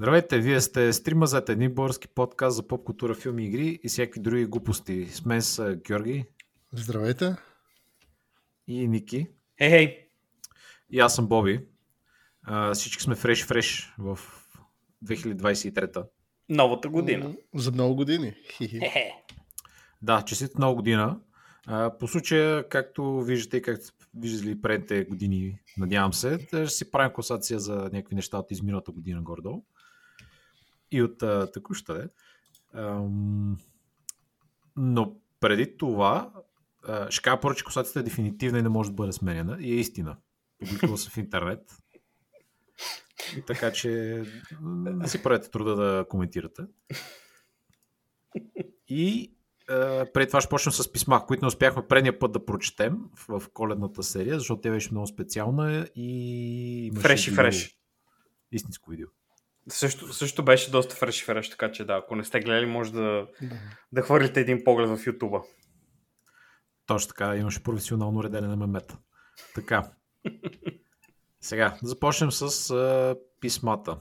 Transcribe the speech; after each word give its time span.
Здравейте, 0.00 0.38
вие 0.38 0.60
сте 0.60 0.92
стрима 0.92 1.26
за 1.26 1.42
един 1.48 1.74
български 1.74 2.08
подкаст 2.08 2.56
за 2.56 2.66
поп 2.66 2.84
култура, 2.84 3.14
филми, 3.14 3.46
игри 3.46 3.80
и 3.82 3.88
всякакви 3.88 4.20
други 4.20 4.46
глупости. 4.46 5.06
С 5.06 5.24
мен 5.24 5.42
са 5.42 5.78
Георги. 5.86 6.24
Здравейте. 6.72 7.36
И 8.66 8.88
Ники. 8.88 9.26
Хей, 9.58 9.70
хей. 9.70 10.08
И 10.90 11.00
аз 11.00 11.14
съм 11.14 11.26
Боби. 11.28 11.60
А, 12.42 12.74
всички 12.74 13.02
сме 13.02 13.14
фреш-фреш 13.14 13.94
в 13.98 14.18
2023-та. 15.04 16.04
Новата 16.48 16.88
година. 16.88 17.34
За 17.54 17.72
много 17.72 17.94
години. 17.94 18.34
Хе-хе. 18.52 19.14
Да, 20.02 20.22
честит 20.22 20.58
нова 20.58 20.74
година. 20.74 21.20
А, 21.66 21.98
по 21.98 22.08
случая, 22.08 22.68
както 22.68 23.20
виждате 23.20 23.56
и 23.56 23.62
както 23.62 23.86
виждали 24.14 24.62
предните 24.62 25.04
години, 25.04 25.58
надявам 25.78 26.12
се, 26.12 26.38
ще 26.48 26.66
си 26.66 26.90
правим 26.90 27.12
класация 27.12 27.60
за 27.60 27.74
някакви 27.74 28.14
неща 28.14 28.38
от 28.38 28.50
изминалата 28.50 28.92
година 28.92 29.22
гордо. 29.22 29.62
И 30.90 31.02
от 31.02 31.22
а, 31.22 31.48
де. 31.88 32.08
Ам, 32.74 33.56
но 34.76 35.16
преди 35.40 35.76
това, 35.76 36.32
а, 36.86 37.10
ще 37.10 37.22
кажа 37.22 37.40
първо, 37.40 37.56
че 37.56 37.64
класацията 37.64 38.00
е 38.00 38.02
дефинитивна 38.02 38.58
и 38.58 38.62
не 38.62 38.68
може 38.68 38.90
да 38.90 38.94
бъде 38.94 39.12
сменена. 39.12 39.58
И 39.60 39.72
е 39.72 39.76
истина. 39.76 40.16
Публикува 40.58 40.98
се 40.98 41.10
в 41.10 41.16
интернет. 41.16 41.76
И 43.36 43.42
така 43.46 43.72
че 43.72 44.22
не 44.62 45.08
си 45.08 45.22
правете 45.22 45.50
труда 45.50 45.76
да 45.76 46.06
коментирате. 46.08 46.62
И 48.88 49.32
е, 49.70 50.12
преди 50.12 50.26
това 50.26 50.40
ще 50.40 50.50
почнем 50.50 50.72
с 50.72 50.92
писма, 50.92 51.26
които 51.26 51.44
не 51.44 51.48
успяхме 51.48 51.86
предния 51.88 52.18
път 52.18 52.32
да 52.32 52.44
прочетем 52.46 52.98
в, 53.28 53.42
коледната 53.52 54.02
серия, 54.02 54.38
защото 54.38 54.60
тя 54.60 54.70
беше 54.70 54.88
много 54.90 55.06
специална 55.06 55.88
и 55.94 56.92
Фреш 57.00 57.26
и 57.26 57.30
фреш. 57.30 57.76
Истинско 58.52 58.90
видео. 58.90 59.06
Също, 59.68 60.12
също 60.12 60.44
беше 60.44 60.70
доста 60.70 60.96
фреш 60.96 61.22
и 61.22 61.24
фреш, 61.24 61.50
така 61.50 61.72
че 61.72 61.84
да, 61.84 61.94
ако 61.94 62.16
не 62.16 62.24
сте 62.24 62.40
гледали, 62.40 62.66
може 62.66 62.92
да, 62.92 63.26
Да. 63.42 63.56
да 63.92 64.02
хвърлите 64.02 64.40
един 64.40 64.64
поглед 64.64 64.88
в 64.88 65.06
Ютуба. 65.06 65.42
Точно 66.86 67.08
така, 67.08 67.36
имаше 67.36 67.62
професионално 67.62 68.24
редене 68.24 68.46
на 68.46 68.56
мемета. 68.56 68.98
Така. 69.54 69.90
Сега, 71.40 71.78
започнем 71.82 72.32
с 72.32 72.70
а, 72.70 73.16
писмата. 73.40 73.96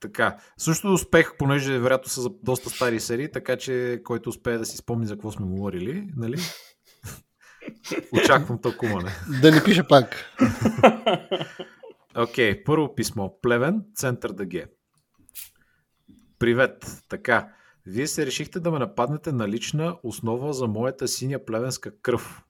Така, 0.00 0.36
също 0.58 0.92
успех, 0.92 1.32
понеже 1.38 1.78
вероятно 1.78 2.08
са 2.08 2.20
за 2.20 2.30
доста 2.42 2.70
стари 2.70 3.00
серии, 3.00 3.30
така 3.30 3.56
че 3.56 4.00
който 4.04 4.28
успее 4.28 4.58
да 4.58 4.66
си 4.66 4.76
спомни 4.76 5.06
за 5.06 5.14
какво 5.14 5.32
сме 5.32 5.46
говорили, 5.46 6.08
нали? 6.16 6.36
Очаквам 8.12 8.60
тълкуване. 8.60 9.10
Да 9.42 9.50
не 9.50 9.64
пише 9.64 9.88
пак. 9.88 10.16
Окей, 12.16 12.52
okay, 12.52 12.64
първо 12.64 12.94
писмо. 12.94 13.30
Плевен, 13.42 13.84
център 13.94 14.32
ДГ. 14.32 14.68
Привет. 16.38 17.02
Така, 17.08 17.48
вие 17.86 18.06
се 18.06 18.26
решихте 18.26 18.60
да 18.60 18.70
ме 18.70 18.78
нападнете 18.78 19.32
на 19.32 19.48
лична 19.48 19.98
основа 20.02 20.52
за 20.52 20.66
моята 20.66 21.08
синя 21.08 21.44
плевенска 21.44 22.00
кръв. 22.00 22.42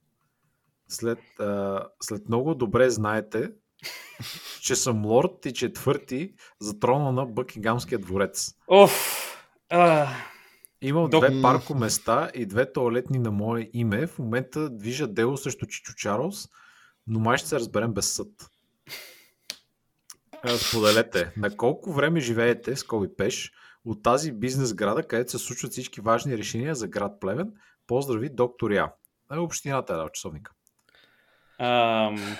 След, 0.88 1.18
а, 1.40 1.84
след 2.00 2.28
много 2.28 2.54
добре 2.54 2.90
знаете, 2.90 3.50
че 4.60 4.76
съм 4.76 5.06
лорд 5.06 5.46
и 5.46 5.52
четвърти 5.52 6.34
за 6.60 6.78
трона 6.78 7.12
на 7.12 7.26
Бъкингамския 7.26 7.98
дворец. 7.98 8.54
Оф! 8.68 9.20
А, 9.70 10.08
Имам 10.82 11.10
Док- 11.10 11.26
две 11.28 11.42
парко 11.42 11.74
места 11.74 12.30
и 12.34 12.46
две 12.46 12.72
туалетни 12.72 13.18
на 13.18 13.30
мое 13.30 13.70
име. 13.72 14.06
В 14.06 14.18
момента 14.18 14.70
движа 14.70 15.06
дело 15.06 15.36
срещу 15.36 15.66
Чичо 15.66 15.92
Чарлз, 15.96 16.48
но 17.06 17.20
май 17.20 17.38
ще 17.38 17.48
се 17.48 17.56
разберем 17.56 17.92
без 17.92 18.12
съд. 18.12 18.28
А, 20.44 20.48
Споделете, 20.50 21.30
на 21.36 21.56
колко 21.56 21.92
време 21.92 22.20
живеете, 22.20 22.76
скоби 22.76 23.08
пеш, 23.16 23.52
от 23.84 24.02
тази 24.02 24.32
бизнес 24.32 24.74
града, 24.74 25.02
където 25.02 25.30
се 25.30 25.38
случват 25.38 25.72
всички 25.72 26.00
важни 26.00 26.38
решения 26.38 26.74
за 26.74 26.88
град 26.88 27.12
Плевен? 27.20 27.52
Поздрави, 27.86 28.28
доктор 28.28 28.70
Я. 28.70 28.92
А, 29.28 29.40
общината 29.40 29.92
е 29.92 29.96
дал 29.96 30.08
часовника. 30.08 30.52
ам, 31.58 32.36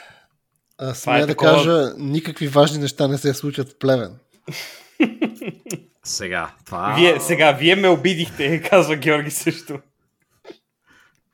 Това 0.79 0.91
е 0.91 0.95
смея 0.95 1.21
да 1.21 1.27
такова- 1.27 1.51
кажа, 1.53 1.95
никакви 1.99 2.49
важни 2.49 2.79
неща 2.79 3.09
не 3.09 3.19
се 3.19 3.35
случват 3.35 3.69
в 3.69 3.79
Плевен. 3.79 4.19
Сега, 6.05 6.55
това, 6.67 6.95
вие, 6.95 7.21
сега, 7.21 7.53
вие 7.53 7.77
ме 7.77 7.89
обидихте, 7.89 8.63
казва 8.71 8.97
Георги 8.97 9.31
също. 9.31 9.81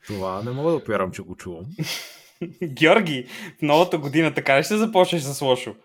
това 0.07 0.41
не 0.43 0.51
мога 0.51 0.71
да 0.71 0.83
повярвам, 0.83 1.11
че 1.11 1.21
го 1.21 1.35
чувам. 1.35 1.65
Георги, 2.63 3.27
в 3.59 3.61
новата 3.61 3.97
година 3.97 4.33
така 4.33 4.59
ли 4.59 4.63
ще 4.63 4.77
започнеш 4.77 5.21
с 5.21 5.41
лошо? 5.41 5.75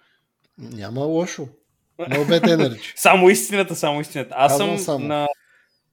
Няма 0.59 1.01
лошо. 1.01 1.49
No 2.01 2.17
bad 2.19 2.45
energy. 2.47 2.93
Само 2.97 3.31
истината, 3.31 3.75
само 3.75 4.01
истината. 4.01 4.35
Аз 4.39 4.53
Казвам 4.53 4.69
съм 4.69 4.85
само. 4.85 5.07
на 5.07 5.27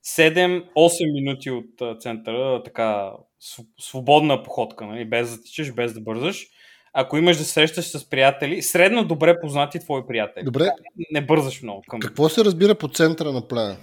7-8 0.07 0.66
минути 1.13 1.51
от 1.51 2.01
центъра, 2.01 2.62
така 2.66 3.12
св- 3.41 3.66
свободна 3.79 4.44
походка, 4.44 4.85
нали? 4.85 5.06
без 5.06 5.31
да 5.31 5.44
тичаш, 5.44 5.74
без 5.74 5.94
да 5.94 6.01
бързаш. 6.01 6.47
Ако 6.94 7.18
имаш 7.18 7.38
да 7.38 7.44
срещаш 7.44 7.85
с 7.88 8.09
приятели, 8.09 8.62
средно 8.62 9.06
добре 9.06 9.40
познати 9.40 9.79
твои 9.79 10.01
приятели. 10.07 10.44
Добре, 10.46 10.69
Не 11.12 11.22
бързаш 11.22 11.62
много 11.62 11.84
към 11.90 12.00
какво 12.00 12.30
се 12.30 12.45
разбира 12.45 12.75
по 12.75 12.88
центъра 12.88 13.31
на 13.31 13.47
Плевен? 13.47 13.78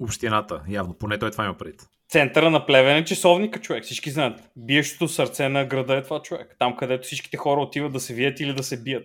Общината, 0.00 0.62
явно, 0.68 0.94
поне 0.94 1.18
той 1.18 1.30
това 1.30 1.44
има 1.44 1.54
пред. 1.54 1.74
центъра 2.08 2.50
на 2.50 2.66
Плевен 2.66 2.96
е 2.96 3.04
часовника, 3.04 3.60
човек. 3.60 3.84
Всички 3.84 4.10
знаят. 4.10 4.40
Биещото 4.56 5.08
сърце 5.08 5.48
на 5.48 5.64
града 5.64 5.96
е 5.96 6.02
това 6.02 6.22
човек. 6.22 6.56
Там, 6.58 6.76
където 6.76 7.06
всичките 7.06 7.36
хора 7.36 7.60
отиват 7.60 7.92
да 7.92 8.00
се 8.00 8.14
вият 8.14 8.40
или 8.40 8.52
да 8.54 8.62
се 8.62 8.82
бият. 8.82 9.04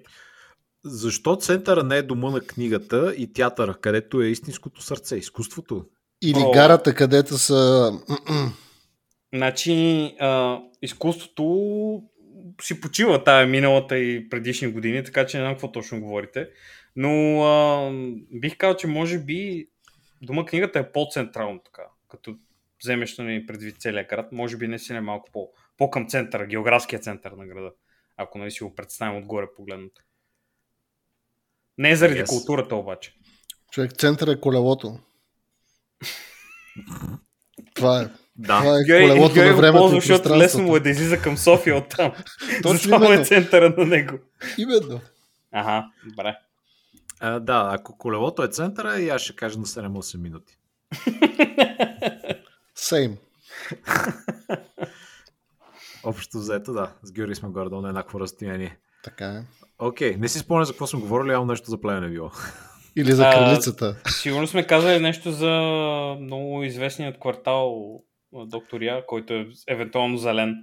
Защо 0.86 1.36
центъра 1.36 1.84
не 1.84 1.98
е 1.98 2.02
дома 2.02 2.30
на 2.30 2.42
книгата 2.42 3.14
и 3.18 3.34
театъра, 3.34 3.76
където 3.82 4.22
е 4.22 4.28
истинското 4.28 4.82
сърце, 4.82 5.16
изкуството? 5.16 5.86
Или 6.22 6.40
О. 6.46 6.52
гарата, 6.52 6.96
където 6.96 7.38
са... 7.38 7.92
Значи, 9.34 9.72
а, 10.20 10.60
изкуството 10.82 12.04
си 12.62 12.82
почива 12.82 13.24
тая 13.24 13.48
миналата 13.48 13.98
и 13.98 14.30
предишни 14.30 14.68
години, 14.68 15.04
така 15.04 15.26
че 15.26 15.38
не 15.38 15.44
знам 15.44 15.54
какво 15.54 15.72
точно 15.72 16.02
говорите. 16.02 16.50
Но 16.96 17.44
а, 17.44 17.92
бих 18.32 18.58
казал, 18.58 18.78
че 18.78 18.88
може 18.88 19.20
би 19.20 19.68
дома 20.22 20.46
книгата 20.46 20.80
е 20.80 20.92
по-централно 20.92 21.60
така, 21.60 21.84
като 22.10 22.36
вземеш 22.84 23.18
нали, 23.18 23.46
предвид 23.46 23.76
целия 23.80 24.08
град, 24.08 24.32
може 24.32 24.58
би 24.58 24.68
не 24.68 24.80
си 24.80 24.94
не 24.94 25.02
малко 25.02 25.30
по, 25.34 25.50
по-към 25.78 26.08
центъра, 26.08 26.48
географския 26.48 27.00
център 27.00 27.32
на 27.32 27.48
града, 27.48 27.72
ако 28.18 28.38
нали 28.38 28.52
си 28.52 28.64
го 28.64 28.76
представим 28.76 29.18
отгоре 29.18 29.46
погледнато. 29.56 30.02
Не 31.78 31.92
е 31.92 31.96
заради 31.96 32.20
Yes. 32.20 32.30
културата 32.30 32.76
обаче. 32.76 33.14
Човек, 33.72 33.94
центъра 33.98 34.32
е 34.32 34.40
колелото. 34.40 35.00
Това 37.74 38.02
е. 38.02 38.10
Да, 38.38 38.60
Това 38.60 38.80
е 38.80 38.84
Георги, 38.84 39.08
колелото 39.08 39.34
Георги 39.34 39.50
на 39.50 39.56
времето 39.56 39.82
ползва, 39.82 39.98
и 39.98 40.02
защото 40.02 40.38
лесно 40.38 40.64
му 40.64 40.76
е 40.76 40.80
да 40.80 40.90
излиза 40.90 41.22
към 41.22 41.38
София 41.38 41.78
оттам. 41.78 42.12
Точно 42.64 42.78
Затова 42.78 43.00
му 43.00 43.12
е 43.14 43.26
центъра 43.26 43.74
на 43.78 43.86
него. 43.86 44.18
Именно. 44.58 45.02
Ага, 45.52 45.92
добре. 46.10 46.38
А, 47.20 47.40
да, 47.40 47.70
ако 47.74 47.98
колелото 47.98 48.44
е 48.44 48.48
центъра, 48.48 49.00
и 49.00 49.10
аз 49.10 49.22
ще 49.22 49.36
кажа 49.36 49.60
на 49.60 49.66
7-8 49.66 50.22
минути. 50.22 50.58
Сейм. 52.76 53.18
Общо 56.04 56.38
взето, 56.38 56.74
да. 56.74 56.94
С 57.04 57.12
Георги 57.12 57.36
сме 57.36 57.50
горе 57.50 57.70
на 57.70 57.90
еднакво 57.90 58.20
разстояние. 58.20 58.78
Така 59.06 59.26
е. 59.28 59.44
Окей, 59.80 60.16
не 60.16 60.28
си 60.30 60.40
спомня 60.40 60.66
за 60.66 60.74
какво 60.74 60.88
съм 60.88 61.00
говорил, 61.00 61.32
явно 61.32 61.48
нещо 61.48 61.70
за 61.70 61.82
племе 61.82 62.02
не 62.02 62.10
било. 62.10 62.32
Или 62.96 63.12
за 63.12 63.28
А, 63.28 63.32
кралицата. 63.32 64.02
Сигурно 64.08 64.48
сме 64.48 64.68
казали 64.68 65.00
нещо 65.00 65.32
за 65.32 65.52
много 66.20 66.64
известният 66.64 67.20
квартал 67.20 67.96
а, 68.36 68.46
Доктор 68.46 68.82
Я, 68.82 69.06
който 69.06 69.34
е 69.34 69.48
евентуално 69.68 70.18
зелен. 70.18 70.56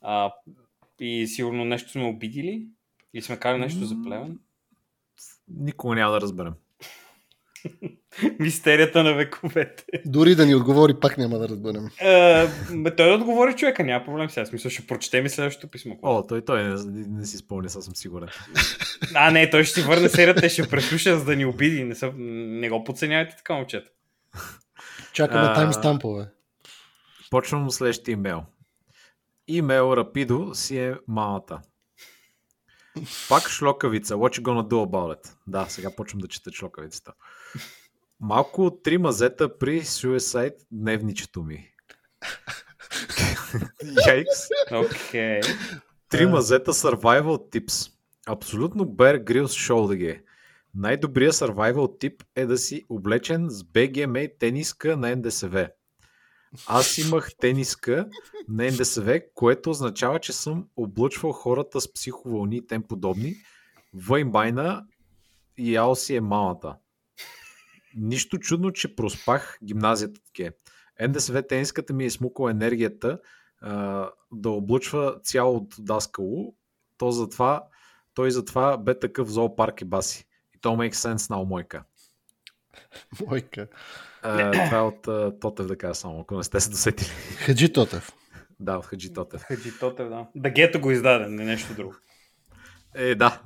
А, 0.00 0.32
и 1.00 1.26
сигурно 1.26 1.64
нещо 1.64 1.90
сме 1.90 2.04
обидили? 2.04 2.66
Или 3.14 3.22
сме 3.22 3.36
казали 3.38 3.60
нещо 3.60 3.84
за 3.84 3.94
плевен? 4.04 4.38
Никога 5.48 5.94
няма 5.94 6.12
да 6.12 6.20
разберем. 6.20 6.54
Мистерията 8.38 9.02
на 9.02 9.14
вековете. 9.14 9.84
Дори 10.06 10.34
да 10.34 10.46
ни 10.46 10.54
отговори, 10.54 10.94
пак 11.00 11.18
няма 11.18 11.38
да 11.38 11.48
разберем. 11.48 11.88
Бе, 12.82 12.96
той 12.96 13.08
да 13.08 13.14
отговори 13.14 13.54
човека, 13.56 13.84
няма 13.84 14.04
проблем 14.04 14.30
сега. 14.30 14.46
Смисъл, 14.46 14.70
ще 14.70 14.86
прочетем 14.86 15.26
и 15.26 15.28
следващото 15.28 15.68
писмо. 15.68 15.94
О, 16.02 16.26
той, 16.26 16.44
той 16.44 16.62
не, 16.62 16.68
не, 16.68 17.06
не 17.08 17.26
си 17.26 17.36
спомня, 17.36 17.66
аз 17.66 17.84
съм 17.84 17.96
сигурен. 17.96 18.28
А, 19.14 19.30
не, 19.30 19.50
той 19.50 19.64
ще 19.64 19.80
си 19.80 19.86
върне 19.86 20.08
серията 20.08 20.48
ще 20.48 20.68
преслуша, 20.68 21.18
за 21.18 21.24
да 21.24 21.36
ни 21.36 21.44
обиди. 21.44 21.84
Не, 21.84 21.94
са, 21.94 22.12
не 22.16 22.68
го 22.68 22.84
подценявайте 22.84 23.36
така, 23.36 23.54
момчета. 23.54 23.90
Чакаме 25.12 25.46
А. 25.46 25.54
таймстампове. 25.54 26.24
Почвам 27.30 27.70
следващия 27.70 28.12
имейл. 28.12 28.42
Имейл 29.48 29.94
Рапидо 29.96 30.54
си 30.54 30.78
е 30.78 30.94
мамата. 31.08 31.60
Пак 33.28 33.48
шлокавица. 33.48 34.14
What 34.14 34.38
you 34.38 34.42
gonna 34.42 34.68
do 34.68 34.86
about 34.86 35.16
it? 35.16 35.32
Да, 35.46 35.66
сега 35.68 35.90
почвам 35.96 36.20
да 36.20 36.28
чета 36.28 36.52
шлокавицата. 36.52 37.12
Малко 38.20 38.66
от 38.66 38.82
три 38.82 38.98
мазета 38.98 39.58
при 39.58 39.82
Suicide 39.82 40.56
дневничето 40.70 41.42
ми. 41.42 41.72
Яйкс. 44.06 44.38
Окей. 44.72 45.40
Три 46.08 46.26
мазета 46.26 46.72
survival 46.72 47.52
tips. 47.52 47.92
Абсолютно 48.26 48.84
Bear 48.86 49.24
Grylls 49.24 49.58
шоу 49.58 49.86
да 49.86 49.96
ги 49.96 50.06
е. 50.06 50.22
Най-добрият 50.74 51.34
survival 51.34 52.00
тип 52.00 52.22
е 52.36 52.46
да 52.46 52.58
си 52.58 52.84
облечен 52.88 53.46
с 53.50 53.62
BGMA 53.62 54.38
тениска 54.38 54.96
на 54.96 55.16
НДСВ. 55.16 55.68
Аз 56.66 56.98
имах 56.98 57.30
тениска 57.40 58.08
на 58.48 58.64
НДСВ, 58.64 59.20
което 59.34 59.70
означава, 59.70 60.18
че 60.20 60.32
съм 60.32 60.68
облъчвал 60.76 61.32
хората 61.32 61.80
с 61.80 61.92
психовълни 61.92 62.56
и 62.56 62.66
тем 62.66 62.82
подобни. 62.82 63.34
Ваймбайна 63.94 64.84
и 65.58 65.74
ял 65.74 65.94
си 65.94 66.16
е 66.16 66.20
мамата. 66.20 66.76
Нищо 67.96 68.38
чудно, 68.38 68.72
че 68.72 68.96
проспах 68.96 69.58
гимназията 69.64 70.20
таке. 70.24 70.52
НДСВ 71.08 71.46
тениската 71.46 71.92
ми 71.92 72.04
е 72.04 72.10
смукала 72.10 72.50
енергията 72.50 73.18
а, 73.60 74.10
да 74.32 74.50
облъчва 74.50 75.20
цялото 75.22 75.82
даскало. 75.82 76.54
То 76.98 77.10
затова, 77.10 77.64
той 78.14 78.30
затова 78.30 78.76
бе 78.76 78.98
такъв 78.98 79.28
зоопарк 79.28 79.80
и 79.80 79.84
баси. 79.84 80.26
И 80.54 80.58
то 80.60 80.68
make 80.68 80.94
sense 80.94 81.30
на 81.30 81.44
мойка. 81.44 81.84
Мойка. 83.26 83.66
А, 84.22 84.66
това 84.66 84.78
е 84.78 84.80
от 84.80 85.08
а, 85.08 85.38
Тотев 85.40 85.66
да 85.66 85.78
кажа 85.78 85.94
само, 85.94 86.20
ако 86.20 86.36
не 86.36 86.44
сте 86.44 86.60
се 86.60 86.70
досетили. 86.70 87.08
Хаджи 87.36 87.72
Тотев. 87.72 88.12
Да, 88.60 88.78
от 88.78 88.86
Хаджи 88.86 89.12
Тотев. 89.12 89.42
Хаджи 89.42 89.78
Тотев, 89.78 90.08
да. 90.08 90.26
Дагето 90.34 90.80
го 90.80 90.90
издаде, 90.90 91.28
не 91.28 91.44
нещо 91.44 91.74
друго. 91.74 91.94
Е, 92.94 93.14
да. 93.14 93.40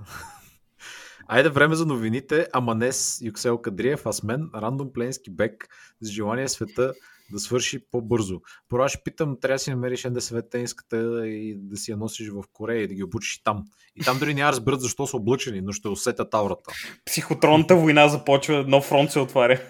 Айде 1.32 1.48
време 1.48 1.74
за 1.74 1.86
новините. 1.86 2.46
Аманес, 2.52 3.18
Юксел 3.22 3.58
Кадриев, 3.58 4.06
аз 4.06 4.22
мен, 4.22 4.50
рандом 4.54 4.92
пленски 4.92 5.30
бек 5.30 5.68
с 6.00 6.08
желание 6.08 6.48
света 6.48 6.92
да 7.32 7.38
свърши 7.38 7.90
по-бързо. 7.90 8.40
Първо 8.68 8.88
ще 8.88 9.02
питам, 9.04 9.36
трябва 9.40 9.54
да 9.54 9.58
си 9.58 9.70
намериш 9.70 10.04
НДСВ 10.04 10.48
тениската 10.48 11.28
и 11.28 11.56
да 11.58 11.76
си 11.76 11.90
я 11.90 11.96
носиш 11.96 12.30
в 12.30 12.42
Корея 12.52 12.82
и 12.82 12.88
да 12.88 12.94
ги 12.94 13.04
обучиш 13.04 13.42
там. 13.42 13.64
И 13.96 14.04
там 14.04 14.18
дори 14.18 14.34
няма 14.34 14.52
разберат 14.52 14.80
защо 14.80 15.06
са 15.06 15.16
облъчени, 15.16 15.60
но 15.60 15.72
ще 15.72 15.88
усетят 15.88 16.34
аурата. 16.34 16.72
Психотронната 17.04 17.76
война 17.76 18.08
започва, 18.08 18.64
нов 18.68 18.84
фронт 18.84 19.10
се 19.10 19.18
отваря. 19.18 19.60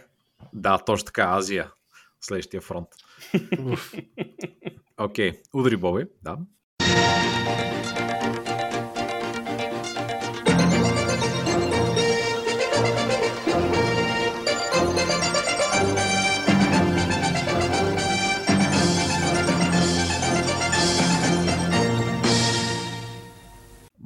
Да, 0.52 0.78
точно 0.78 1.06
така, 1.06 1.22
Азия. 1.22 1.72
Следващия 2.20 2.60
фронт. 2.60 2.88
Окей, 4.98 5.32
okay. 5.32 5.40
удари 5.54 5.76
Боби, 5.76 6.04
да. 6.22 6.38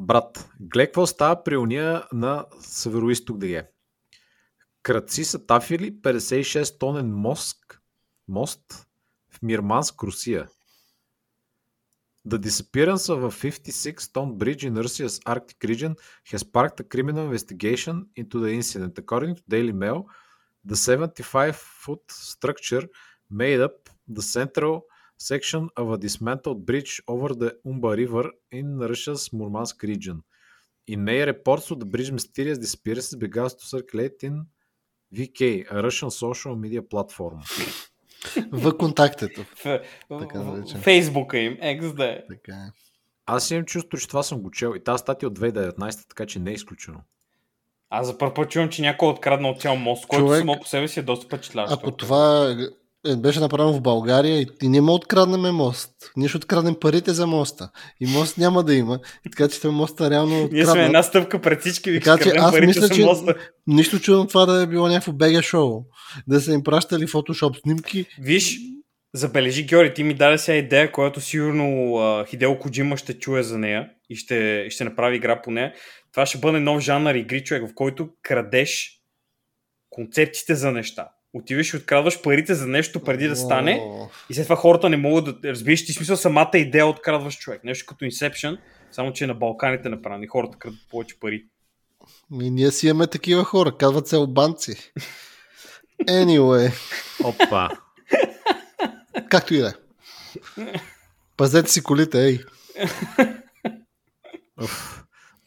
Брат, 0.06 0.51
гледай 0.61 0.87
какво 0.87 1.06
става 1.06 1.45
при 1.45 1.56
уния 1.56 2.05
на 2.12 2.47
североисток 2.61 3.39
ДГ. 3.39 3.67
Кръци 4.83 5.25
са 5.25 5.47
тафили 5.47 6.01
56 6.01 6.79
тонен 6.79 7.15
мост, 7.15 7.59
мост 8.29 8.87
в 9.31 9.43
Мирманск, 9.43 10.03
Русия. 10.03 10.49
The 12.29 12.39
disappearance 12.39 13.06
of 13.15 13.21
a 13.31 13.31
56-ton 13.31 14.29
bridge 14.41 14.65
in 14.69 14.75
Russia's 14.85 15.17
Arctic 15.33 15.61
region 15.71 15.95
has 16.31 16.41
sparked 16.47 16.81
a 16.81 16.89
criminal 16.93 17.25
investigation 17.29 17.97
into 18.21 18.37
the 18.45 18.51
incident. 18.61 18.99
According 18.99 19.35
to 19.37 19.43
Daily 19.55 19.75
Mail, 19.83 20.01
the 20.71 20.79
75-foot 20.89 22.05
structure 22.09 22.85
made 23.43 23.61
up 23.69 23.77
the 24.17 24.25
central 24.37 24.75
section 25.32 25.62
of 25.81 25.87
a 25.91 25.99
dismantled 26.06 26.61
bridge 26.69 26.93
over 27.09 27.29
the 27.43 27.50
Umba 27.71 27.91
River 28.03 28.25
in 28.53 28.67
Russia's 28.91 29.25
Murmansk 29.32 29.82
region. 29.82 30.23
In 30.87 30.99
May, 31.05 31.25
reports 31.25 31.71
of 31.71 31.79
the 31.81 31.87
bridge 31.94 32.12
mysterious 32.12 32.59
disappearance 32.59 33.15
began 33.15 33.49
to 33.49 33.65
circulate 33.75 34.19
in 34.29 34.35
VK, 35.17 35.41
a 35.71 35.82
Russian 35.82 36.11
social 36.11 36.55
media 36.56 36.82
platform. 36.82 37.38
В 38.53 38.76
контактето. 38.79 39.44
В, 39.65 39.81
Така 40.21 40.38
да 40.38 40.44
в, 40.44 40.62
речем. 40.62 40.81
Фейсбука 40.81 41.38
им, 41.38 41.56
XD. 41.56 42.23
Така 42.29 42.53
е. 42.53 42.70
Аз 43.27 43.50
имам 43.50 43.65
чувство, 43.65 43.99
че 43.99 44.09
това 44.09 44.23
съм 44.23 44.43
го 44.43 44.50
чел 44.50 44.73
и 44.77 44.85
тази 44.85 45.00
статия 45.00 45.29
от 45.29 45.38
2019, 45.38 46.09
така 46.09 46.27
че 46.27 46.38
не 46.38 46.50
е 46.50 46.55
изключено. 46.55 47.00
Аз 47.91 48.06
за 48.06 48.19
първ 48.19 48.35
път 48.35 48.50
чувам, 48.50 48.69
че 48.69 48.82
някой 48.82 49.09
е 49.09 49.11
откраднал 49.11 49.55
цял 49.59 49.77
мост, 49.77 50.06
който 50.06 50.25
Човек, 50.25 50.41
само 50.41 50.61
по 50.61 50.67
себе 50.67 50.88
си 50.88 51.00
е 51.00 51.03
доста 51.03 51.27
впечатляващо. 51.27 51.79
Ако 51.82 51.97
това 51.97 52.56
е, 53.06 53.17
беше 53.17 53.41
направено 53.41 53.73
в 53.73 53.81
България 53.81 54.41
и, 54.41 54.47
и 54.62 54.69
не 54.69 54.81
му 54.81 54.93
откраднем 54.93 55.55
мост, 55.55 55.91
ние 56.17 56.29
ще 56.29 56.37
откраднем 56.37 56.77
парите 56.81 57.12
за 57.12 57.27
моста. 57.27 57.71
И 58.01 58.06
мост 58.06 58.39
няма 58.39 58.62
да 58.62 58.75
има. 58.75 59.01
И 59.27 59.31
така 59.31 59.49
че 59.49 59.69
моста 59.69 60.11
реално 60.11 60.35
Ние 60.37 60.49
сме 60.49 60.61
откраднат. 60.61 60.87
една 60.87 61.03
стъпка 61.03 61.41
пред 61.41 61.61
всички, 61.61 61.91
ви 61.91 62.01
Така 62.01 62.23
че 62.25 62.33
аз 62.37 62.61
мисля, 62.61 62.89
че 62.89 63.05
моста. 63.05 63.35
нищо 63.67 64.01
чудно 64.01 64.27
това 64.27 64.47
да 64.47 64.62
е 64.62 64.67
било 64.67 64.89
някакво 64.89 65.12
БГ 65.12 65.43
шоу. 65.43 65.85
Да 66.27 66.41
са 66.41 66.53
им 66.53 66.62
пращали 66.62 67.06
фотошоп 67.06 67.56
снимки. 67.56 68.06
Виж, 68.21 68.59
забележи, 69.15 69.62
Георги, 69.62 69.95
ти 69.95 70.03
ми 70.03 70.15
даде 70.15 70.39
сега 70.39 70.56
идея, 70.56 70.93
която 70.93 71.21
сигурно 71.21 71.97
а, 71.97 72.27
Хидео 72.27 72.59
Коджима 72.59 72.97
ще 72.97 73.19
чуе 73.19 73.43
за 73.43 73.59
нея 73.59 73.89
и 74.11 74.17
ще, 74.17 74.67
ще 74.71 74.85
направи 74.85 75.17
игра 75.17 75.43
по 75.43 75.51
нея. 75.51 75.73
Това 76.12 76.27
ще 76.27 76.39
бъде 76.39 76.61
нов 76.61 76.81
жанр 76.81 77.15
игри, 77.15 77.45
човек, 77.45 77.71
в 77.71 77.75
който 77.75 78.09
крадеш 78.23 79.01
концепциите 79.91 80.55
за 80.55 80.71
неща. 80.71 81.09
Отиваш 81.34 81.72
и 81.72 81.76
открадваш 81.76 82.22
парите 82.22 82.54
за 82.54 82.66
нещо 82.66 83.00
преди 83.00 83.28
да 83.28 83.36
стане 83.36 83.82
и 84.31 84.34
след 84.34 84.44
това 84.44 84.56
хората 84.56 84.88
не 84.88 84.96
могат 84.96 85.40
да 85.40 85.48
разбираш 85.48 85.86
ти 85.86 85.92
смисъл 85.92 86.16
самата 86.16 86.50
идея 86.54 86.86
открадваш 86.86 87.38
човек. 87.38 87.64
Нещо 87.64 87.86
като 87.86 88.04
Inception, 88.04 88.58
само 88.92 89.12
че 89.12 89.26
на 89.26 89.34
Балканите 89.34 89.88
направено 89.88 90.25
и 90.25 90.26
хората 90.26 90.58
крадат 90.58 90.78
повече 90.90 91.20
пари. 91.20 91.44
Ми, 92.31 92.50
ние 92.50 92.70
си 92.70 92.88
имаме 92.88 93.06
такива 93.06 93.44
хора. 93.44 93.76
Казват 93.76 94.06
се 94.06 94.16
албанци. 94.16 94.92
Anyway, 96.08 96.72
Опа! 97.25 97.69
както 99.28 99.54
и 99.54 99.58
да 99.58 99.69
е. 99.69 99.72
Пазете 101.36 101.70
си 101.70 101.82
колите, 101.82 102.25
ей. 102.25 102.38
Уф. 104.62 105.04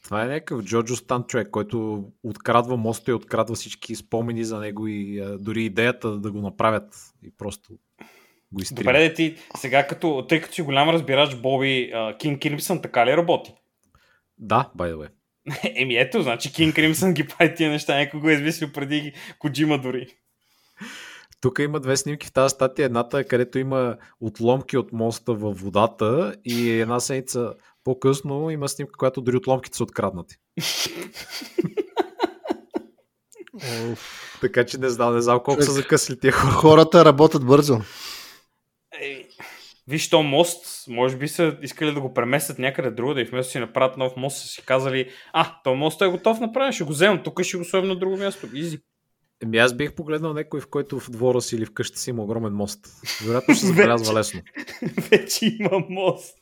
Това 0.08 0.24
е 0.24 0.28
някакъв 0.28 0.64
Джоджо 0.64 0.96
Стан 0.96 1.24
човек, 1.24 1.50
който 1.52 2.04
открадва 2.24 2.78
моста 2.78 3.12
и 3.12 3.14
открадва 3.14 3.56
всички 3.56 3.96
спомени 3.96 4.44
за 4.44 4.60
него 4.60 4.88
и 4.88 5.20
а, 5.20 5.38
дори 5.38 5.64
идеята 5.64 6.18
да 6.18 6.32
го 6.32 6.42
направят 6.42 6.96
и 7.24 7.32
просто 7.38 7.74
го 8.52 8.62
изтрива. 8.62 8.84
Добре, 8.84 9.00
де 9.00 9.14
ти 9.14 9.36
сега 9.58 9.88
като, 9.88 10.26
тъй 10.30 10.42
като 10.42 10.54
си 10.54 10.62
голям 10.62 10.90
разбирач 10.90 11.36
Боби, 11.36 11.94
Кинг 12.20 12.42
Кримсън 12.42 12.82
така 12.82 13.06
ли 13.06 13.18
работи? 13.18 13.54
Да, 14.38 14.72
by 14.78 14.94
the 14.94 14.96
way. 14.96 15.10
Еми 15.76 15.96
ето, 15.96 16.22
значи 16.22 16.54
Кинг 16.54 16.76
Кримсън 16.76 17.14
ги 17.14 17.28
прави 17.28 17.56
тия 17.56 17.72
неща, 17.72 17.98
някой 17.98 18.20
го 18.20 18.30
е 18.30 18.34
измислил 18.34 18.72
преди 18.74 19.14
Коджима 19.40 19.82
дори. 19.82 20.08
Тук 21.42 21.60
има 21.60 21.80
две 21.80 21.98
снимки 21.98 22.28
в 22.28 22.32
тази 22.32 22.54
статия. 22.54 22.86
Едната 22.86 23.20
е 23.20 23.24
където 23.24 23.60
има 23.60 23.98
отломки 24.22 24.78
от 24.78 24.94
моста 24.94 25.34
във 25.34 25.62
водата 25.62 26.36
и 26.46 26.70
една 26.70 27.00
седмица 27.00 27.54
по-късно 27.88 28.50
има 28.50 28.70
снимка, 28.70 28.98
която 28.98 29.22
дори 29.22 29.38
отломките 29.38 29.78
са 29.78 29.84
откраднати. 29.84 30.36
Така 34.42 34.66
че 34.66 34.78
не 34.78 34.90
знам, 34.90 35.16
не 35.16 35.22
знам 35.22 35.38
колко 35.38 35.52
Човек. 35.52 35.66
са 35.66 35.72
закъсли 35.72 36.20
тия 36.20 36.32
хора. 36.32 36.52
Хората 36.52 37.06
работят 37.06 37.46
бързо. 37.46 37.80
Ей, 39.02 39.28
Виж, 39.88 40.10
то 40.10 40.24
мост, 40.24 40.88
може 40.88 41.18
би 41.18 41.28
са 41.28 41.58
искали 41.62 41.94
да 41.94 42.02
го 42.02 42.14
преместят 42.14 42.60
някъде 42.60 42.92
другаде 42.92 43.22
и 43.22 43.26
вместо 43.26 43.52
си 43.52 43.60
направят 43.60 43.98
нов 43.98 44.18
мост, 44.18 44.38
са 44.38 44.48
си 44.48 44.66
казали, 44.66 45.10
а, 45.34 45.62
то 45.64 45.76
мост 45.76 46.02
е 46.02 46.08
готов 46.08 46.40
направен, 46.40 46.74
ще 46.74 46.84
го 46.84 46.92
вземем 46.92 47.24
тук 47.24 47.44
ще 47.44 47.58
го 47.58 47.66
сложим 47.66 47.90
на 47.90 47.96
друго 47.96 48.18
място. 48.18 48.48
Изи. 48.54 48.80
Еми 49.44 49.58
аз 49.58 49.74
бих 49.74 49.96
погледнал 49.96 50.34
някой, 50.34 50.62
в 50.62 50.68
който 50.68 51.00
в 51.00 51.10
двора 51.10 51.42
си 51.42 51.56
или 51.56 51.66
в 51.66 51.74
къща 51.74 52.00
си 52.00 52.10
има 52.10 52.24
огромен 52.24 52.54
мост. 52.54 52.88
Вероятно 53.26 53.54
ще 53.54 53.62
се 53.62 53.68
забелязва 53.74 54.14
лесно. 54.14 54.42
Вече 55.12 55.58
има 55.60 55.80
мост. 55.90 56.38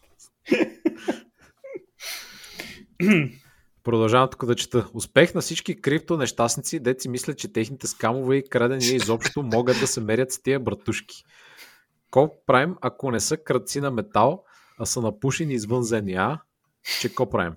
Продължавам 3.83 4.29
тук 4.29 4.45
да 4.45 4.55
чета. 4.55 4.89
Успех 4.93 5.33
на 5.33 5.41
всички 5.41 5.81
крипто 5.81 6.17
нещастници, 6.17 6.79
деци 6.79 7.09
мислят, 7.09 7.37
че 7.37 7.53
техните 7.53 7.87
скамове 7.87 8.35
и 8.35 8.49
крадения 8.49 8.95
изобщо 8.95 9.43
могат 9.43 9.79
да 9.79 9.87
се 9.87 10.01
мерят 10.01 10.31
с 10.31 10.41
тия 10.41 10.59
братушки. 10.59 11.23
Колко 12.11 12.45
правим, 12.45 12.75
ако 12.81 13.11
не 13.11 13.19
са 13.19 13.37
кръци 13.37 13.81
на 13.81 13.91
метал, 13.91 14.43
а 14.79 14.85
са 14.85 15.01
напушени 15.01 15.53
извън 15.53 15.83
земя? 15.83 16.39
Че 17.01 17.15
ко 17.15 17.29
правим? 17.29 17.53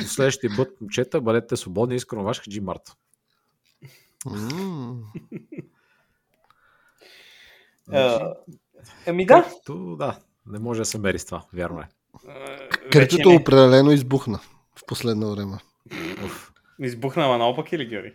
До 0.00 0.06
следващия 0.06 0.50
път, 0.56 0.80
момчета, 0.80 1.20
бъдете 1.20 1.56
свободни, 1.56 1.96
искрено 1.96 2.22
ваш 2.24 2.40
Хаджи 2.40 2.60
Март. 2.60 2.92
А, 7.92 8.34
Ами 9.06 9.26
да. 9.26 9.50
Да, 9.98 10.18
не 10.46 10.58
може 10.58 10.80
да 10.80 10.84
се 10.84 10.98
мери 10.98 11.18
с 11.18 11.24
това, 11.24 11.44
вярно 11.52 11.80
е. 11.80 11.88
Не. 12.94 13.36
определено 13.36 13.92
избухна 13.92 14.40
в 14.76 14.86
последно 14.86 15.30
време. 15.34 15.56
Уф. 16.24 16.52
Избухнала 16.82 17.38
наопак 17.38 17.72
или 17.72 17.86
Георги? 17.86 18.12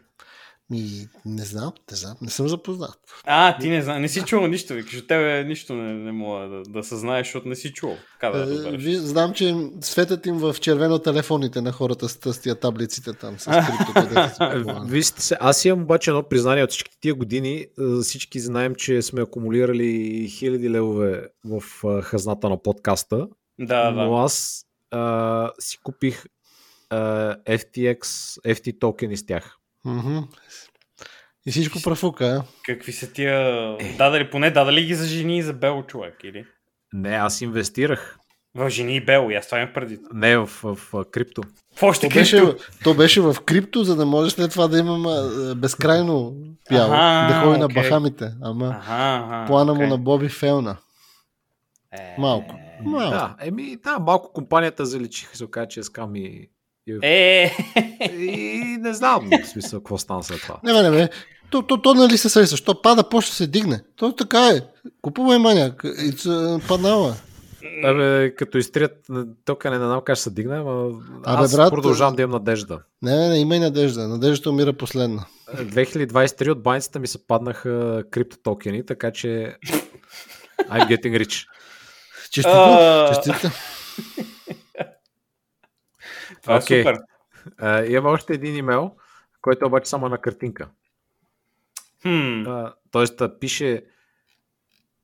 Ми, 0.71 1.07
не 1.25 1.45
знам, 1.45 1.71
не 1.91 1.97
знам, 1.97 2.15
не 2.21 2.29
съм 2.29 2.47
запознат. 2.47 2.99
А, 3.25 3.57
ти 3.57 3.69
не 3.69 3.81
знам, 3.81 4.01
не 4.01 4.07
си 4.09 4.21
чувал 4.21 4.47
нищо, 4.47 4.73
викаш, 4.73 4.97
от 4.97 5.07
тебе 5.07 5.43
нищо 5.43 5.73
не, 5.73 5.93
не 5.93 6.11
мога 6.11 6.47
да, 6.47 6.61
да 6.63 6.83
съзнаеш, 6.83 7.27
защото 7.27 7.47
не 7.47 7.55
си 7.55 7.73
чувал. 7.73 7.97
Как 8.19 8.33
да 8.33 8.39
Е, 8.39 8.45
разбереш? 8.45 8.93
знам, 8.93 9.33
че 9.33 9.55
светят 9.81 10.25
им 10.25 10.37
в 10.37 10.55
червено 10.59 10.99
телефоните 10.99 11.61
на 11.61 11.71
хората 11.71 12.09
с, 12.09 12.33
с 12.33 12.41
тия 12.41 12.55
таблиците 12.55 13.13
там, 13.13 13.39
с 13.39 13.45
криптото. 13.67 14.17
купували. 14.57 14.89
Вижте 14.91 15.21
се, 15.21 15.37
аз 15.39 15.65
имам 15.65 15.81
обаче 15.83 16.09
едно 16.09 16.23
признание 16.23 16.63
от 16.63 16.69
всички 16.71 16.97
тия 17.01 17.15
години. 17.15 17.65
А, 17.79 18.01
Всички 18.01 18.39
знаем, 18.39 18.75
че 18.75 19.01
сме 19.01 19.21
акумулирали 19.21 20.27
хиляди 20.29 20.69
левове 20.69 21.23
в 21.45 21.63
а, 21.87 22.01
хазната 22.01 22.49
на 22.49 22.61
подкаста, 22.61 23.27
Да, 23.59 23.91
но 23.91 24.15
да. 24.17 24.23
аз 24.23 24.65
а, 24.91 25.51
си 25.59 25.77
купих 25.83 26.25
а, 26.89 26.97
FTX, 27.35 28.01
FT 28.53 28.79
токени 28.79 29.17
с 29.17 29.25
тях. 29.25 29.55
Мгм. 29.85 30.17
И 31.45 31.51
всичко 31.51 31.81
профука? 31.83 32.43
Какви 32.65 32.91
са 32.91 33.13
тия... 33.13 33.77
Даде 33.97 34.19
ли 34.19 34.29
поне, 34.29 34.51
даде 34.51 34.73
ли 34.73 34.85
ги 34.85 34.95
за 34.95 35.05
жени 35.07 35.37
и 35.37 35.41
за 35.43 35.53
бело 35.53 35.83
човек, 35.83 36.15
или? 36.23 36.45
Не, 36.93 37.09
аз 37.15 37.41
инвестирах. 37.41 38.17
В 38.55 38.69
жени 38.69 38.95
и 38.95 39.05
бело, 39.05 39.29
и 39.29 39.35
аз 39.35 39.45
това 39.45 39.59
имам 39.59 39.73
преди. 39.73 39.99
Не 40.13 40.37
в, 40.37 40.45
в, 40.45 40.75
в 40.93 41.05
крипто. 41.11 41.41
В 41.75 41.83
още 41.83 42.09
То 42.09 42.13
беше, 42.13 42.37
крипто. 42.37 42.63
то 42.83 42.93
беше 42.93 43.21
в 43.21 43.35
крипто, 43.45 43.83
за 43.83 43.95
да 43.95 44.05
може 44.05 44.31
след 44.31 44.51
това 44.51 44.67
да 44.67 44.77
имам 44.77 45.05
безкрайно 45.57 46.35
Аха, 46.71 47.33
да 47.33 47.41
ходи 47.43 47.59
на 47.59 47.65
окей. 47.65 47.81
Бахамите. 47.83 48.31
Ама 48.41 48.65
Ага, 48.65 49.25
ага. 49.25 49.47
плана 49.47 49.73
му 49.73 49.79
окей. 49.79 49.87
на 49.89 49.97
Боби 49.97 50.29
Фелна. 50.29 50.77
Е, 51.99 52.15
Малко. 52.17 52.55
Малко. 52.85 53.09
Да, 53.09 53.35
еми, 53.39 53.77
да, 53.83 53.99
малко 53.99 54.33
компанията 54.33 54.85
заличиха, 54.85 55.37
се 55.37 55.43
оказа, 55.43 55.67
че 55.67 55.79
е 55.79 55.83
скам 55.83 56.15
и, 56.15 56.49
и, 56.87 56.99
Е, 57.01 57.51
и 58.13 58.77
не 58.79 58.93
знам 58.93 59.29
в 59.43 59.47
смисъл 59.47 59.79
какво 59.79 59.97
стана 59.97 60.23
след 60.23 60.41
това. 60.41 60.59
Не, 60.63 60.81
не, 60.81 60.91
бе. 60.91 61.09
То, 61.49 61.61
то, 61.61 61.81
то, 61.81 61.93
нали 61.93 62.17
се 62.17 62.29
среща, 62.29 62.57
що 62.57 62.81
пада, 62.81 63.09
почва 63.09 63.33
се 63.33 63.47
дигне. 63.47 63.81
То 63.95 64.15
така 64.15 64.47
е. 64.47 64.61
Купувай 65.01 65.39
маняк. 65.39 65.83
Паднала. 66.67 67.15
Абе, 67.83 68.35
като 68.35 68.57
изтрият 68.57 69.07
тока 69.45 69.71
не 69.71 69.77
знам 69.77 70.01
как 70.05 70.15
ще 70.15 70.23
се 70.23 70.29
дигне, 70.29 70.55
ама 70.55 70.89
Абе, 71.25 71.43
аз 71.43 71.55
брат, 71.55 71.69
продължавам 71.69 72.15
да 72.15 72.21
имам 72.21 72.31
надежда. 72.31 72.79
Не, 73.01 73.15
не, 73.15 73.29
не, 73.29 73.39
има 73.39 73.55
и 73.55 73.59
надежда. 73.59 74.07
Надеждата 74.07 74.49
умира 74.49 74.73
последна. 74.73 75.25
2023 75.55 76.51
от 76.51 76.63
баницата 76.63 76.99
ми 76.99 77.07
се 77.07 77.27
паднаха 77.27 78.03
криптотокени, 78.11 78.85
така 78.85 79.11
че 79.11 79.57
I'm 80.59 80.87
getting 80.87 81.25
rich. 81.25 81.45
Честито, 82.31 82.57
А. 82.57 83.07
честито. 83.13 83.55
това 86.41 86.55
е 86.55 86.57
Окей. 86.57 86.83
супер. 86.83 86.97
А, 87.57 87.85
имам 87.85 88.13
още 88.13 88.33
един 88.33 88.55
имейл, 88.55 88.91
който 89.41 89.65
е 89.65 89.67
обаче 89.67 89.89
само 89.89 90.09
на 90.09 90.17
картинка. 90.17 90.69
Хм. 92.01 92.47
А, 92.47 92.73
тоест 92.91 93.21
пише 93.39 93.85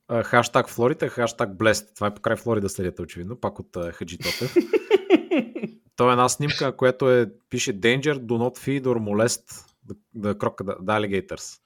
а, 0.08 0.22
хаштаг 0.22 0.68
Флорида, 0.68 1.08
хаштаг 1.08 1.50
Blessed. 1.50 1.94
Това 1.94 2.06
е 2.06 2.14
покрай 2.14 2.36
Флорида 2.36 2.68
следите 2.68 3.02
очевидно, 3.02 3.36
пак 3.40 3.58
от 3.58 3.76
а, 3.76 3.92
Хаджи 3.92 4.18
Тотев. 4.18 4.54
То 5.96 6.08
е 6.08 6.12
една 6.12 6.28
снимка, 6.28 6.76
която 6.76 7.10
е, 7.10 7.30
пише 7.50 7.80
Danger, 7.80 8.14
do 8.14 8.18
not 8.18 8.58
feed 8.58 8.82
or 8.82 8.98
molest 8.98 9.66
the, 9.88 9.96
the, 10.16 10.34
the 10.34 11.00
alligators. 11.00 11.60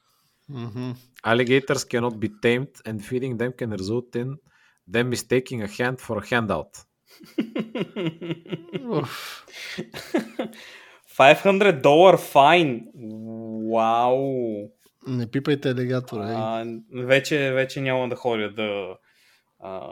Мгм. 0.48 0.90
Alligators 1.24 1.84
cannot 1.84 2.14
be 2.18 2.28
tamed 2.42 2.72
and 2.86 3.00
feeding 3.00 3.36
them 3.36 3.52
can 3.52 3.70
result 3.76 4.16
in 4.16 4.36
them 4.88 5.10
mistaking 5.10 5.62
a 5.62 5.66
hand 5.66 6.00
for 6.00 6.18
a 6.18 6.24
handout. 6.30 6.84
Уф. 8.90 9.44
500 11.18 11.80
долар 11.80 12.18
файн. 12.18 12.86
Вау. 13.72 14.70
Не 15.06 15.30
пипайте 15.30 15.70
алигатора. 15.70 16.22
А, 16.22 16.66
вече, 16.94 17.52
вече 17.52 17.80
няма 17.80 18.08
да 18.08 18.16
ходя 18.16 18.52
да 18.52 18.96
а, 19.58 19.90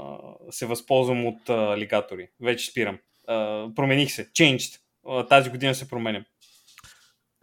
се 0.50 0.66
възползвам 0.66 1.26
от 1.26 1.48
а, 1.48 1.72
алигатори. 1.72 2.28
Вече 2.42 2.70
спирам. 2.70 2.98
А, 3.28 3.68
промених 3.74 4.10
се. 4.10 4.30
Changed. 4.30 4.80
А, 5.08 5.26
тази 5.26 5.50
година 5.50 5.74
се 5.74 5.88
променям. 5.88 6.24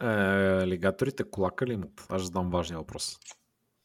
Е, 0.02 0.06
алигаторите 0.62 1.30
колака 1.30 1.66
ли 1.66 1.72
имат? 1.72 2.06
Аз 2.08 2.22
задам 2.22 2.50
важния 2.50 2.78
въпрос. 2.78 3.18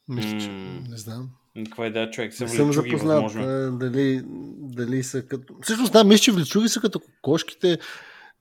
Мисля, 0.08 0.40
че 0.40 0.50
не 0.90 0.98
знам. 0.98 1.30
Каква 1.66 1.88
идея 1.88 2.10
човек 2.10 2.34
се 2.34 2.46
влечуги, 2.46 2.74
запознат 2.74 3.14
възможно. 3.14 3.44
а, 3.44 3.72
дали, 3.72 4.22
дали 4.58 5.04
са 5.04 5.22
като... 5.22 5.54
Всъщност 5.62 5.94
да, 5.94 6.04
мисля, 6.04 6.24
че 6.24 6.32
влечуги 6.32 6.70
са 6.70 6.82
като 6.82 7.00
кокошките, 7.00 7.78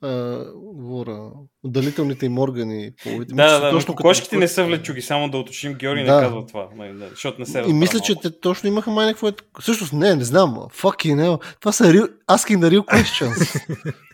а, 0.03 0.45
говоря, 0.55 1.31
отделителните 1.63 2.27
им 2.27 2.39
органи. 2.39 2.91
Половите. 3.03 3.35
Мисля, 3.35 3.49
Да, 3.49 3.57
че 3.57 3.61
да, 3.61 3.71
точно 3.71 3.95
кокошките 3.95 4.37
не 4.37 4.49
са 4.49 4.65
влечуги, 4.65 5.03
само 5.03 5.31
да 5.31 5.39
уточним, 5.39 5.75
Георги 5.75 6.05
Да. 6.05 6.17
не 6.17 6.23
казва 6.23 6.47
това, 6.47 6.69
нали, 6.77 6.93
защото 7.11 7.41
не 7.41 7.47
се 7.47 7.65
И 7.69 7.73
мисля, 7.73 8.01
че 8.01 8.15
те 8.15 8.41
точно 8.41 8.69
имаха 8.69 8.91
май 8.91 9.07
някакво... 9.07 9.29
Всъщност 9.61 9.93
не, 9.93 10.15
не 10.15 10.25
знам. 10.25 10.55
Fucking 10.55 11.17
hell. 11.17 11.57
Това 11.61 11.73
са 11.73 11.85
real, 11.85 12.11
asking 12.31 12.59
the 12.59 12.79
real 12.79 12.85
questions. 12.85 13.61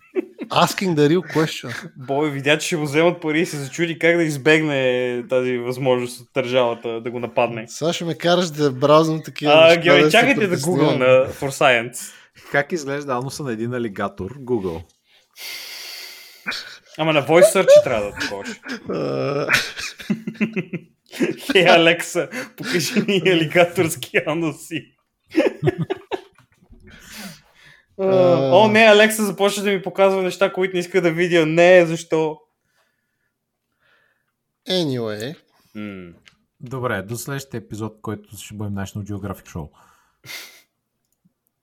asking 0.48 0.94
the 0.94 1.08
real 1.08 1.34
questions. 1.34 1.90
Бой 1.96 2.30
видя, 2.30 2.58
че 2.58 2.66
ще 2.66 2.76
му 2.76 2.84
вземат 2.84 3.20
пари 3.20 3.40
и 3.40 3.46
се 3.46 3.56
зачуди 3.56 3.98
как 3.98 4.16
да 4.16 4.22
избегне 4.22 5.22
тази 5.28 5.58
възможност 5.58 6.20
от 6.20 6.28
държавата 6.34 7.00
да 7.00 7.10
го 7.10 7.18
нападне. 7.20 7.64
Сега 7.68 7.92
ще 7.92 8.04
ме 8.04 8.14
караш 8.14 8.50
да 8.50 8.70
браузвам 8.70 9.22
такива 9.22 9.52
А, 9.52 9.66
неща, 9.66 9.80
Георги, 9.80 10.02
да 10.02 10.10
чакайте 10.10 10.46
да 10.46 10.60
гугъл 10.60 10.98
на 10.98 11.06
For 11.26 11.48
Science. 11.48 12.12
Как 12.52 12.72
изглежда 12.72 13.12
ануса 13.12 13.42
на 13.42 13.52
един 13.52 13.74
алигатор? 13.74 14.34
Google. 14.38 14.82
Ама 16.98 17.12
на 17.12 17.26
Voice 17.26 17.54
Search 17.54 17.84
трябва 17.84 18.10
да 18.10 18.12
такова. 18.18 18.44
А, 18.88 19.46
Хей, 21.52 21.68
Алекса, 21.68 22.28
покажи 22.56 23.00
ми 23.08 23.22
алигаторски 23.26 24.20
ануси. 24.26 24.84
О, 27.98 28.68
не, 28.68 28.80
Алекса 28.80 29.24
започва 29.24 29.62
да 29.62 29.70
ми 29.70 29.82
показва 29.82 30.22
неща, 30.22 30.52
които 30.52 30.74
не 30.74 30.80
иска 30.80 31.00
да 31.00 31.12
видя. 31.12 31.46
Не, 31.46 31.86
защо? 31.86 32.40
Anyway. 34.68 35.36
М. 35.74 36.12
Добре, 36.60 37.02
до 37.02 37.16
следващия 37.16 37.58
епизод, 37.58 38.00
който 38.02 38.36
ще 38.36 38.54
бъдем 38.54 38.74
National 38.74 39.12
Geographic 39.12 39.46
Show. 39.46 39.68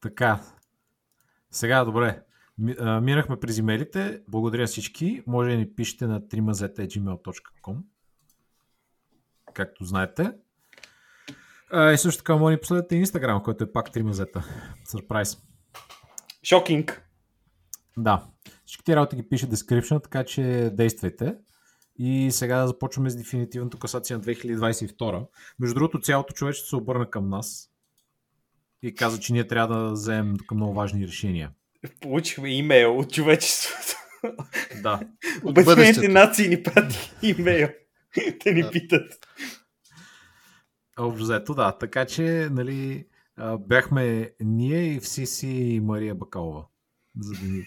Така. 0.01 0.41
Сега, 1.51 1.83
добре. 1.83 2.21
Минахме 3.01 3.39
през 3.39 3.57
имейлите. 3.57 4.21
Благодаря 4.27 4.67
всички. 4.67 5.23
Може 5.27 5.49
да 5.49 5.57
ни 5.57 5.75
пишете 5.75 6.07
на 6.07 6.21
trimazeta.gmail.com 6.21 7.77
Както 9.53 9.85
знаете. 9.85 10.31
А, 11.71 11.91
и 11.91 11.97
също 11.97 12.17
така 12.17 12.35
може 12.35 12.51
да 12.51 12.51
ни 12.51 12.61
последвате 12.61 12.95
Instagram, 12.95 13.41
който 13.41 13.63
е 13.63 13.71
пак 13.71 13.91
тримазета. 13.91 14.45
Сърпрайз. 14.85 15.37
Шокинг. 16.43 17.09
Да. 17.97 18.25
Всички 18.65 18.83
тези 18.83 18.95
работи 18.95 19.15
ги 19.15 19.29
пише 19.29 19.47
description, 19.49 20.03
така 20.03 20.23
че 20.23 20.69
действайте. 20.73 21.35
И 21.99 22.31
сега 22.31 22.67
започваме 22.67 23.09
с 23.09 23.15
дефинитивната 23.15 23.79
касация 23.79 24.17
на 24.17 24.23
2022. 24.23 25.27
Между 25.59 25.75
другото, 25.75 25.99
цялото 25.99 26.33
човечество 26.33 26.69
се 26.69 26.75
обърна 26.75 27.09
към 27.09 27.29
нас 27.29 27.69
и 28.81 28.95
каза, 28.95 29.19
че 29.19 29.33
ние 29.33 29.47
трябва 29.47 29.75
да 29.75 29.91
вземем 29.91 30.35
към 30.47 30.57
много 30.57 30.73
важни 30.73 31.07
решения. 31.07 31.51
Получихме 32.01 32.49
имейл 32.49 32.99
от 32.99 33.13
човечеството. 33.13 33.95
Да. 34.81 34.99
Обединените 35.43 36.07
нации 36.07 36.47
ни 36.47 36.63
прати 36.63 37.11
имейл. 37.21 37.69
Те 38.39 38.53
ни 38.53 38.61
Да. 38.61 38.71
питат. 38.71 39.27
Общо 40.97 41.23
взето, 41.23 41.53
да. 41.53 41.77
Така 41.77 42.05
че, 42.05 42.47
нали, 42.51 43.05
а, 43.37 43.57
бяхме 43.57 44.31
ние 44.39 44.93
и 44.93 44.99
всички 44.99 45.47
и 45.47 45.79
Мария 45.79 46.15
Бакалова. 46.15 46.65
За 47.19 47.33
да 47.33 47.47
ни, 47.47 47.63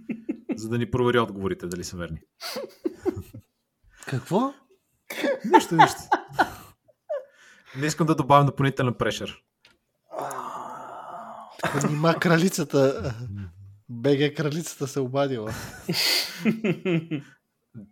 за 0.56 0.68
да 0.68 0.78
ни 0.78 0.90
провери 0.90 1.18
отговорите, 1.18 1.66
дали 1.66 1.84
са 1.84 1.96
верни. 1.96 2.20
Какво? 4.06 4.54
Нищо, 5.44 5.74
нищо. 5.76 6.00
Не 7.76 7.86
искам 7.86 8.06
да 8.06 8.14
добавям 8.14 8.46
допълнителен 8.46 8.94
прешър. 8.94 9.42
Нима 11.90 12.14
кралицата... 12.14 13.14
БГ 13.88 14.36
кралицата 14.36 14.88
се 14.88 15.00
обадила. 15.00 15.52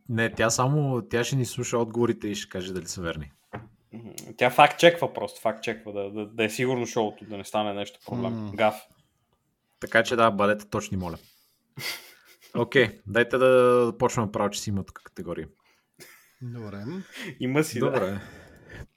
Не, 0.09 0.35
тя 0.35 0.51
само, 0.51 1.03
тя 1.11 1.25
ще 1.25 1.37
ни 1.37 1.47
слуша 1.47 1.79
отговорите 1.79 2.29
и 2.29 2.35
ще 2.35 2.49
каже 2.49 2.73
дали 2.73 2.87
са 2.87 3.03
верни. 3.03 3.33
Тя 4.37 4.51
факт 4.51 4.79
чеква 4.79 5.13
просто, 5.13 5.41
факт 5.41 5.63
чеква, 5.63 5.93
да, 5.93 6.11
да, 6.11 6.27
да 6.27 6.45
е 6.45 6.51
сигурно 6.51 6.87
шоуто, 6.87 7.25
да 7.25 7.37
не 7.37 7.45
стане 7.45 7.75
нещо 7.75 7.99
проблем. 8.07 8.33
М. 8.33 8.53
Гаф. 8.55 8.83
Така 9.81 10.03
че 10.03 10.17
да, 10.17 10.31
бъдете 10.31 10.71
точни, 10.71 10.97
моля. 10.97 11.19
Окей, 12.57 13.01
дайте 13.07 13.39
да 13.39 13.93
почваме 13.99 14.33
право, 14.33 14.51
че 14.51 14.61
си 14.61 14.71
има 14.71 14.85
тук 14.85 15.01
категории. 15.05 15.45
Добре. 16.43 16.85
Има 17.41 17.65
си, 17.65 17.81
да. 17.81 17.87
Добре. 17.87 18.21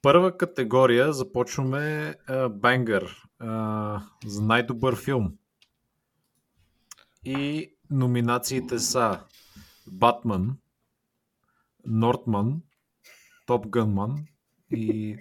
Първа 0.01 0.37
категория 0.37 1.13
започваме 1.13 2.15
Бенгър 2.49 3.23
uh, 3.41 4.01
за 4.25 4.41
най-добър 4.41 4.95
филм. 4.95 5.33
И 7.25 7.71
номинациите 7.89 8.79
са 8.79 9.19
Батман, 9.91 10.57
Нортман, 11.85 12.61
Gun 13.47 13.93
Man 13.93 14.34
и 14.75 15.17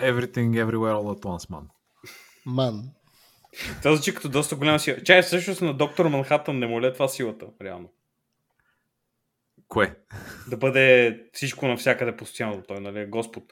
Everything 0.00 0.64
Everywhere 0.64 0.94
All 0.94 1.14
at 1.14 1.22
Once 1.22 1.50
Man. 1.50 1.64
Ман. 2.46 2.90
Това 3.78 3.94
звучи 3.94 4.14
като 4.14 4.28
доста 4.28 4.56
голяма 4.56 4.78
сила. 4.78 4.96
Чай, 4.96 5.22
всъщност 5.22 5.60
на 5.62 5.74
доктор 5.74 6.06
Манхатън 6.06 6.58
не 6.58 6.66
му 6.66 6.80
ли 6.80 6.86
е 6.86 6.92
това 6.92 7.08
силата, 7.08 7.46
реално? 7.62 7.92
Кое? 9.68 9.96
Да 10.48 10.56
бъде 10.56 11.18
всичко 11.32 11.66
навсякъде 11.68 12.16
постоянно. 12.16 12.62
Той, 12.62 12.80
нали, 12.80 13.00
е 13.00 13.06
Господ. 13.06 13.44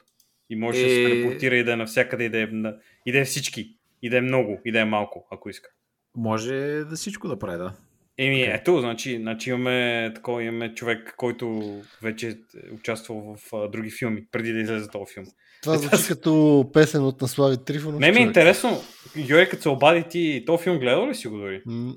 И 0.49 0.55
може 0.55 0.79
да 0.79 0.89
се 0.89 1.03
Е. 1.03 1.05
телепортира 1.05 1.55
и 1.55 1.63
да 1.63 1.73
е 1.73 1.75
навсякъде, 1.75 2.23
и 2.23 2.29
да 2.29 2.41
е, 2.41 2.45
на- 2.45 2.75
и 3.05 3.11
да 3.11 3.19
е 3.19 3.25
всички. 3.25 3.77
И 4.01 4.09
да 4.09 4.17
е 4.17 4.21
много, 4.21 4.61
и 4.65 4.71
да 4.71 4.79
е 4.79 4.85
малко, 4.85 5.27
ако 5.31 5.49
иска. 5.49 5.69
Може 6.15 6.53
да 6.83 6.95
всичко 6.95 7.27
да 7.27 7.39
прави, 7.39 7.57
да. 7.57 7.73
Еми, 8.21 8.41
е. 8.41 8.45
ето, 8.45 8.79
значи, 8.79 9.17
значи 9.17 9.49
имаме, 9.49 10.11
такова, 10.15 10.43
имаме 10.43 10.73
човек, 10.73 11.13
който 11.17 11.75
вече 12.01 12.27
е 12.27 12.73
участвал 12.73 13.37
в 13.37 13.55
а, 13.55 13.67
други 13.67 13.91
филми, 13.91 14.23
преди 14.31 14.53
да 14.53 14.59
излезе 14.59 14.89
този 14.89 15.13
филм. 15.13 15.25
Това 15.63 15.77
звучи 15.77 16.07
като 16.07 16.65
песен 16.73 17.03
от 17.03 17.21
Наслави 17.21 17.57
Трифонов. 17.65 17.99
Не 17.99 18.11
ми 18.11 18.17
е 18.17 18.23
интересно, 18.23 18.81
Йори, 19.15 19.49
като 19.49 19.61
се 19.63 19.69
обади 19.69 20.03
ти, 20.09 20.43
този 20.47 20.63
филм 20.63 20.79
гледал 20.79 21.07
ли 21.07 21.15
си 21.15 21.27
го 21.27 21.37
дори? 21.37 21.61
М, 21.65 21.93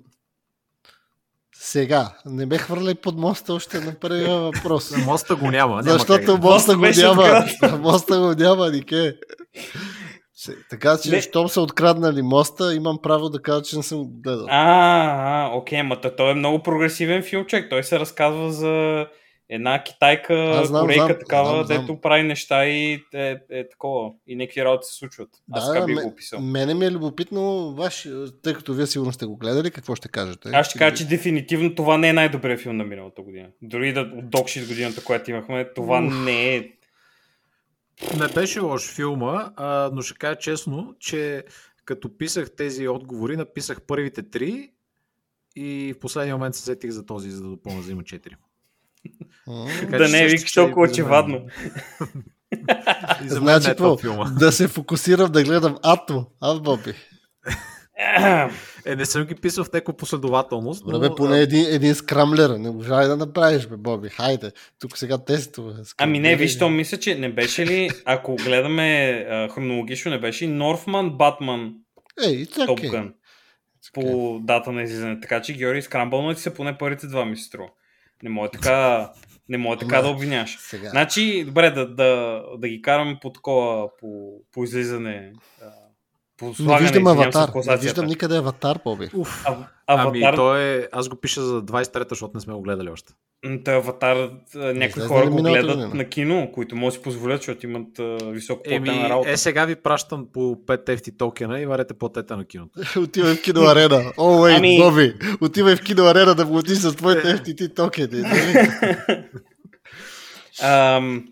Сега, 1.55 2.17
не 2.27 2.47
ме 2.47 2.59
хвърляй 2.59 2.95
под 2.95 3.19
моста 3.19 3.55
още 3.55 3.81
на 3.85 3.95
първия 3.95 4.39
въпрос. 4.39 4.97
Моста 5.07 5.37
го 5.37 5.51
няма. 5.51 5.83
няма 5.83 5.93
Защото 5.93 6.39
моста 6.39 6.77
го 6.77 6.87
няма. 6.97 7.47
Моста 7.79 8.19
го 8.19 8.35
няма, 8.43 8.71
Нике. 8.71 9.17
Така 10.71 10.97
че, 10.99 11.11
Не. 11.11 11.21
щом 11.21 11.49
са 11.49 11.61
откраднали 11.61 12.23
моста, 12.23 12.75
имам 12.75 12.99
право 13.03 13.29
да 13.29 13.43
кажа, 13.43 13.63
че 13.63 13.77
не 13.77 13.83
съм 13.83 14.05
гледал. 14.15 14.47
А, 14.49 14.65
а, 15.45 15.51
окей, 15.51 15.83
ма 15.83 16.01
то- 16.01 16.17
той 16.17 16.31
е 16.31 16.35
много 16.35 16.59
прогресивен 16.59 17.23
филмчек. 17.23 17.71
Той 17.71 17.83
се 17.85 17.99
разказва 17.99 18.53
за 18.53 19.07
една 19.49 19.83
китайка, 19.83 20.35
Аз 20.35 20.69
знам, 20.69 20.81
корейка 20.83 21.05
знам, 21.05 21.19
такава, 21.19 21.49
знам, 21.49 21.67
знам. 21.67 21.81
дето 21.81 22.01
прави 22.01 22.23
неща 22.23 22.67
и 22.67 22.93
е, 23.15 23.37
е 23.51 23.69
такова. 23.69 24.11
И 24.27 24.37
някакви 24.37 24.65
работи 24.65 24.87
се 24.87 24.95
случват. 24.95 25.29
Аз 25.53 25.73
така 25.73 25.87
би 25.87 25.95
ме- 25.95 26.03
го 26.03 26.09
описал. 26.09 26.41
Мене 26.41 26.75
ми 26.75 26.85
е 26.85 26.91
любопитно, 26.91 27.43
ваш, 27.73 28.09
тъй 28.43 28.55
като 28.55 28.75
вие 28.75 28.87
сигурно 28.87 29.13
сте 29.13 29.27
го 29.27 29.37
гледали, 29.37 29.71
какво 29.71 29.95
ще 29.95 30.09
кажете? 30.09 30.49
Аз 30.53 30.67
ще 30.67 30.79
кажа, 30.79 30.97
че 30.97 31.07
дефинитивно 31.07 31.75
това 31.75 31.99
не 31.99 32.09
е 32.09 32.13
най-добрият 32.13 32.61
филм 32.61 32.77
на 32.77 32.85
миналата 32.85 33.23
година. 33.23 33.49
Дори 33.63 33.93
да 33.93 34.01
от 34.01 34.31
Докшит 34.31 34.69
годината, 34.69 35.05
която 35.05 35.31
имахме, 35.31 35.73
това 35.75 35.99
Уф. 35.99 36.15
не 36.15 36.57
е. 36.57 36.65
Не 38.19 38.29
беше 38.35 38.61
лош 38.61 38.95
филма, 38.95 39.53
а, 39.57 39.91
но 39.93 40.03
ще 40.03 40.19
кажа 40.19 40.39
честно, 40.39 40.95
че 41.01 41.45
като 41.85 42.19
писах 42.19 42.57
тези 42.57 42.89
отговори, 42.89 43.37
написах 43.37 43.83
първите 43.83 44.31
три 44.31 44.73
и 45.57 45.95
в 45.97 46.01
последния 46.01 46.37
момент 46.37 46.55
се 46.55 46.63
сетих 46.63 46.91
за 46.91 47.07
този, 47.07 47.31
за 47.31 47.43
да 47.43 47.49
допълня 47.49 47.83
за 47.83 47.93
има 47.93 48.05
четири. 48.05 48.37
Така 49.81 49.99
да 49.99 50.09
не 50.09 50.23
е 50.23 50.27
викаш 50.27 50.53
толкова 50.53 50.83
очевадно. 50.83 51.47
И 53.25 53.29
за 53.29 53.41
мен 53.41 53.61
Значи 53.61 53.83
е 53.83 53.97
филма. 54.01 54.31
Да 54.31 54.53
се 54.53 54.69
фокусирам 54.69 55.33
да 55.33 55.45
гледам 55.45 55.77
Ато. 55.83 56.27
Аз, 56.41 56.61
Боби. 56.61 56.95
Е, 58.87 58.97
не 58.97 59.07
съм 59.07 59.25
ги 59.25 59.35
писал 59.35 59.65
в 59.65 59.73
някаква 59.73 59.97
последователност, 59.97 60.85
но... 60.87 60.93
Добре, 60.93 61.11
поне 61.17 61.41
един, 61.41 61.67
един 61.69 61.95
скрамлер. 61.95 62.51
Не 62.51 62.71
можа 62.71 63.07
да 63.07 63.17
направиш, 63.17 63.67
бе, 63.67 63.77
Боби. 63.77 64.09
Хайде. 64.09 64.53
Тук 64.81 64.99
сега 64.99 65.19
тестове. 65.19 65.75
Ами 65.99 66.19
не, 66.19 66.37
виж, 66.37 66.59
то 66.59 66.71
мисля, 66.71 66.97
че 66.97 67.15
не 67.15 67.33
беше 67.33 67.67
ли, 67.67 67.91
ако 68.05 68.37
гледаме 68.37 69.11
а, 69.31 69.49
хронологично, 69.49 70.11
не 70.11 70.21
беше 70.21 70.45
ли 70.45 70.49
Норфман, 70.49 71.11
Батман, 71.11 71.75
Ей, 72.27 72.47
Топ. 72.47 72.81
Гън 72.81 73.13
по 73.93 74.39
дата 74.43 74.73
на 74.73 74.83
излизане. 74.83 75.21
Така 75.21 75.43
че 75.43 75.55
Георги 75.55 75.83
скрамбълна 75.83 76.35
ти 76.35 76.41
се 76.43 76.55
поне 76.55 76.79
първите 76.79 77.07
два 77.07 77.25
ми 77.25 77.37
се 77.37 77.45
струва. 77.45 77.69
Не 78.23 78.31
може 78.31 78.51
така, 78.51 79.11
не 79.49 79.59
може 79.59 79.79
така 79.79 79.97
Ама, 79.97 80.09
да 80.09 80.15
обвиняваш. 80.15 80.59
Сега. 80.61 80.89
Значи, 80.89 81.45
добре, 81.45 81.71
да, 81.71 81.95
да, 81.95 82.43
да 82.59 82.69
ги 82.69 82.83
караме 82.83 83.19
по 83.23 83.33
такова, 83.33 83.97
по, 84.01 84.33
по 84.53 84.65
излизане, 84.65 85.33
а, 85.63 85.67
Не 86.61 86.79
виждам 86.79 87.07
аватар. 87.07 87.51
Не 87.67 87.77
виждам 87.77 88.07
никъде 88.07 88.37
аватар, 88.37 88.79
Боби. 88.85 89.09
Уф. 89.15 89.45
Ами, 89.47 89.65
Аватар, 89.87 90.35
то 90.35 90.57
е... 90.57 90.89
Аз 90.93 91.09
го 91.09 91.17
пиша 91.17 91.43
за 91.43 91.63
23-та, 91.63 92.07
защото 92.09 92.31
не 92.35 92.41
сме 92.41 92.55
го 92.55 92.63
гледали 92.63 92.89
още. 92.89 93.13
м, 93.45 93.59
та 93.65 93.73
аватар, 93.73 94.31
някои 94.55 95.03
хора 95.03 95.27
го 95.27 95.37
гледат 95.37 95.67
година? 95.67 95.91
на 95.95 96.05
кино, 96.05 96.51
които 96.55 96.77
може 96.77 96.87
да 96.87 96.99
си 96.99 97.03
позволят, 97.03 97.37
защото 97.37 97.67
имат 97.67 97.89
високо 98.25 98.63
Еми, 98.67 98.89
работа. 99.09 99.31
е, 99.31 99.37
сега 99.37 99.65
ви 99.65 99.77
пращам 99.77 100.27
по 100.33 100.41
5 100.41 100.89
ефти 100.89 101.17
токена 101.17 101.61
и 101.61 101.67
варете 101.67 101.95
платете 101.95 102.37
на 102.37 102.45
киното. 102.45 102.71
Отивай 102.99 103.35
в 103.35 103.43
киноарена. 103.43 104.13
О, 104.19 104.41
уей, 104.41 104.57
Ами- 104.57 104.79
Боби. 104.79 105.15
Отивай 105.41 105.77
в 105.77 105.83
киноарена 105.83 106.35
да 106.35 106.49
платиш 106.49 106.79
с 106.79 106.95
твоите 106.95 107.27
FTT 107.29 107.75
токени. 107.77 108.23
нали? 108.23 108.69
Ам, 110.63 111.25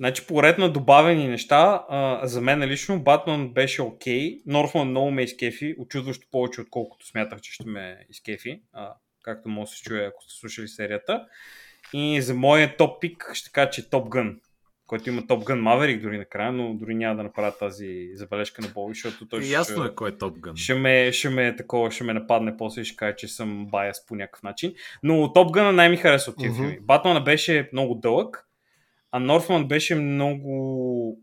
значи, 0.00 0.26
по 0.26 0.42
ред 0.42 0.58
на 0.58 0.72
добавени 0.72 1.28
неща, 1.28 1.84
а, 1.88 2.26
за 2.26 2.40
мен 2.40 2.64
лично 2.64 3.02
Батман 3.02 3.48
беше 3.52 3.82
окей. 3.82 4.40
Норфман 4.46 4.88
много 4.88 5.10
ме 5.10 5.22
изкефи, 5.22 5.74
очудващо 5.78 6.26
повече, 6.30 6.60
отколкото 6.60 7.06
смятах, 7.06 7.40
че 7.40 7.52
ще 7.52 7.68
ме 7.68 8.06
изкефи. 8.10 8.62
А, 8.72 8.94
както 9.22 9.48
може 9.48 9.70
да 9.70 9.76
се 9.76 9.82
чуе, 9.82 10.04
ако 10.04 10.22
сте 10.22 10.34
слушали 10.40 10.68
серията. 10.68 11.26
И 11.92 12.22
за 12.22 12.34
моя 12.34 12.76
топ 12.76 13.00
пик 13.00 13.30
ще 13.34 13.50
кажа, 13.52 13.70
че 13.70 13.90
Топ 13.90 14.08
Гън, 14.08 14.40
който 14.86 15.08
има 15.08 15.26
Топ 15.26 15.44
Гън 15.44 15.60
Маверик 15.60 16.02
дори 16.02 16.18
накрая, 16.18 16.52
но 16.52 16.74
дори 16.74 16.94
няма 16.94 17.16
да 17.16 17.22
направя 17.22 17.52
тази 17.58 18.08
забележка 18.14 18.62
на 18.62 18.68
Боби, 18.68 18.94
защото 18.94 19.28
той 19.28 19.42
ще, 19.42 19.52
ясно 19.52 19.84
е 19.84 19.94
кой 19.94 20.08
е 20.08 20.18
Топ 20.18 20.38
Гън. 20.38 20.56
ще 20.56 20.74
ме, 20.74 21.12
ще 21.12 21.28
ме 21.28 21.56
такова, 21.56 21.90
ще 21.90 22.04
ме 22.04 22.14
нападне 22.14 22.56
после 22.56 22.80
и 22.80 22.84
ще 22.84 22.96
каже, 22.96 23.16
че 23.16 23.28
съм 23.28 23.66
баяс 23.66 24.06
по 24.06 24.14
някакъв 24.16 24.42
начин. 24.42 24.74
Но 25.02 25.32
Топ 25.32 25.52
Гъна 25.52 25.72
най-ми 25.72 25.96
хареса 25.96 26.30
от 26.30 26.36
тия 26.38 26.50
Мгм. 26.50 26.60
филми. 26.60 26.78
Батмана 26.80 27.20
беше 27.20 27.70
много 27.72 27.94
дълъг, 27.94 28.47
а 29.10 29.18
Норфман 29.18 29.68
беше 29.68 29.94
много, 29.94 31.18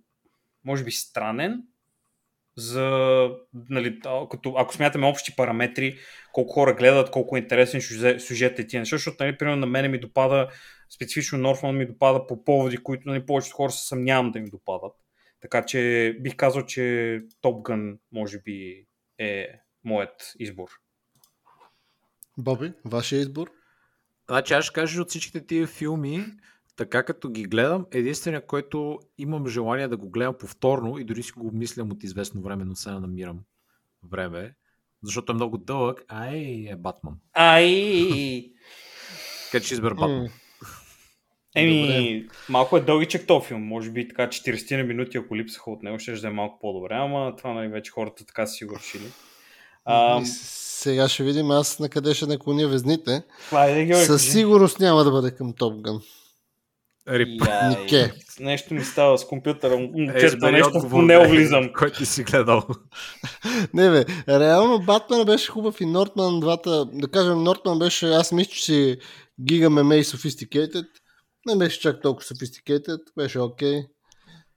може 0.65 0.83
би, 0.83 0.91
странен. 0.91 1.63
За, 2.57 3.29
нали, 3.69 3.99
като, 4.31 4.53
ако 4.57 4.73
смятаме 4.73 5.07
общи 5.07 5.35
параметри, 5.35 5.97
колко 6.33 6.53
хора 6.53 6.73
гледат, 6.73 7.11
колко 7.11 7.35
е 7.35 7.39
интересен 7.39 7.81
сюжет, 7.81 8.21
сюжет 8.21 8.59
е 8.59 8.67
тия 8.67 8.79
неща, 8.79 8.95
защото, 8.95 9.23
нали, 9.23 9.37
примерно, 9.37 9.59
на 9.59 9.65
мене 9.65 9.87
ми 9.87 9.99
допада, 9.99 10.49
специфично 10.95 11.37
Норфман 11.37 11.77
ми 11.77 11.85
допада 11.85 12.27
по 12.27 12.43
поводи, 12.43 12.77
които 12.77 13.09
нали, 13.09 13.25
повечето 13.25 13.55
хора 13.55 13.71
се 13.71 13.87
съмнявам 13.87 14.31
да 14.31 14.39
ми 14.39 14.49
допадат. 14.49 14.93
Така 15.41 15.65
че 15.65 16.17
бих 16.21 16.35
казал, 16.35 16.65
че 16.65 17.21
Топ 17.41 17.61
Гън 17.65 17.99
може 18.11 18.41
би 18.41 18.85
е 19.17 19.47
моят 19.83 20.33
избор. 20.39 20.69
Боби, 22.37 22.73
вашия 22.85 23.19
избор? 23.19 23.51
Значи 24.29 24.53
аз 24.53 24.65
ще 24.65 24.73
кажа 24.73 25.01
от 25.01 25.09
всичките 25.09 25.45
тия 25.45 25.67
филми, 25.67 26.25
така 26.75 27.03
като 27.03 27.29
ги 27.29 27.43
гледам, 27.43 27.85
единствения, 27.91 28.45
който 28.45 28.99
имам 29.17 29.47
желание 29.47 29.87
да 29.87 29.97
го 29.97 30.09
гледам 30.09 30.35
повторно 30.39 30.97
и 30.97 31.03
дори 31.03 31.23
си 31.23 31.31
го 31.31 31.47
обмислям 31.47 31.91
от 31.91 32.03
известно 32.03 32.41
време, 32.41 32.65
но 32.65 32.75
сега 32.75 32.99
намирам 32.99 33.39
време, 34.11 34.53
защото 35.03 35.31
е 35.31 35.35
много 35.35 35.57
дълъг, 35.57 36.03
ай 36.07 36.67
е 36.69 36.75
Батман. 36.75 37.15
Ай! 37.33 38.51
Така 39.45 39.61
че 39.61 39.65
ще 39.65 39.73
избера 39.73 39.95
Батман. 39.95 40.29
Еми, 41.55 42.27
малко 42.49 42.77
е 42.77 42.81
дългичък 42.81 43.27
този 43.27 43.47
филм. 43.47 43.63
Може 43.63 43.91
би 43.91 44.07
така 44.07 44.27
40 44.27 44.77
на 44.77 44.83
минути, 44.83 45.17
ако 45.17 45.35
липсаха 45.35 45.71
от 45.71 45.83
него, 45.83 45.99
ще 45.99 46.11
да 46.11 46.27
е 46.27 46.31
малко 46.31 46.59
по-добре, 46.59 46.93
ама 46.93 47.35
това 47.37 47.53
нали, 47.53 47.67
вече 47.67 47.91
хората 47.91 48.25
така 48.25 48.47
са 48.47 48.53
си 48.53 48.65
го 48.65 48.75
решили. 48.75 49.11
А, 49.85 50.21
Сега 50.25 51.09
ще 51.09 51.23
видим 51.23 51.51
аз 51.51 51.79
на 51.79 51.89
къде 51.89 52.13
ще 52.13 52.25
наклоня 52.25 52.67
везните. 52.67 53.23
Георги, 53.51 54.05
Със 54.05 54.31
сигурност 54.31 54.79
няма 54.79 55.03
да 55.03 55.11
бъде 55.11 55.31
към 55.31 55.53
Топ 55.53 55.81
Гън. 55.81 56.01
Рип. 57.09 57.41
Нике. 57.69 58.13
Нещо 58.39 58.73
ми 58.73 58.83
става 58.83 59.17
с 59.17 59.27
компютъра. 59.27 59.73
Е, 59.73 60.19
Често 60.19 60.35
избери 60.35 60.51
нещо 60.51 60.79
в 60.79 60.89
тунел 60.89 61.21
бе, 61.21 61.27
влизам. 61.27 61.73
Който 61.77 62.05
си 62.05 62.23
гледал. 62.23 62.63
Не 63.73 63.89
бе, 63.89 64.05
реално 64.27 64.79
Батман 64.79 65.25
беше 65.25 65.51
хубав 65.51 65.81
и 65.81 65.85
Нортман 65.85 66.39
двата, 66.39 66.85
да 66.85 67.07
кажем 67.07 67.43
Нортман 67.43 67.79
беше, 67.79 68.09
аз 68.09 68.31
мисля, 68.31 68.51
че 68.51 68.63
си 68.63 68.97
гига 69.41 69.69
меме 69.69 69.95
и 69.95 70.03
sophisticated. 70.03 70.87
Не 71.45 71.55
беше 71.55 71.79
чак 71.79 72.01
толкова 72.01 72.25
sophisticated, 72.25 72.99
беше 73.17 73.39
окей. 73.39 73.83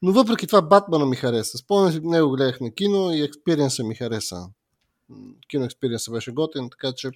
Но 0.03 0.13
въпреки 0.13 0.47
това 0.47 0.63
Батмана 0.63 1.07
ми 1.07 1.17
хареса. 1.17 1.59
Спомням 1.59 1.93
си, 1.93 2.01
него 2.03 2.31
гледах 2.31 2.61
на 2.61 2.75
кино 2.75 3.13
и 3.13 3.23
експириенса 3.23 3.85
ми 3.85 3.95
хареса. 3.95 4.37
Кино 5.49 5.65
експириенса 5.65 6.11
беше 6.11 6.33
готин, 6.33 6.71
така 6.71 6.93
че 6.97 7.11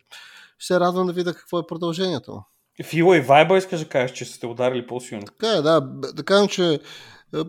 ще 0.58 0.66
се 0.66 0.80
радвам 0.80 1.06
да 1.06 1.12
видя 1.12 1.34
какво 1.34 1.58
е 1.58 1.66
продължението. 1.66 2.42
Фила 2.82 3.16
и 3.16 3.20
вайба 3.20 3.58
искаш 3.58 3.80
да 3.80 3.88
кажеш, 3.88 4.12
че 4.16 4.24
сте 4.24 4.46
ударили 4.46 4.86
по-силно. 4.86 5.24
Така 5.26 5.48
е, 5.48 5.62
да. 5.62 5.82
кажем, 6.24 6.48
че 6.48 6.72
е, 6.72 6.78
е, 7.38 7.42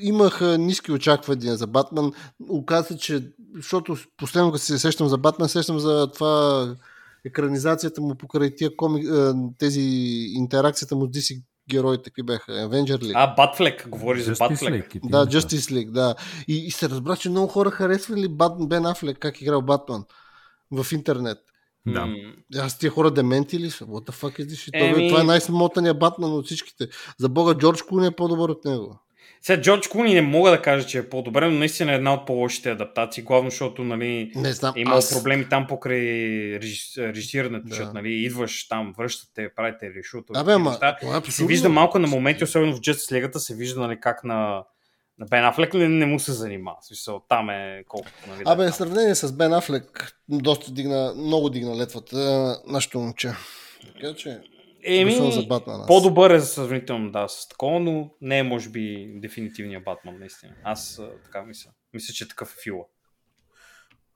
имах 0.00 0.40
е, 0.42 0.58
ниски 0.58 0.92
очаквания 0.92 1.56
за 1.56 1.66
Батман. 1.66 2.12
Оказа 2.48 2.88
се, 2.88 2.98
че 2.98 3.22
защото 3.54 3.96
последно 4.16 4.52
като 4.52 4.64
се 4.64 4.78
сещам 4.78 5.08
за 5.08 5.18
Батман, 5.18 5.48
сещам 5.48 5.78
за 5.78 6.12
това 6.12 6.66
екранизацията 7.24 8.00
му 8.00 8.14
покрай 8.14 8.54
тия 8.54 8.76
коми, 8.76 9.00
е, 9.00 9.32
тези 9.58 9.80
интеракцията 10.34 10.96
му 10.96 11.06
с 11.06 11.08
DC 11.08 11.42
героите, 11.70 12.10
какви 12.10 12.22
бяха, 12.22 12.52
Avenger 12.52 12.96
League. 12.96 13.12
А, 13.14 13.34
Батфлек, 13.34 13.88
говори 13.88 14.22
за 14.22 14.32
Батфлек. 14.38 14.92
League 14.94 15.10
да. 15.10 15.26
Justice 15.26 15.72
League, 15.72 15.90
да. 15.90 16.14
И, 16.48 16.66
и 16.66 16.70
се 16.70 16.88
разбра, 16.88 17.16
че 17.16 17.30
много 17.30 17.46
хора 17.48 17.70
харесвали 17.70 18.28
Бат, 18.28 18.68
Бен 18.68 18.86
Афлек, 18.86 19.18
как 19.18 19.42
играл 19.42 19.62
Батман 19.62 20.04
в 20.70 20.92
интернет. 20.92 21.38
Да. 21.92 22.06
Аз 22.62 22.78
тия 22.78 22.90
хора 22.90 23.10
дементи 23.10 23.58
ли 23.58 23.70
са? 23.70 23.84
What 23.84 24.10
the 24.10 24.14
fuck 24.14 24.40
is 24.40 24.46
this? 24.46 24.70
Еми- 24.74 25.08
Това 25.08 25.20
е 25.20 25.24
най-смотаният 25.24 25.98
Батман 25.98 26.32
от 26.32 26.46
всичките. 26.46 26.86
За 27.18 27.28
бога 27.28 27.54
Джордж 27.54 27.82
Клуни 27.82 28.06
е 28.06 28.10
по-добър 28.10 28.48
от 28.48 28.64
него. 28.64 28.98
Сега 29.42 29.60
Джордж 29.62 29.88
Клуни 29.88 30.14
не 30.14 30.22
мога 30.22 30.50
да 30.50 30.62
кажа, 30.62 30.86
че 30.86 30.98
е 30.98 31.08
по-добре, 31.08 31.48
но 31.48 31.58
наистина 31.58 31.92
е 31.92 31.94
една 31.94 32.14
от 32.14 32.26
по-лошите 32.26 32.70
адаптации, 32.70 33.22
главно 33.22 33.50
защото 33.50 33.84
нали, 33.84 34.32
Не 34.36 34.52
знам. 34.52 34.74
е 34.76 34.80
имал 34.80 34.98
аз... 34.98 35.14
проблеми 35.14 35.48
там 35.48 35.66
покрай 35.66 36.00
режис... 36.60 36.98
режисирането, 36.98 37.68
Да. 37.68 37.74
защото 37.74 37.94
нали, 37.94 38.12
идваш 38.12 38.68
там, 38.68 38.94
връщате, 38.98 39.48
правите 39.56 39.90
решуто. 39.98 40.32
Абе, 40.36 40.52
ама, 40.52 40.70
неща. 40.70 40.96
това 41.00 41.16
е 41.16 41.20
И 41.28 41.30
се 41.30 41.46
вижда 41.46 41.68
малко 41.68 41.98
на 41.98 42.08
моменти, 42.08 42.44
особено 42.44 42.76
в 42.76 42.80
Justice 42.80 43.26
League, 43.26 43.36
се 43.38 43.54
вижда 43.54 43.80
нали, 43.80 43.98
как 44.00 44.24
на, 44.24 44.62
на 45.18 45.26
Бен 45.26 45.44
Афлек 45.44 45.74
не, 45.74 45.88
не 45.88 46.06
му 46.06 46.18
се 46.18 46.32
занимава. 46.32 46.76
Смисъл, 46.80 47.22
там 47.28 47.50
е 47.50 47.84
колкото. 47.88 48.14
Нали, 48.28 48.44
да, 48.44 48.52
Абе, 48.52 48.70
в 48.70 48.74
сравнение 48.74 49.14
с 49.14 49.32
Бен 49.32 49.52
Афлек, 49.52 50.12
доста 50.28 50.72
дигна, 50.72 51.14
много 51.16 51.50
дигна 51.50 51.76
летвата 51.76 52.16
на 52.16 52.56
нашето 52.66 52.98
момче. 52.98 53.32
Така 53.94 54.14
че, 54.14 54.40
Еми, 54.84 55.32
за 55.32 55.48
по-добър 55.86 56.30
е 56.30 56.40
сравнително, 56.40 57.10
да, 57.10 57.28
с 57.28 57.48
такова, 57.48 57.80
но 57.80 58.10
не 58.20 58.38
е, 58.38 58.42
може 58.42 58.68
би, 58.68 59.12
дефинитивният 59.14 59.84
Батман, 59.84 60.18
наистина. 60.18 60.52
Аз 60.64 61.02
така 61.24 61.42
мисля. 61.42 61.70
Мисля, 61.94 62.14
че 62.14 62.28
такъв 62.28 62.52
е 62.52 62.62
фила. 62.62 62.84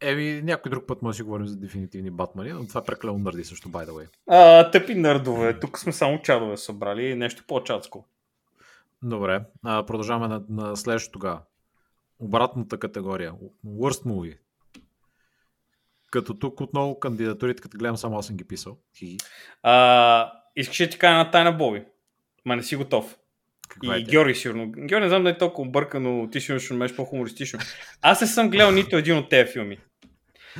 Еми, 0.01 0.43
някой 0.45 0.71
друг 0.71 0.87
път 0.87 1.03
може 1.03 1.15
да 1.15 1.17
си 1.17 1.23
говорим 1.23 1.47
за 1.47 1.57
дефинитивни 1.57 2.11
Батмани, 2.11 2.53
но 2.53 2.67
това 2.67 2.81
е 2.81 2.85
прекалено 2.85 3.19
нърди 3.19 3.45
също, 3.45 3.69
by 3.69 3.87
the 3.87 3.91
way. 3.91 4.07
А, 4.29 4.71
тъпи 4.71 4.95
нърдове. 4.95 5.61
Тук 5.61 5.79
сме 5.79 5.93
само 5.93 6.23
чадове 6.23 6.57
събрали. 6.57 7.15
Нещо 7.15 7.45
по-чадско. 7.49 8.05
Добре, 9.03 9.41
а, 9.65 9.87
продължаваме 9.87 10.29
на, 10.29 10.43
на 10.49 10.77
следващото 10.77 11.13
тогава. 11.13 11.41
Обратната 12.19 12.79
категория. 12.79 13.33
Worst 13.67 14.05
movie. 14.07 14.37
Като 16.11 16.35
тук 16.35 16.61
отново 16.61 17.01
кандидатурите, 17.01 17.63
като 17.63 17.79
гледам, 17.79 17.97
само 17.97 18.19
аз 18.19 18.27
съм 18.27 18.37
ги 18.37 18.45
писал. 18.45 18.77
А, 19.63 20.33
искаш 20.57 20.79
да 20.79 20.89
ти 20.89 20.99
кажа 20.99 21.11
една 21.13 21.31
тайна, 21.31 21.53
Боби? 21.53 21.85
Ма 22.45 22.57
не 22.57 22.63
си 22.63 22.77
готов. 22.77 23.17
Каква 23.69 23.97
и 23.97 24.01
е? 24.01 24.05
Георги 24.05 24.35
сигурно. 24.35 24.73
Георги 24.73 25.05
не 25.05 25.09
знам 25.09 25.25
да 25.25 25.31
е 25.31 25.39
толкова 25.39 25.71
бърка, 25.71 26.01
но 26.01 26.29
ти 26.31 26.41
сигурно 26.41 26.61
ще 26.61 26.75
умееш 26.75 26.95
по-хумористично. 26.97 27.59
Аз 28.03 28.21
не 28.21 28.27
съм 28.27 28.51
гледал 28.51 28.71
нито 28.71 28.97
един 28.97 29.19
от 29.19 29.29
тези 29.29 29.53
филми. 29.53 29.79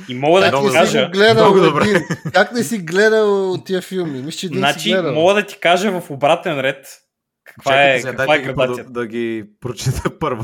И 0.09 0.15
мога 0.15 0.39
да 0.41 0.51
Как 0.51 0.59
ти 0.59 0.65
не 0.65 0.71
си 0.71 0.77
кажа... 0.77 1.09
гледал, 1.09 1.45
Много 1.45 1.65
добре. 1.65 1.85
Как 2.33 2.51
не 2.51 2.63
си 2.63 2.77
гледал 2.77 3.57
тия 3.65 3.81
филми? 3.81 4.21
Мисля, 4.21 4.37
че 4.39 4.45
един 4.45 4.55
си 4.55 4.59
Значи, 4.59 4.89
гледал. 4.89 5.13
мога 5.13 5.33
да 5.33 5.45
ти 5.45 5.59
кажа 5.59 6.01
в 6.01 6.11
обратен 6.11 6.59
ред 6.59 7.02
каква 7.43 7.71
Чакайте 7.71 7.95
е, 7.95 8.01
сега, 8.01 8.15
каква 8.17 8.35
е 8.35 8.39
ги 8.39 8.45
да, 8.47 8.53
градацията. 8.53 8.91
да 8.91 9.07
ги 9.07 9.45
прочита 9.59 10.19
първо. 10.19 10.43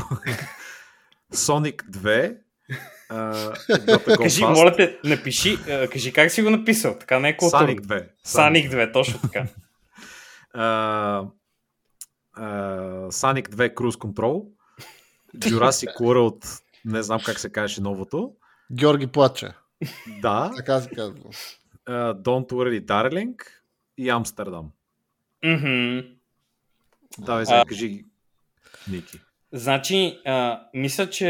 Sonic 1.34 1.84
2. 1.84 2.38
Uh, 3.12 4.18
Кажи, 4.18 4.46
моля 4.46 4.76
те, 4.76 5.00
напиши, 5.04 5.58
а, 5.70 5.88
кажи 5.88 6.14
как 6.14 6.32
си 6.32 6.42
го 6.42 6.50
написал, 6.50 6.98
така 7.00 7.20
не 7.20 7.30
е 7.30 7.38
културно. 7.38 7.68
Sonic 7.68 7.80
2. 7.80 8.08
Саник 8.24 8.72
2, 8.72 8.94
точно 8.94 9.20
така. 9.22 9.46
Uh, 10.56 11.28
uh, 12.38 13.10
Sonic 13.10 13.50
2 13.50 13.74
Cruise 13.74 13.98
Control. 13.98 14.46
Jurassic 15.38 16.00
World, 16.00 16.62
не 16.86 17.04
знам 17.04 17.20
как 17.26 17.40
се 17.40 17.50
казваше 17.50 17.82
новото. 17.82 18.32
Георги 18.72 19.08
плаче. 19.08 19.50
Да. 20.22 20.52
Така 20.58 20.80
се 20.80 20.90
казва. 20.90 21.16
Uh, 21.90 22.22
Don't 22.22 22.50
Worry 22.52 22.86
Darling 22.86 23.36
и 23.98 24.10
Амстердам. 24.10 24.72
Мгм. 25.46 26.00
Давай 27.18 27.46
сега, 27.46 27.58
А. 27.58 27.66
кажи 27.66 27.88
ги, 27.88 28.06
Ники. 28.92 29.20
Значи, 29.52 30.20
а, 30.26 30.62
мисля, 30.74 31.10
че 31.10 31.30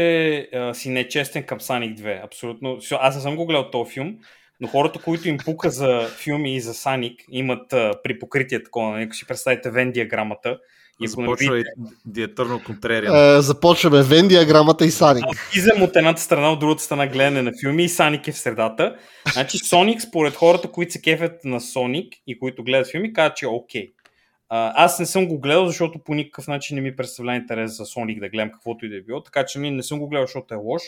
а, 0.54 0.74
си 0.74 0.88
нечестен 0.88 1.42
към 1.42 1.60
Sonic 1.60 1.96
2. 1.96 2.24
Абсолютно. 2.24 2.78
Аз 2.90 3.14
не 3.16 3.20
съм 3.22 3.36
го 3.36 3.46
гледал 3.46 3.70
този 3.70 3.92
филм, 3.92 4.16
но 4.60 4.68
хората, 4.68 4.98
които 4.98 5.28
им 5.28 5.38
пука 5.38 5.70
за 5.70 6.08
филми 6.18 6.56
и 6.56 6.60
за 6.60 6.74
Sonic, 6.74 7.16
имат 7.30 7.72
а, 7.72 7.94
при 8.04 8.18
покритие 8.18 8.62
такова. 8.62 8.90
нали, 8.90 9.02
Ако 9.02 9.14
си 9.14 9.26
представите 9.26 9.70
Вен 9.70 9.92
диаграмата, 9.92 10.58
и 11.02 11.06
ако 11.06 11.20
Започва 11.20 11.58
и 11.58 11.64
видите, 12.04 12.34
Eternal 12.34 12.68
Contrarian. 12.68 13.38
Е, 13.38 13.40
започваме 13.40 14.02
Вен 14.02 14.28
диаграмата 14.28 14.84
и 14.84 14.90
Саник. 14.90 15.24
излизам 15.54 15.82
от 15.82 15.96
едната 15.96 16.20
страна, 16.20 16.52
от 16.52 16.60
другата 16.60 16.82
страна 16.82 17.06
гледане 17.06 17.42
на 17.42 17.52
филми 17.60 17.84
и 17.84 17.88
Sonic 17.88 18.28
е 18.28 18.32
в 18.32 18.38
средата. 18.38 18.96
Значи 19.32 19.58
Sonic, 19.58 19.98
според 19.98 20.34
хората, 20.34 20.68
които 20.70 20.92
се 20.92 21.00
кефят 21.02 21.44
на 21.44 21.60
Sonic 21.60 22.08
и 22.26 22.38
които 22.38 22.64
гледат 22.64 22.90
филми, 22.90 23.12
казват, 23.12 23.36
че 23.36 23.44
е 23.44 23.48
окей. 23.48 23.88
А, 24.52 24.84
аз 24.84 24.98
не 24.98 25.06
съм 25.06 25.28
го 25.28 25.40
гледал, 25.40 25.66
защото 25.66 25.98
по 25.98 26.14
никакъв 26.14 26.48
начин 26.48 26.74
не 26.74 26.80
ми 26.80 26.96
представлява 26.96 27.36
интерес 27.36 27.76
за 27.76 27.84
Sonic 27.84 28.20
да 28.20 28.28
гледам 28.28 28.50
каквото 28.50 28.86
и 28.86 28.88
да 28.88 28.96
е 28.96 29.00
било, 29.00 29.22
така 29.22 29.46
че 29.46 29.58
не 29.58 29.82
съм 29.82 29.98
го 29.98 30.08
гледал, 30.08 30.26
защото 30.26 30.54
е 30.54 30.56
лош. 30.56 30.82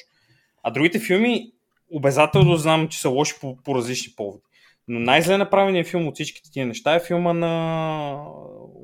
А 0.62 0.70
другите 0.70 1.00
филми, 1.00 1.52
обязателно 1.90 2.56
знам, 2.56 2.88
че 2.88 3.00
са 3.00 3.08
лоши 3.08 3.34
по, 3.40 3.56
по 3.56 3.74
различни 3.74 4.12
поводи. 4.16 4.42
Но 4.88 5.00
най-зле 5.00 5.38
направеният 5.38 5.86
филм 5.86 6.06
от 6.06 6.14
всичките 6.14 6.50
тия 6.50 6.66
неща 6.66 6.94
е 6.94 7.00
филма 7.00 7.32
на 7.32 8.14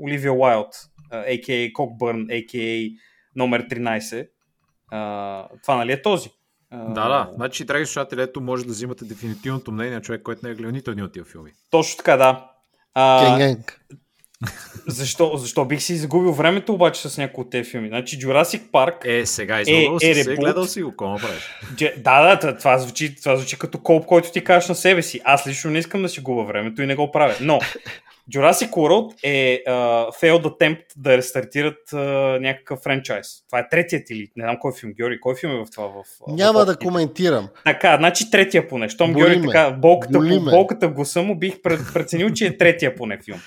Оливия 0.05 0.33
Уайлд, 0.33 0.75
а.к.а. 1.11 1.73
Cockburn, 1.73 2.27
a.k.a. 2.27 2.99
номер 3.37 3.69
13. 3.69 4.29
А, 4.91 5.49
това 5.63 5.77
нали 5.77 5.93
е 5.93 6.03
този? 6.03 6.31
А, 6.71 6.85
Да, 6.85 7.09
да. 7.09 7.31
Значи, 7.35 7.65
драги 7.65 7.87
слушатели, 7.87 8.23
ето 8.23 8.41
може 8.41 8.65
да 8.65 8.73
взимате 8.73 9.05
дефинитивното 9.05 9.73
мнение 9.73 9.95
на 9.95 10.03
човек, 10.03 10.23
който 10.23 10.47
не 10.47 10.51
е 10.51 10.55
гледал 10.55 10.73
нито 10.73 10.91
един 10.91 11.05
от 11.05 11.13
тия 11.13 11.25
филми. 11.25 11.51
Точно 11.71 11.97
така, 11.97 12.17
да. 12.17 12.51
А. 12.95 13.57
защо, 14.87 15.37
защо 15.37 15.65
бих 15.65 15.83
си 15.83 15.93
изгубил 15.93 16.33
времето 16.33 16.75
обаче 16.75 17.09
с 17.09 17.19
някои 17.19 17.43
от 17.43 17.51
тези 17.51 17.71
филми? 17.71 17.89
Значи 17.89 18.19
Jurassic 18.19 18.61
Park... 18.61 18.95
Е, 19.05 19.27
сега 19.27 19.61
излагал 19.61 19.97
е 20.03 20.15
си 20.15 20.25
ребут. 20.25 20.45
гледал 20.45 20.65
си 20.65 20.83
го, 20.83 20.91
какво 20.91 21.09
направиш? 21.09 21.43
Дже- 21.75 21.97
Да, 21.97 22.37
да, 22.37 22.57
това 22.57 22.79
звучи, 22.79 23.17
това 23.17 23.37
звучи 23.37 23.59
като 23.59 23.79
колп, 23.79 24.07
който 24.07 24.33
ти 24.33 24.45
кажеш 24.45 24.69
на 24.69 24.75
себе 24.75 25.03
си. 25.03 25.21
Аз 25.25 25.47
лично 25.47 25.71
не 25.71 25.79
искам 25.79 26.03
да 26.03 26.09
си 26.09 26.21
губа 26.21 26.43
времето 26.43 26.83
и 26.83 26.87
не 26.87 26.95
го 26.95 27.11
правя. 27.11 27.35
Но 27.41 27.61
Jurassic 28.35 28.71
World 28.71 29.15
е 29.23 29.63
uh, 29.69 29.73
failed 30.23 30.43
attempt 30.43 30.83
да 30.97 31.17
рестартират 31.17 31.79
uh, 31.93 31.99
някакъв 32.39 32.81
франчайз. 32.81 33.27
Това 33.47 33.59
е 33.59 33.69
третият 33.69 34.11
или 34.11 34.29
не 34.37 34.45
знам 34.45 34.57
кой 34.61 34.73
филм, 34.81 34.93
Георги, 34.93 35.21
кой 35.21 35.35
филм 35.35 35.53
е 35.53 35.65
в 35.65 35.71
това? 35.73 35.87
В, 35.87 35.93
в 35.93 36.37
Няма 36.37 36.59
да 36.59 36.73
опитите? 36.73 36.85
коментирам. 36.87 37.49
Така, 37.65 37.97
значи 37.97 38.31
третия 38.31 38.69
поне. 38.69 38.89
Щом 38.89 39.15
Георги 39.15 39.43
така, 39.47 39.71
болката, 39.71 40.19
болката 40.51 40.89
в 40.89 40.93
гласа 40.93 41.23
му 41.23 41.35
бих 41.35 41.63
пред, 41.63 41.81
преценил, 41.95 42.31
че 42.31 42.47
е 42.47 42.59
третия 42.59 42.95
поне 42.97 43.19
филм. 43.25 43.41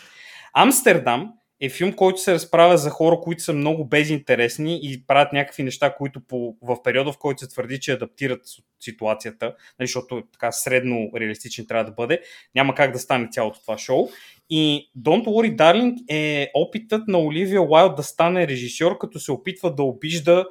Амстердам 0.54 1.34
е 1.62 1.70
филм, 1.70 1.94
който 1.94 2.22
се 2.22 2.34
разправя 2.34 2.78
за 2.78 2.90
хора, 2.90 3.20
които 3.22 3.44
са 3.44 3.54
много 3.54 3.86
безинтересни 3.86 4.80
и 4.84 5.04
правят 5.08 5.34
някакви 5.34 5.64
неща, 5.64 5.96
които 5.96 6.22
по, 6.28 6.56
в 6.62 6.84
периода, 6.84 7.12
в 7.12 7.18
който 7.18 7.40
се 7.40 7.50
твърди, 7.50 7.80
че 7.80 7.92
адаптират 7.92 8.42
ситуацията, 8.80 9.46
нали, 9.46 9.88
защото 9.88 10.24
така 10.34 10.52
средно 10.52 11.12
реалистичен 11.16 11.68
трябва 11.68 11.86
да 11.86 11.92
бъде, 11.92 12.22
няма 12.56 12.76
как 12.76 12.92
да 12.92 13.00
стане 13.00 13.28
цялото 13.32 13.62
това 13.62 13.78
шоу. 13.78 14.10
И 14.50 14.92
Don't 15.00 15.26
Worry 15.26 15.56
Darling 15.56 15.96
е 16.10 16.52
опитът 16.54 17.08
на 17.08 17.20
Оливия 17.20 17.62
Уайлд 17.62 17.96
да 17.96 18.04
стане 18.04 18.48
режисьор, 18.48 18.98
като 18.98 19.20
се 19.20 19.32
опитва 19.32 19.76
да 19.76 19.84
обижда 19.84 20.46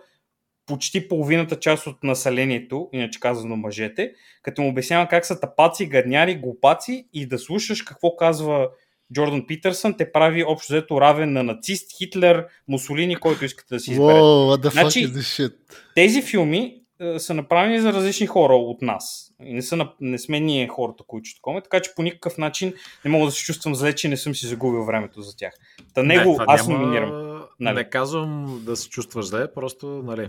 почти 0.67 1.09
половината 1.09 1.59
част 1.59 1.87
от 1.87 2.03
населението, 2.03 2.89
иначе 2.93 3.21
казано 3.21 3.57
мъжете, 3.57 4.13
като 4.43 4.63
му 4.63 4.69
обяснява 4.69 5.09
как 5.09 5.27
са 5.27 5.41
тапаци, 5.41 5.89
гадняри, 5.89 6.35
глупаци 6.35 7.09
и 7.13 7.27
да 7.27 7.39
слушаш 7.39 7.83
какво 7.83 8.17
казва 8.17 8.69
Джордан 9.15 9.47
Питърсън, 9.47 9.97
те 9.97 10.13
прави 10.13 10.45
общо 10.45 10.73
взето 10.73 11.01
равен 11.01 11.33
на 11.33 11.43
нацист, 11.43 11.99
Хитлер, 11.99 12.47
Мусолини, 12.69 13.17
който 13.17 13.45
искате 13.45 13.75
да 13.75 13.81
си 13.81 13.91
изберете. 13.91 14.21
Wow, 14.21 14.69
Значи-? 14.71 15.49
Тези 15.95 16.23
филми 16.23 16.77
е, 17.01 17.19
са 17.19 17.35
направени 17.35 17.81
за 17.81 17.93
различни 17.93 18.27
хора 18.27 18.55
от 18.55 18.83
нас. 18.83 19.33
И 19.45 19.55
не, 19.55 19.63
са, 19.63 19.89
не 20.01 20.19
сме 20.19 20.41
ние 20.41 20.69
хората, 20.69 21.05
които 21.07 21.25
ще 21.29 21.39
такова, 21.39 21.61
така 21.61 21.81
че 21.81 21.91
по 21.97 22.03
никакъв 22.03 22.39
начин 22.39 22.75
не 23.05 23.11
мога 23.11 23.27
да 23.27 23.33
се 23.33 23.45
чувствам 23.45 23.75
зле, 23.75 23.95
че 23.95 24.09
не 24.09 24.17
съм 24.17 24.35
си 24.35 24.47
загубил 24.47 24.85
времето 24.85 25.23
за 25.23 25.37
тях. 25.37 25.55
Та 25.95 26.03
него 26.03 26.33
това 26.33 26.45
аз 26.49 26.69
няма- 26.69 26.81
номинирам. 26.81 27.43
Нали? 27.61 27.75
Не 27.75 27.91
казвам 27.91 28.63
да 28.67 28.77
се 28.77 28.89
чувстваш 28.89 29.27
зле, 29.27 29.55
просто, 29.55 29.87
нали. 29.87 30.29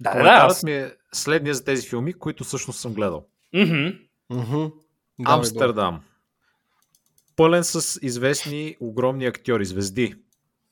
Да, 0.00 0.14
да, 0.14 0.28
аз... 0.28 0.62
ми 0.62 0.72
е 0.72 0.90
следния 1.12 1.54
за 1.54 1.64
тези 1.64 1.88
филми, 1.88 2.12
които 2.12 2.44
всъщност 2.44 2.80
съм 2.80 2.94
гледал. 2.94 3.24
Давай, 5.18 5.38
Амстердам. 5.38 6.00
Пълен 7.36 7.64
с 7.64 7.98
известни 8.02 8.76
огромни 8.80 9.26
актьори, 9.26 9.64
звезди. 9.64 10.14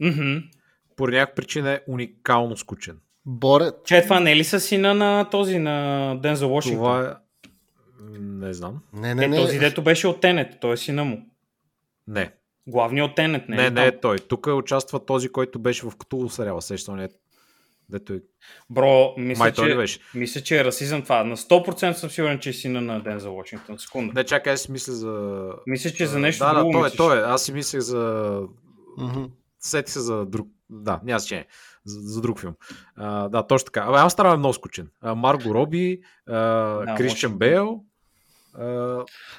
Мгм. 0.01 0.37
По 0.97 1.07
някаква 1.07 1.35
причина 1.35 1.71
е 1.73 1.81
уникално 1.89 2.57
скучен. 2.57 2.99
Борет. 3.27 3.75
Че 3.85 4.03
това 4.03 4.21
не 4.21 4.33
е 4.33 4.37
ли 4.37 4.45
са 4.45 4.61
сина 4.61 4.95
на 4.95 5.31
този, 5.31 5.59
на 5.59 6.15
Дензел 6.23 6.49
Вашингтон? 6.49 6.79
Това 6.79 7.09
е... 7.09 7.15
Не 8.21 8.55
знам. 8.55 8.83
Не, 8.93 9.01
Не, 9.01 9.15
не, 9.15 9.25
е, 9.25 9.29
не. 9.29 9.37
този 9.37 9.59
дето 9.59 9.83
беше 9.83 10.07
от 10.07 10.21
Тенет, 10.21 10.61
той 10.61 10.73
е 10.73 10.77
сина 10.77 11.05
му. 11.05 11.27
Не. 12.09 12.33
Главният 12.67 13.09
от 13.11 13.17
Тенет, 13.17 13.49
не, 13.49 13.57
Не, 13.57 13.67
е 13.67 13.71
не, 13.71 13.77
там. 13.77 13.85
е 13.85 14.01
той. 14.01 14.19
Тук 14.19 14.47
участва 14.47 15.05
този, 15.07 15.29
който 15.29 15.59
беше 15.59 15.87
в 15.87 15.93
Ктулу 15.99 16.29
сериала. 16.29 16.63
Сещам 16.63 16.99
ли? 17.01 17.09
Дето 17.91 18.13
е... 18.13 18.21
Бро, 18.71 19.15
мисля, 19.19 19.43
Май 19.43 19.53
че, 19.53 19.75
беше? 19.75 19.99
мисля, 20.15 20.41
че 20.41 20.61
е 20.61 20.65
расизъм 20.65 21.03
това. 21.03 21.25
На 21.25 21.37
100% 21.37 21.93
съм 21.93 22.11
сигурен, 22.11 22.39
че 22.39 22.51
е 22.51 22.53
сина 22.53 22.81
на 22.81 23.01
Дензел 23.03 23.35
Вашингтон. 23.35 23.79
Секунда. 23.79 24.13
Не, 24.15 24.25
чакай, 24.25 24.53
аз 24.53 24.61
си 24.61 24.73
мисля 24.73 24.93
за... 24.93 25.43
Мисля, 25.67 25.91
че 25.91 26.07
за 26.07 26.19
нещо 26.19 26.45
да, 26.45 26.55
друго 26.55 26.73
да, 26.73 26.79
той 26.79 26.89
е, 26.89 26.93
той 26.97 27.19
е. 27.19 27.23
Аз 27.23 27.43
си 27.43 27.53
мислех 27.53 27.81
за... 27.81 28.43
Мгм. 28.99 29.25
Сети 29.61 29.93
се 29.93 30.01
за 30.01 30.27
друг... 30.27 30.49
Да, 30.71 31.01
няма 31.05 31.19
значение. 31.19 31.47
За, 31.85 32.01
за 32.01 32.21
друг 32.21 32.41
филм. 32.41 32.55
А, 32.97 33.29
да, 33.29 33.47
точно 33.47 33.65
така. 33.65 33.81
Абе, 33.89 33.99
Амстердам 33.99 34.35
е 34.35 34.37
много 34.37 34.55
скучен. 34.55 34.89
А, 35.01 35.15
Марго 35.15 35.55
Роби, 35.55 36.01
а, 36.27 36.35
Да, 36.87 36.95
Кристиан. 36.97 37.39
Бейл 37.39 37.81
А, 38.55 38.99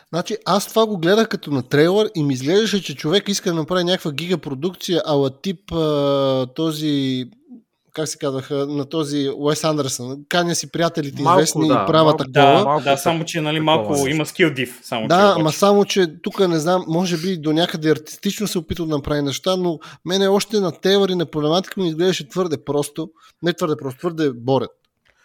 Значи 0.10 0.38
аз 0.46 0.68
това 0.68 0.86
го 0.86 0.98
гледах 0.98 1.28
като 1.28 1.52
на 1.52 1.64
трейлър 1.64 2.10
и 2.16 2.24
ми 2.24 2.34
изглеждаше, 2.34 2.84
че 2.84 2.96
човек 2.96 3.30
иска 3.30 3.50
да 3.50 3.56
направи 3.56 3.84
някаква 3.84 4.12
гигапродукция, 4.12 5.02
ала 5.06 5.42
тип 5.42 5.72
а, 5.72 6.48
този 6.56 7.26
как 7.94 8.08
се 8.08 8.18
казваха, 8.18 8.54
на 8.56 8.86
този 8.86 9.30
Уес 9.38 9.64
Андерсън. 9.64 10.18
Каня 10.30 10.56
си 10.56 10.72
приятелите 10.72 11.22
Малко, 11.22 11.40
известни 11.40 11.68
да, 11.68 11.74
и 11.74 11.88
правят 11.88 12.06
малко, 12.06 12.18
такова. 12.24 12.58
Да, 12.58 12.64
малко 12.64 12.84
да, 12.84 12.98
само 12.98 13.26
че 13.26 13.42
нали, 13.42 13.56
такова 13.56 13.76
малко 13.78 13.92
нещо. 13.94 14.08
има 14.08 14.26
скил 14.26 14.54
див. 14.54 14.80
Само, 14.84 15.08
Да, 15.08 15.16
че 15.16 15.22
ама 15.22 15.40
обаче. 15.40 15.58
само, 15.58 15.86
че 15.86 16.08
тук 16.22 16.48
не 16.48 16.60
знам, 16.60 16.86
може 16.88 17.18
би 17.18 17.38
до 17.38 17.54
някъде 17.54 17.92
артистично 17.92 18.48
се 18.48 18.58
опитал 18.58 18.86
да 18.86 18.96
направи 18.96 19.22
неща, 19.22 19.56
но 19.56 19.80
мене 20.06 20.28
още 20.28 20.60
на 20.60 20.72
теории 20.72 21.16
на 21.16 21.26
проблематика 21.26 21.82
ми 21.82 21.88
изглеждаше 21.88 22.30
твърде 22.30 22.64
просто. 22.66 23.10
Не 23.44 23.54
твърде 23.54 23.76
просто, 23.78 24.00
твърде 24.00 24.32
борят. 24.32 24.70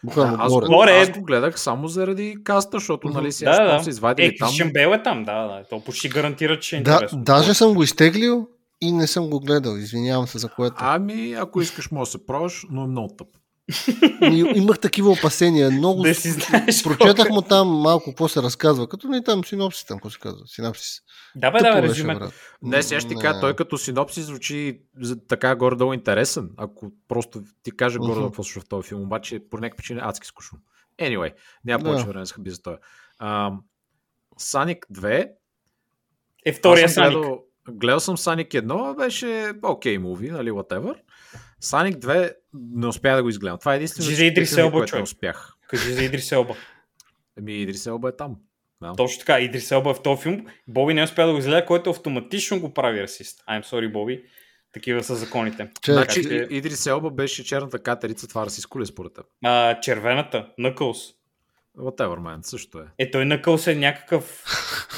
Буквално 0.05 0.37
аз, 0.41 0.53
борят. 0.53 0.69
го, 0.69 0.75
Горе 0.77 0.91
е- 0.93 1.01
аз 1.01 1.11
го 1.11 1.23
гледах 1.23 1.61
само 1.61 1.89
заради 1.89 2.37
каста, 2.45 2.79
защото 2.79 3.09
нали, 3.09 3.33
сега 3.33 3.53
Да, 3.53 3.73
да. 3.77 3.83
са 3.85 3.91
извадили 3.91 4.27
Е, 4.27 4.37
там. 4.37 4.49
Кришен 4.49 4.71
Бейл 4.73 4.89
е 4.89 5.03
там, 5.03 5.25
да, 5.25 5.33
да. 5.33 5.63
То 5.71 5.81
почти 5.81 6.09
гарантира, 6.09 6.61
че 6.61 6.77
е 6.77 6.81
Да, 6.81 6.93
интересно. 6.93 7.23
даже 7.23 7.55
съм 7.55 7.75
го 7.75 7.83
изтеглил 7.83 8.47
и 8.81 8.93
не 8.93 9.07
съм 9.07 9.31
го 9.31 9.41
гледал. 9.41 9.73
Извинявам 9.73 10.27
се 10.27 10.39
за 10.39 10.49
което. 10.49 10.77
Ами, 10.79 11.33
ако 11.33 11.61
искаш, 11.61 11.91
може 11.91 12.09
да 12.09 12.13
се 12.13 12.27
пробваш, 12.27 12.67
но 12.71 12.85
е 12.85 12.89
много 12.89 13.15
тъп. 13.15 13.29
И- 14.23 14.53
Имах 14.55 14.79
такива 14.79 15.11
опасения. 15.11 15.71
Много 15.71 16.03
Да 16.03 16.15
си 16.15 16.31
знаеш. 16.31 16.83
Прочетах 16.83 17.27
е. 17.27 17.33
му 17.33 17.43
там 17.43 17.69
малко 17.71 18.05
какво 18.05 18.29
се 18.29 18.43
разказва, 18.43 18.89
като 18.89 19.09
не 19.09 19.23
там 19.23 19.45
синопсис, 19.45 19.85
там 19.85 19.97
какво 19.99 20.11
се 20.11 20.19
казва, 20.19 20.47
синапсис. 20.47 21.01
Да, 21.37 21.51
бе, 21.51 21.59
да, 21.59 21.83
резюме. 21.83 22.19
Не, 22.63 22.83
сега 22.83 23.01
ще 23.01 23.09
ти 23.09 23.17
кажа, 23.17 23.41
той 23.41 23.57
като 23.57 23.79
синопсис 23.79 24.25
звучи 24.27 24.81
така 25.29 25.57
горе-долу 25.57 25.93
интересен, 25.93 26.51
ако 26.57 26.93
просто 27.09 27.43
ти 27.63 27.71
кажа 27.71 27.99
горе-долу 27.99 28.21
Мгм. 28.21 28.29
какво 28.29 28.43
се 28.43 28.49
случва 28.49 28.61
в 28.61 28.69
този 28.69 28.89
филм, 28.89 29.03
обаче 29.03 29.41
по 29.51 29.59
някаква 29.59 29.77
причина 29.77 30.01
е 30.01 30.09
адски 30.09 30.27
скучно. 30.27 30.59
Anyway, 30.99 31.33
няма 31.65 31.79
Да. 31.79 31.91
повече 31.91 32.07
време 32.07 32.21
да 32.21 32.27
се 32.27 32.35
хаби 32.35 32.51
за 32.51 32.63
това. 32.63 32.79
Sonic 34.41 34.79
2, 34.93 35.29
Е 36.45 36.53
втория 36.53 36.89
Саник. 36.89 37.11
гледал, 37.13 37.43
гледал 37.69 38.01
съм 38.01 38.17
Sonic 38.17 38.49
1, 38.49 38.97
беше 38.97 39.53
окей 39.65 39.99
муви, 39.99 40.31
нали, 40.31 40.51
whatever. 40.51 40.95
Sonic 41.63 41.95
2 41.95 42.33
не 42.55 42.87
успях 42.87 43.17
да 43.17 43.23
го 43.23 43.29
изгледам. 43.29 43.59
Това 43.59 43.73
е 43.73 43.77
единственото, 43.77 44.15
за 44.15 44.25
Идрис 44.25 44.55
което 44.55 44.77
Елба, 44.77 44.97
не 44.97 45.03
успях. 45.03 45.53
Кажи 45.69 45.93
за 45.93 46.03
Идрис 46.05 46.33
Елба. 46.33 46.55
Ами 47.39 47.53
Идрис 47.55 47.87
Елба 47.87 48.09
е 48.09 48.13
там. 48.13 48.37
Да. 48.83 48.93
Точно 48.97 49.19
така, 49.19 49.41
Идрис 49.41 49.71
Елба 49.71 49.91
е 49.91 49.95
в 49.95 50.03
този 50.03 50.23
филм. 50.23 50.47
Боби 50.69 50.95
не 50.95 51.03
успя 51.03 51.27
да 51.27 51.33
го 51.33 51.39
изгледа, 51.39 51.67
който 51.67 51.91
автоматично 51.91 52.61
го 52.61 52.75
прави 52.75 53.03
расист. 53.03 53.45
I'm 53.51 53.65
sorry, 53.65 53.93
Боби. 53.93 54.23
Такива 54.73 55.03
са 55.03 55.17
законите. 55.17 55.71
Че- 55.83 55.93
Значи, 55.93 56.23
че- 56.23 56.47
Идрис 56.51 56.87
Елба 56.87 57.11
беше 57.11 57.45
черната 57.45 57.79
катерица, 57.79 58.29
това 58.29 58.47
расистско 58.47 58.79
ли 58.79 58.83
е 58.83 58.87
според 58.87 59.15
теб? 59.15 59.25
А, 59.45 59.81
червената, 59.81 60.49
Nëкълс. 60.59 60.99
Whatever, 61.81 62.19
man, 62.19 62.39
също 62.43 62.79
е. 62.79 62.83
Е, 62.99 63.11
той 63.11 63.25
Nëкълс 63.25 63.73
е 63.73 63.75
някакъв... 63.75 64.25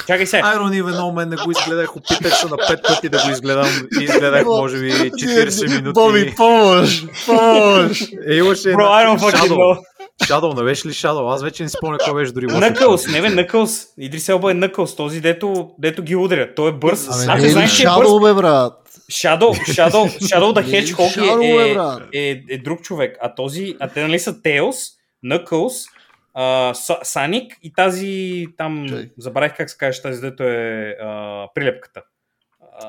Чакай 0.07 0.25
се. 0.25 0.37
I 0.37 0.57
don't 0.57 0.83
even 0.83 1.13
мен 1.13 1.29
не 1.29 1.35
го 1.35 1.51
изгледах, 1.51 1.95
опитах 1.95 2.37
се 2.37 2.47
на 2.47 2.57
пет 2.67 2.79
пъти 2.87 3.09
да 3.09 3.23
го 3.25 3.31
изгледам 3.31 3.67
и 4.01 4.03
изгледах 4.03 4.45
може 4.45 4.79
би 4.79 4.91
40 4.91 5.75
минути. 5.75 5.93
Боби, 5.93 6.33
помощ! 6.37 7.05
Помощ! 7.25 8.01
Е, 8.27 8.33
имаше 8.35 8.73
Бро, 8.73 8.83
I 8.83 9.07
don't 9.07 9.19
fucking 9.19 9.47
Shadow. 9.47 9.55
know. 9.55 9.79
Shadow, 10.23 10.57
не 10.57 10.63
беше 10.63 10.87
ли 10.87 10.91
Shadow? 10.91 11.33
Аз 11.33 11.43
вече 11.43 11.63
не 11.63 11.69
спомня 11.69 11.97
кой 11.97 12.13
беше 12.13 12.31
дори. 12.31 12.45
лошо. 12.45 12.59
Nëкълс, 12.59 13.11
не 13.11 13.21
бе, 13.21 13.27
Nëкълс. 13.27 13.87
Идрис 13.97 14.29
Елба 14.29 14.51
е 14.51 14.53
Nëкълс, 14.53 14.97
този 14.97 15.21
дето, 15.21 15.69
дето 15.79 16.03
ги 16.03 16.15
удря. 16.15 16.55
Той 16.55 16.69
е 16.69 16.73
бърз. 16.73 17.07
Абе, 17.07 17.23
Абе, 17.23 17.31
Аз 17.31 17.39
не 17.39 17.45
е 17.45 17.47
ли 17.47 17.51
знаеш, 17.51 17.79
е. 17.79 17.83
Shadow, 17.83 18.23
бе, 18.23 18.33
брат? 18.33 18.73
Shadow, 19.11 19.51
Shadow, 19.51 20.19
Shadow 20.19 20.53
the 20.53 20.73
е 20.73 20.83
Hedgehog 20.83 22.13
е, 22.13 22.19
е, 22.19 22.29
е, 22.29 22.41
е, 22.49 22.57
друг 22.57 22.81
човек. 22.81 23.17
А 23.21 23.35
този, 23.35 23.75
а 23.79 23.87
те 23.87 24.01
нали 24.01 24.19
са 24.19 24.33
Tails, 24.33 24.75
Knuckles, 25.25 25.85
а, 25.85 25.98
Саник 27.03 27.53
и 27.63 27.73
тази 27.73 28.45
там, 28.57 28.85
Чай. 28.89 29.09
забравих 29.17 29.57
как 29.57 29.69
се 29.69 29.77
каже 29.77 30.01
тази, 30.01 30.21
дето 30.21 30.43
е 30.43 30.95
а, 31.01 31.47
прилепката. 31.55 32.01
А, 32.81 32.85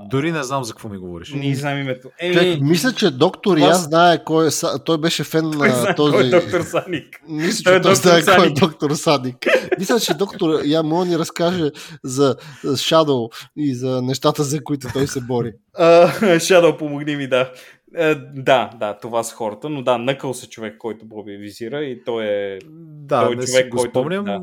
Дори 0.00 0.32
не 0.32 0.42
знам 0.42 0.64
за 0.64 0.72
какво 0.72 0.88
ми 0.88 0.98
говориш. 0.98 1.32
не 1.32 1.54
знам 1.54 1.78
името. 1.78 2.10
Човек, 2.22 2.36
Еми, 2.36 2.58
мисля, 2.60 2.92
че 2.92 3.10
доктор 3.10 3.56
Това 3.56 3.68
я 3.68 3.74
знае 3.74 4.24
кой 4.24 4.46
е. 4.46 4.50
Той 4.84 4.98
беше 4.98 5.24
фен 5.24 5.50
той 5.52 5.68
на 5.68 5.94
този. 5.94 6.12
кой 6.12 6.26
е 6.26 6.30
доктор 6.30 6.60
Саник. 6.60 7.20
Мисля, 7.28 7.64
Той 7.64 7.72
че 7.72 7.78
е 7.78 7.82
той 7.82 7.92
доктор 7.92 8.10
знае 8.20 8.36
кой 8.36 8.46
е 8.46 8.50
доктор 8.50 8.90
Садик. 8.90 9.36
Мисля, 9.78 10.00
че 10.00 10.14
доктор 10.14 10.60
я 10.64 10.82
мога 10.82 11.04
ни 11.04 11.18
разкаже 11.18 11.70
за 12.04 12.36
Shadow 12.64 13.32
и 13.56 13.74
за 13.74 14.02
нещата, 14.02 14.44
за 14.44 14.64
които 14.64 14.88
той 14.92 15.06
се 15.06 15.20
бори. 15.20 15.52
А, 15.74 16.08
Shadow, 16.20 16.76
помогни 16.78 17.16
ми, 17.16 17.26
да. 17.28 17.52
Е, 17.98 18.14
да, 18.34 18.70
да, 18.76 18.98
това 18.98 19.22
са 19.22 19.34
хората, 19.34 19.68
но 19.68 19.82
да, 19.82 19.90
Knuckles 19.90 20.44
е 20.44 20.50
човек, 20.50 20.78
който 20.78 21.06
Боби 21.06 21.36
визира 21.36 21.80
и 21.80 22.04
той 22.04 22.24
е... 22.24 22.58
Да, 22.70 23.24
Той 23.24 23.36
не 23.36 23.42
човек, 23.42 23.64
си 23.64 23.70
го 23.70 23.76
който- 23.76 23.90
спомням. 23.90 24.24
да. 24.24 24.40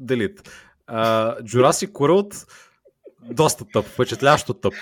Делит. 0.00 0.50
Uh, 0.90 1.42
Jurassic 1.42 1.90
World 1.90 2.48
доста 3.24 3.64
тъп, 3.64 3.84
впечатляващо 3.86 4.54
тъп. 4.54 4.74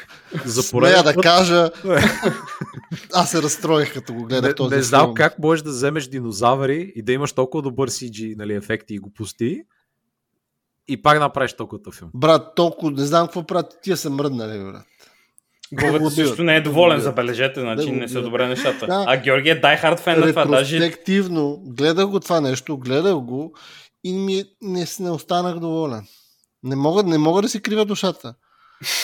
За 0.45 0.63
Смея 0.63 1.03
да 1.03 1.15
път- 1.15 1.23
кажа, 1.23 1.71
аз 3.13 3.31
се 3.31 3.43
разстроих 3.43 3.95
като 3.95 4.15
го 4.15 4.25
гледах 4.25 4.51
не, 4.51 4.55
този 4.55 4.77
не 4.77 4.83
знам 4.83 5.01
филм. 5.03 5.15
как 5.15 5.39
можеш 5.39 5.63
да 5.63 5.71
вземеш 5.71 6.07
динозаври 6.07 6.93
и 6.97 7.03
да 7.03 7.13
имаш 7.13 7.33
толкова 7.33 7.63
добър 7.63 7.91
CG 7.91 8.37
нали, 8.37 8.55
ефекти 8.55 8.95
и 8.95 8.99
го 8.99 9.11
пусти 9.11 9.63
и 10.89 11.03
пак 11.03 11.19
направиш 11.19 11.53
толкова 11.53 11.83
тъп 11.83 11.95
филм. 11.95 12.11
Брат, 12.15 12.55
толкова 12.57 12.91
не 12.93 13.05
знам 13.05 13.27
какво 13.27 13.43
правят, 13.43 13.79
тия 13.83 13.97
са 13.97 14.11
мръднали, 14.11 14.59
брат. 14.61 14.87
Гогата 15.73 15.99
го 15.99 16.11
също 16.11 16.43
не 16.43 16.57
е 16.57 16.61
Да 16.61 16.65
доволен, 16.65 16.97
убиват. 16.97 17.03
забележете, 17.05 17.61
значи 17.61 17.91
Да 17.91 17.97
не 17.97 18.09
са 18.09 18.23
добре 18.23 18.49
нещата. 18.49 18.87
Да. 18.87 19.05
А 19.09 19.17
Георги 19.17 19.49
е 19.49 19.55
дайхард 19.55 20.01
фен 20.01 20.21
на 20.21 20.27
това, 20.27 20.45
даже 20.45 20.79
гледах 21.67 22.07
го 22.07 22.21
това 22.21 22.41
нещо, 22.41 22.79
гледах 22.79 23.15
го 23.15 23.53
и 24.05 24.13
ми 24.13 24.45
не, 24.63 24.87
не 25.01 25.11
останах 25.11 25.59
доволен. 25.59 26.07
Не 26.63 26.77
мога, 26.77 27.03
не 27.03 27.19
мога 27.19 27.43
да 27.43 27.49
си 27.49 27.63
крива 27.63 27.85
душата. 27.85 28.35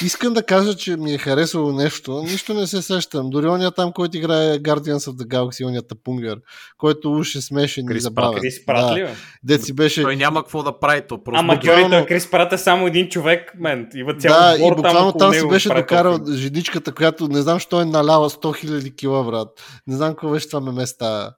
Искам 0.03 0.35
да 0.35 0.43
кажа, 0.43 0.75
че 0.75 0.97
ми 0.97 1.15
е 1.15 1.19
харесало 1.19 1.73
нещо, 1.73 2.23
нищо 2.23 2.55
не 2.55 2.67
се 2.67 2.83
сещам. 2.83 3.31
Дори 3.31 3.47
ония 3.47 3.71
там, 3.71 3.93
който 3.93 4.17
играе 4.17 4.59
Guardians 4.59 4.99
of 4.99 5.13
the 5.13 5.27
Galaxy, 5.27 5.67
ония 5.67 5.83
тапунгър, 5.83 6.39
който 6.79 7.13
уж 7.13 7.35
е 7.35 7.41
смешен 7.41 7.85
и 7.85 7.89
Крис 7.89 8.03
забавен. 8.03 8.41
Крис 8.41 8.67
Прат 8.67 8.97
ли, 8.97 9.03
бе? 9.03 9.11
Дет 9.45 9.65
си 9.65 9.73
беше... 9.73 10.03
Той 10.03 10.17
няма 10.17 10.43
какво 10.43 10.63
да 10.63 10.79
прави, 10.79 11.03
то 11.09 11.25
просто 11.25 11.41
Ама 11.41 11.55
буквално- 11.55 11.91
той 11.91 12.07
Крис 12.07 12.31
Прат 12.31 12.53
е 12.53 12.59
само 12.59 12.87
един 12.87 13.09
човек, 13.09 13.53
мен. 13.59 13.89
Има 13.95 14.15
цял 14.15 14.33
Да, 14.33 14.57
и 14.57 14.69
буквално 14.71 15.09
около 15.09 15.19
там 15.19 15.35
си 15.35 15.49
беше 15.49 15.69
докарал 15.69 16.15
филм. 16.17 16.37
жидичката, 16.37 16.93
която 16.93 17.29
не 17.29 17.43
знам, 17.43 17.59
що 17.59 17.81
е 17.81 17.85
наляла 17.85 18.31
100 18.31 18.65
000 18.67 18.97
кила, 18.97 19.25
брат. 19.25 19.49
Не 19.87 19.97
знам 19.97 20.09
какво 20.11 20.31
беше 20.31 20.49
това 20.49 20.61
меме 20.61 20.87
става. 20.87 21.33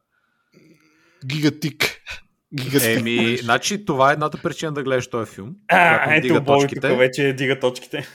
Гигатик. 1.26 1.96
Гигатик. 2.54 2.98
Еми, 2.98 3.36
значи 3.36 3.84
това 3.84 4.10
е 4.10 4.12
едната 4.12 4.38
причина 4.38 4.72
да 4.72 4.82
гледаш 4.82 5.06
този 5.06 5.32
филм. 5.32 5.50
А, 5.68 6.14
ето 6.14 6.28
тук 6.34 6.98
вече 6.98 7.32
дига 7.32 7.60
точките. 7.60 8.08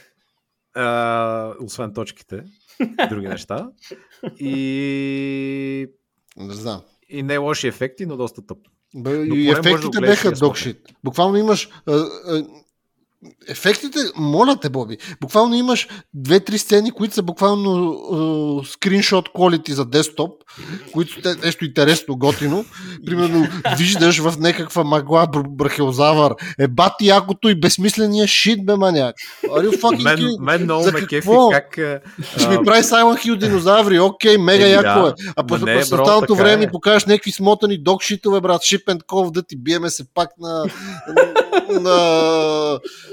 А, 0.76 1.54
освен 1.62 1.94
точките, 1.94 2.44
други 3.10 3.28
неща. 3.28 3.70
И, 4.40 5.88
Не 6.38 6.54
знам. 6.54 6.82
и 7.10 7.24
не 7.24 7.38
лоши 7.38 7.68
ефекти, 7.68 8.06
но 8.06 8.18
доста 8.18 8.46
тъп. 8.46 8.58
Бе, 8.96 9.10
Но 9.26 9.36
и 9.36 9.46
да 9.46 9.52
ефектите 9.52 9.86
го 9.86 9.92
гледаш 9.92 10.10
беха 10.10 10.32
да 10.32 10.40
докшит. 10.40 10.94
Буквално 11.04 11.38
имаш... 11.38 11.70
А, 11.86 11.92
а, 11.94 12.46
ефектите, 13.48 14.00
моля 14.18 14.56
те, 14.62 14.70
Боби, 14.70 14.98
буквално 15.22 15.56
имаш 15.56 15.88
две-три 16.14 16.58
сцени, 16.58 16.92
които 16.92 17.14
са 17.14 17.24
буквално 17.24 17.92
а, 17.92 18.66
скриншот 18.66 19.30
quality 19.30 19.72
за 19.72 19.86
десктоп, 19.86 20.32
които 20.94 21.22
са 21.22 21.36
нещо 21.44 21.66
интересно, 21.66 22.18
готино. 22.18 22.66
Примерно, 23.06 23.48
виждаш 23.78 24.20
в 24.20 24.34
някаква 24.40 24.84
магла 24.84 25.28
бр- 25.28 25.50
брахеозавър. 25.50 26.36
Е, 26.60 26.68
бати 26.68 27.06
якото 27.08 27.50
и 27.50 27.60
безсмисления 27.60 28.28
шит, 28.28 28.66
бе, 28.66 28.76
маняк. 28.76 29.16
Мен, 30.04 30.38
мен 30.40 30.64
много 30.64 30.84
За 30.84 30.92
ме 30.92 31.06
кефи 31.08 31.30
как... 31.52 31.78
а, 31.78 32.00
Ще 32.38 32.48
ми 32.50 32.58
прави 32.66 32.84
Silent 32.84 33.26
Hill 33.26 33.36
динозаври, 33.36 34.00
окей, 34.00 34.38
мега 34.38 34.66
Еми, 34.66 34.74
яко 34.74 35.08
е. 35.08 35.14
А 35.36 35.44
бро, 35.44 35.80
останалото 35.80 36.36
време 36.36 36.64
е. 36.64 36.72
покажеш 36.72 37.06
някакви 37.06 37.32
смотани 37.32 37.78
докшитове, 37.78 38.42
брат, 38.42 38.62
Ship 38.62 38.86
and 38.86 39.32
да 39.32 39.44
ти 39.44 39.58
биеме 39.58 39.90
се 39.90 40.04
пак 40.14 40.30
на... 40.40 40.66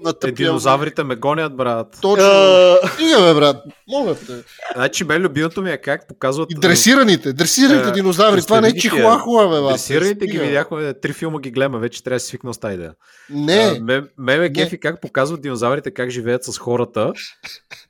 на... 0.00 0.04
на 0.04 0.10
Е, 0.10 0.12
тъпия- 0.12 0.46
динозаврите 0.46 1.04
ме 1.04 1.16
гонят, 1.16 1.56
брат. 1.56 1.98
Точно. 2.02 2.26
А, 2.26 2.78
Стига, 2.88 3.18
бе, 3.18 3.34
брат. 3.34 3.56
Могат 3.88 4.26
те. 4.26 4.32
Значи, 4.74 5.04
мен 5.04 5.22
любимото 5.22 5.62
ми 5.62 5.70
е 5.70 5.76
как 5.76 6.08
показват... 6.08 6.48
И 6.50 6.54
дресираните, 6.56 7.32
дресираните 7.32 7.88
Е, 7.88 7.92
динозаври. 7.92 8.42
Това 8.42 8.60
не 8.60 8.68
е 8.68 8.72
тия. 8.72 8.80
чихуахуа, 8.82 9.48
бе, 9.48 9.60
бат. 9.60 9.72
Дресираните 9.72 10.26
ги 10.26 10.38
видяхме, 10.38 10.94
три 10.94 11.12
филма 11.12 11.40
ги 11.40 11.50
гледаме, 11.50 11.78
вече 11.78 12.02
трябва 12.02 12.16
да 12.16 12.20
си 12.20 12.26
свикнал 12.26 12.54
с 12.54 12.58
тази 12.58 12.74
идея. 12.74 12.92
Не, 13.30 13.54
А, 13.54 13.80
ме, 13.80 14.00
ме 14.00 14.06
ме 14.18 14.38
Не. 14.38 14.52
кефи 14.52 14.80
как 14.80 15.00
показват 15.00 15.42
динозаврите 15.42 15.90
как 15.90 16.10
живеят 16.10 16.44
с 16.44 16.58
хората 16.58 17.12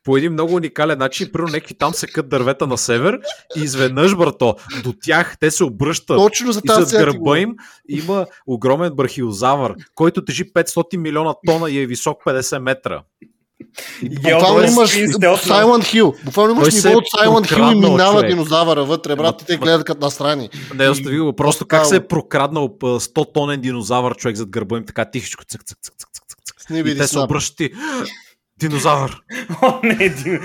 по 0.05 0.16
един 0.16 0.33
много 0.33 0.55
уникален 0.55 0.99
начин. 0.99 1.29
Първо 1.33 1.49
някакви 1.49 1.75
там 1.75 1.94
се 1.94 2.07
кът 2.07 2.29
дървета 2.29 2.66
на 2.66 2.79
север 2.79 3.18
и 3.57 3.61
изведнъж, 3.61 4.16
брато, 4.16 4.55
до 4.85 4.94
тях 4.94 5.37
те 5.40 5.51
се 5.51 5.64
обръщат. 5.64 6.16
точно 6.16 6.53
за 6.53 6.61
И 6.61 6.66
тази 6.66 6.81
зад 6.81 6.88
цялата 6.90 7.12
гърба 7.12 7.38
им 7.38 7.55
има 7.88 8.27
огромен 8.46 8.92
брахиозавър, 8.92 9.75
който 9.94 10.25
тежи 10.25 10.44
500 10.44 10.96
милиона 10.96 11.35
тона 11.46 11.70
и 11.70 11.79
е 11.79 11.87
висок 11.87 12.00
50 12.09 12.59
метра. 12.59 13.03
Буквално 14.23 14.63
имаш 14.63 14.91
Silent 14.91 15.83
Hill. 15.83 16.25
Буквално 16.25 16.55
имаш 16.55 16.75
ниво 16.75 16.99
от 16.99 17.05
Silent 17.05 17.53
Hill 17.53 17.73
и 17.73 17.81
минава 17.81 18.27
динозавъра 18.27 18.85
вътре, 18.85 19.17
брат, 19.17 19.43
и 19.43 19.47
те 19.47 19.57
гледат 19.57 19.85
като 19.85 20.01
настрани. 20.01 20.51
Не, 20.75 20.89
остави 20.89 21.19
го. 21.19 21.37
Просто 21.37 21.67
как 21.67 21.87
се 21.87 21.97
е 21.97 22.07
прокраднал 22.07 22.69
100 22.69 23.35
тонен 23.35 23.61
динозавър 23.61 24.17
човек 24.17 24.37
зад 24.37 24.49
гърба 24.51 24.77
им 24.77 24.85
така 24.87 25.05
тихичко 25.05 25.45
цък, 25.45 25.65
цък, 25.65 25.79
цък, 25.83 25.95
цък, 25.99 26.11
цък, 26.13 26.87
И 26.87 26.97
те 26.97 27.09
се 27.09 27.19
обръщат 27.19 27.71
Динозавър. 28.61 29.23
О, 29.62 29.81
не, 29.83 30.09
дин... 30.09 30.40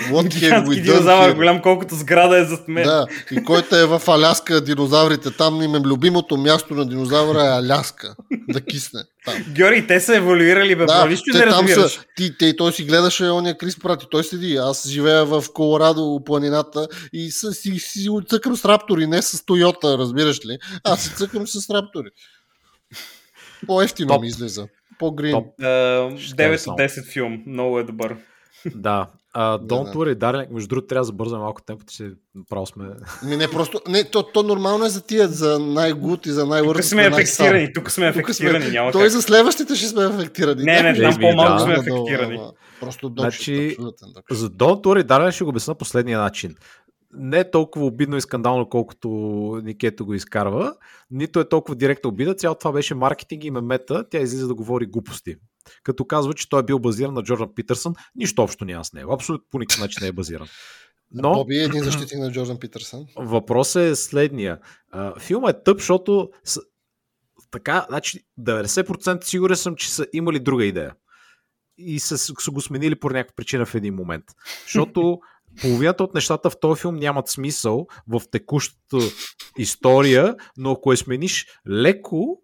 динозавър, 0.81 1.33
голям 1.33 1.61
колкото 1.61 1.95
сграда 1.95 2.37
е 2.37 2.45
зад 2.45 2.67
мен. 2.67 2.83
Да, 2.83 3.07
и 3.31 3.43
който 3.43 3.75
е 3.75 3.85
в 3.85 4.01
Аляска, 4.07 4.61
динозаврите, 4.61 5.31
там 5.31 5.61
им 5.61 5.75
е 5.75 5.79
любимото 5.79 6.37
място 6.37 6.73
на 6.73 6.85
динозавра 6.85 7.43
е 7.43 7.57
Аляска. 7.57 8.15
Да 8.49 8.61
кисне. 8.61 9.03
Там. 9.25 9.33
Георги, 9.49 9.87
те 9.87 9.99
са 9.99 10.15
еволюирали, 10.15 10.75
бе, 10.75 10.85
да, 10.85 11.05
нищо 11.05 11.37
не 11.37 11.49
там 11.49 11.67
са, 11.67 11.89
ти, 12.15 12.37
те, 12.37 12.55
той 12.55 12.73
си 12.73 12.83
гледаше 12.83 13.29
ония 13.29 13.57
Крис 13.57 13.79
Прати, 13.79 14.05
той 14.11 14.23
седи, 14.23 14.55
аз 14.55 14.87
живея 14.87 15.25
в 15.25 15.43
Колорадо, 15.53 16.21
планината 16.25 16.87
и 17.13 17.31
си, 17.31 17.47
си, 17.53 17.79
си 17.79 18.09
цъкам 18.29 18.55
с 18.55 18.65
раптори, 18.65 19.07
не 19.07 19.21
с 19.21 19.45
Тойота, 19.45 19.97
разбираш 19.97 20.45
ли? 20.45 20.57
Аз 20.83 21.03
си 21.03 21.15
цъкам 21.15 21.47
с 21.47 21.69
раптори. 21.69 22.09
По-ефтино 23.67 24.19
ми 24.19 24.27
излиза. 24.27 24.67
По-грин. 24.99 25.35
Uh, 25.35 26.17
9 26.17 26.67
от 26.67 26.79
10 26.79 27.11
филм. 27.13 27.43
Много 27.47 27.79
е 27.79 27.83
добър. 27.83 28.17
Да. 28.75 29.07
Uh, 29.35 29.59
Don't 29.61 29.93
worry, 29.93 30.15
Darling. 30.15 30.51
Между 30.51 30.67
другото, 30.67 30.87
трябва 30.87 31.01
да 31.01 31.05
забързаме 31.05 31.41
малко 31.41 31.61
темпото 31.61 31.93
си. 31.93 32.09
Право 32.49 32.65
сме. 32.65 32.85
Не, 33.23 33.37
не, 33.37 33.47
просто. 33.47 33.81
Не, 33.87 34.03
то, 34.03 34.23
то 34.23 34.43
нормално 34.43 34.85
е 34.85 34.89
за 34.89 35.01
тия, 35.01 35.27
за 35.27 35.59
най-гуд 35.59 36.25
и 36.25 36.31
за 36.31 36.45
най 36.45 36.61
Тук 36.61 36.83
сме 36.83 37.07
афектирани. 37.07 37.73
Тук 37.73 37.91
сме 37.91 38.07
афектирани. 38.07 38.71
Няма 38.71 38.91
той 38.91 39.03
как. 39.03 39.11
за 39.11 39.21
следващите 39.21 39.75
ще 39.75 39.87
сме 39.87 40.05
афектирани. 40.05 40.63
Не, 40.63 40.81
не, 40.81 41.01
там 41.01 41.17
по-малко 41.21 41.53
да, 41.53 41.59
сме 41.59 41.73
афектирани. 41.73 42.39
Просто 42.79 43.13
значи, 43.17 43.77
за 44.31 44.49
Don't 44.49 44.81
worry, 44.81 45.03
Darling 45.03 45.31
ще 45.31 45.43
го 45.43 45.49
обясна 45.49 45.75
последния 45.75 46.19
начин 46.19 46.55
не 47.17 47.39
е 47.39 47.51
толкова 47.51 47.85
обидно 47.85 48.17
и 48.17 48.21
скандално, 48.21 48.69
колкото 48.69 49.09
Никето 49.63 50.05
го 50.05 50.13
изкарва, 50.13 50.75
нито 51.11 51.39
е 51.39 51.49
толкова 51.49 51.75
директно 51.75 52.09
обида. 52.09 52.35
Цялото 52.35 52.59
това 52.59 52.71
беше 52.71 52.95
маркетинг 52.95 53.43
и 53.43 53.51
мемета. 53.51 54.09
Тя 54.09 54.19
излиза 54.19 54.47
да 54.47 54.55
говори 54.55 54.85
глупости. 54.85 55.35
Като 55.83 56.05
казва, 56.05 56.33
че 56.33 56.49
той 56.49 56.59
е 56.59 56.63
бил 56.63 56.79
базиран 56.79 57.13
на 57.13 57.23
Джордан 57.23 57.49
Питърсън, 57.55 57.93
нищо 58.15 58.41
общо 58.41 58.65
няма 58.65 58.85
с 58.85 58.93
него. 58.93 59.13
Абсолютно 59.13 59.47
по 59.51 59.59
никакъв 59.59 59.81
начин 59.81 59.99
не 60.01 60.07
е 60.07 60.11
базиран. 60.11 60.47
Но... 61.11 61.33
Боби 61.33 61.55
е 61.55 61.63
един 61.63 61.83
защитник 61.83 62.19
на 62.19 62.31
Джордан 62.31 62.59
Питърсън. 62.59 63.05
Въпросът 63.17 63.81
е 63.81 63.95
следния. 63.95 64.59
Филма 65.19 65.49
е 65.49 65.63
тъп, 65.63 65.77
защото 65.77 66.29
така, 67.51 67.85
значи 67.89 68.19
90% 68.39 69.23
сигурен 69.23 69.57
съм, 69.57 69.75
че 69.75 69.91
са 69.91 70.07
имали 70.13 70.39
друга 70.39 70.65
идея. 70.65 70.95
И 71.77 71.99
са, 71.99 72.17
са 72.17 72.51
го 72.51 72.61
сменили 72.61 72.95
по 72.95 73.09
някаква 73.09 73.35
причина 73.35 73.65
в 73.65 73.75
един 73.75 73.95
момент. 73.95 74.23
Защото 74.63 75.19
половината 75.61 76.03
от 76.03 76.13
нещата 76.13 76.49
в 76.49 76.59
този 76.59 76.81
филм 76.81 76.95
нямат 76.95 77.27
смисъл 77.27 77.87
в 78.07 78.21
текущата 78.31 78.97
история, 79.57 80.35
но 80.57 80.71
ако 80.71 80.91
я 80.91 80.97
смениш 80.97 81.45
леко 81.69 82.41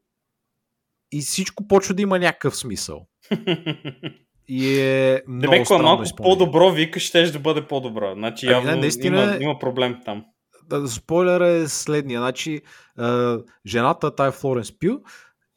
и 1.11 1.21
всичко 1.21 1.67
почва 1.67 1.93
да 1.93 2.01
има 2.01 2.19
някакъв 2.19 2.57
смисъл. 2.57 3.07
И 4.47 4.79
е 4.79 5.21
много 5.27 5.51
Демек, 5.51 5.65
странно 5.65 5.83
малко 5.83 6.03
изпълнение. 6.03 6.37
по-добро 6.37 6.71
викаш, 6.71 7.03
ще 7.03 7.31
да 7.31 7.39
бъде 7.39 7.67
по-добро. 7.67 8.13
Значи 8.13 8.45
ами, 8.45 8.53
явно 8.53 8.71
не, 8.71 8.75
наистина, 8.75 9.23
има, 9.23 9.37
има 9.39 9.59
проблем 9.59 9.97
там. 10.05 10.25
Спойлер 10.87 11.41
е 11.41 11.67
следния. 11.67 12.19
Значи, 12.19 12.61
жената, 13.65 14.15
тая 14.15 14.31
Флоренс 14.31 14.79
Пю, 14.79 14.99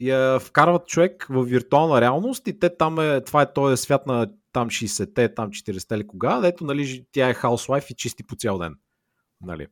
я 0.01 0.39
вкарват 0.41 0.87
човек 0.87 1.27
в 1.31 1.45
виртуална 1.45 2.01
реалност 2.01 2.49
и 2.49 2.59
те 2.59 2.77
там 2.77 3.01
е, 3.01 3.21
това 3.21 3.43
е 3.43 3.53
този 3.53 3.83
свят 3.83 4.07
на 4.07 4.27
там 4.55 4.71
60-те, 4.71 5.35
там 5.35 5.51
40-те 5.51 5.95
или 5.95 6.07
кога, 6.07 6.41
ето, 6.45 6.65
нали, 6.65 7.05
тя 7.13 7.29
е 7.29 7.35
хаусвайф 7.35 7.91
и 7.91 7.95
чисти 7.95 8.23
по 8.23 8.37
цял 8.37 8.59
ден. 8.59 8.75
Нали? 9.41 9.67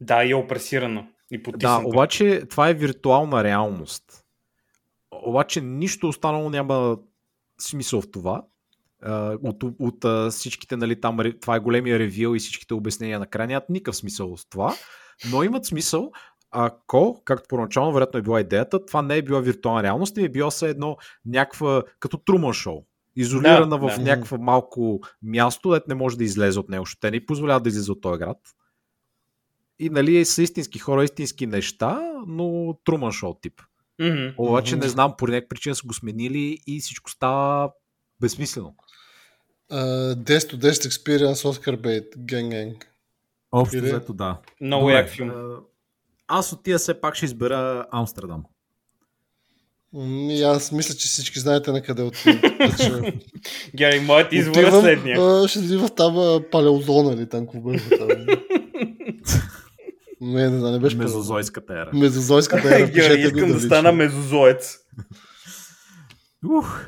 Да, 0.00 0.24
и 0.24 0.30
е 0.30 0.34
опресирана. 0.34 1.06
И 1.30 1.42
да, 1.56 1.82
обаче 1.84 2.42
това 2.50 2.68
е 2.68 2.74
виртуална 2.74 3.44
реалност. 3.44 4.24
Обаче 5.10 5.60
нищо 5.60 6.08
останало 6.08 6.50
няма 6.50 6.98
смисъл 7.60 8.00
в 8.00 8.10
това. 8.10 8.44
От, 9.42 9.62
от, 9.62 9.74
от 9.78 10.32
всичките, 10.32 10.76
нали, 10.76 11.00
там, 11.00 11.18
това 11.40 11.56
е 11.56 11.60
големия 11.60 11.98
ревил 11.98 12.36
и 12.36 12.38
всичките 12.38 12.74
обяснения 12.74 13.18
на 13.18 13.26
края 13.26 13.48
нямат 13.48 13.68
никакъв 13.68 13.96
смисъл 13.96 14.36
с 14.36 14.48
това, 14.48 14.74
но 15.30 15.42
имат 15.42 15.66
смисъл, 15.66 16.12
ако, 16.50 17.22
както 17.24 17.48
първоначално 17.48 17.92
вероятно 17.92 18.18
е 18.18 18.22
била 18.22 18.40
идеята, 18.40 18.86
това 18.86 19.02
не 19.02 19.16
е 19.16 19.22
била 19.22 19.40
виртуална 19.40 19.82
реалност, 19.82 20.16
и 20.16 20.24
е 20.24 20.28
било 20.28 20.50
се 20.50 20.68
едно 20.68 20.96
някаква, 21.24 21.82
като 22.00 22.16
Труман 22.16 22.52
шоу 22.52 22.84
изолирана 23.16 23.78
да, 23.78 23.88
в 23.88 23.96
да. 23.96 24.02
някакво 24.02 24.38
малко 24.38 25.00
място, 25.22 25.70
дето 25.70 25.84
не 25.88 25.94
може 25.94 26.18
да 26.18 26.24
излезе 26.24 26.58
от 26.58 26.68
него, 26.68 26.82
защото 26.82 27.00
те 27.00 27.10
не 27.10 27.26
позволяват 27.26 27.62
да 27.62 27.68
излезе 27.68 27.92
от 27.92 28.00
този 28.00 28.18
град. 28.18 28.38
И 29.78 29.90
нали 29.90 30.24
са 30.24 30.42
истински 30.42 30.78
хора, 30.78 31.04
истински 31.04 31.46
неща, 31.46 32.12
но 32.26 32.76
Труман 32.84 33.12
шоу 33.12 33.34
тип. 33.34 33.62
Mm-hmm. 34.00 34.34
Обаче 34.38 34.76
не 34.76 34.88
знам, 34.88 35.14
по 35.18 35.26
някаква 35.26 35.48
причина 35.48 35.74
са 35.74 35.86
го 35.86 35.94
сменили 35.94 36.58
и 36.66 36.80
всичко 36.80 37.10
става 37.10 37.72
безсмислено. 38.20 38.74
Uh, 39.72 40.14
10 40.14 40.38
to 40.38 40.56
10 40.56 40.70
experience 40.70 41.32
Oscar 41.32 41.76
Bait, 41.76 42.16
Gang 42.16 42.48
Gang. 42.48 42.84
Общо 43.52 43.82
взето 43.82 44.12
да. 44.12 44.40
Много 44.60 44.90
як 44.90 45.08
филм. 45.08 45.32
Аз 46.28 46.52
от 46.52 46.62
тия 46.62 46.78
все 46.78 47.00
пак 47.00 47.14
ще 47.14 47.24
избера 47.24 47.86
Амстердам. 47.90 48.44
И 49.94 50.42
аз 50.42 50.72
мисля, 50.72 50.94
че 50.94 51.08
всички 51.08 51.40
знаете 51.40 51.72
на 51.72 51.82
къде 51.82 52.02
отивам. 52.02 52.40
Гери, 53.76 54.00
моят 54.00 54.32
избор 54.32 54.62
е 54.62 54.70
следния. 54.70 55.48
Ще 55.48 55.58
си 55.58 55.76
в 55.76 55.88
там 55.96 56.42
палеозона 56.50 57.12
или 57.12 57.28
там 57.28 57.46
какво 57.46 57.60
беше 57.60 57.88
там. 57.88 58.08
Не, 60.24 60.50
не, 60.50 60.70
не 60.70 60.78
беше 60.78 60.96
Мезозойската 60.96 61.72
ера. 61.72 61.90
Мезозойската 61.94 62.76
ера. 62.76 62.90
Георги, 62.90 63.22
искам 63.22 63.52
да 63.52 63.60
стана 63.60 63.92
мезозоец. 63.92 64.78
Ух, 66.48 66.80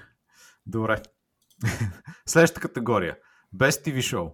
добре. 0.67 1.03
Следващата 2.27 2.61
категория. 2.61 3.17
Best 3.57 3.87
TV 3.87 3.99
Show. 3.99 4.33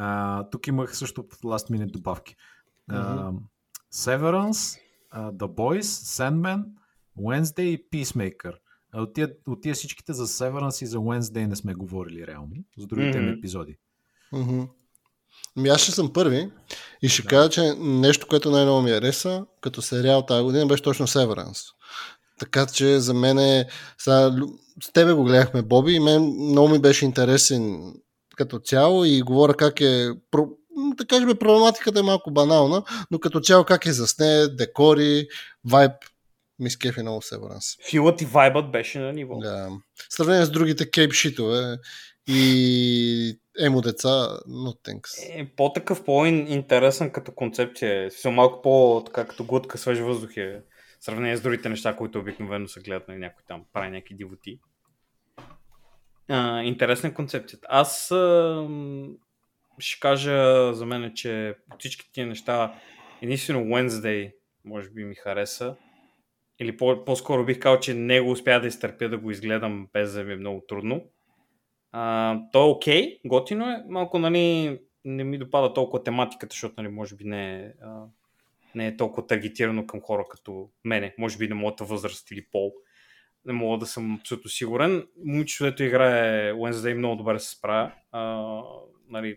Uh, 0.00 0.50
тук 0.50 0.66
имах 0.66 0.96
също 0.96 1.22
last 1.22 1.70
minute 1.70 1.90
добавки. 1.90 2.36
Severance, 3.94 4.78
uh, 5.14 5.32
The 5.32 5.46
Boys, 5.46 5.80
Sandman, 5.80 6.62
Wednesday 7.18 7.60
и 7.60 7.88
Peacemaker. 7.90 8.52
От 8.94 9.14
тия, 9.14 9.32
от 9.46 9.62
тия 9.62 9.74
всичките 9.74 10.12
за 10.12 10.26
Severance 10.26 10.82
и 10.82 10.86
за 10.86 10.98
Wednesday 10.98 11.46
не 11.46 11.56
сме 11.56 11.74
говорили 11.74 12.26
реално. 12.26 12.50
За 12.78 12.86
другите 12.86 13.18
mm-hmm. 13.18 13.38
епизоди. 13.38 13.76
Mm-hmm. 14.32 14.68
Ми 15.56 15.68
аз 15.68 15.80
ще 15.80 15.92
съм 15.92 16.12
първи 16.12 16.50
и 17.02 17.08
ще 17.08 17.22
да. 17.22 17.28
кажа, 17.28 17.50
че 17.50 17.74
нещо, 17.78 18.26
което 18.26 18.50
най-много 18.50 18.82
ми 18.82 18.90
хареса 18.90 19.44
като 19.60 19.82
сериал 19.82 20.26
тази 20.26 20.44
година 20.44 20.66
беше 20.66 20.82
точно 20.82 21.06
Severance. 21.06 21.64
Така 22.38 22.66
че 22.66 23.00
за 23.00 23.14
мен 23.14 23.38
е... 23.38 23.68
Сега, 23.98 24.36
с 24.82 24.92
тебе 24.92 25.12
го 25.12 25.24
гледахме, 25.24 25.62
Боби, 25.62 25.92
и 25.92 26.00
мен 26.00 26.22
много 26.22 26.68
ми 26.68 26.78
беше 26.78 27.04
интересен 27.04 27.94
като 28.36 28.58
цяло 28.58 29.04
и 29.04 29.22
говоря 29.22 29.54
как 29.54 29.80
е... 29.80 30.10
Да 30.96 31.06
кажем, 31.06 31.28
проблематиката 31.28 32.00
е 32.00 32.02
малко 32.02 32.30
банална, 32.30 32.82
но 33.10 33.18
като 33.18 33.40
цяло 33.40 33.64
как 33.64 33.86
е 33.86 33.92
засне, 33.92 34.48
декори, 34.48 35.28
вайб, 35.64 35.92
ми 36.58 36.70
скефи 36.70 37.02
много 37.02 37.20
Severance. 37.20 37.88
Филът 37.90 38.22
и 38.22 38.24
вайбът 38.24 38.70
беше 38.70 38.98
на 38.98 39.12
ниво. 39.12 39.38
Да. 39.38 39.68
В 39.94 40.14
сравнение 40.14 40.44
с 40.44 40.50
другите 40.50 40.90
кейпшитове 40.90 41.76
и 42.28 43.40
емо 43.60 43.80
деца, 43.80 44.08
no 44.48 44.88
thanks. 44.88 45.40
Е, 45.40 45.50
по-такъв, 45.56 46.04
по-интересен 46.04 47.10
като 47.10 47.32
концепция. 47.32 48.10
Все 48.10 48.30
малко 48.30 48.62
по 48.62 49.02
така 49.06 49.26
като 49.26 49.44
глътка 49.44 49.78
свеж 49.78 49.98
въздух 49.98 50.36
е. 50.36 50.62
В 51.00 51.04
сравнение 51.04 51.36
с 51.36 51.40
другите 51.40 51.68
неща, 51.68 51.96
които 51.96 52.18
обикновено 52.18 52.68
се 52.68 52.80
гледат 52.80 53.08
на 53.08 53.14
нали, 53.14 53.20
някой 53.20 53.42
там, 53.48 53.64
прави 53.72 53.90
някакви 53.90 54.14
дивоти. 54.14 54.60
А, 56.28 56.62
интересна 56.62 57.14
концепцията. 57.14 57.66
Аз 57.70 58.10
а, 58.10 58.68
ще 59.78 60.00
кажа 60.00 60.74
за 60.74 60.86
мен, 60.86 61.12
че 61.14 61.54
всички 61.78 62.12
тия 62.12 62.26
неща 62.26 62.74
единствено 63.22 63.60
Wednesday 63.60 64.32
може 64.64 64.90
би 64.90 65.04
ми 65.04 65.14
хареса 65.14 65.76
или 66.58 66.76
по- 66.76 67.04
по-скоро 67.04 67.44
бих 67.44 67.58
казал, 67.58 67.80
че 67.80 67.94
не 67.94 68.20
го 68.20 68.30
успя 68.30 68.60
да 68.60 68.66
изтърпя 68.66 69.08
да 69.08 69.18
го 69.18 69.30
изгледам 69.30 69.88
без 69.92 70.12
да 70.12 70.24
ми 70.24 70.32
е 70.32 70.36
много 70.36 70.64
трудно. 70.68 71.04
А, 71.92 72.40
то 72.52 72.62
е 72.62 72.70
окей, 72.70 73.02
okay, 73.02 73.20
готино 73.24 73.70
е, 73.70 73.84
малко 73.88 74.18
нали, 74.18 74.78
не 75.04 75.24
ми 75.24 75.38
допада 75.38 75.74
толкова 75.74 76.02
тематиката, 76.02 76.54
защото 76.54 76.74
нали, 76.76 76.88
може 76.88 77.16
би 77.16 77.24
не 77.24 77.54
е, 77.54 77.72
а, 77.82 78.04
не 78.74 78.86
е 78.86 78.96
толкова 78.96 79.26
таргетирано 79.26 79.86
към 79.86 80.00
хора 80.00 80.24
като 80.30 80.70
мене, 80.84 81.14
може 81.18 81.38
би 81.38 81.48
на 81.48 81.54
моята 81.54 81.84
възраст 81.84 82.30
или 82.30 82.46
пол. 82.52 82.72
Не 83.44 83.52
мога 83.52 83.78
да 83.78 83.86
съм 83.86 84.16
абсолютно 84.20 84.50
сигурен. 84.50 85.06
Момичето, 85.24 85.82
играе 85.82 86.52
Wednesday 86.52 86.94
много 86.94 87.16
добре 87.16 87.38
се 87.38 87.50
справя. 87.50 87.92
А, 88.12 88.62
нали, 89.08 89.36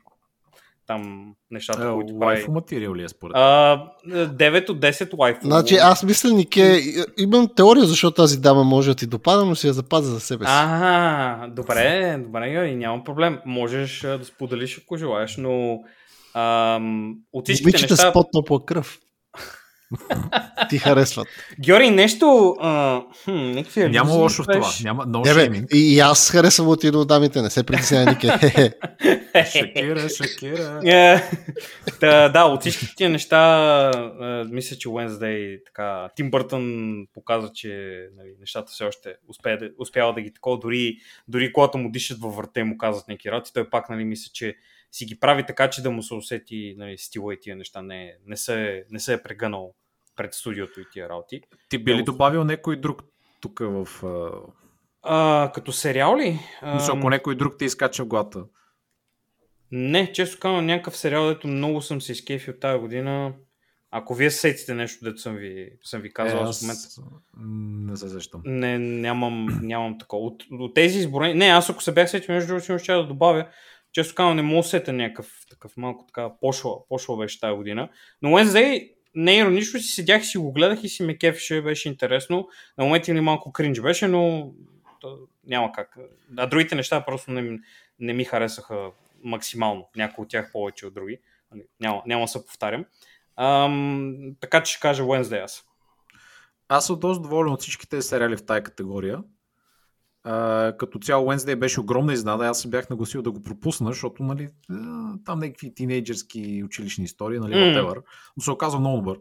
там 0.89 1.33
нещата, 1.51 1.87
Е, 1.87 1.93
които 1.93 2.19
прави. 2.19 2.35
лайфо 2.35 2.51
материал 2.51 2.95
ли 2.95 3.03
е 3.03 3.09
според? 3.09 3.35
А, 3.35 3.83
9 4.07 4.69
от 4.69 4.79
10 4.79 5.17
лайфо. 5.17 5.39
Значи 5.43 5.75
аз 5.75 6.03
мисля, 6.03 6.29
Нике, 6.29 6.79
имам 7.17 7.47
теория 7.55 7.85
защо 7.85 8.11
тази 8.11 8.39
дама 8.39 8.63
може 8.63 8.91
да 8.91 8.95
ти 8.95 9.05
допада, 9.07 9.45
но 9.45 9.55
си 9.55 9.67
я 9.67 9.73
запазя 9.73 10.11
за 10.11 10.19
себе 10.19 10.45
си. 10.45 10.51
А, 10.53 11.47
добре, 11.47 12.17
добре, 12.25 12.67
и 12.67 12.75
няма 12.75 13.03
проблем. 13.03 13.39
Можеш 13.45 14.01
да 14.01 14.25
споделиш, 14.25 14.81
ако 14.83 14.97
желаеш, 14.97 15.37
но 15.37 15.79
ам, 16.33 17.15
от 17.33 17.45
всичките 17.45 17.67
Момичета 17.67 17.93
неща... 17.93 18.09
с 18.09 18.13
по-топла 18.13 18.65
кръв. 18.65 18.99
Ти 20.69 20.77
харесват. 20.77 21.27
Георги, 21.59 21.89
нещо... 21.91 22.55
А, 22.59 23.01
хм, 23.23 23.31
някакви 23.31 23.89
Няма 23.89 24.13
лошо 24.13 24.43
в 24.43 24.45
това. 24.45 24.71
Няма 24.83 25.07
no 25.07 25.25
Не, 25.25 25.33
бе, 25.33 25.59
shaming. 25.59 25.75
и 25.75 25.99
аз 25.99 26.31
харесвам 26.31 26.67
от 26.67 26.83
един 26.83 26.99
от 26.99 27.07
дамите, 27.07 27.41
не 27.41 27.49
се 27.49 27.63
притесняй, 27.63 28.05
Нике. 28.05 28.27
Шакира, 29.51 30.09
Шакира. 30.09 30.81
Е, 30.85 31.21
да, 31.99 32.29
да, 32.29 32.43
от 32.43 32.61
всички 32.61 32.95
тия 32.95 33.09
неща, 33.09 33.37
а, 33.37 34.45
мисля, 34.51 34.75
че 34.75 34.89
Wednesday, 34.89 35.59
така, 35.65 36.09
Тим 36.15 36.31
Бъртън 36.31 36.95
показа, 37.13 37.49
че 37.53 38.03
нали, 38.17 38.29
нещата 38.39 38.71
все 38.71 38.83
още 38.83 39.15
успя, 39.27 39.57
да- 39.57 39.69
успява 39.79 40.13
да 40.13 40.21
ги 40.21 40.33
такова, 40.33 40.59
дори, 40.59 40.97
дори 41.27 41.53
когато 41.53 41.77
му 41.77 41.91
дишат 41.91 42.19
във 42.19 42.35
върте, 42.35 42.63
му 42.63 42.77
казват 42.77 43.07
някакви 43.07 43.31
работи, 43.31 43.51
той 43.53 43.69
пак, 43.69 43.89
нали, 43.89 44.05
мисля, 44.05 44.31
че 44.33 44.55
си 44.91 45.05
ги 45.05 45.19
прави 45.19 45.45
така, 45.45 45.69
че 45.69 45.81
да 45.81 45.91
му 45.91 46.03
се 46.03 46.13
усети 46.13 46.75
нали, 46.77 46.97
стила 46.97 47.33
и 47.33 47.39
тия 47.39 47.55
неща. 47.55 47.81
Не, 47.81 48.13
не, 48.27 48.37
се, 48.37 48.83
не 48.89 48.99
се 48.99 49.13
е 49.13 49.23
прегънал 49.23 49.73
пред 50.19 50.33
студиото 50.33 50.81
и 50.81 50.85
тия 50.91 51.09
работи. 51.09 51.41
Ти 51.69 51.77
би 51.77 51.95
ли 51.95 52.03
добавил 52.03 52.43
някой 52.43 52.75
друг 52.75 53.01
тук 53.41 53.59
в... 53.59 53.87
а, 55.03 55.51
като 55.51 55.71
сериал 55.71 56.17
ли? 56.17 56.39
Мисля, 56.73 56.93
ако 56.97 57.09
някой 57.09 57.35
друг 57.35 57.55
те 57.59 57.65
изкача 57.65 58.03
в 58.03 58.07
глата. 58.07 58.43
Не, 59.71 60.11
често 60.11 60.39
казвам, 60.39 60.65
някакъв 60.65 60.97
сериал, 60.97 61.27
дето 61.27 61.47
много 61.47 61.81
съм 61.81 62.01
се 62.01 62.11
изкефил 62.11 62.53
тази 62.61 62.79
година. 62.79 63.33
Ако 63.91 64.15
вие 64.15 64.31
се 64.31 64.39
сетите 64.39 64.73
нещо, 64.73 65.05
дето 65.05 65.21
съм 65.21 65.35
ви, 65.35 65.69
съм 65.83 66.01
ви 66.01 66.13
казал, 66.13 66.37
Е, 66.39 66.41
аз 66.41 66.59
в 66.59 66.61
момента 66.61 67.17
Не 67.87 67.97
се 67.97 68.09
сещам. 68.09 68.41
не, 68.45 68.79
нямам, 68.79 69.59
нямам 69.61 69.99
такова. 69.99 70.25
От, 70.25 70.43
от 70.51 70.73
тези 70.73 70.99
изборени... 70.99 71.33
Не, 71.33 71.45
аз 71.45 71.69
ако 71.69 71.83
се 71.83 71.91
бях 71.91 72.09
сетил, 72.09 72.35
между 72.35 72.47
другото, 72.47 72.79
ще 72.79 72.93
да 72.93 73.07
добавя, 73.07 73.47
често 73.91 74.15
казвам, 74.15 74.35
не 74.35 74.41
мога 74.41 74.61
да 74.61 74.67
сета 74.67 74.93
някакъв 74.93 75.31
такъв 75.49 75.77
малко 75.77 76.05
така 76.07 76.31
пошла, 76.41 76.87
пошла 76.89 77.17
беше 77.17 77.39
тази 77.39 77.55
година. 77.55 77.89
Но 78.21 78.29
Wednesday, 78.29 78.91
не 79.19 79.37
иронично 79.37 79.79
си 79.79 79.87
седях, 79.87 80.25
си 80.25 80.37
го 80.37 80.51
гледах 80.51 80.83
и 80.83 80.89
си 80.89 81.03
ме 81.03 81.17
кефеше, 81.17 81.61
беше 81.61 81.89
интересно. 81.89 82.47
На 82.77 82.83
моменти 82.83 83.13
ли 83.13 83.21
малко 83.21 83.51
кринж 83.51 83.81
беше, 83.81 84.07
но 84.07 84.51
то, 84.99 85.17
няма 85.47 85.71
как. 85.71 85.97
А 86.37 86.47
другите 86.47 86.75
неща 86.75 87.05
просто 87.05 87.31
не, 87.31 87.59
не 87.99 88.13
ми 88.13 88.23
харесаха 88.23 88.91
максимално. 89.23 89.89
Някои 89.95 90.23
от 90.23 90.29
тях 90.29 90.51
повече 90.51 90.87
от 90.87 90.93
други. 90.93 91.19
Нали, 91.51 91.63
Няма, 91.79 92.01
няма 92.05 92.23
да 92.23 92.27
се 92.27 92.45
повтарям. 92.45 92.85
Ам, 93.35 94.35
така 94.39 94.63
че 94.63 94.73
ще 94.73 94.81
кажа 94.81 95.03
Wednesday 95.03 95.43
аз. 95.43 95.63
Аз 96.67 96.87
съм 96.87 96.99
доста 96.99 97.21
доволен 97.21 97.53
от 97.53 97.61
всички 97.61 97.89
тези 97.89 98.07
сериали 98.07 98.37
в 98.37 98.45
тази 98.45 98.63
категория. 98.63 99.23
А, 100.23 100.73
като 100.77 100.99
цяло 100.99 101.31
Wednesday 101.31 101.55
беше 101.55 101.79
огромна 101.79 102.13
изнада. 102.13 102.45
Аз 102.45 102.61
се 102.61 102.67
бях 102.67 102.89
нагласил 102.89 103.21
да 103.21 103.31
го 103.31 103.41
пропусна, 103.41 103.91
защото 103.91 104.23
нали, 104.23 104.47
там 105.25 105.39
някакви 105.39 105.73
тинейджърски 105.73 106.63
училищни 106.65 107.03
истории, 107.03 107.39
нали, 107.39 107.53
whatever. 107.53 108.01
Но 108.37 108.43
се 108.43 108.51
оказва 108.51 108.79
много 108.79 108.97
добър. 108.97 109.17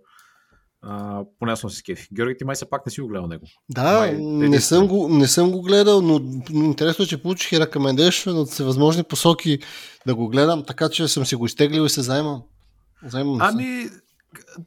А, 0.83 1.23
поне 1.39 1.57
съм 1.57 1.71
си 1.71 1.83
кефи. 1.83 2.09
Георги, 2.13 2.37
ти 2.39 2.45
май 2.45 2.57
се 2.57 2.71
пак 2.71 2.87
не 2.87 2.93
си 2.93 3.01
го 3.01 3.09
гледал 3.09 3.27
него. 3.27 3.47
Да, 3.69 3.99
Май, 3.99 4.13
не 4.13 4.47
единствен. 4.47 4.79
съм, 4.79 4.89
го, 4.89 5.09
не 5.09 5.27
съм 5.27 5.51
го 5.51 5.63
гледал, 5.63 6.03
но 6.03 6.21
интересно 6.51 7.03
е, 7.03 7.09
че 7.09 7.23
получих 7.23 7.53
и 7.53 7.57
recommendation 7.57 8.33
от 8.33 8.49
всевъзможни 8.49 9.03
посоки 9.03 9.59
да 10.07 10.15
го 10.15 10.29
гледам, 10.29 10.65
така 10.67 10.89
че 10.89 11.09
съм 11.09 11.25
си 11.27 11.37
го 11.37 11.47
изтеглил 11.47 11.83
и 11.83 11.89
се 11.89 12.03
заемам. 12.03 12.43
Заемам 13.07 13.37
се. 13.37 13.91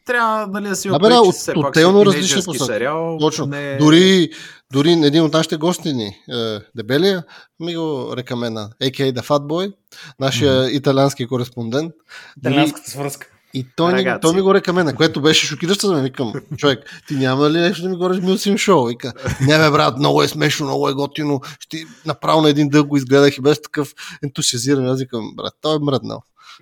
Трябва 0.05 0.47
нали, 0.47 0.69
да 0.69 0.75
си 0.75 0.89
да, 0.89 1.21
от 1.21 1.35
все 1.35 1.53
пак 1.53 1.73
тотално 1.73 2.05
различни 2.05 2.41
посоки. 2.43 2.59
сериал. 2.59 3.17
Точно. 3.19 3.45
Не... 3.45 3.77
Дори, 3.77 4.29
дори 4.73 4.91
един 4.91 5.23
от 5.23 5.33
нашите 5.33 5.57
гостини, 5.57 6.05
е, 6.05 6.59
Дебелия, 6.75 7.23
ми 7.59 7.75
го 7.75 8.13
рекамена, 8.17 8.69
a.k.a. 8.81 9.13
The 9.13 9.21
Fat 9.21 9.39
Boy, 9.39 9.73
нашия 10.19 10.71
италиански 10.71 11.27
кореспондент. 11.27 11.93
Италианската 12.37 12.91
свръзка. 12.91 13.27
и 13.53 13.65
той, 13.75 13.93
ни, 13.93 14.13
той 14.21 14.33
ми 14.33 14.41
го 14.41 14.53
рекамена, 14.53 14.95
което 14.95 15.21
беше 15.21 15.47
шокиращо 15.47 15.87
за 15.87 15.93
мен. 15.93 16.03
Викам, 16.03 16.33
човек, 16.57 17.01
ти 17.07 17.15
няма 17.15 17.49
ли 17.49 17.59
нещо 17.59 17.81
да 17.81 17.89
ми 17.89 17.95
говориш 17.95 18.21
Милсим 18.21 18.57
Шоу? 18.57 18.85
Вика, 18.85 19.13
не 19.41 19.57
бе, 19.57 19.71
брат, 19.71 19.97
много 19.97 20.23
е 20.23 20.27
смешно, 20.27 20.65
много 20.65 20.89
е 20.89 20.93
готино. 20.93 21.41
Ще 21.59 21.83
направо 22.05 22.41
на 22.41 22.49
един 22.49 22.69
дълг 22.69 22.87
го 22.87 22.97
изгледах 22.97 23.37
и 23.37 23.41
без 23.41 23.61
такъв 23.61 23.93
ентусиазиран. 24.23 24.87
Аз 24.87 24.99
викам, 24.99 25.31
брат, 25.35 25.53
той 25.61 25.75
е 25.75 25.79
мръднал. 25.79 26.21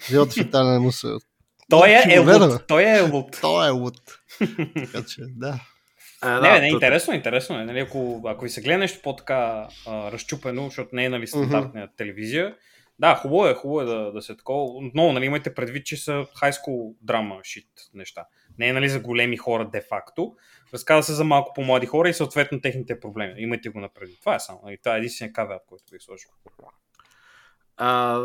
Живота 0.10 0.32
в 0.32 0.38
Италия 0.38 0.74
не 0.74 0.80
му 0.80 0.92
се... 0.92 1.08
Той 1.70 1.90
е 1.90 2.02
гледаме. 2.06 2.46
елут. 2.46 2.68
Той 2.68 2.84
е 2.84 2.98
елут. 2.98 3.38
Той 3.42 3.68
е 3.68 3.72
луд. 3.72 4.02
така 4.76 5.06
че, 5.08 5.22
да. 5.28 5.60
А, 6.22 6.42
Не, 6.42 6.50
да, 6.50 6.62
не, 6.62 6.70
то- 6.70 6.76
интересно, 6.76 7.14
е, 7.14 7.18
интересно 7.18 7.60
е. 7.60 7.66
Нали, 7.66 7.80
ако, 7.80 8.22
ако 8.26 8.44
ви 8.44 8.50
се 8.50 8.62
гледа 8.62 8.78
нещо 8.78 9.00
по-така 9.04 9.68
а, 9.88 10.12
разчупено, 10.12 10.66
защото 10.66 10.90
не 10.94 11.06
е 11.06 11.10
нали, 11.10 11.28
стандартна 11.28 11.88
телевизия, 11.98 12.56
да, 13.00 13.16
хубаво 13.16 13.48
е, 13.48 13.54
хубаво 13.54 13.82
е 13.82 13.86
да, 13.86 14.12
да 14.12 14.22
се 14.22 14.38
такова. 14.38 14.64
Отново, 14.64 15.12
нали, 15.14 15.26
имайте 15.26 15.56
предвид, 15.56 15.86
че 15.86 15.98
са 15.98 16.12
high 16.12 16.52
school 16.52 16.94
драма 17.02 17.40
шит 17.44 17.68
неща. 17.94 18.26
Не 18.58 18.68
е 18.68 18.74
нали, 18.74 18.90
за 18.90 19.00
големи 19.00 19.38
хора 19.38 19.70
де-факто. 19.70 20.36
Разказва 20.74 21.04
се 21.04 21.14
за 21.14 21.24
малко 21.24 21.54
по-млади 21.56 21.86
хора 21.86 22.10
и 22.10 22.14
съответно 22.14 22.62
техните 22.62 23.00
проблеми. 23.00 23.34
Имайте 23.38 23.70
го 23.70 23.80
напред. 23.80 24.10
Това 24.20 24.36
е 24.36 24.40
само. 24.40 24.60
Нали, 24.66 24.78
това 24.84 24.96
е 24.96 25.00
единствения 25.00 25.34
кавеат, 25.34 25.62
който 25.68 25.84
бих 25.92 26.02
сложил. 26.02 26.30
А, 27.78 28.20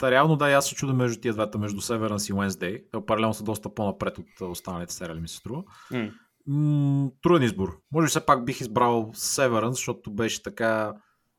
та, 0.00 0.10
реално 0.10 0.36
да, 0.36 0.52
аз 0.52 0.68
се 0.68 0.74
чудя 0.74 0.92
между 0.92 1.20
тия 1.20 1.34
двата, 1.34 1.58
между 1.58 1.80
Severance 1.80 2.30
и 2.30 2.34
Wednesday. 2.34 2.84
Те 2.92 3.06
паралелно 3.06 3.34
са 3.34 3.44
доста 3.44 3.74
по-напред 3.74 4.18
от 4.18 4.40
останалите 4.40 4.94
сериали, 4.94 5.20
ми 5.20 5.28
се 5.28 5.36
струва. 5.36 5.62
М. 5.90 6.10
М, 6.46 7.10
труден 7.22 7.42
избор. 7.42 7.80
Може 7.92 8.04
би 8.04 8.08
все 8.08 8.26
пак 8.26 8.44
бих 8.44 8.60
избрал 8.60 9.12
Severance, 9.14 9.70
защото 9.70 10.10
беше 10.10 10.42
така 10.42 10.94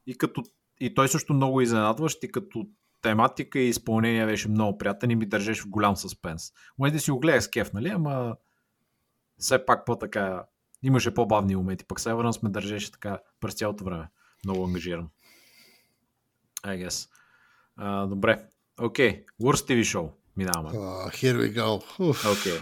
и 0.07 0.17
като 0.17 0.43
и 0.79 0.93
той 0.93 1.07
също 1.07 1.33
много 1.33 1.61
изненадващ 1.61 2.23
и 2.23 2.31
като 2.31 2.67
тематика 3.01 3.59
и 3.59 3.69
изпълнение 3.69 4.25
беше 4.25 4.49
много 4.49 4.77
приятен 4.77 5.11
и 5.11 5.15
ми 5.15 5.25
държеше 5.25 5.61
в 5.61 5.69
голям 5.69 5.95
съспенс. 5.95 6.51
Wednesday 6.79 6.97
си 6.97 7.11
го 7.11 7.19
гледах 7.19 7.43
с 7.43 7.49
кеф, 7.49 7.73
нали? 7.73 7.89
Ама 7.89 8.35
все 9.37 9.65
пак 9.65 9.85
по-така 9.85 10.43
имаше 10.83 11.13
по-бавни 11.13 11.55
моменти. 11.55 11.85
Пък 11.87 11.99
Severance 11.99 12.43
ме 12.43 12.49
държеше 12.49 12.91
така 12.91 13.19
през 13.39 13.53
цялото 13.53 13.83
време. 13.83 14.09
Много 14.45 14.65
ангажиран. 14.65 15.09
I 16.63 16.87
guess. 16.87 17.09
А, 17.83 18.05
добре. 18.05 18.39
Окей. 18.81 19.09
Okay. 19.11 19.23
Worst 19.43 19.69
TV 19.69 19.81
show. 19.81 20.09
Минаваме. 20.37 20.69
Uh, 20.69 21.09
here 21.09 21.37
we 21.37 21.55
go. 21.55 21.75
Окей. 21.99 22.31
Okay. 22.31 22.61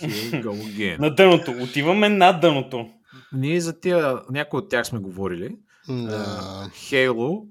Here 0.00 0.32
we 0.32 0.42
go 0.44 0.52
again. 0.52 0.98
На 1.00 1.14
дъното. 1.14 1.50
Отиваме 1.62 2.08
на 2.08 2.32
дъното. 2.32 2.86
Ние 3.32 3.60
за 3.60 3.80
тия, 3.80 4.18
някои 4.30 4.58
от 4.58 4.68
тях 4.68 4.86
сме 4.86 4.98
говорили. 4.98 5.56
Да. 5.88 6.70
Halo, 6.74 7.42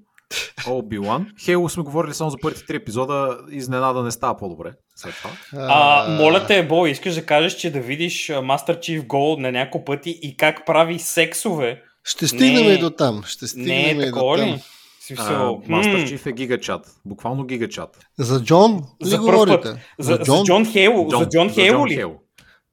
Obi-Wan. 0.60 1.34
Halo 1.34 1.68
сме 1.68 1.82
говорили 1.82 2.14
само 2.14 2.30
за 2.30 2.36
първите 2.42 2.66
три 2.66 2.76
епизода. 2.76 3.38
Изненада 3.50 4.02
не 4.02 4.10
става 4.10 4.36
по-добре. 4.36 4.72
След 4.96 5.14
това. 5.14 5.30
А, 5.68 6.08
моля 6.10 6.46
те, 6.46 6.66
Бо, 6.66 6.86
искаш 6.86 7.14
да 7.14 7.26
кажеш, 7.26 7.54
че 7.56 7.72
да 7.72 7.80
видиш 7.80 8.28
Master 8.28 8.78
Chief 8.78 9.06
Go 9.06 9.40
на 9.40 9.52
няколко 9.52 9.84
пъти 9.84 10.18
и 10.22 10.36
как 10.36 10.66
прави 10.66 10.98
сексове. 10.98 11.82
Ще 12.04 12.26
стигнем 12.26 12.66
Не. 12.66 12.72
и 12.72 12.78
до 12.78 12.90
там. 12.90 13.22
Ще 13.26 13.44
Не 13.44 13.48
стигнем 13.48 14.00
е 14.00 14.04
и 14.06 14.10
до 14.10 14.36
там. 14.36 14.40
ли? 14.40 14.62
Смисъл, 15.08 15.62
А, 15.64 15.70
Master 15.70 15.92
м, 15.92 16.06
Chief 16.06 16.26
е 16.26 16.32
гигачат. 16.32 17.00
Буквално 17.04 17.44
гигачат. 17.44 18.06
За 18.18 18.44
Джон 18.44 18.72
ли 19.04 19.08
За 19.08 19.18
говорите? 19.18 19.60
път. 19.62 19.78
За, 19.98 20.18
за 20.22 20.42
Джон 20.44 20.66
Хейло. 20.66 21.10
За 21.10 21.28
Джон 21.28 21.50
Хейло 21.50 21.86
ли? 21.86 21.94
Хейло. 21.94 22.20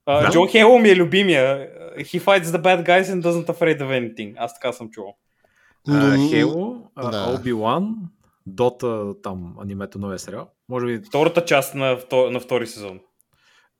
Да. 0.07 0.29
Джон 0.31 0.47
Хейло 0.47 0.79
ми 0.79 0.89
е 0.89 0.95
любимия. 0.95 1.69
He 1.97 2.21
fights 2.21 2.43
the 2.43 2.61
bad 2.61 2.85
guys 2.85 3.03
and 3.03 3.21
doesn't 3.21 3.45
afraid 3.45 3.79
of 3.81 3.87
anything. 4.15 4.33
Аз 4.37 4.53
така 4.53 4.73
съм 4.73 4.89
чувал. 4.89 5.15
Хейло, 6.29 6.77
а, 6.95 7.11
да. 7.11 7.37
Obi-Wan, 7.37 7.93
Дота, 8.45 9.13
там 9.23 9.55
анимето 9.61 9.99
новия 9.99 10.19
сериал. 10.19 10.47
Може 10.69 10.85
би 10.85 11.01
Втората 11.07 11.45
част 11.45 11.75
на, 11.75 11.97
втор, 11.97 12.31
на 12.31 12.39
втори 12.39 12.67
сезон. 12.67 12.99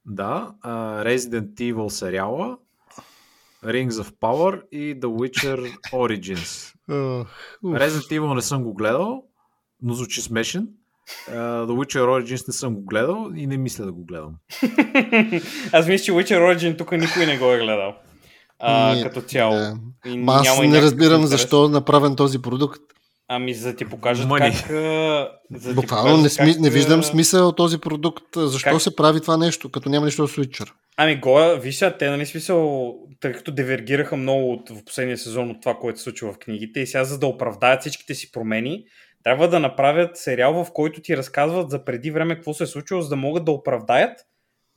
Да, 0.06 0.52
а, 0.62 1.04
Resident 1.04 1.54
Evil 1.54 1.88
сериала, 1.88 2.58
Rings 3.66 3.90
of 3.90 4.14
Power 4.22 4.62
и 4.72 5.00
The 5.00 5.06
Witcher 5.06 5.76
Origins. 5.94 6.75
Уф. 6.90 7.28
Resident 7.66 8.12
Evil 8.12 8.36
не 8.36 8.42
съм 8.42 8.64
го 8.64 8.74
гледал, 8.74 9.24
но 9.82 9.94
звучи 9.94 10.22
смешен. 10.22 10.68
Uh, 11.30 11.34
The 11.66 11.72
Witcher 11.72 12.00
Origins 12.02 12.48
не 12.48 12.54
съм 12.54 12.76
го 12.76 12.82
гледал 12.82 13.32
и 13.36 13.48
не 13.48 13.58
мисля 13.58 13.86
да 13.86 13.92
го 13.92 14.06
гледам. 14.06 14.34
Аз 15.72 15.88
мисля, 15.88 16.06
че 16.06 16.12
Witcher 16.12 16.40
Origin 16.40 16.78
тук 16.78 16.92
никой 16.92 17.26
не 17.26 17.38
го 17.38 17.46
е 17.46 17.58
гледал. 17.58 17.94
А, 18.60 18.94
Ние- 18.94 19.04
като 19.04 19.22
цяло. 19.22 19.54
да. 19.54 19.78
И 20.06 20.18
Ма 20.18 20.34
аз 20.34 20.44
няма 20.44 20.68
не 20.68 20.82
разбирам 20.82 21.22
интерес. 21.22 21.30
защо 21.32 21.66
е 21.66 21.70
направен 21.70 22.16
този 22.16 22.42
продукт. 22.42 22.82
Ами 23.28 23.54
за 23.54 23.72
да 23.72 23.76
ти 23.76 23.86
покажат 23.86 24.28
Money. 24.28 24.68
как... 24.68 24.72
За 25.62 25.70
да 25.70 25.74
Буквално 25.74 26.04
покажат 26.04 26.24
не, 26.24 26.30
сми, 26.30 26.54
как, 26.54 26.62
не 26.62 26.70
виждам 26.70 27.04
смисъл 27.04 27.48
от 27.48 27.58
този 27.58 27.78
продукт. 27.78 28.26
Защо 28.36 28.70
как- 28.70 28.82
се 28.82 28.96
прави 28.96 29.22
това 29.22 29.38
нещо, 29.38 29.72
като 29.72 29.90
няма 29.90 30.06
нищо 30.06 30.28
в 30.28 30.36
Switcher? 30.36 30.72
Ами 30.98 31.16
го, 31.16 31.40
виж 31.60 31.76
сега, 31.76 31.98
те 31.98 32.10
нали 32.10 32.26
смисъл, 32.26 32.94
тъй 33.20 33.32
като 33.32 33.52
дивергираха 33.52 34.18
много 34.18 34.52
от, 34.52 34.70
в 34.70 34.86
последния 34.86 35.18
сезон 35.18 35.52
от 35.52 35.62
това, 35.62 35.76
което 35.76 36.00
се 36.00 36.04
случва 36.04 36.34
в 36.34 36.38
книгите 36.38 36.80
и 36.80 36.88
сега 36.88 37.04
за 37.04 37.20
да 37.20 37.28
оправдаят 37.28 37.82
всичките 37.82 38.16
си 38.16 38.32
промени, 38.32 38.86
Трябва 39.26 39.48
да 39.48 39.60
направят 39.60 40.18
сериал, 40.18 40.64
в 40.64 40.74
който 40.74 41.02
ти 41.02 41.18
разказват 41.18 41.70
за 41.70 41.86
преди 41.86 42.12
време 42.12 42.36
какво 42.36 42.54
се 42.54 42.64
е 42.64 42.68
случило, 42.68 43.02
за 43.02 43.10
да 43.10 43.16
могат 43.16 43.46
да 43.46 43.52
оправдаят 43.52 44.20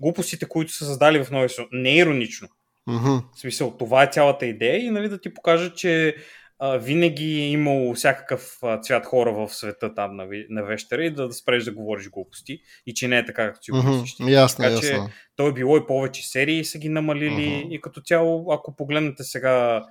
глупостите, 0.00 0.48
които 0.48 0.72
са 0.72 0.84
създали 0.84 1.24
в 1.24 1.30
новия 1.30 1.48
сезон. 1.48 1.66
Не 1.72 1.90
е 1.90 1.96
иронично. 1.96 2.48
Мгм. 2.86 3.08
В 3.34 3.40
смисъл, 3.40 3.76
това 3.78 4.02
е 4.02 4.10
цялата 4.12 4.46
идея 4.46 4.84
и 4.84 4.90
нали, 4.90 5.08
да 5.08 5.20
ти 5.20 5.34
покажа, 5.34 5.74
че 5.74 6.16
а, 6.58 6.76
винаги 6.78 7.40
е 7.40 7.48
имало 7.48 7.94
всякакъв 7.94 8.58
а, 8.62 8.80
цвят 8.80 9.06
хора 9.06 9.32
в 9.32 9.48
света 9.48 9.94
там 9.94 10.16
на, 10.16 10.26
на 10.48 10.62
вещера 10.62 11.04
и 11.04 11.10
да, 11.10 11.28
да 11.28 11.34
спреш 11.34 11.64
да 11.64 11.72
говориш 11.72 12.08
глупости 12.10 12.60
и 12.86 12.94
че 12.94 13.08
не 13.08 13.18
е 13.18 13.24
така, 13.24 13.46
както 13.46 13.64
си 13.64 13.70
го 13.70 13.82
мислиш. 13.82 14.16
ти. 14.16 14.32
Ясно, 14.32 14.64
Така 14.64 14.80
че 14.80 14.86
ясно. 14.86 15.08
то 15.36 15.48
е 15.48 15.52
било 15.52 15.76
и 15.76 15.86
повече 15.86 16.28
серии 16.28 16.64
са 16.64 16.78
ги 16.78 16.88
намалили 16.88 17.30
Мгм. 17.60 17.72
и 17.74 17.80
като 17.80 18.00
цяло, 18.00 18.52
ако 18.52 18.76
погледнете 18.76 19.24
сега, 19.24 19.84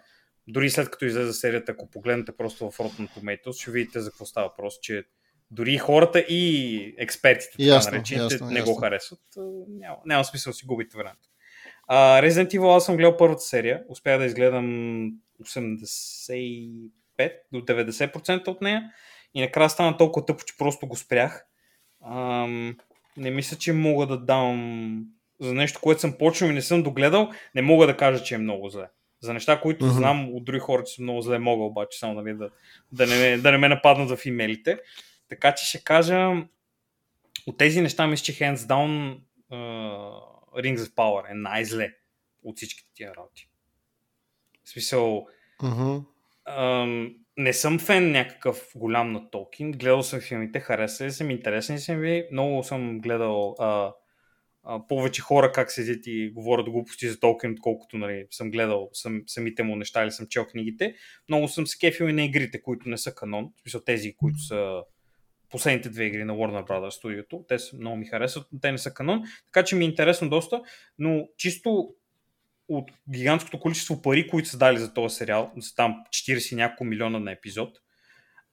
дори 0.47 0.69
след 0.69 0.89
като 0.89 1.05
излезе 1.05 1.33
серията, 1.33 1.71
ако 1.71 1.89
погледнете 1.89 2.31
просто 2.31 2.71
в 2.71 2.77
Rotten 2.77 3.09
Tomatoes, 3.09 3.61
ще 3.61 3.71
видите 3.71 3.99
за 3.99 4.11
какво 4.11 4.25
става 4.25 4.47
въпрос, 4.47 4.73
че 4.81 5.03
дори 5.51 5.77
хората 5.77 6.19
и 6.19 6.95
експертите, 6.97 7.51
така 7.51 7.63
Ясно, 7.63 7.91
наречените, 7.91 8.33
ясно, 8.33 8.47
не 8.47 8.59
ясно. 8.59 8.73
го 8.73 8.79
харесват. 8.79 9.19
А, 9.37 9.41
Няма, 9.69 9.97
няма 10.05 10.25
смисъл 10.25 10.53
си 10.53 10.65
губите 10.65 10.97
времето. 10.97 11.29
А, 11.87 12.21
Resident 12.21 12.49
Evil 12.49 12.77
аз 12.77 12.85
съм 12.85 12.97
гледал 12.97 13.17
първата 13.17 13.41
серия, 13.41 13.83
успях 13.89 14.19
да 14.19 14.25
изгледам 14.25 15.11
85 15.43 16.89
до 17.51 17.59
90% 17.59 18.47
от 18.47 18.61
нея 18.61 18.91
и 19.33 19.41
накрая 19.41 19.69
стана 19.69 19.97
толкова 19.97 20.25
тъпо, 20.25 20.45
че 20.45 20.57
просто 20.57 20.87
го 20.87 20.95
спрях. 20.95 21.45
Ам, 22.05 22.77
не 23.17 23.31
мисля, 23.31 23.57
че 23.57 23.73
мога 23.73 24.07
да 24.07 24.17
дам 24.17 25.05
за 25.39 25.53
нещо, 25.53 25.79
което 25.81 26.01
съм 26.01 26.17
почнал 26.17 26.49
и 26.49 26.53
не 26.53 26.61
съм 26.61 26.83
догледал, 26.83 27.31
не 27.55 27.61
мога 27.61 27.87
да 27.87 27.97
кажа, 27.97 28.23
че 28.23 28.35
е 28.35 28.37
много 28.37 28.69
зле. 28.69 28.89
За 29.21 29.33
неща, 29.33 29.61
които 29.61 29.85
Мгм. 29.85 29.93
знам 29.93 30.35
от 30.35 30.45
други 30.45 30.59
хора, 30.59 30.83
че 30.83 30.95
са 30.95 31.01
много 31.01 31.21
зле, 31.21 31.39
мога 31.39 31.63
обаче 31.63 31.99
само 31.99 32.13
нали, 32.13 32.33
да, 32.37 32.49
да, 32.91 33.07
не, 33.07 33.37
да 33.37 33.51
не 33.51 33.57
ме 33.57 33.69
нападнат 33.69 34.19
в 34.19 34.25
имейлите. 34.25 34.79
Така 35.29 35.55
че 35.55 35.65
ще 35.65 35.83
кажа, 35.83 36.31
от 37.47 37.57
тези 37.57 37.81
неща 37.81 38.07
мисля, 38.07 38.23
че 38.23 38.33
hands 38.33 38.55
down 38.55 39.19
uh, 39.51 40.21
Rings 40.63 40.77
of 40.77 40.89
Power 40.95 41.31
е 41.31 41.33
най-зле 41.33 41.93
от 42.43 42.57
всичките 42.57 42.89
тия 42.93 43.15
работи. 43.15 43.49
В 44.67 44.69
смисъл, 44.69 45.27
Мгм. 45.63 45.97
Ам, 46.45 47.15
не 47.37 47.53
съм 47.53 47.79
фен 47.79 48.11
някакъв 48.11 48.71
голям 48.75 49.11
на 49.11 49.29
Толкин. 49.29 49.71
Гледал 49.71 50.03
съм 50.03 50.19
филмите, 50.19 50.59
харесали 50.59 51.11
съм, 51.11 51.31
интересни 51.31 51.79
са 51.79 51.93
ми. 51.93 52.23
Много 52.31 52.63
съм 52.63 52.99
гледал 52.99 53.55
а, 53.59 53.93
а, 54.63 54.87
повече 54.87 55.21
хора 55.21 55.51
как 55.51 55.71
седят 55.71 56.07
и 56.07 56.31
говорят 56.35 56.69
глупости 56.69 57.09
за 57.09 57.19
Толкин, 57.19 57.51
отколкото 57.51 57.97
нали, 57.97 58.25
съм 58.31 58.51
гледал 58.51 58.89
сам, 58.93 59.21
самите 59.27 59.63
му 59.63 59.75
неща 59.75 60.03
или 60.03 60.11
съм 60.11 60.27
чел 60.27 60.45
книгите. 60.45 60.95
Много 61.29 61.47
съм 61.47 61.67
скефил 61.67 62.05
и 62.05 62.13
на 62.13 62.23
игрите, 62.23 62.61
които 62.61 62.89
не 62.89 62.97
са 62.97 63.15
канон. 63.15 63.51
В 63.57 63.61
смисъл 63.61 63.81
тези, 63.81 64.15
които 64.15 64.39
са 64.39 64.81
последните 65.49 65.89
две 65.89 66.05
игри 66.05 66.23
на 66.23 66.33
Warner 66.33 66.67
Brothers 66.67 66.89
студиото. 66.89 67.45
Те 67.47 67.59
са, 67.59 67.75
много 67.75 67.97
ми 67.97 68.05
харесват, 68.05 68.47
но 68.51 68.59
те 68.59 68.71
не 68.71 68.77
са 68.77 68.93
канон. 68.93 69.23
Така 69.45 69.65
че 69.65 69.75
ми 69.75 69.85
е 69.85 69.87
интересно 69.87 70.29
доста, 70.29 70.61
но 70.99 71.27
чисто 71.37 71.89
от 72.69 72.91
гигантското 73.11 73.59
количество 73.59 74.01
пари, 74.01 74.27
които 74.27 74.49
са 74.49 74.57
дали 74.57 74.77
за 74.77 74.93
този 74.93 75.15
сериал, 75.15 75.51
са 75.59 75.75
там 75.75 75.95
40 76.09 76.53
и 76.53 76.55
няколко 76.55 76.83
милиона 76.83 77.19
на 77.19 77.31
епизод, 77.31 77.69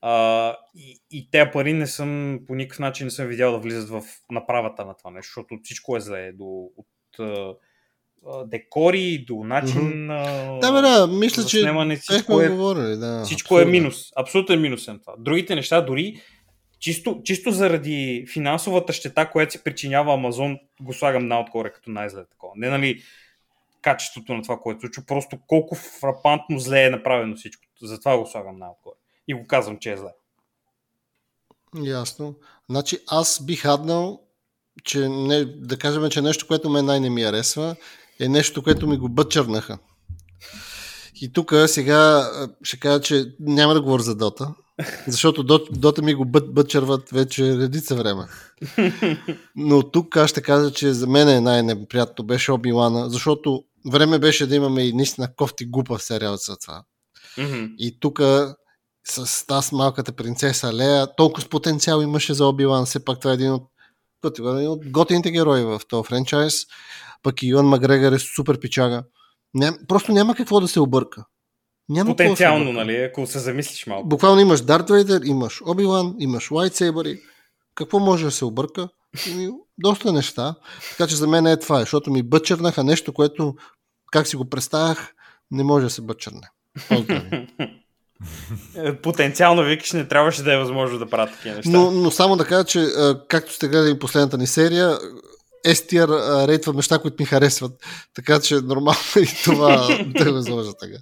а, 0.00 0.56
и, 0.74 1.00
и 1.10 1.30
тези 1.30 1.50
пари 1.52 1.72
не 1.72 1.86
съм 1.86 2.40
по 2.46 2.54
никакъв 2.54 2.78
начин 2.78 3.06
не 3.06 3.10
съм 3.10 3.26
видял 3.26 3.52
да 3.52 3.58
влизат 3.58 3.88
в 3.88 4.02
направата 4.30 4.84
на 4.84 4.94
това 4.96 5.10
нещо, 5.10 5.28
защото 5.30 5.60
всичко 5.62 5.96
е 5.96 6.00
зле. 6.00 6.32
До, 6.32 6.68
от 6.76 7.18
а, 7.18 7.54
декори 8.46 9.24
до 9.26 9.44
начин 9.44 10.06
на 10.06 10.22
Да, 10.60 10.72
бе, 10.72 10.80
да, 10.80 11.06
мисля, 11.06 11.42
за 11.42 11.48
че 11.48 11.60
снимане, 11.60 11.96
всичко 11.96 12.40
е, 12.40 12.48
говорили, 12.48 12.96
да. 12.96 13.22
всичко 13.24 13.54
е 13.54 13.62
абсолютно. 13.62 13.72
минус. 13.72 14.10
Абсолютен 14.16 14.60
минус 14.60 14.88
е 14.88 14.98
това. 15.00 15.14
Другите 15.18 15.54
неща, 15.54 15.80
дори 15.80 16.22
чисто, 16.80 17.20
чисто 17.24 17.50
заради 17.50 18.26
финансовата 18.32 18.92
щета, 18.92 19.30
която 19.30 19.52
си 19.52 19.64
причинява 19.64 20.14
Амазон, 20.14 20.58
го 20.80 20.92
слагам 20.92 21.28
най-отгоре 21.28 21.72
като 21.72 21.90
най-зле 21.90 22.24
такова. 22.30 22.52
Не 22.56 22.68
нали 22.68 23.02
качеството 23.84 24.34
на 24.34 24.42
това, 24.42 24.58
което 24.58 24.80
случва, 24.80 25.02
просто 25.06 25.38
колко 25.46 25.74
фрапантно 25.74 26.58
зле 26.58 26.84
е 26.84 26.90
направено 26.90 27.36
всичко. 27.36 27.62
Затова 27.82 28.18
го 28.18 28.26
слагам 28.26 28.58
най-отгоре. 28.58 28.96
И 29.28 29.34
го 29.34 29.46
казвам, 29.46 29.78
че 29.78 29.92
е 29.92 29.96
зле. 29.96 30.10
Ясно. 31.76 32.34
Значи 32.70 32.98
аз 33.08 33.44
бих 33.46 33.62
хаднал, 33.62 34.20
че 34.84 35.08
не, 35.08 35.44
да 35.44 35.78
кажем, 35.78 36.10
че 36.10 36.22
нещо, 36.22 36.46
което 36.46 36.70
мен 36.70 36.84
най-не 36.84 37.10
ми 37.10 37.22
харесва, 37.22 37.76
е 38.20 38.28
нещо, 38.28 38.62
което 38.62 38.86
ми 38.86 38.98
го 38.98 39.08
бъчърнаха. 39.08 39.78
И 41.20 41.32
тук 41.32 41.54
сега 41.66 42.30
ще 42.62 42.80
кажа, 42.80 43.00
че 43.00 43.34
няма 43.40 43.74
да 43.74 43.82
говоря 43.82 44.02
за 44.02 44.16
Дота, 44.16 44.54
защото 45.08 45.44
Дот- 45.44 45.72
Дота 45.72 46.02
ми 46.02 46.14
го 46.14 46.24
бът, 46.24 46.54
бъчърват 46.54 47.10
вече 47.10 47.58
редица 47.58 47.94
време. 47.94 48.26
Но 49.56 49.90
тук 49.90 50.16
аз 50.16 50.30
ще 50.30 50.42
кажа, 50.42 50.72
че 50.72 50.92
за 50.92 51.06
мен 51.06 51.28
е 51.28 51.40
най-неприятно 51.40 52.24
беше 52.24 52.52
Оби 52.52 52.72
Лана, 52.72 53.10
защото 53.10 53.64
време 53.90 54.18
беше 54.18 54.46
да 54.46 54.54
имаме 54.54 54.82
и 54.82 54.92
наистина 54.92 55.34
кофти 55.36 55.66
глупав 55.66 56.02
сериал 56.02 56.36
за 56.36 56.56
това. 56.56 56.82
Мгм. 57.38 57.64
И 57.78 58.00
тук 58.00 58.20
с 59.06 59.46
тази 59.46 59.74
малката 59.74 60.12
принцеса 60.12 60.72
Лея, 60.72 61.16
толкова 61.16 61.42
с 61.42 61.48
потенциал 61.48 62.00
имаше 62.00 62.34
за 62.34 62.44
Оби-Лан. 62.44 62.84
Все 62.84 63.04
пак 63.04 63.20
това 63.20 63.30
е 63.30 63.34
един 63.34 63.52
от, 63.52 63.62
пъти, 64.20 64.42
един 64.42 64.68
от 64.68 64.90
готините 64.90 65.30
герои 65.30 65.64
в 65.64 65.80
този 65.88 66.06
франчайз. 66.08 66.54
Пък 67.22 67.42
и 67.42 67.48
Юан 67.48 67.66
Макгрегор 67.66 68.12
е 68.12 68.18
супер 68.18 68.60
пичага. 68.60 69.04
Ням, 69.54 69.76
просто 69.88 70.12
няма 70.12 70.34
какво 70.34 70.60
да 70.60 70.68
се 70.68 70.80
обърка. 70.80 71.24
Няма 71.88 72.10
Потенциално, 72.10 72.72
нали, 72.72 72.96
ако 72.96 73.26
се 73.26 73.38
замислиш 73.38 73.86
малко. 73.86 74.08
Буквално 74.08 74.40
имаш 74.40 74.60
Дарт 74.60 74.90
Вейдер, 74.90 75.20
имаш 75.24 75.62
Оби-Лан, 75.62 76.14
имаш 76.18 76.50
Лайтсейбъри. 76.50 77.20
Какво 77.74 77.98
може 77.98 78.24
да 78.24 78.30
се 78.30 78.44
обърка? 78.44 78.88
Ами, 79.32 79.50
доста 79.78 80.12
неща. 80.12 80.54
Така 80.90 81.06
че 81.06 81.16
за 81.16 81.28
мен 81.28 81.46
е 81.46 81.56
това, 81.56 81.80
защото 81.80 82.10
ми 82.10 82.22
бъчернаха 82.22 82.84
нещо, 82.84 83.12
което, 83.12 83.54
как 84.12 84.26
си 84.26 84.36
го 84.36 84.50
представях, 84.50 85.14
не 85.50 85.64
може 85.64 85.84
да 85.84 85.90
се 85.90 86.02
бъчерне. 86.02 86.48
Е, 88.76 88.96
Потенциално 88.96 89.62
викаш, 89.62 89.92
не 89.92 90.08
трябваше 90.08 90.42
да 90.42 90.54
е 90.54 90.58
възможно 90.58 90.98
да 90.98 91.10
правят 91.10 91.34
такива 91.34 91.56
неща. 91.56 91.70
Но, 91.70 91.90
но 91.90 92.10
само 92.10 92.36
да 92.36 92.44
кажа, 92.44 92.64
че 92.64 92.86
както 93.28 93.52
сте 93.52 93.68
гледали 93.68 93.98
последната 93.98 94.38
ни 94.38 94.46
серия, 94.46 94.98
Естиер 95.64 96.08
рейтва 96.48 96.72
неща, 96.72 96.98
които 96.98 97.22
ми 97.22 97.26
харесват. 97.26 97.72
Така 98.14 98.40
че 98.40 98.54
нормално 98.54 99.00
е 99.16 99.20
и 99.20 99.28
това 99.44 99.98
да 100.06 100.32
го 100.32 100.38
изложа 100.38 100.72
така. 100.80 100.96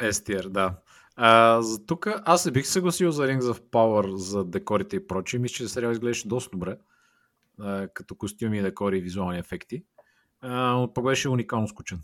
Естиер, 0.00 0.44
да. 0.44 0.74
А, 1.16 1.62
за 1.62 1.86
тук 1.86 2.08
аз 2.24 2.46
не 2.46 2.52
бих 2.52 2.66
съгласил 2.66 3.10
за 3.10 3.26
Rings 3.26 3.40
of 3.40 3.58
Power, 3.58 4.14
за 4.14 4.44
декорите 4.44 4.96
и 4.96 5.06
прочие. 5.06 5.38
Мисля, 5.38 5.54
че 5.54 5.68
сериал 5.68 5.90
изглеждаше 5.90 6.28
доста 6.28 6.50
добре. 6.50 6.76
А, 7.60 7.88
като 7.88 8.14
костюми, 8.14 8.62
декори 8.62 8.98
и 8.98 9.00
визуални 9.00 9.38
ефекти. 9.38 9.84
А, 10.40 10.72
но 10.72 10.92
пък 10.94 11.04
беше 11.04 11.28
уникално 11.28 11.68
скучен. 11.68 12.02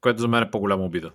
Което 0.00 0.20
за 0.20 0.28
мен 0.28 0.42
е 0.42 0.50
по-голяма 0.50 0.84
обида. 0.84 1.12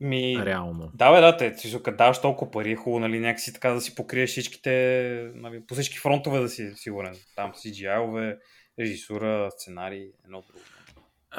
Ми... 0.00 0.36
Реално. 0.44 0.90
Да, 0.94 1.12
бе, 1.12 1.20
да, 1.20 1.36
те, 1.36 1.58
си 1.58 1.82
като 1.82 1.96
даваш 1.96 2.20
толкова 2.20 2.50
пари, 2.50 2.72
е 2.72 2.76
хубаво, 2.76 3.00
нали, 3.00 3.20
някакси 3.20 3.52
така 3.52 3.70
да 3.70 3.80
си 3.80 3.94
покриеш 3.94 4.30
всичките, 4.30 5.30
нали, 5.34 5.66
по 5.66 5.74
всички 5.74 5.98
фронтове 5.98 6.40
да 6.40 6.48
си 6.48 6.72
сигурен. 6.76 7.16
Там 7.36 7.52
CGI-ове, 7.52 8.38
режисура, 8.78 9.50
сценарий, 9.50 10.10
едно 10.24 10.42
друго. 10.42 10.64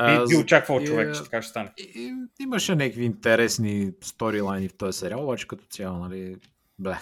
Би, 0.05 0.27
би 0.29 0.35
очаквал 0.35 0.83
човек, 0.83 1.15
че 1.15 1.23
така 1.23 1.41
ще 1.41 1.49
стане. 1.49 1.71
И, 1.77 2.13
имаше 2.39 2.75
някакви 2.75 3.03
интересни 3.05 3.91
сторилайни 4.01 4.69
в 4.69 4.77
този 4.77 4.99
сериал, 4.99 5.23
обаче 5.23 5.47
като 5.47 5.65
цяло, 5.65 5.97
нали, 5.97 6.35
бе. 6.79 6.93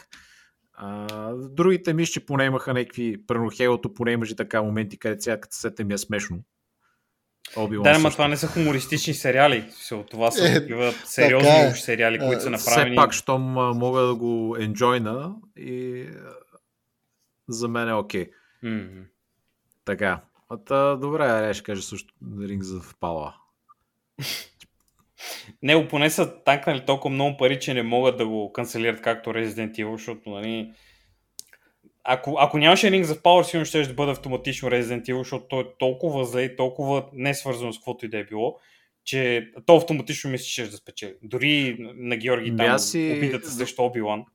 А, 0.73 1.33
другите 1.33 1.93
мисля, 1.93 2.11
че 2.11 2.25
поне 2.25 2.45
имаха 2.45 2.73
някакви, 2.73 3.17
Хейлото 3.57 3.93
поне 3.93 4.11
имаше 4.11 4.35
така 4.35 4.61
моменти, 4.61 4.99
където 4.99 5.23
сега 5.23 5.39
като 5.39 5.55
ми 5.85 5.93
е 5.93 5.97
смешно. 5.97 6.39
Да, 7.83 7.99
но 7.99 8.09
това 8.09 8.27
не 8.27 8.37
са 8.37 8.47
хумористични 8.47 9.13
сериали. 9.13 9.69
Все, 9.71 10.03
Това 10.11 10.31
са 10.31 10.49
Е, 10.49 10.53
такива 10.53 10.91
сериозни 11.05 11.49
така 11.49 11.67
е. 11.67 11.71
уж 11.71 11.79
сериали, 11.79 12.19
които 12.19 12.41
са 12.41 12.47
А, 12.47 12.51
направени. 12.51 12.89
Все 12.91 12.95
пак, 12.95 13.13
щом 13.13 13.41
мога 13.77 14.01
да 14.01 14.15
го 14.15 14.55
енджойна 14.59 15.35
и 15.57 16.05
за 17.47 17.67
мен 17.67 17.89
е 17.89 17.93
окей. 17.93 18.29
Мгм. 18.63 19.01
Така. 19.85 20.21
А, 20.49 20.57
та, 20.57 20.95
добре, 20.95 21.23
аре, 21.23 21.53
ще 21.53 21.63
кажа 21.63 21.81
също 21.81 22.13
Ринг 22.41 22.63
за 22.63 22.81
впала. 22.81 23.33
Него 25.63 25.87
поне 25.87 26.09
са 26.09 26.43
танкнали 26.43 26.85
толкова 26.85 27.13
много 27.15 27.37
пари, 27.37 27.59
че 27.59 27.73
не 27.73 27.83
могат 27.83 28.17
да 28.17 28.27
го 28.27 28.53
канцелират 28.53 29.01
както 29.01 29.29
Resident 29.29 29.71
Evil, 29.71 29.95
защото 29.95 30.29
нали, 30.29 30.71
ако, 32.03 32.35
ако 32.39 32.57
нямаше 32.57 32.91
Rings 32.91 33.03
of 33.03 33.21
Power, 33.21 33.43
сигурно 33.43 33.65
ще 33.65 33.83
да 33.83 33.93
бъде 33.93 34.11
автоматично 34.11 34.69
Resident 34.69 35.03
Evil, 35.03 35.17
защото 35.17 35.45
той 35.47 35.61
е 35.61 35.67
толкова 35.79 36.25
зле 36.25 36.41
и 36.41 36.55
толкова 36.55 37.05
не 37.13 37.33
свързано 37.33 37.73
с 37.73 37.77
каквото 37.77 38.05
и 38.05 38.09
да 38.09 38.17
е 38.17 38.23
било, 38.23 38.59
че 39.03 39.51
то 39.65 39.75
автоматично 39.75 40.29
мисля, 40.29 40.43
че 40.43 40.51
ще 40.51 40.67
да 40.71 40.77
спечели. 40.77 41.13
Дори 41.23 41.77
на 41.79 42.17
Георги 42.17 42.55
там 42.57 42.79
си- 42.79 43.13
обидата 43.17 43.51
срещу 43.51 43.81
Obi-Wan. 43.81 44.25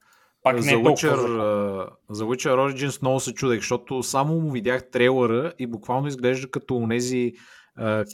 Пак 0.43 0.57
не 0.57 0.62
за, 0.62 0.70
е 0.70 0.72
толкова 0.72 0.93
Witcher, 0.93 1.16
зле. 1.16 1.38
а, 1.38 2.14
за 2.14 2.24
Witcher 2.24 2.55
Origins 2.55 3.03
много 3.03 3.20
се 3.20 3.34
чудех, 3.34 3.59
защото 3.59 4.03
само 4.03 4.41
му 4.41 4.51
видях 4.51 4.91
трейлера 4.91 5.53
и 5.59 5.66
буквално 5.66 6.09
изглежда 6.09 6.51
като 6.51 6.76
онези 6.76 7.32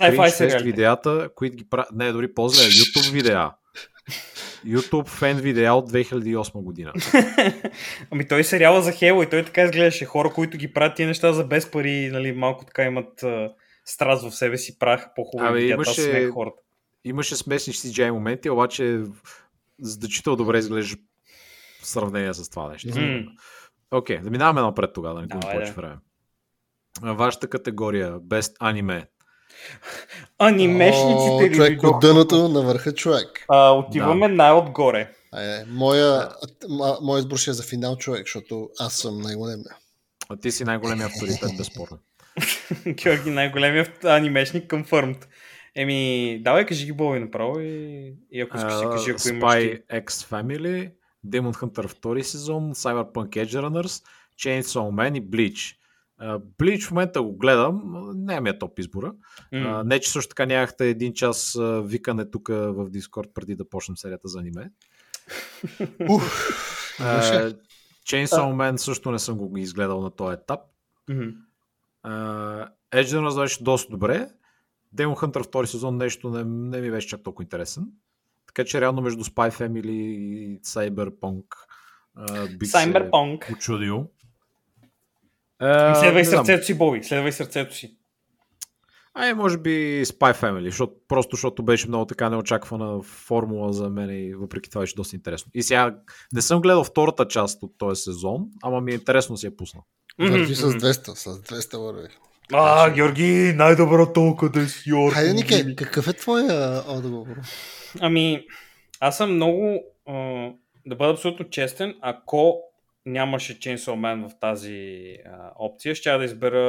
кринж 0.01 0.63
видеята, 0.63 1.29
които 1.35 1.57
ги 1.57 1.69
правят, 1.69 1.93
не, 1.93 2.13
дори 2.13 2.35
по-зле, 2.35 2.63
YouTube 2.71 3.13
видеа. 3.13 3.51
YouTube 4.67 5.09
фен 5.09 5.37
видеа 5.37 5.75
от 5.75 5.93
2008 5.93 6.63
година. 6.63 6.93
ами 8.11 8.29
той 8.29 8.41
е 8.41 8.45
сериала 8.45 8.83
за 8.83 8.93
Хело 8.93 9.23
и 9.23 9.31
той 9.31 9.45
така 9.45 9.63
изглеждаше. 9.63 10.05
Хора, 10.05 10.31
които 10.31 10.59
ги 10.59 10.73
правят 10.73 10.97
тия 10.97 11.09
неща 11.09 11.33
за 11.33 11.45
без 11.45 11.71
пари, 11.71 12.11
нали, 12.13 12.33
малко 12.33 12.65
така 12.65 12.83
имат 12.85 13.23
а, 13.23 13.53
страст 13.85 14.31
в 14.31 14.35
себе 14.37 14.59
си, 14.59 14.79
правяха 14.79 15.11
по-хубави 15.17 15.65
Абе, 15.65 15.73
имаше- 15.73 16.31
хората. 16.31 16.57
Имаше 17.05 17.37
смесни 17.37 17.73
CGI 17.73 18.11
моменти, 18.11 18.51
обаче 18.51 19.01
значително 19.81 20.37
добре 20.37 20.59
изглежда 20.59 20.97
в 21.87 21.89
сравнение 21.89 22.35
с 22.35 22.51
това 22.51 22.69
нещо. 22.69 22.89
Мгм. 22.89 23.29
Окей, 23.91 24.19
да 24.19 24.31
минаваме 24.31 24.61
напред 24.61 24.91
тогава, 24.95 25.15
да 25.15 25.21
не 25.21 25.27
губим 25.27 25.51
повече 25.51 25.73
да. 25.73 25.81
време. 25.81 25.97
Вашата 27.03 27.49
категория 27.49 28.13
Best 28.21 28.59
Anime. 28.59 29.07
Анимешниците 30.39 31.51
ли 31.51 31.55
човек 31.55 31.83
от 31.83 32.01
дъното 32.01 32.49
на 32.49 32.63
върха 32.63 32.95
човек. 32.95 33.45
А, 33.49 33.71
отиваме 33.71 34.29
най-отгоре. 34.29 35.13
Е, 35.37 35.65
моя, 35.67 36.29
м- 36.69 36.99
моя 37.03 37.19
избор 37.19 37.37
ще 37.37 37.51
е 37.51 37.55
за 37.55 37.63
финал 37.63 37.97
човек, 37.97 38.27
защото 38.27 38.69
аз 38.79 38.95
съм 38.95 39.21
най-големия. 39.21 39.77
А 40.29 40.37
ти 40.37 40.51
си 40.51 40.65
най-големият 40.65 41.11
авторитет, 41.11 41.51
безспорно. 41.59 41.99
Георги, 42.87 43.31
най-големият 43.31 44.05
анимешник 44.05 44.71
confirmed. 44.71 45.25
Еми, 45.75 46.41
давай 46.45 46.67
кажи 46.67 46.87
ги 46.87 46.93
Боби 46.93 47.19
направо 47.19 47.61
и, 47.61 48.15
и 48.31 48.41
ако 48.41 48.57
искаш 48.57 48.73
кажи, 48.73 49.11
ако 49.11 49.29
имаш. 49.29 49.55
Spy 49.55 49.83
X 49.87 50.07
Family, 50.07 50.91
Demon 51.27 51.55
Hunter 51.55 51.89
втори 51.89 52.25
сезон, 52.25 52.75
Cyberpunk 52.75 53.29
Edge 53.29 53.47
Runners, 53.47 54.05
Chainsaw 54.39 54.91
Man 54.91 55.19
и 55.19 55.31
Bleach. 55.31 55.77
Bleach 56.59 56.87
в 56.87 56.91
момента 56.91 57.23
го 57.23 57.37
гледам, 57.37 57.83
не 58.15 58.35
е 58.35 58.41
ми 58.41 58.51
е 58.51 58.59
топ 58.59 58.79
избора. 58.79 59.13
А, 59.53 59.85
не, 59.85 60.01
че 60.01 60.11
също 60.11 60.29
така 60.29 60.47
нямахте 60.47 60.89
един 60.89 61.15
час 61.15 61.59
викане 61.83 62.31
тук 62.31 62.49
в 62.49 62.91
Дискорд 62.91 63.29
преди 63.35 63.55
да 63.55 63.69
почнем 63.69 63.97
серията 63.97 64.29
за 64.29 64.39
аниме. 64.39 64.71
Имаше. 67.01 67.57
Chainsaw 68.07 68.55
Man 68.55 68.77
също 68.77 69.11
не 69.11 69.19
съм 69.19 69.37
го 69.37 69.57
изгледал 69.57 70.01
на 70.01 70.11
този 70.11 70.35
етап. 70.35 70.61
Мгм. 71.11 71.29
А, 72.03 72.69
Edge 72.93 73.05
Runners 73.05 73.43
беше 73.43 73.65
доста 73.65 73.91
добре. 73.91 74.29
Demon 74.97 75.15
Hunter 75.15 75.45
втори 75.45 75.67
сезон 75.67 75.97
нещо 75.97 76.31
не, 76.31 76.45
не 76.45 76.81
ми 76.81 76.91
беше 76.91 77.09
чак 77.09 77.23
толкова 77.23 77.43
интересен. 77.43 77.87
Така 78.57 78.67
че 78.67 78.81
реално 78.81 79.03
между 79.03 79.25
Spy 79.25 79.53
Family 79.53 79.91
и 79.91 80.61
Cyberpunk 80.61 81.43
а, 82.17 82.47
бих 82.49 82.69
се 82.69 82.77
Cyberpunk. 82.77 83.53
очудил. 83.53 84.07
А, 85.59 85.95
Следвай 85.95 86.23
не 86.23 86.29
знам. 86.29 86.47
сърцето 86.47 86.67
си, 86.67 86.75
Боби. 86.79 87.03
Следвай 87.05 87.33
сърцето 87.33 87.75
си. 87.75 87.97
Ай, 89.15 89.35
може 89.35 89.59
би 89.59 89.71
Spy 90.05 90.43
Family, 90.43 90.65
защото, 90.65 90.93
просто 91.09 91.37
защото 91.37 91.63
беше 91.65 91.89
много 91.89 92.07
така 92.07 92.31
неочаквана 92.31 93.03
формула 93.03 93.73
за 93.73 93.91
мен 93.91 94.11
и 94.11 94.35
въпреки 94.35 94.71
това 94.71 94.81
беше 94.81 94.95
доста 94.95 95.17
интересно. 95.17 95.51
И 95.55 95.63
сега 95.63 95.97
не 96.33 96.43
съм 96.43 96.61
гледал 96.61 96.85
втората 96.85 97.29
част 97.29 97.63
от 97.63 97.73
този 97.79 98.03
сезон, 98.03 98.47
ама 98.63 98.81
ми 98.81 98.93
е 98.93 98.95
интересно 98.95 99.35
да 99.35 99.39
си 99.39 99.47
я 99.47 99.57
пусна. 99.57 99.81
Върви 100.19 100.55
с 100.55 100.63
200, 100.63 101.15
с 101.15 101.43
200 101.43 101.79
върви. 101.79 102.09
А, 102.53 102.91
Георги, 102.91 103.53
най-доброто 103.57 104.37
къде 104.41 104.67
си, 104.67 104.91
Йорги. 104.91 105.15
Хайде, 105.15 105.33
Нике, 105.33 105.77
какъв 105.77 106.09
е 106.09 106.13
твоя 106.13 106.83
отговор? 106.89 107.37
Ами, 108.01 108.47
аз 109.01 109.17
съм 109.17 109.35
много, 109.35 109.85
да 110.87 110.97
бъда 110.97 111.13
абсолютно 111.13 111.51
честен, 111.51 111.95
ако 112.01 112.63
нямаше 113.07 113.59
Chainsaw 113.59 113.77
Man 113.77 114.29
в 114.29 114.39
тази 114.41 115.13
а, 115.27 115.53
опция, 115.59 115.95
ще 115.95 116.19
да 116.19 116.25
избера 116.25 116.61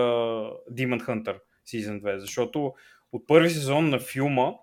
Demon 0.72 1.06
Hunter 1.06 1.40
Season 1.68 2.02
2, 2.02 2.18
защото 2.18 2.74
от 3.12 3.28
първи 3.28 3.50
сезон 3.50 3.90
на 3.90 4.00
филма 4.00 4.54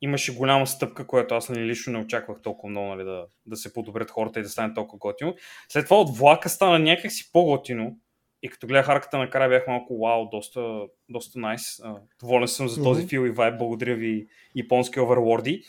имаше 0.00 0.34
голяма 0.34 0.66
стъпка, 0.66 1.06
която 1.06 1.34
аз 1.34 1.48
нали, 1.48 1.66
лично 1.66 1.92
не 1.92 1.98
очаквах 1.98 2.42
толкова 2.42 2.70
много 2.70 2.88
нали, 2.88 3.04
да, 3.04 3.26
да 3.46 3.56
се 3.56 3.72
подобрят 3.72 4.10
хората 4.10 4.40
и 4.40 4.42
да 4.42 4.48
стане 4.48 4.74
толкова 4.74 4.98
готино. 4.98 5.34
След 5.68 5.84
това 5.84 6.00
от 6.00 6.16
влака 6.18 6.48
стана 6.48 6.78
някакси 6.78 7.32
по-готино 7.32 7.96
и 8.42 8.48
като 8.48 8.66
гледах 8.66 8.88
арката 8.88 9.18
накрая 9.18 9.48
бях 9.48 9.66
малко 9.66 9.98
вау, 9.98 10.28
доста, 10.30 10.80
доста 11.08 11.38
найс. 11.38 11.76
Nice. 11.76 11.98
Доволен 12.20 12.48
съм 12.48 12.68
за 12.68 12.82
този 12.82 13.00
Мгм. 13.02 13.08
фил 13.08 13.26
и 13.26 13.30
вайб, 13.30 13.58
благодаря 13.58 13.94
ви 13.94 14.26
японски 14.56 15.00
оверлорди. 15.00 15.62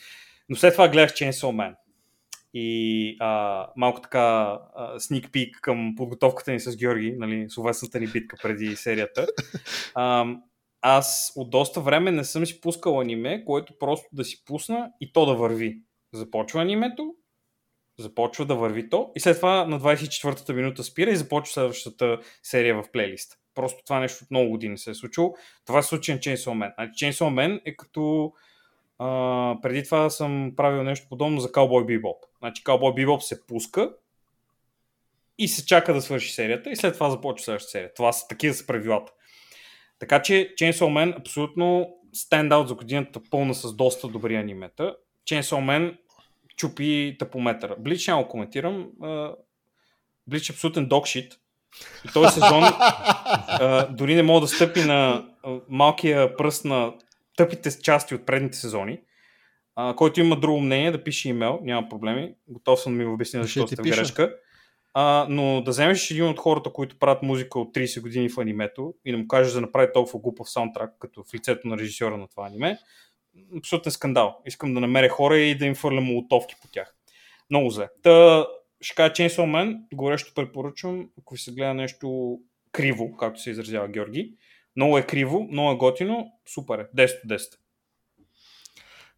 Но 0.48 0.56
след 0.56 0.74
това 0.74 0.88
гледах 0.88 1.10
Chainsaw 1.10 1.52
Man. 1.52 1.74
И 2.54 3.16
а, 3.20 3.66
малко 3.76 4.00
така 4.00 4.20
а, 4.74 4.98
sneak 4.98 5.30
peek 5.30 5.60
към 5.60 5.94
подготовката 5.96 6.52
ни 6.52 6.60
с 6.60 6.76
Георги, 6.76 7.14
нали, 7.18 7.46
словесната 7.50 8.00
ни 8.00 8.06
битка 8.06 8.36
преди 8.42 8.76
серията. 8.76 9.26
А, 9.94 10.26
аз 10.80 11.32
от 11.36 11.50
доста 11.50 11.80
време 11.80 12.10
не 12.10 12.24
съм 12.24 12.46
си 12.46 12.60
пускал 12.60 13.00
аниме, 13.00 13.44
което 13.44 13.78
просто 13.78 14.08
да 14.12 14.24
си 14.24 14.44
пусна 14.44 14.90
и 15.00 15.12
то 15.12 15.26
да 15.26 15.34
върви. 15.34 15.78
Започва 16.12 16.62
анимето, 16.62 17.14
започва 17.98 18.46
да 18.46 18.54
върви 18.54 18.88
то 18.88 19.12
и 19.14 19.20
след 19.20 19.36
това 19.36 19.66
на 19.66 19.80
24-та 19.80 20.52
минута 20.52 20.84
спира 20.84 21.10
и 21.10 21.16
започва 21.16 21.52
следващата 21.52 22.18
серия 22.42 22.82
в 22.82 22.92
плейлист. 22.92 23.38
Просто 23.54 23.82
това 23.84 24.00
нещо 24.00 24.24
от 24.24 24.30
много 24.30 24.50
години 24.50 24.78
се 24.78 24.90
е 24.90 24.94
случило. 24.94 25.34
Това 25.66 25.82
се 25.82 25.88
случи 25.88 26.12
на 26.12 26.18
Chainsaw 26.18 26.50
Man. 26.50 26.74
Значи 26.74 27.04
Chainsaw 27.04 27.28
Man 27.28 27.60
е 27.64 27.76
като 27.76 28.32
а, 28.98 29.56
преди 29.62 29.84
това 29.84 30.10
съм 30.10 30.52
правил 30.56 30.82
нещо 30.82 31.06
подобно 31.08 31.40
за 31.40 31.48
Cowboy 31.48 31.84
Bebop. 31.84 32.16
Значи 32.38 32.64
Cowboy 32.64 33.04
Bebop 33.04 33.20
се 33.20 33.46
пуска 33.46 33.90
и 35.38 35.48
се 35.48 35.66
чака 35.66 35.94
да 35.94 36.02
свърши 36.02 36.32
серията 36.32 36.70
и 36.70 36.76
след 36.76 36.94
това 36.94 37.10
започва 37.10 37.44
следващата 37.44 37.70
серия. 37.70 37.94
Това 37.94 38.12
са 38.12 38.28
такива 38.28 38.54
са 38.54 38.66
правилата. 38.66 39.12
Така 39.98 40.22
че 40.22 40.54
Chainsaw 40.58 40.84
Man 40.84 41.20
абсолютно 41.20 41.94
стендаут 42.12 42.68
за 42.68 42.74
годината, 42.74 43.20
пълна 43.30 43.54
с 43.54 43.76
доста 43.76 44.08
добри 44.08 44.36
анимета. 44.36 44.96
Chainsaw 45.26 45.58
Man 45.58 45.96
чупи 46.56 47.16
тъпометъра. 47.18 47.76
Блич 47.78 48.06
няма 48.06 48.22
го 48.22 48.28
коментирам. 48.28 48.88
Блич 50.26 50.50
е 50.50 50.52
абсолютен 50.52 50.86
докшит. 50.86 51.32
И 52.04 52.12
този 52.12 52.34
сезон 52.34 52.62
а, 53.48 53.86
дори 53.86 54.14
не 54.14 54.22
мога 54.22 54.40
да 54.40 54.46
стъпи 54.46 54.80
на 54.80 55.24
малкия 55.68 56.36
пръст 56.36 56.64
на 56.64 56.92
тъпите 57.36 57.82
части 57.82 58.14
от 58.14 58.26
предните 58.26 58.56
сезони. 58.56 59.00
А, 59.76 59.96
който 59.96 60.20
има 60.20 60.40
друго 60.40 60.60
мнение, 60.60 60.90
да 60.90 61.04
пише 61.04 61.28
имейл, 61.28 61.58
няма 61.62 61.88
проблеми. 61.88 62.34
Готов 62.48 62.80
съм 62.80 62.92
да 62.92 62.98
ми 62.98 63.06
обясня 63.06 63.42
защо 63.42 63.66
сте 63.66 63.76
в 63.76 63.84
грешка. 63.84 64.34
А, 64.94 65.26
но 65.30 65.62
да 65.62 65.70
вземеш 65.70 66.10
един 66.10 66.24
от 66.24 66.38
хората, 66.38 66.70
които 66.70 66.98
правят 66.98 67.22
музика 67.22 67.58
от 67.58 67.74
30 67.74 68.00
години 68.00 68.28
в 68.28 68.38
анимето 68.38 68.94
и 69.04 69.12
да 69.12 69.18
му 69.18 69.28
кажеш 69.28 69.52
да 69.52 69.60
направи 69.60 69.88
толкова 69.94 70.20
глупав 70.20 70.50
саундтрак, 70.50 70.90
като 70.98 71.22
в 71.22 71.34
лицето 71.34 71.68
на 71.68 71.78
режисьора 71.78 72.16
на 72.16 72.28
това 72.28 72.46
аниме, 72.46 72.78
абсолютен 73.58 73.92
скандал. 73.92 74.42
Искам 74.46 74.74
да 74.74 74.80
намеря 74.80 75.08
хора 75.08 75.38
и 75.38 75.58
да 75.58 75.66
им 75.66 75.74
фърля 75.74 76.00
молотовки 76.00 76.54
по 76.62 76.68
тях. 76.68 76.94
Много 77.50 77.70
зле. 77.70 77.88
Та, 78.02 78.46
ще 78.80 78.94
кажа 78.94 79.12
Chainsaw 79.12 79.44
Man, 79.44 79.78
горещо 79.94 80.34
препоръчвам, 80.34 81.08
ако 81.20 81.34
ви 81.34 81.40
се 81.40 81.52
гледа 81.52 81.74
нещо 81.74 82.38
криво, 82.72 83.16
както 83.16 83.40
се 83.40 83.50
изразява 83.50 83.88
Георги. 83.88 84.34
Много 84.76 84.98
е 84.98 85.06
криво, 85.06 85.48
много 85.50 85.70
е 85.70 85.76
готино, 85.76 86.26
супер 86.54 86.78
е. 86.78 86.88
10 86.96 87.24
от 87.24 87.30
10. 87.30 87.40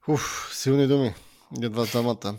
Уф, 0.08 0.50
силни 0.54 0.86
думи. 0.86 1.14
Едва 1.62 1.84
двамата. 1.84 2.38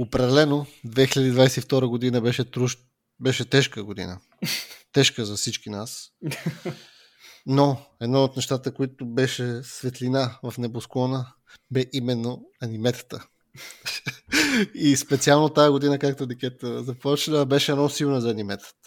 Определено 0.00 0.66
2022 0.86 1.86
година 1.86 2.20
беше, 2.20 2.50
труш... 2.50 2.78
беше 3.20 3.50
тежка 3.50 3.84
година. 3.84 4.20
Тежка 4.92 5.24
за 5.24 5.36
всички 5.36 5.70
нас. 5.70 6.10
Но 7.46 7.76
едно 8.00 8.24
от 8.24 8.36
нещата, 8.36 8.74
които 8.74 9.06
беше 9.06 9.62
светлина 9.62 10.38
в 10.42 10.58
небосклона, 10.58 11.32
бе 11.70 11.84
именно 11.92 12.44
аниметата. 12.62 13.26
И 14.74 14.96
специално 14.96 15.48
тази 15.48 15.70
година, 15.70 15.98
както 15.98 16.26
Дикета 16.26 16.82
започна, 16.82 17.46
беше 17.46 17.72
много 17.72 17.88
силна 17.88 18.20
за 18.20 18.30
аниметата. 18.30 18.77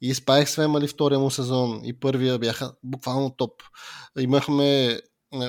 И 0.00 0.14
X 0.14 0.44
Family 0.44 0.88
втория 0.88 1.18
му 1.18 1.30
сезон 1.30 1.80
и 1.84 2.00
първия 2.00 2.38
бяха 2.38 2.72
буквално 2.82 3.30
топ. 3.30 3.62
Имахме, 4.18 4.98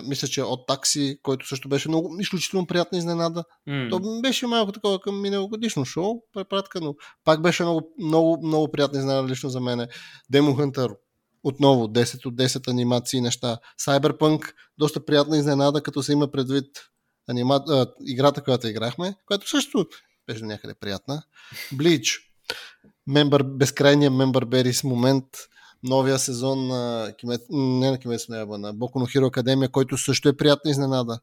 мисля, 0.04 0.28
че 0.28 0.43
от 0.43 0.68
такси, 0.68 1.20
който 1.24 1.48
също 1.48 1.70
беше 1.70 1.89
много 1.89 2.18
изключително 2.20 2.68
приятна 2.68 2.98
изненада. 2.98 3.43
М. 3.68 3.88
То 3.89 4.22
беше 4.22 4.48
малко 4.48 4.72
такова 4.72 5.00
към 5.00 5.22
миналогодишно 5.22 5.86
шоу, 5.86 6.22
препратка, 6.34 6.82
но 6.82 6.96
пак 7.24 7.41
беше 7.41 7.64
много, 7.64 7.93
много, 8.00 8.48
много 8.48 8.72
приятна 8.72 9.00
изненада 9.00 9.28
лично 9.28 9.50
за 9.50 9.60
мен. 9.60 9.88
Demon 10.34 10.56
Hunter 10.56 10.96
отново 11.43 11.88
10 11.88 12.26
от 12.26 12.36
10 12.36 12.68
анимации 12.68 13.22
неща. 13.22 13.58
Cyberpunk 13.82 14.54
доста 14.78 15.06
приятна 15.06 15.38
изненада, 15.38 15.84
като 15.84 16.04
се 16.04 16.12
има 16.12 16.32
предвид 16.32 16.66
анима... 17.30 17.56
а, 17.70 17.86
играта, 18.08 18.43
която 18.43 18.68
играхме, 18.68 19.16
която 19.26 19.50
също 19.50 19.86
беше 20.28 20.46
някъде 20.46 20.74
приятна. 20.74 21.24
Bleach, 21.74 22.20
Member, 23.10 23.43
безкрайния 23.43 24.12
Member 24.12 24.45
Berries 24.45 24.84
момент, 24.84 25.26
новия 25.84 26.20
сезон 26.20 26.68
на 26.68 27.14
Кимет... 27.18 27.41
не 27.49 27.91
на 27.91 27.97
Кимец 27.99 28.30
Неба, 28.30 28.58
на 28.58 28.74
Boku 28.76 28.95
no 28.95 29.20
Hero 29.20 29.30
Academia, 29.30 29.72
който 29.72 29.97
също 29.97 30.30
е 30.30 30.38
приятна 30.38 30.72
изненада. 30.72 31.20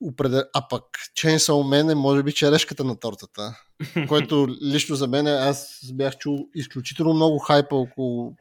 Определ... 0.00 0.42
А 0.54 0.68
пък 0.68 0.84
Chainsaw 1.18 1.52
Man 1.52 1.92
е 1.92 1.94
може 1.94 2.22
би 2.22 2.32
черешката 2.32 2.84
на 2.84 3.00
тортата, 3.00 3.58
който 4.08 4.48
лично 4.62 4.96
за 4.96 5.08
мен 5.08 5.26
аз 5.26 5.80
бях 5.92 6.18
чул 6.18 6.38
изключително 6.54 7.14
много 7.14 7.38
хайпа 7.38 7.76
около 7.76 8.34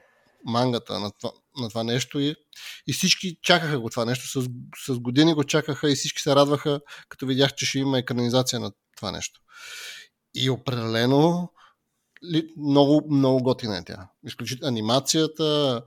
мангата 0.45 0.99
на 0.99 1.11
това, 1.11 1.31
на 1.57 1.69
това 1.69 1.83
нещо 1.83 2.19
и, 2.19 2.35
и 2.87 2.93
всички 2.93 3.37
чакаха 3.41 3.79
го 3.79 3.89
това 3.89 4.05
нещо. 4.05 4.41
С, 4.41 4.47
с 4.87 4.99
години 4.99 5.33
го 5.33 5.43
чакаха 5.43 5.91
и 5.91 5.95
всички 5.95 6.21
се 6.21 6.35
радваха, 6.35 6.79
като 7.09 7.25
видях, 7.25 7.55
че 7.55 7.65
ще 7.65 7.79
има 7.79 7.99
екранизация 7.99 8.59
на 8.59 8.71
това 8.97 9.11
нещо. 9.11 9.41
И 10.35 10.49
определено 10.49 11.49
много, 12.57 13.07
много 13.09 13.43
готина 13.43 13.77
е 13.77 13.83
тя. 13.83 14.07
Изключително 14.25 14.69
анимацията, 14.69 15.81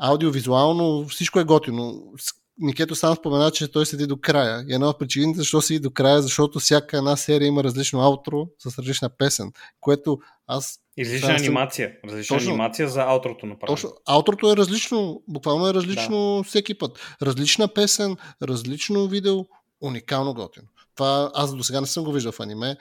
аудиовизуално, 0.00 1.08
всичко 1.08 1.40
е 1.40 1.44
готино. 1.44 2.12
Никето 2.58 2.94
сам 2.94 3.16
спомена, 3.16 3.50
че 3.50 3.72
той 3.72 3.86
седи 3.86 4.06
до 4.06 4.16
края. 4.16 4.64
И 4.68 4.74
една 4.74 4.88
от 4.88 4.98
причините, 4.98 5.38
защо 5.38 5.60
седи 5.60 5.80
до 5.80 5.90
края, 5.90 6.22
защото 6.22 6.58
всяка 6.58 6.98
една 6.98 7.16
серия 7.16 7.46
има 7.46 7.64
различно 7.64 8.00
аутро 8.00 8.46
с 8.58 8.78
различна 8.78 9.08
песен, 9.08 9.52
което 9.80 10.18
аз... 10.46 10.78
Излична 10.96 11.34
анимация. 11.34 11.92
Различна 12.04 12.36
точно, 12.36 12.50
анимация 12.50 12.88
за 12.88 13.02
аутрото 13.02 13.46
направо. 13.46 13.74
Точно. 13.74 13.92
Аутрото 14.06 14.52
е 14.52 14.56
различно, 14.56 15.22
буквално 15.28 15.68
е 15.68 15.74
различно 15.74 16.36
да. 16.36 16.48
всеки 16.48 16.78
път. 16.78 17.16
Различна 17.22 17.68
песен, 17.68 18.16
различно 18.42 19.08
видео, 19.08 19.44
уникално 19.80 20.34
готино. 20.34 20.66
Това 20.94 21.30
аз 21.34 21.56
до 21.56 21.64
сега 21.64 21.80
не 21.80 21.86
съм 21.86 22.04
го 22.04 22.12
виждал 22.12 22.32
в 22.32 22.40
аниме. 22.40 22.76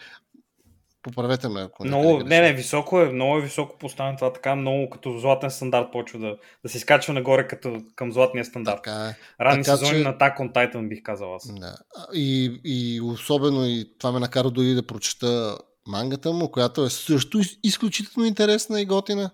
Поправете 1.03 1.47
ме, 1.47 1.61
ако 1.61 1.85
много, 1.85 2.19
не, 2.19 2.41
не, 2.41 2.53
високо 2.53 2.99
е, 2.99 3.09
много 3.09 3.37
е 3.37 3.41
високо 3.41 3.77
поставено 3.77 4.17
това, 4.17 4.33
така 4.33 4.55
много 4.55 4.89
като 4.89 5.19
златен 5.19 5.51
стандарт 5.51 5.91
почва 5.91 6.19
да, 6.19 6.37
да 6.63 6.69
се 6.69 6.77
изкачва 6.77 7.13
нагоре 7.13 7.47
като 7.47 7.81
към 7.95 8.11
златния 8.11 8.45
стандарт. 8.45 8.79
Така 8.83 9.05
е. 9.05 9.43
Ранни 9.43 9.63
така, 9.63 9.77
сезони 9.77 9.97
че... 9.97 10.03
на 10.03 10.17
Attack 10.17 10.37
on 10.37 10.53
Titan 10.53 10.89
бих 10.89 11.03
казал 11.03 11.35
аз. 11.35 11.53
Да. 11.53 11.75
И, 12.13 12.61
и 12.63 13.01
особено 13.01 13.65
и 13.65 13.91
това 13.99 14.11
ме 14.11 14.19
накара 14.19 14.51
дори 14.51 14.73
да 14.73 14.87
прочета 14.87 15.57
мангата 15.87 16.31
му, 16.31 16.51
която 16.51 16.85
е 16.85 16.89
също 16.89 17.41
изключително 17.63 18.27
интересна 18.27 18.81
и 18.81 18.85
готина. 18.85 19.29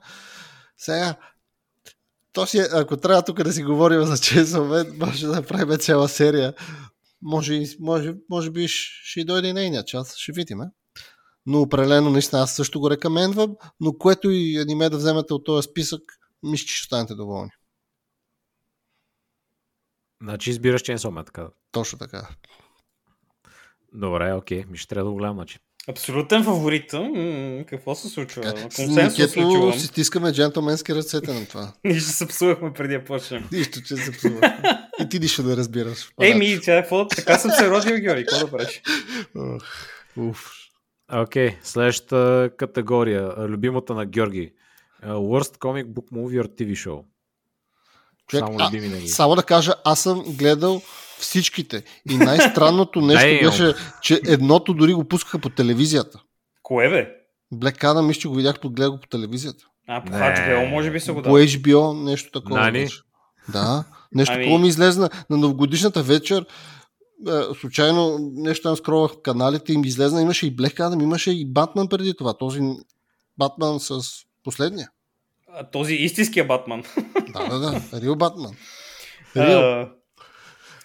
Сега, 0.78 1.16
то 2.34 2.46
си, 2.46 2.58
е, 2.58 2.66
ако 2.74 2.98
трябва 2.98 3.22
тук 3.22 3.44
да 3.44 3.54
си 3.54 3.64
говорим 3.64 4.02
за 4.02 4.18
Chainsaw 4.18 4.98
може 5.06 5.28
да 5.28 5.34
направим 5.34 5.78
цяла 5.78 6.10
серия. 6.10 6.54
Може, 7.22 7.64
може, 7.80 8.14
може 8.30 8.52
би 8.52 8.66
ще 8.68 9.24
дойде 9.24 9.54
нейния 9.54 9.86
час, 9.86 10.16
ще 10.18 10.32
видим. 10.32 10.60
Но 11.46 11.62
определено, 11.62 12.10
наистина, 12.10 12.42
аз 12.42 12.56
също 12.56 12.80
го 12.80 12.90
рекомендвам, 12.90 13.56
но 13.80 13.94
което 13.94 14.32
и 14.32 14.58
аниме 14.58 14.90
да 14.90 14.98
вземете 14.98 15.34
от 15.34 15.46
този 15.46 15.66
списък, 15.70 16.02
мисля, 16.44 16.66
че 16.66 16.76
ще 16.76 16.86
станете 16.86 17.16
доволни. 17.16 17.52
Значи 20.24 20.50
избираш 20.50 20.82
Chainsaw 20.82 21.10
Man, 21.10 21.26
така. 21.26 21.48
Точно 21.72 22.00
така. 22.00 22.28
Добре, 23.94 24.34
окей. 24.34 24.66
Ми 24.70 24.78
ще 24.78 24.88
трябва 24.88 25.10
да 25.10 25.12
го 25.12 25.18
гледам, 25.18 25.36
значи. 25.36 25.60
Абсолютен 25.90 26.44
фаворит. 26.44 26.92
Какво 27.68 27.96
се 27.96 28.10
случва? 28.10 28.54
Консенсус 28.76 29.32
случва. 29.32 29.80
си 29.80 29.88
стискаме 29.88 30.34
джентлменски 30.34 30.96
ръцете 30.96 31.34
на 31.34 31.46
това. 31.46 31.74
Ние 31.84 32.00
ще 32.00 32.12
се 32.12 32.28
псувахме 32.28 32.74
преди 32.74 32.94
да 32.94 33.04
почнем. 33.04 33.50
Нищо, 33.52 33.82
че 33.82 33.96
се 33.96 34.12
псувахме. 34.12 34.62
И 35.02 35.10
ти 35.10 35.20
нищо 35.20 35.44
да 35.44 35.58
разбираш. 35.58 36.12
Ей, 36.22 36.36
ми, 36.36 36.60
тя, 36.62 36.82
какво, 36.82 37.08
така 37.08 37.38
съм 37.38 37.52
се 37.52 37.70
родил, 37.70 38.00
Георги. 38.00 38.26
Какво 38.26 38.46
да 38.46 38.52
правиш? 38.52 38.82
Уф. 40.18 40.52
Окей, 41.14 41.50
okay, 41.50 41.56
следващата 41.64 42.50
категория. 42.58 43.34
Любимата 43.38 43.94
на 43.94 44.06
Георги. 44.06 44.54
Worst 45.06 45.58
Comic 45.58 45.86
Book 45.86 46.12
Movie 46.12 46.44
or 46.44 46.62
TV 46.62 46.72
Show. 46.72 47.04
Човек, 48.28 48.46
само, 48.46 48.58
а, 48.60 49.08
само 49.08 49.36
да 49.36 49.44
кажа, 49.44 49.74
аз 49.86 50.00
съм 50.00 50.24
гледал 50.28 50.82
всичките. 51.20 51.84
И 52.10 52.18
най-странното 52.18 53.02
нещо 53.02 53.46
беше, 53.46 53.74
че 54.02 54.22
едното 54.28 54.74
дори 54.74 54.94
го 54.94 55.04
пускаха 55.04 55.40
по 55.40 55.50
телевизията. 55.50 56.20
Кое 56.64 56.90
бе? 56.90 57.10
Black 57.54 57.84
Adam, 57.84 58.02
мисля, 58.02 58.20
че 58.20 58.28
го 58.28 58.36
видях, 58.36 58.60
по 58.60 58.70
гледах 58.70 59.00
по 59.02 59.08
телевизията. 59.08 59.66
А, 59.88 60.04
по 60.06 60.12
HBO, 60.12 60.70
може 60.70 60.92
би 60.92 61.00
се 61.00 61.12
го 61.12 61.22
дал. 61.22 61.34
По 61.34 61.40
HBO, 61.40 62.04
нещо 62.04 62.32
такова. 62.32 62.60
Нали? 62.60 62.88
Да, 63.50 63.84
нещо 64.16 64.34
ами... 64.36 64.44
такова 64.44 64.60
ми 64.60 64.68
излезна 64.68 65.10
на 65.30 65.38
новогодишната 65.38 66.04
вечер. 66.04 66.46
Е, 67.28 67.56
случайно 67.60 68.18
нещо 68.34 68.64
там 68.64 68.76
скровах 68.78 69.12
каналите 69.24 69.74
им 69.74 69.84
излезна. 69.84 70.22
Имаше 70.22 70.48
и 70.48 70.56
Black 70.56 70.80
Adam, 70.80 71.04
имаше 71.04 71.32
и 71.32 71.46
Батман 71.46 71.88
преди 71.88 72.14
това. 72.14 72.38
Този 72.38 72.62
Батман 73.38 73.80
с 73.80 74.02
последния. 74.44 74.90
А, 75.54 75.64
този 75.64 75.94
истинския 75.94 76.48
Батман. 76.48 76.84
Да, 77.34 77.50
да, 77.50 77.60
да. 77.60 78.02
Рил 78.02 78.16
Батман. 78.16 78.52
Рил. 79.36 79.88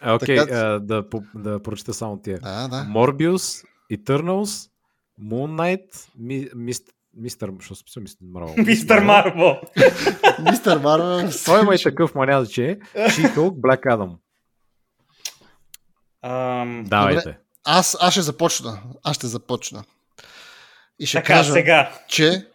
Окей, 0.07 0.39
okay, 0.39 0.79
да, 0.79 1.05
да 1.35 1.63
прочета 1.63 1.95
само 1.95 2.21
тия. 2.21 2.39
Да, 2.39 2.69
да. 2.69 2.77
Morbius, 2.77 3.65
Eternals, 3.93 4.71
Moon 5.23 5.81
Knight. 5.81 6.09
Що 7.61 7.75
Мистер 8.01 8.21
Марвел? 8.21 8.55
Мистер 8.65 9.01
Марвел! 9.01 9.57
Мистер 10.51 10.79
Марвел. 10.79 11.31
Той 11.45 11.61
има 11.61 11.75
и 11.75 11.79
такъв 11.83 12.15
маня, 12.15 12.47
че 12.47 12.71
е 12.71 12.79
She-Hulk, 12.97 13.51
Black 13.51 13.83
Adam. 13.97 14.17
Давайте. 16.85 17.21
Добре, 17.21 17.39
аз, 17.65 17.97
аз 18.01 18.13
ще 18.15 18.23
започна. 18.23 18.83
Аз 19.03 19.17
ще 19.17 19.27
започна. 19.27 19.85
И 20.99 21.07
ще 21.07 21.19
така, 21.19 21.35
кажа, 21.35 21.53
сега. 21.53 21.99
че 22.09 22.47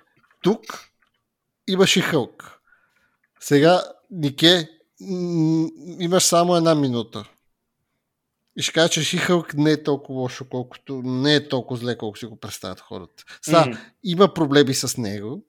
тук 0.42 0.90
имаше 1.68 2.02
Хълк. 2.02 2.60
Сега, 3.40 3.84
Нике, 4.12 4.70
имаш 6.00 6.24
само 6.24 6.56
една 6.56 6.76
минута. 6.76 7.30
И 8.56 8.62
ще 8.62 8.74
кажа, 8.74 8.90
че 8.90 9.04
Шихълк 9.04 9.54
не 9.54 9.72
е 9.72 9.84
толкова 9.84 10.20
лошо, 10.22 10.46
колкото 10.50 11.02
не 11.06 11.36
е 11.36 11.48
толкова 11.48 11.80
зле, 11.80 11.98
колко 11.98 12.18
си 12.18 12.26
го 12.26 12.40
представят 12.40 12.80
хората. 12.80 13.24
Са, 13.42 13.52
mm-hmm. 13.52 13.78
има 14.04 14.34
проблеми 14.34 14.74
с 14.74 14.98
него, 14.98 15.44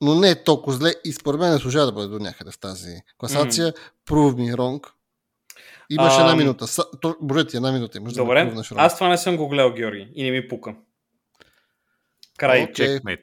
но 0.00 0.14
не 0.14 0.30
е 0.30 0.44
толкова 0.44 0.76
зле 0.76 0.94
и 1.04 1.12
според 1.12 1.40
мен 1.40 1.52
не 1.52 1.58
служа 1.58 1.86
да 1.86 1.92
бъде 1.92 2.08
до 2.08 2.18
някъде 2.18 2.50
в 2.50 2.58
тази 2.58 3.02
класация. 3.18 3.72
Mm-hmm. 3.72 4.10
Prove 4.10 4.34
me 4.34 4.56
wrong. 4.56 4.90
Имаш 5.90 6.12
а, 6.16 6.20
една 6.20 6.36
минута. 6.36 6.66
Броя 7.22 7.46
ти 7.46 7.56
една 7.56 7.72
минута. 7.72 7.98
Имаш 7.98 8.12
добре, 8.12 8.52
да 8.54 8.62
аз 8.76 8.94
това 8.94 9.08
не 9.08 9.18
съм 9.18 9.36
го 9.36 9.48
гледал, 9.48 9.72
Георги, 9.72 10.08
и 10.14 10.24
не 10.24 10.30
ми 10.30 10.48
пука. 10.48 10.74
Край. 12.38 12.66
Okay. 12.66 13.18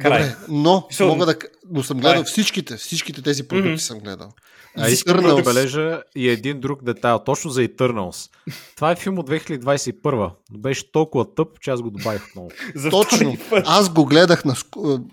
Край. 0.00 0.18
Добре, 0.20 0.36
но 0.48 0.70
so, 0.92 1.06
мога 1.06 1.26
да... 1.26 1.34
Но 1.70 1.82
съм 1.82 1.98
гледал 1.98 2.24
всичките, 2.24 2.76
всичките 2.76 3.22
тези 3.22 3.48
продукти 3.48 3.70
mm-hmm. 3.70 3.76
съм 3.76 3.98
гледал. 3.98 4.28
А 4.76 4.88
искам 4.88 5.22
да 5.22 5.34
отбележа 5.34 6.02
и 6.16 6.28
един 6.28 6.60
друг 6.60 6.84
детайл, 6.84 7.18
точно 7.18 7.50
за 7.50 7.68
Eternals. 7.68 8.30
Това 8.76 8.90
е 8.90 8.96
филм 8.96 9.18
от 9.18 9.30
2021, 9.30 10.30
но 10.50 10.58
беше 10.58 10.92
толкова 10.92 11.34
тъп, 11.34 11.60
че 11.60 11.70
аз 11.70 11.82
го 11.82 11.90
добавих 11.90 12.28
отново. 12.28 12.50
Точно. 12.90 13.36
Аз 13.52 13.90
го 13.92 14.04
гледах 14.04 14.44
на 14.44 14.54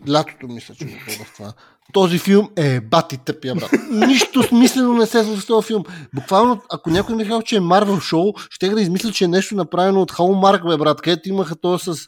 лятото, 0.10 0.48
мисля, 0.48 0.76
че 0.76 0.86
го 0.86 0.92
гледах 1.06 1.34
това. 1.34 1.54
Този 1.94 2.20
филм 2.20 2.50
е 2.56 2.80
бати 2.80 3.18
тъпия, 3.18 3.56
брат. 3.56 3.72
Нищо 3.92 4.44
смислено 4.44 4.94
не 4.94 5.06
се 5.06 5.24
случва 5.24 5.42
в 5.42 5.48
този 5.48 5.68
филм. 5.68 5.84
Буквално, 6.16 6.62
ако 6.70 6.90
някой 6.90 7.16
ми 7.16 7.24
казва, 7.24 7.44
че 7.44 7.56
е 7.56 7.60
Марвел 7.60 8.00
шоу, 8.00 8.34
ще 8.50 8.70
да 8.70 8.82
измисля, 8.82 9.12
че 9.12 9.24
е 9.24 9.28
нещо 9.28 9.56
направено 9.56 10.02
от 10.02 10.12
Hallmark, 10.12 10.70
бе, 10.70 10.78
брат, 10.78 11.02
където 11.02 11.30
имаха 11.30 11.56
то 11.56 11.80
с 11.80 12.08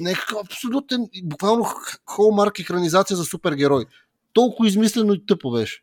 някакъв 0.00 0.38
абсолютен, 0.44 1.08
буквално 1.24 1.64
Hallmark 2.06 2.60
екранизация 2.60 3.16
за 3.16 3.24
супергерой. 3.24 3.84
Толкова 4.32 4.68
измислено 4.68 5.14
и 5.14 5.26
тъпо 5.26 5.50
беше. 5.50 5.80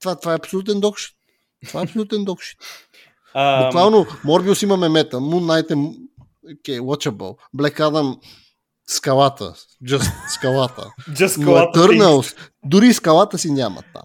Това, 0.00 0.16
това 0.16 0.32
е 0.32 0.36
абсолютен 0.36 0.80
докшит. 0.80 1.16
Това 1.66 1.80
е 1.80 1.84
абсолютен 1.84 2.24
докшит. 2.24 2.58
Буквално, 3.64 4.06
Морбиус 4.24 4.62
има 4.62 4.76
мемета, 4.76 5.16
Moon 5.16 5.44
Knight 5.44 5.70
е 5.70 5.74
okay, 6.54 6.80
watchable, 6.80 7.36
Black 7.56 7.78
Adam 7.78 8.18
скалата, 8.88 9.54
just 9.84 10.12
скалата. 10.28 10.90
just 11.10 11.40
скалата. 11.42 11.78
Eternals, 11.78 12.36
дори 12.64 12.92
скалата 12.92 13.38
си 13.38 13.50
няма 13.50 13.82
там. 13.94 14.02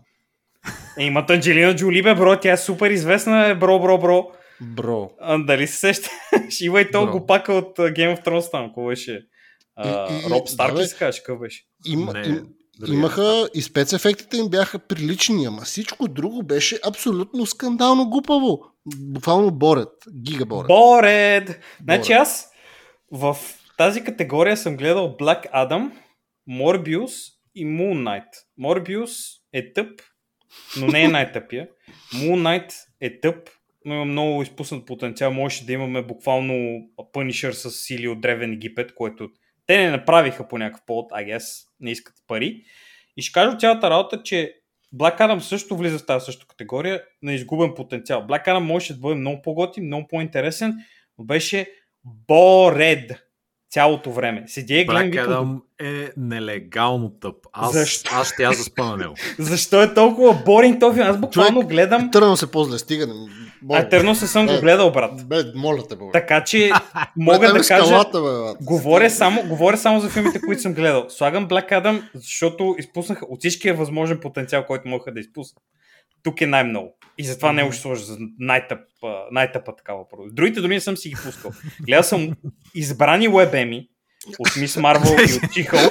Е, 0.97 1.03
имат 1.03 1.29
Анджелина 1.29 1.75
Джоли, 1.75 2.01
бе, 2.01 2.15
бро, 2.15 2.39
тя 2.39 2.51
е 2.51 2.57
супер 2.57 2.89
известна, 2.89 3.47
е, 3.47 3.55
бро, 3.55 3.79
бро, 3.79 3.97
бро. 3.97 4.27
Бро. 4.61 5.09
А, 5.19 5.37
дали 5.37 5.67
се 5.67 5.77
сеща? 5.77 6.09
Има 6.61 6.81
и 6.81 6.91
то 6.91 7.07
го 7.07 7.25
пака 7.25 7.53
от 7.53 7.77
Game 7.77 8.17
of 8.17 8.25
Thrones 8.25 8.51
там, 8.51 8.65
какво 8.65 8.85
беше? 8.85 9.21
Роб 10.29 10.49
Старк 10.49 10.77
ли 10.77 10.85
се 10.85 10.95
казваш, 10.95 11.19
какъв 11.19 11.39
беше? 11.39 11.63
Има, 11.85 12.13
Не. 12.13 12.27
им, 12.27 12.47
Имаха 12.87 13.49
и 13.53 13.61
спецефектите 13.61 14.37
им 14.37 14.49
бяха 14.49 14.79
прилични, 14.79 15.45
ама 15.45 15.61
всичко 15.61 16.07
друго 16.07 16.43
беше 16.43 16.79
абсолютно 16.87 17.45
скандално 17.45 18.09
глупаво. 18.09 18.59
Буквално 18.97 19.51
борет. 19.51 19.89
Гигаборет. 20.23 20.67
Борет! 20.67 21.59
Значи 21.83 22.11
аз 22.11 22.47
в 23.11 23.37
тази 23.77 24.03
категория 24.03 24.57
съм 24.57 24.77
гледал 24.77 25.17
Black 25.17 25.51
Adam, 25.51 25.91
Morbius 26.49 27.33
и 27.55 27.65
Moon 27.65 28.03
Knight. 28.03 28.29
Morbius 28.59 29.39
е 29.53 29.73
тъп, 29.73 30.01
но 30.79 30.87
не 30.87 31.03
е 31.03 31.07
най-тъпия. 31.07 31.67
Moon 32.13 32.41
Knight 32.41 32.73
е 33.01 33.19
тъп, 33.19 33.49
но 33.85 33.93
има 33.93 34.05
много 34.05 34.41
изпуснат 34.41 34.85
потенциал. 34.85 35.33
Може 35.33 35.65
да 35.65 35.73
имаме 35.73 36.01
буквално 36.01 36.53
Punisher 37.13 37.51
с 37.51 37.71
сили 37.71 38.07
от 38.07 38.21
Древен 38.21 38.53
Египет, 38.53 38.95
което 38.95 39.29
те 39.67 39.77
не 39.77 39.91
направиха 39.91 40.47
по 40.47 40.57
някакъв 40.57 40.85
повод, 40.85 41.11
I 41.11 41.35
guess, 41.35 41.67
не 41.79 41.91
искат 41.91 42.15
пари. 42.27 42.63
И 43.17 43.21
ще 43.21 43.33
кажа 43.33 43.57
цялата 43.57 43.89
работа, 43.89 44.23
че 44.23 44.55
Black 44.95 45.19
Adam 45.19 45.39
също 45.39 45.77
влиза 45.77 45.99
в 45.99 46.05
тази 46.05 46.25
същата 46.25 46.47
категория 46.47 47.03
на 47.21 47.33
изгубен 47.33 47.73
потенциал. 47.75 48.27
Black 48.27 48.45
Adam 48.45 48.59
може 48.59 48.93
да 48.93 48.99
бъде 48.99 49.15
много 49.15 49.41
по-готин, 49.41 49.85
много 49.85 50.07
по-интересен, 50.07 50.73
но 51.17 51.25
беше 51.25 51.71
боред 52.03 53.11
Цялото 53.73 54.11
време. 54.11 54.43
Седя 54.47 54.73
и 54.75 54.85
гледам 54.85 55.11
Black 55.11 55.27
Adam 55.27 55.59
е 55.79 56.11
нелегално 56.17 57.09
тъп. 57.09 57.35
Аз, 57.53 57.73
Защо? 57.73 58.11
аз 58.13 58.33
ще 58.33 58.43
я 58.43 58.53
заспа 58.53 58.85
на 58.85 58.97
него. 58.97 59.13
защо 59.39 59.83
е 59.83 59.93
толкова 59.93 60.41
боринг 60.45 60.79
този 60.79 60.95
филм? 60.95 61.07
Аз 61.09 61.17
буквално 61.17 61.61
Човек, 61.61 61.69
гледам, 61.69 62.11
Търнал 62.11 62.35
се 62.35 62.51
по-зле, 62.51 62.77
стига. 62.77 63.07
Боля. 63.61 63.79
а 63.79 63.89
Терно 63.89 64.15
се 64.15 64.27
съм 64.27 64.45
го 64.45 64.53
Е. 64.53 64.59
гледал, 64.59 64.91
брат. 64.91 65.27
Бе, 65.27 65.43
моля 65.55 65.87
те, 65.87 65.95
бе. 65.95 66.03
Така 66.13 66.43
че 66.43 66.71
мога 67.17 67.47
да 67.47 67.53
кажа... 67.53 67.63
скалата, 67.63 68.21
бе, 68.21 68.27
брат. 68.27 68.57
Говоря 68.61 69.09
само, 69.09 69.43
говоря 69.43 69.77
само 69.77 69.99
за 69.99 70.09
филмите, 70.09 70.41
които 70.41 70.61
съм 70.61 70.73
гледал. 70.73 71.05
Слагам 71.09 71.47
Black 71.47 71.71
Adam, 71.71 72.01
защото 72.13 72.75
изпуснаха 72.79 73.25
от 73.25 73.39
всичкия 73.39 73.73
възможен 73.73 74.19
потенциал, 74.19 74.65
който 74.65 74.87
могаха 74.87 75.13
да 75.13 75.19
изпуснат. 75.19 75.63
Тук 76.23 76.41
е 76.41 76.45
най-много. 76.45 76.95
И 77.17 77.25
затова 77.25 77.53
него 77.53 77.71
ще 77.71 77.81
сложа 77.81 78.03
за 78.03 78.17
най-тъп, 78.39 78.79
а, 79.03 79.23
най-тъпа 79.31 79.75
такава 79.75 80.09
продукция. 80.09 80.33
Другите 80.33 80.61
дори 80.61 80.73
не 80.73 80.79
съм 80.79 80.97
си 80.97 81.09
ги 81.09 81.15
пускал. 81.25 81.51
Гледал 81.81 82.03
съм 82.03 82.35
избрани 82.75 83.29
WebM 83.29 83.87
от 84.39 84.55
Мис 84.59 84.77
Марвел 84.77 85.17
и 85.29 85.33
от 85.33 85.53
Чихъл 85.53 85.89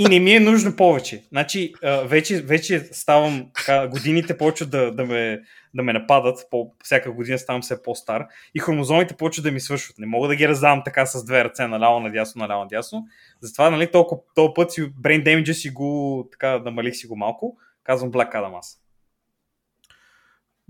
и 0.00 0.04
не 0.04 0.20
ми 0.20 0.34
е 0.34 0.40
нужно 0.40 0.76
повече. 0.76 1.24
Значи, 1.28 1.74
вече, 2.04 2.42
вече 2.42 2.80
ставам, 2.92 3.50
така, 3.54 3.88
годините 3.88 4.38
почват 4.38 4.70
да, 4.70 4.92
да, 4.92 5.04
ме, 5.04 5.40
да 5.74 5.82
ме 5.82 5.92
нападат, 5.92 6.46
по, 6.50 6.72
всяка 6.84 7.12
година 7.12 7.38
ставам 7.38 7.62
все 7.62 7.82
по-стар 7.82 8.26
и 8.54 8.58
хромозомите 8.58 9.16
почват 9.16 9.44
да 9.44 9.52
ми 9.52 9.60
свършват. 9.60 9.98
Не 9.98 10.06
мога 10.06 10.28
да 10.28 10.36
ги 10.36 10.48
раздавам 10.48 10.82
така 10.84 11.06
с 11.06 11.24
две 11.24 11.44
ръце, 11.44 11.66
наляво, 11.66 12.00
надясно, 12.00 12.38
наляво, 12.40 12.62
надясно. 12.62 13.06
Затова, 13.40 13.70
нали, 13.70 13.90
толкова, 13.90 14.20
толкова 14.34 14.54
път 14.54 14.72
си, 14.72 14.82
brain 14.82 15.24
damage 15.24 15.52
си 15.52 15.70
го, 15.70 16.28
така, 16.32 16.58
намалих 16.58 16.96
си 16.96 17.06
го 17.06 17.16
малко. 17.16 17.56
Казвам 17.84 18.12
Black 18.12 18.32
Adam 18.32 18.58
аз. 18.58 18.79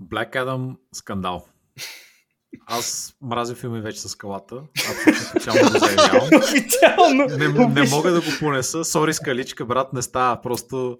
Black 0.03 0.33
Adam 0.35 0.75
скандал. 0.93 1.45
Аз 2.67 3.13
мразя 3.21 3.55
филми 3.55 3.81
вече 3.81 3.99
с 3.99 4.09
скалата. 4.09 4.55
Абсолютно 4.91 5.21
официално 5.29 5.71
го 5.71 5.79
заявявам. 5.79 6.29
Официално! 6.37 7.37
Не, 7.37 7.47
не 7.81 7.89
мога 7.89 8.11
да 8.11 8.19
го 8.21 8.27
понеса. 8.39 8.85
Сори, 8.85 9.13
скаличка, 9.13 9.65
брат, 9.65 9.93
не 9.93 10.01
става. 10.01 10.41
Просто, 10.41 10.97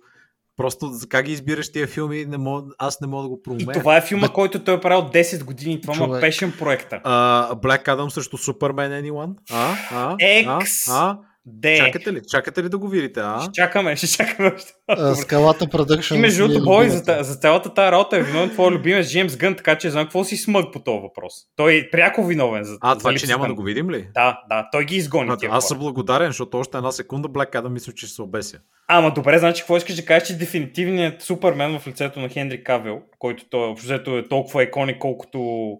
просто 0.58 0.92
как 1.10 1.26
ги 1.26 1.32
избираш 1.32 1.72
тия 1.72 1.88
филми, 1.88 2.26
не 2.26 2.38
мога, 2.38 2.74
аз 2.78 3.02
не 3.02 3.08
мога 3.08 3.24
да 3.24 3.30
го 3.30 3.36
И 3.36 3.44
проумея. 3.44 3.72
това 3.74 3.98
е 3.98 4.02
филма, 4.02 4.30
който 4.30 4.64
той 4.64 4.76
е 4.76 4.82
правил 4.82 5.02
10 5.04 5.44
години. 5.44 5.82
Това 5.82 5.94
му 5.96 6.04
е 6.04 6.08
Човек. 6.08 6.22
пешен 6.22 6.54
проекта. 6.60 7.02
А, 7.04 7.50
Black 7.56 7.86
Adam 7.86 8.10
срещу 8.10 8.38
Супермен 8.38 8.92
Anyone? 8.92 9.34
А? 9.52 9.76
А? 9.92 10.16
Екс. 10.20 10.88
А? 10.92 11.18
Де! 11.46 11.78
Чакате 11.78 12.14
ли? 12.14 12.22
Чакате 12.30 12.64
ли 12.64 12.70
да 12.70 12.78
го 12.78 12.88
видите? 12.88 13.20
А? 13.20 13.42
Ще 13.42 13.52
чакаме, 13.52 13.96
ще 13.96 14.08
чакаме. 14.08 14.56
А, 14.88 15.16
Скалата 15.16 15.68
Продъкшн. 15.68 16.16
И 16.16 16.18
между 16.18 16.48
другото, 16.48 16.66
бой, 16.66 16.90
за, 16.90 17.18
за 17.22 17.36
цялата 17.36 17.74
тази 17.74 17.92
работа 17.92 18.18
е 18.18 18.24
виновен 18.24 18.50
твой 18.50 18.72
любимец 18.72 19.10
Джеймс 19.10 19.38
Гън, 19.38 19.56
така 19.56 19.78
че 19.78 19.90
знам 19.90 20.04
какво 20.06 20.24
си 20.24 20.38
смъг 20.38 20.74
по 20.74 20.80
този 20.80 21.02
въпрос. 21.02 21.34
Той 21.56 21.76
е 21.76 21.90
пряко 21.92 22.24
виновен 22.24 22.64
за 22.64 22.78
А, 22.82 22.94
за 22.94 23.00
това, 23.00 23.14
че 23.14 23.28
няма 23.28 23.48
да 23.48 23.54
го 23.54 23.64
видим 23.64 23.90
ли? 23.90 24.08
Да, 24.14 24.42
да, 24.50 24.70
той 24.72 24.86
ги 24.86 24.96
изгони 24.96 25.30
А, 25.32 25.38
тия 25.38 25.52
аз 25.54 25.68
съм 25.68 25.80
благодарен, 25.80 26.28
защото 26.28 26.58
още 26.58 26.78
една 26.78 26.92
секунда 26.92 27.30
Black 27.30 27.52
Adam 27.52 27.70
мисля, 27.70 27.94
че 27.94 28.06
ще 28.06 28.16
се 28.16 28.22
обеся. 28.22 28.60
Ама 28.88 29.14
добре, 29.14 29.40
значи 29.40 29.62
какво 29.62 29.78
искаш 29.78 29.96
да 29.96 30.06
кажеш, 30.06 30.28
че 30.28 30.38
дефинитивният 30.38 31.22
Супермен 31.22 31.80
в 31.80 31.88
лицето 31.88 32.20
на 32.20 32.30
Хенри 32.30 32.64
Кавел, 32.64 33.02
който 33.20 33.46
той 33.50 33.68
общо 33.68 34.18
е 34.18 34.28
толкова 34.28 34.64
иконик, 34.64 34.98
колкото 35.00 35.72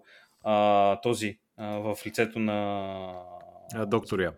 а, 0.44 1.00
този 1.00 1.38
а, 1.58 1.66
в 1.66 1.96
лицето 2.06 2.38
на... 2.38 2.98
А, 3.74 3.86
доктор 3.86 4.18
Я. 4.20 4.32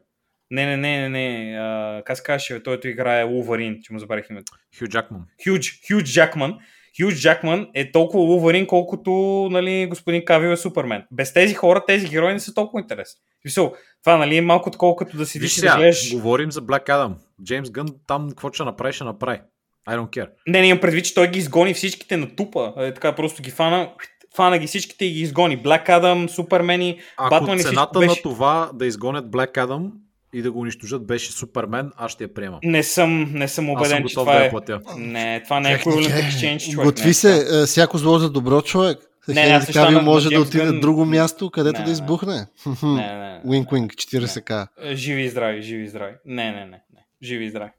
Не, 0.55 0.67
не, 0.67 0.77
не, 0.77 1.01
не, 1.01 1.09
не. 1.09 1.57
А, 1.59 2.03
как 2.07 2.17
се 2.17 2.23
казваше, 2.23 2.63
който 2.63 2.89
играе 2.89 3.25
Улварин, 3.25 3.79
че 3.83 3.93
му 3.93 3.99
забравих 3.99 4.27
името. 4.31 4.53
Хю 4.79 4.87
Джакман. 4.87 5.21
Хюдж, 5.45 6.05
Джакман. 6.05 6.59
Хюдж 7.01 7.15
Джакман 7.15 7.69
е 7.75 7.93
толкова 7.93 8.25
Улварин, 8.25 8.67
колкото 8.67 9.11
нали, 9.51 9.87
господин 9.87 10.25
Кавил 10.25 10.49
е 10.49 10.57
Супермен. 10.57 11.05
Без 11.13 11.33
тези 11.33 11.55
хора, 11.55 11.85
тези 11.87 12.09
герои 12.09 12.33
не 12.33 12.41
са 12.41 12.55
толкова 12.55 12.81
интересни. 12.81 13.21
В 13.39 13.43
Смисъл, 13.43 13.75
това 14.05 14.17
нали, 14.17 14.37
е 14.37 14.41
малко 14.41 14.71
такова, 14.71 14.97
като 14.97 15.17
да 15.17 15.27
седиш 15.27 15.59
и 15.59 15.61
да 15.61 15.77
гледаш... 15.77 16.13
говорим 16.13 16.53
за 16.53 16.63
Black 16.63 16.87
Adam. 16.87 17.13
Джеймс 17.45 17.71
Гън 17.71 17.87
там 18.07 18.29
какво 18.29 18.53
ще 18.53 18.65
направи, 18.65 18.93
ще 18.93 19.05
направи. 19.05 19.41
I 19.89 19.99
don't 19.99 20.09
care. 20.09 20.29
Не, 20.47 20.61
не 20.61 20.67
имам 20.67 20.81
предвид, 20.81 21.05
че 21.05 21.15
той 21.15 21.31
ги 21.31 21.39
изгони 21.39 21.75
всичките 21.75 22.17
на 22.17 22.37
тупа. 22.37 22.73
Е, 22.77 22.95
така 22.95 23.15
просто 23.15 23.43
ги 23.43 23.51
фана, 23.51 23.93
фана 24.37 24.59
ги 24.59 24.67
всичките 24.67 25.05
и 25.05 25.11
ги 25.11 25.21
изгони. 25.21 25.63
Black 25.63 25.87
Adam, 25.87 26.27
Супермени, 26.29 27.01
Ако 27.17 27.31
Батман 27.31 27.59
цената 27.59 27.99
беше... 27.99 28.11
на 28.11 28.17
това 28.23 28.71
да 28.75 28.87
изгонят 28.87 29.27
Black 29.27 29.53
Adam 29.53 29.91
и 30.35 30.43
да 30.43 30.53
го 30.53 30.61
унищожат 30.61 31.07
беше 31.07 31.33
Супермен, 31.33 31.93
аз 31.97 32.13
ще 32.13 32.25
я 32.25 32.35
приемам. 32.35 32.61
Не 32.63 32.83
съм, 32.83 33.21
не 33.21 33.29
съм 33.29 33.43
Аз 33.43 33.53
съм 33.53 33.71
убеден, 33.71 34.05
че 34.09 34.15
това 34.15 34.39
да 34.39 34.45
е... 34.45 34.51
платя. 34.51 34.81
Не, 34.97 35.43
това 35.45 35.61
не 35.61 35.73
е 35.73 35.79
equivalent 35.79 36.19
е. 36.19 36.23
exchange, 36.23 36.71
човек. 36.73 36.87
Готви 36.87 37.11
е 37.11 37.15
се, 37.15 37.63
е, 37.63 37.67
всяко 37.67 37.99
зло 37.99 38.19
за 38.19 38.31
добро 38.31 38.63
човек. 38.63 38.99
Не, 39.29 39.35
не, 39.35 39.53
аз 39.53 39.73
Кавил 39.73 40.03
може 40.03 40.29
да 40.29 40.41
отиде 40.41 40.65
Гън. 40.65 40.81
друго 40.81 41.05
място, 41.05 41.51
където 41.51 41.79
Не, 41.79 41.85
да 41.85 41.91
не. 41.91 41.93
избухне. 41.93 42.47
Не, 42.83 42.91
не, 42.93 43.17
не. 43.17 43.43
Wink, 43.47 43.67
wink, 43.67 43.87
40к. 43.87 44.67
Е, 44.83 44.97
Живи 44.97 45.23
и 45.23 45.29
здрави, 45.29 45.63
живи 45.63 45.85
и 45.85 45.89
здрави. 45.89 46.15
Не, 46.27 46.45
не, 46.45 46.61
не. 46.61 46.67
не. 46.67 47.07
Живи 47.23 47.45
и 47.45 47.51
здрави. 47.51 47.71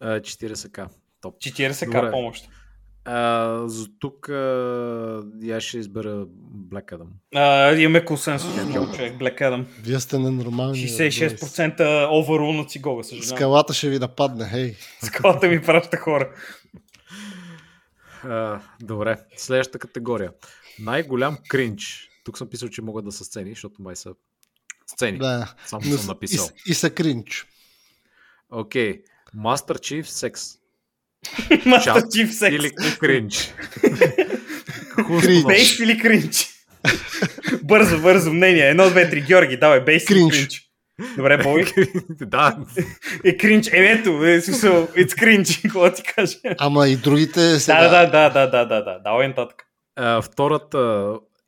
А, 0.00 0.20
40к. 0.20 0.88
Топ. 1.20 1.36
40к 1.36 1.84
Добре. 1.86 2.10
помощ. 2.10 2.48
А, 3.04 3.68
за 3.68 3.86
тук 3.98 4.28
а, 4.28 5.24
я 5.42 5.60
ще 5.60 5.78
избера 5.78 6.26
Black 6.56 6.92
Adam. 6.92 7.06
А, 7.34 7.72
имаме 7.72 8.04
консенсус. 8.04 8.64
много 8.66 8.92
човек, 8.92 9.18
Black 9.18 9.40
Adam. 9.40 9.64
Вие 9.82 10.00
сте 10.00 10.18
ненормални. 10.18 10.80
бе, 10.80 11.10
66% 11.10 11.78
overall 12.06 12.56
на 12.56 12.64
цигога, 12.66 13.04
съжалявам. 13.04 13.36
Скалата 13.36 13.74
ще 13.74 13.88
ви 13.88 13.98
нападне, 13.98 14.48
хей. 14.50 14.74
Скалата 15.02 15.48
ми 15.48 15.62
праща 15.62 15.96
хора. 15.96 16.34
А, 18.22 18.60
добре, 18.82 19.18
следващата 19.36 19.78
категория. 19.78 20.32
Най-голям 20.78 21.38
кринч. 21.48 22.08
Тук 22.24 22.38
съм 22.38 22.48
писал, 22.48 22.68
че 22.68 22.82
могат 22.82 23.04
да 23.04 23.12
са 23.12 23.24
сцени, 23.24 23.50
защото 23.50 23.82
май 23.82 23.96
са 23.96 24.14
сцени. 24.86 25.18
Да. 25.18 25.54
Само 25.66 25.82
Но 25.86 25.96
съм 25.96 26.06
написал. 26.06 26.48
И, 26.66 26.70
и 26.70 26.74
са 26.74 26.90
кринч. 26.90 27.46
Окей. 28.50 29.02
Master 29.36 29.78
Chief 29.78 30.02
секс. 30.02 30.63
Мастер 31.66 32.02
Чиф 32.12 32.34
секс. 32.34 32.54
Или 32.54 32.70
кринч. 33.00 33.54
Кринч. 35.20 35.44
Бейс 35.46 35.78
или 35.78 35.98
кринч? 35.98 36.48
бързо, 37.62 38.00
бързо 38.02 38.32
мнение. 38.32 38.68
Едно, 38.68 38.90
две, 38.90 39.10
три. 39.10 39.20
Георги, 39.20 39.56
давай, 39.56 39.80
бейс 39.80 40.10
или 40.10 40.28
Кринч. 40.30 40.60
Добре, 41.16 41.42
бой. 41.42 41.64
да, 42.20 42.56
Е 43.24 43.36
кринч. 43.36 43.66
Е, 43.66 43.70
ето, 43.76 44.24
е, 44.24 44.40
смисъл, 44.40 44.86
it's 44.86 45.10
cringe, 45.10 45.62
какво 45.62 45.92
ти 45.92 46.02
кажа. 46.02 46.38
Ама 46.58 46.88
и 46.88 46.96
другите 46.96 47.60
сега. 47.60 47.88
Да, 47.88 48.06
да, 48.06 48.06
да, 48.06 48.30
да, 48.30 48.50
да, 48.50 48.64
да, 48.66 48.84
да. 48.84 48.98
Давай 49.04 49.28
нататък. 49.28 49.62
а, 49.96 50.22
втората 50.22 50.78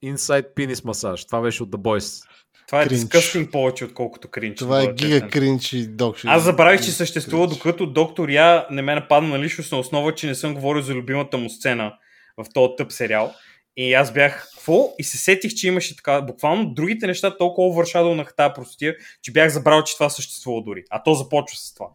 Inside 0.05 0.55
Penis 0.57 0.85
масаж. 0.85 1.24
Това 1.24 1.41
беше 1.41 1.62
от 1.62 1.70
The 1.70 1.77
Boys. 1.77 2.22
Това 2.67 2.83
е 2.83 2.87
дискъстинг 2.87 3.53
повече, 3.53 3.85
отколкото 3.85 4.29
кринч. 4.29 4.59
Това 4.59 4.83
е 4.83 4.87
гига 4.87 5.29
кринч 5.29 5.73
и 5.73 5.87
док. 5.87 6.19
ще- 6.19 6.29
Аз 6.29 6.43
забравих, 6.43 6.81
че 6.81 6.91
съществува, 6.93 7.47
кринч. 7.47 7.59
докато 7.59 7.87
доктор 7.87 8.29
Я 8.29 8.67
не 8.71 8.83
ме 8.83 8.95
нападна 8.95 9.29
на 9.29 9.39
личностна 9.39 9.79
основа, 9.79 10.14
че 10.14 10.27
не 10.27 10.35
съм 10.35 10.55
говорил 10.55 10.83
за 10.83 10.95
любимата 10.95 11.39
му 11.39 11.51
сцена 11.51 11.93
в 12.37 12.47
този 12.55 12.73
тъп 12.79 12.93
сериал. 12.93 13.35
И 13.77 13.95
аз 13.95 14.12
бях, 14.12 14.49
какво? 14.55 14.95
И 14.99 15.05
се 15.05 15.19
сетих, 15.19 15.55
че 15.55 15.69
имаше 15.69 15.97
така, 15.97 16.21
буквално 16.21 16.75
другите 16.75 17.07
неща 17.07 17.37
толкова 17.37 17.69
овършадълнаха 17.69 18.35
тази 18.35 18.53
простотия, 18.55 18.97
че 19.23 19.33
бях 19.33 19.53
забрал, 19.53 19.83
че 19.83 19.95
това 19.95 20.11
съществува 20.11 20.62
дори. 20.62 20.85
А 20.91 21.03
то 21.03 21.14
започва 21.14 21.57
с 21.59 21.75
това. 21.75 21.87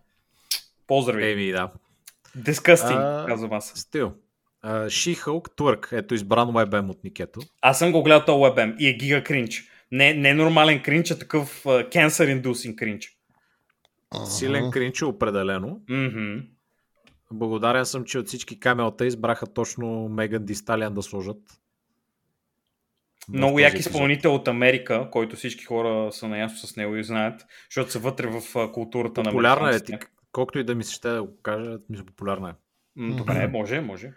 Поздрави. 0.88 1.32
Еми, 1.32 1.51
да. 1.51 1.72
А, 2.84 3.26
казвам 3.28 3.53
аз. 3.53 3.74
Стил. 3.76 4.11
Uh, 4.65 4.86
She-Hulk 4.86 5.57
Twerk. 5.57 5.88
Ето 5.91 6.15
избран 6.15 6.47
WebM 6.47 6.89
от 6.89 7.03
Никето. 7.03 7.39
Аз 7.61 7.80
съм 7.80 7.91
го 7.91 8.03
гледал 8.03 8.26
този 8.26 8.38
WebM 8.38 8.78
и 8.78 8.88
е 8.88 8.93
гига 8.93 9.24
кринч. 9.24 9.63
Не, 9.91 10.13
не 10.13 10.33
нормален 10.33 10.81
кринч, 10.81 11.11
а 11.11 11.19
такъв 11.19 11.63
uh, 11.63 11.89
cancer 11.89 12.41
inducing 12.41 12.75
кринч. 12.75 13.17
Силен 14.25 14.71
кринч 14.71 15.01
е 15.01 15.05
определено. 15.05 15.81
Мгм. 15.89 16.37
Благодарен 17.33 17.85
съм, 17.85 18.03
че 18.03 18.19
от 18.19 18.27
всички 18.27 18.59
камелта 18.59 19.05
избраха 19.05 19.47
точно 19.47 20.09
Меган 20.09 20.45
Дисталиан 20.45 20.93
да 20.93 21.01
сложат. 21.01 21.37
Много 23.29 23.59
як 23.59 23.79
изпълнител 23.79 24.35
от 24.35 24.47
Америка, 24.47 25.07
който 25.11 25.35
всички 25.35 25.65
хора 25.65 26.11
са 26.11 26.27
наясно 26.27 26.67
с 26.67 26.75
него 26.75 26.95
и 26.95 27.03
знаят, 27.03 27.45
защото 27.69 27.91
са 27.91 27.99
вътре 27.99 28.27
в 28.27 28.71
културата 28.71 29.23
на 29.23 29.31
Популярна 29.31 29.75
е. 29.75 29.79
колкото 30.31 30.59
и 30.59 30.63
да 30.63 30.75
ми 30.75 30.83
се 30.83 30.93
ще 30.93 31.09
да 31.09 31.23
го 31.23 31.41
кажа, 31.41 31.77
мисля, 31.89 32.05
популярна 32.05 32.49
е. 32.49 32.53
Добре, 32.97 33.47
може, 33.47 33.81
може. 33.81 34.13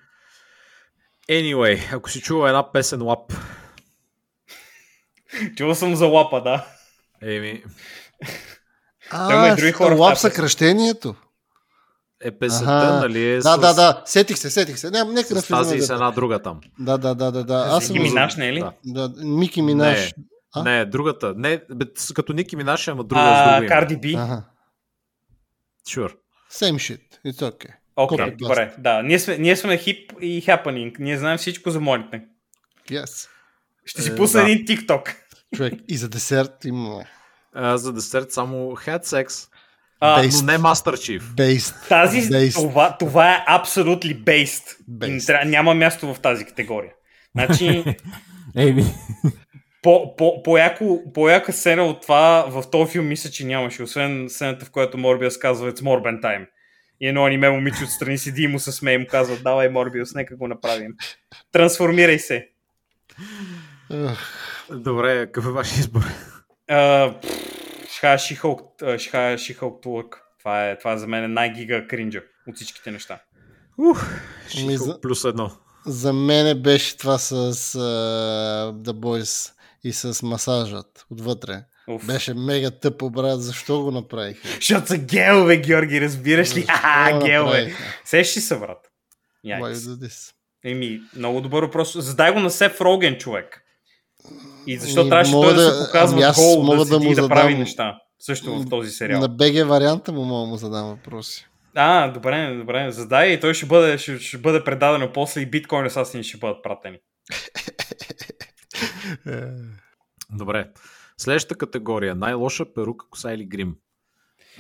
Anyway, 1.31 1.97
ако 1.97 2.11
си 2.11 2.21
чува 2.21 2.49
една 2.49 2.73
песен 2.73 3.03
лап, 3.03 3.33
Чувал 5.57 5.75
съм 5.75 5.97
за 5.97 6.07
лапа, 6.07 6.43
да. 6.43 6.67
еми, 7.23 7.49
има 9.31 9.47
и 9.47 9.51
А, 9.51 9.57
други 9.57 9.73
хора 9.73 9.95
лап 9.95 10.11
тази 10.11 10.21
съкръщението. 10.21 11.15
е 12.25 12.31
песента, 12.31 12.71
Аха. 12.73 13.01
нали 13.01 13.25
е 13.25 13.37
Да, 13.37 13.43
с, 13.43 13.59
да, 13.59 13.75
да. 13.75 14.03
Сетих 14.07 14.39
се, 14.39 14.51
сетих 14.51 14.79
се. 14.79 14.91
Няма, 14.91 15.13
нека 15.13 15.35
да 15.35 15.41
с 15.41 15.49
тази 15.49 15.77
и 15.77 15.81
с 15.81 15.91
една 15.91 16.11
друга 16.11 16.43
там. 16.43 16.61
Да, 16.79 16.99
да, 16.99 17.15
да, 17.15 17.33
да, 17.33 17.45
да. 17.45 17.67
Аз 17.69 17.87
съм... 17.87 17.93
Ники 17.93 18.05
Минаш, 18.05 18.37
не 18.37 18.49
е 18.49 18.53
ли? 18.53 18.61
Да. 18.61 18.73
Да, 19.09 19.25
Мики 19.25 19.63
Минаш. 19.63 20.15
А? 20.55 20.63
Не, 20.63 20.85
другата. 20.85 21.35
Не, 21.37 21.63
бе, 21.71 21.85
с- 21.97 22.13
като 22.13 22.33
Ники 22.33 22.57
Минаш, 22.57 22.89
ама 22.89 23.05
друга 23.05 23.21
с 23.21 23.25
А, 23.47 23.59
име. 23.59 23.67
Карди 23.67 23.97
Би. 23.97 24.15
Ага. 24.15 24.43
Sure. 25.89 26.15
Same 26.53 26.75
shit. 26.75 27.01
It's 27.27 27.43
okay. 27.43 27.75
Окей, 27.97 28.19
Copy 28.19 28.37
добре. 28.37 28.75
Да, 28.79 29.03
ние 29.03 29.19
сме, 29.19 29.39
ние 29.39 29.57
сме 29.57 29.79
хип 29.79 30.13
и 30.21 30.43
happening. 30.43 30.95
Ние 30.99 31.19
знаем 31.19 31.39
всичко 31.39 31.71
за 31.71 31.81
младите. 31.81 32.23
Yes. 32.89 33.29
Ще 33.85 34.03
си 34.03 34.11
Е, 34.11 34.17
пусна 34.17 34.41
да. 34.41 34.51
един 34.51 34.67
TikTok. 34.67 35.15
Човек, 35.55 35.75
и 35.89 35.97
за 35.97 36.09
десерт 36.09 36.65
има... 36.65 37.05
А, 37.55 37.77
за 37.77 37.93
десерт 37.93 38.33
само 38.33 38.57
had 38.57 39.05
sex, 39.05 39.49
А, 40.01 40.23
Based. 40.23 40.41
но 40.47 40.53
не 40.53 40.59
Master 40.59 40.93
Chief. 40.95 41.21
Based. 41.23 41.89
тази, 41.89 42.23
Based. 42.23 42.55
това, 42.55 42.97
това 42.99 43.35
е 43.35 43.45
абсолютно 43.47 44.11
based. 44.11 44.77
Based. 44.91 45.45
Няма 45.45 45.75
място 45.75 46.15
в 46.15 46.21
тази 46.21 46.45
категория. 46.45 46.93
Значи, 47.35 47.85
Ейми. 48.57 48.85
по, 49.83 50.17
по, 50.17 50.43
по-яко, 50.43 51.03
по-яка 51.15 51.53
сцена 51.53 51.85
от 51.85 52.03
това 52.03 52.45
в 52.49 52.65
този 52.71 52.93
филм 52.93 53.07
мисля, 53.07 53.31
че 53.31 53.45
нямаше, 53.47 53.83
освен 53.83 54.27
сцената, 54.29 54.65
в 54.65 54.71
която 54.71 54.99
Морбиус 54.99 55.39
казва 55.39 55.73
It's 55.73 55.81
Morben 55.81 56.21
time. 56.23 56.47
И 57.01 57.09
едно 57.09 57.25
аниме 57.27 57.51
момиче 57.51 57.85
отстрани 57.85 58.19
седи 58.19 58.43
и 58.43 58.49
му 58.49 58.59
се 58.59 58.73
смее 58.73 58.95
и 58.95 58.99
му 58.99 59.07
казва 59.11 59.37
Давай, 59.37 59.69
Морбиус, 59.69 60.15
нека 60.15 60.37
го 60.37 60.49
направим. 60.49 60.93
Трансформирай 61.53 62.19
се. 62.19 62.49
Добре, 64.71 65.27
какъв 65.27 65.47
е 65.47 65.51
вашия 65.51 65.81
избор? 65.81 66.03
Шха 67.97 68.19
Шихълк 68.19 68.61
Шихълк 69.39 69.83
Турк. 69.83 70.21
Това 70.39 70.69
е, 70.71 70.79
това 70.79 70.93
е 70.93 70.99
за 70.99 71.07
мен 71.07 71.33
най-гига 71.33 71.87
кринджа 71.87 72.23
от 72.49 72.57
всичките 72.57 72.91
неща. 72.91 73.19
Ух, 73.79 74.05
Ми 74.67 74.77
за- 74.77 75.01
плюс 75.01 75.25
едно. 75.25 75.51
За 75.87 76.13
мене 76.13 76.55
беше 76.55 76.97
това 76.97 77.19
с 77.19 77.53
uh, 77.55 78.73
The 78.73 78.93
Boys 78.93 79.53
и 79.85 79.93
с 79.93 80.23
масажът 80.23 81.07
отвътре. 81.11 81.65
Уф. 81.89 82.07
Беше 82.07 82.35
мега 82.35 82.71
тъпо, 82.71 83.11
брат. 83.11 83.43
Защо 83.43 83.83
го 83.83 83.91
направиха? 83.91 84.49
Защото 84.49 84.87
са 84.87 84.99
гелове, 84.99 85.57
Георги, 85.57 86.01
разбираш 86.01 86.49
ли? 86.57 86.61
Защо 86.61 86.73
Ха, 86.73 87.19
гелове. 87.25 87.75
Сещи 88.05 88.41
се, 88.41 88.59
брат. 88.59 88.91
Еми, 90.65 91.01
много 91.17 91.41
добър 91.41 91.63
въпрос. 91.63 91.97
Задай 91.99 92.33
го 92.33 92.41
на 92.41 92.51
Сеф 92.51 92.81
Роген, 92.81 93.19
човек. 93.19 93.64
И 94.67 94.79
защо 94.79 95.01
Ами, 95.01 95.11
трябваше 95.11 95.31
мога 95.31 95.47
той 95.47 95.57
да, 95.57 95.65
да- 95.65 95.71
се 95.71 95.87
показва 95.87 96.15
ами 96.17 96.23
аз 96.23 96.37
гол, 96.37 96.63
мога 96.63 96.85
да, 96.85 96.85
да 96.85 96.99
му 96.99 97.13
и 97.13 97.15
да 97.15 97.29
прави 97.29 97.55
неща. 97.55 97.99
Също 98.19 98.59
в 98.59 98.69
този 98.69 98.91
сериал. 98.91 99.21
На 99.21 99.29
БГ 99.29 99.69
варианта 99.69 100.13
му 100.13 100.25
мога 100.25 100.41
да 100.41 100.51
му 100.51 100.57
задам 100.57 100.89
въпроси. 100.89 101.47
А, 101.75 102.09
добре, 102.09 102.57
добре. 102.59 102.91
Задай 102.91 103.29
и 103.29 103.41
той 103.41 103.55
ще 103.55 103.67
бъде, 103.67 103.99
ще, 103.99 104.19
ще 104.19 104.39
бъде 104.39 104.65
предадено 104.65 105.13
после 105.13 105.41
и 105.41 105.47
биткоин 105.47 105.87
асасини 105.87 106.25
ще 106.25 106.39
бъдат 106.39 106.63
пратени. 106.63 106.99
Добре. 110.31 110.71
Следващата 111.19 111.55
категория. 111.55 112.15
Най-лоша 112.15 112.75
перука, 112.75 113.07
коса 113.11 113.33
или 113.33 113.45
грим. 113.45 113.75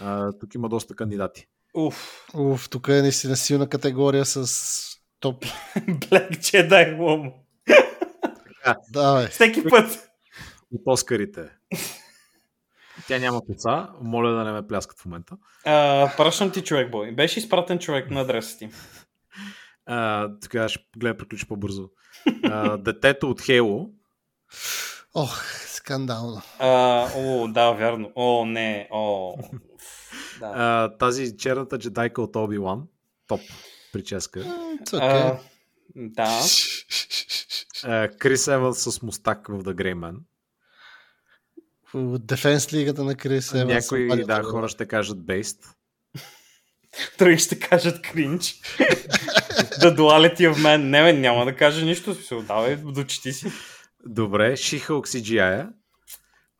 А, 0.00 0.32
тук 0.40 0.54
има 0.54 0.68
доста 0.68 0.94
кандидати. 0.94 1.46
Уф. 1.74 2.26
Уф, 2.34 2.68
тук 2.68 2.88
е 2.88 3.02
наистина 3.02 3.36
силна 3.36 3.68
категория 3.68 4.24
с 4.24 4.98
топ. 5.20 5.44
Black 5.78 6.30
Jedi 6.30 6.98
Lom. 6.98 7.32
Давай. 8.92 9.26
Всеки 9.26 9.64
път. 9.64 10.10
От 10.72 10.82
Оскарите. 10.86 11.48
Тя 13.06 13.18
няма 13.18 13.40
коца. 13.46 13.88
Моля 14.00 14.30
да 14.30 14.44
не 14.44 14.52
ме 14.52 14.66
пляскат 14.66 15.00
в 15.00 15.04
момента. 15.04 15.36
А, 15.64 16.10
пращам 16.16 16.50
ти 16.50 16.64
човек, 16.64 16.90
бой. 16.90 17.12
Беше 17.12 17.38
изпратен 17.38 17.78
човек 17.78 18.10
на 18.10 18.20
адреса 18.20 18.58
ти. 18.58 18.68
А, 19.86 20.30
така 20.42 20.68
ще 20.68 20.84
гледам 20.96 21.16
приключи 21.18 21.48
по-бързо. 21.48 21.88
А, 22.44 22.76
детето 22.76 23.30
от 23.30 23.40
Хейло. 23.40 23.90
Ох, 25.14 25.44
скандално. 25.66 26.42
А, 26.58 27.08
о, 27.16 27.48
да, 27.48 27.72
вярно. 27.72 28.12
О, 28.14 28.44
не. 28.44 28.88
О. 28.90 29.36
Да. 30.40 30.52
А, 30.54 30.96
тази 30.98 31.36
черната 31.36 31.78
джедайка 31.78 32.22
от 32.22 32.36
Оби-Лан. 32.36 32.82
Топ 33.26 33.40
прическа. 33.92 34.40
It's 34.40 34.90
okay. 34.90 35.00
А, 35.00 35.38
да. 35.96 36.40
Крис 38.18 38.48
Еванс 38.48 38.78
с 38.78 39.02
мустак 39.02 39.48
в 39.48 39.62
The 39.62 39.74
Grey 39.74 39.94
Man. 39.94 40.16
Дефенс 42.18 42.72
лигата 42.72 43.04
на 43.04 43.14
Крис 43.14 43.54
Еванс. 43.54 43.90
Някои 43.90 44.08
да, 44.08 44.22
това. 44.22 44.42
хора 44.42 44.68
ще 44.68 44.86
кажат 44.86 45.18
Based. 45.18 45.58
Други 47.18 47.38
ще 47.38 47.58
кажат 47.58 48.02
кринч. 48.02 48.42
The 49.80 49.96
duality 49.96 50.52
of 50.52 50.54
man. 50.54 50.76
Не, 50.76 51.12
няма 51.12 51.44
да 51.44 51.56
кажа 51.56 51.84
нищо. 51.84 52.10
в 52.10 52.16
Смисъл, 52.16 52.42
давай, 52.42 52.76
дочети 52.76 53.32
си. 53.32 53.52
Добре, 54.06 54.52
She-Hulk 54.52 55.06
CGI. 55.06 55.68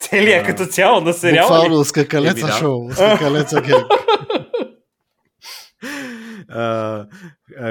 Целият 0.01 0.45
А. 0.45 0.47
като 0.47 0.67
цяло 0.67 1.01
на 1.01 1.13
сериал. 1.13 1.49
Буквално 1.49 1.85
скакалеца 1.85 2.53
шоу. 2.53 2.93
Скакалеца 2.93 3.61
гейм. 3.61 3.85
Uh, 6.55 7.07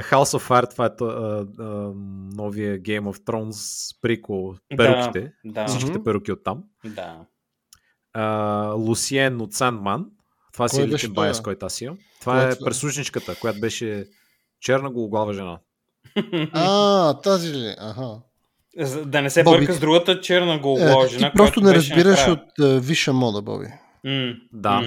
House 0.02 0.38
of 0.38 0.48
Fire, 0.50 0.70
това 0.72 0.86
е 0.86 0.90
uh, 0.90 1.02
uh, 1.46 1.94
новия 2.36 2.80
Game 2.80 3.02
of 3.04 3.18
Thrones 3.18 3.58
прикол. 4.02 4.56
Перуките. 4.78 5.34
Да, 5.46 5.66
Всичките 5.68 5.92
Мгм. 5.92 6.04
перуки 6.04 6.32
от 6.32 6.44
там. 6.44 6.64
да. 6.86 7.16
Лусиен 8.76 9.42
от 9.42 9.54
Sandman. 9.54 10.06
Това 10.54 10.68
си 10.70 10.82
е 10.82 10.88
личен 10.88 11.14
байс, 11.14 11.42
който 11.42 11.66
аз 11.66 11.82
имам. 11.82 11.98
Това 12.20 12.34
Кой 12.34 12.50
е 12.50 12.52
е 12.52 12.56
пресушничката, 12.66 13.36
която 13.36 13.60
беше 13.60 14.06
черна 14.62 14.92
гологлава 14.92 15.34
жена. 15.34 15.60
А, 16.54 17.14
тази 17.14 17.54
ли? 17.54 17.76
Аха. 17.80 18.20
Да 19.06 19.22
не 19.22 19.30
се 19.30 19.44
Боби. 19.44 19.58
бърка 19.58 19.74
с 19.74 19.80
другата 19.80 20.22
черна 20.22 20.54
Е, 20.54 20.60
голова 20.60 21.08
ти 21.08 21.14
жена, 21.14 21.32
просто 21.36 21.62
не 21.62 21.74
разбираш 21.76 22.28
от 22.28 22.40
висша 22.86 23.14
мода, 23.14 23.42
Боби. 23.42 23.68
Да. 24.54 24.84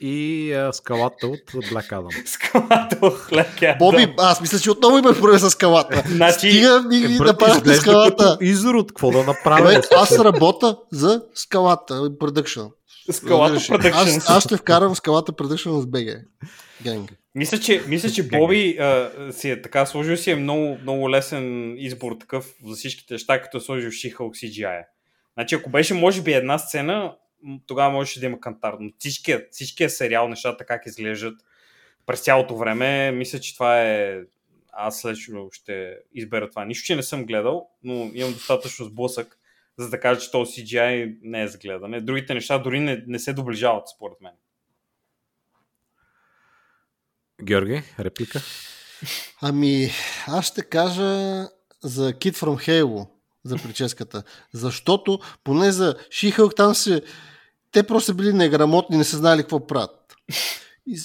М. 0.00 0.06
А. 0.06 0.06
И 0.06 0.50
uh, 0.54 0.70
скалата 0.72 1.26
от 1.26 1.40
Black 1.52 1.90
Adam. 1.90 2.26
Скалата 2.28 2.98
от 3.02 3.14
хлека. 3.18 3.76
Боби, 3.78 4.14
аз 4.18 4.40
мисля, 4.40 4.58
че 4.58 4.70
отново 4.70 4.98
имаш 4.98 5.20
проблем 5.20 5.38
с 5.38 5.50
скалата. 5.50 6.04
Значи, 6.08 6.38
Стига 6.50 6.82
ми 6.82 6.96
Е, 6.96 7.00
ги 7.00 7.18
по 7.18 7.24
изглежда 7.24 7.74
скалата. 7.74 8.38
изрод, 8.40 8.88
какво 8.88 9.10
да 9.10 9.24
направя? 9.24 9.82
Аз 9.96 10.18
работя 10.18 10.76
за 10.92 11.22
скалата, 11.34 11.94
production. 11.94 12.70
скалата? 13.10 13.54
Productions. 13.54 14.16
Аз, 14.16 14.30
аз 14.30 14.44
ще 14.44 14.56
вкарам 14.56 14.94
скалата 14.94 15.32
production 15.32 15.80
с 15.80 15.86
БГ. 15.86 16.24
Генг. 16.82 17.12
Мисля, 17.34 17.58
че, 17.58 17.82
мисля, 17.88 18.10
че 18.10 18.22
Боби 18.28 18.76
а, 18.80 19.10
си 19.32 19.50
е 19.50 19.62
така 19.62 19.86
сложил 19.86 20.16
си 20.16 20.30
е 20.30 20.36
много, 20.36 20.78
много 20.82 21.10
лесен 21.10 21.74
избор 21.78 22.12
такъв 22.20 22.46
за 22.66 22.74
всичките 22.74 23.14
неща, 23.14 23.42
като 23.42 23.56
е 23.56 23.60
сложил 23.60 23.90
She-Hulk 23.90 24.16
CGI. 24.18 24.80
Значи, 25.34 25.54
ако 25.54 25.70
беше, 25.70 25.94
може 25.94 26.22
би, 26.22 26.32
една 26.32 26.58
сцена, 26.58 27.12
тогава 27.66 27.90
можеше 27.90 28.20
да 28.20 28.26
има 28.26 28.40
кантар. 28.40 28.76
Но 28.80 28.90
всичкият, 28.98 29.52
всичкият 29.52 29.92
сериал, 29.92 30.28
нещата 30.28 30.64
как 30.64 30.86
изглеждат 30.86 31.40
през 32.06 32.20
цялото 32.20 32.56
време, 32.56 33.10
мисля, 33.12 33.40
че 33.40 33.54
това 33.54 33.82
е... 33.82 34.20
Аз 34.78 35.04
лично 35.04 35.48
ще 35.52 35.98
избера 36.14 36.50
това. 36.50 36.64
Нищо, 36.64 36.86
че 36.86 36.96
не 36.96 37.02
съм 37.02 37.26
гледал, 37.26 37.68
но 37.82 38.10
имам 38.14 38.32
достатъчно 38.32 38.84
сблъсък, 38.84 39.38
за 39.78 39.90
да 39.90 40.00
кажа, 40.00 40.20
че 40.20 40.30
този 40.30 40.52
CGI 40.52 41.18
не 41.22 41.42
е 41.42 41.48
за 41.48 41.58
гледане. 41.58 42.00
Другите 42.00 42.34
неща 42.34 42.58
дори 42.58 42.80
не, 42.80 43.04
не 43.06 43.18
се 43.18 43.32
доближават, 43.32 43.88
според 43.88 44.20
мен. 44.20 44.32
Георги, 47.42 47.82
реплика? 47.98 48.40
Ами, 49.42 49.90
аз 50.26 50.46
ще 50.46 50.62
кажа 50.62 51.02
за 51.82 52.12
Kid 52.12 52.36
from 52.36 52.68
Halo, 52.68 53.08
за 53.48 53.56
прическата. 53.56 54.22
Защото, 54.52 55.18
поне 55.44 55.72
за 55.72 55.94
She-Hulk 56.10 56.56
там 56.56 56.74
се... 56.74 57.02
Те 57.72 57.82
просто 57.82 58.14
били 58.14 58.32
неграмотни, 58.32 58.96
не 58.96 59.04
са 59.04 59.16
знали 59.16 59.42
какво 59.42 59.66
правят. 59.66 60.16
И, 60.86 60.98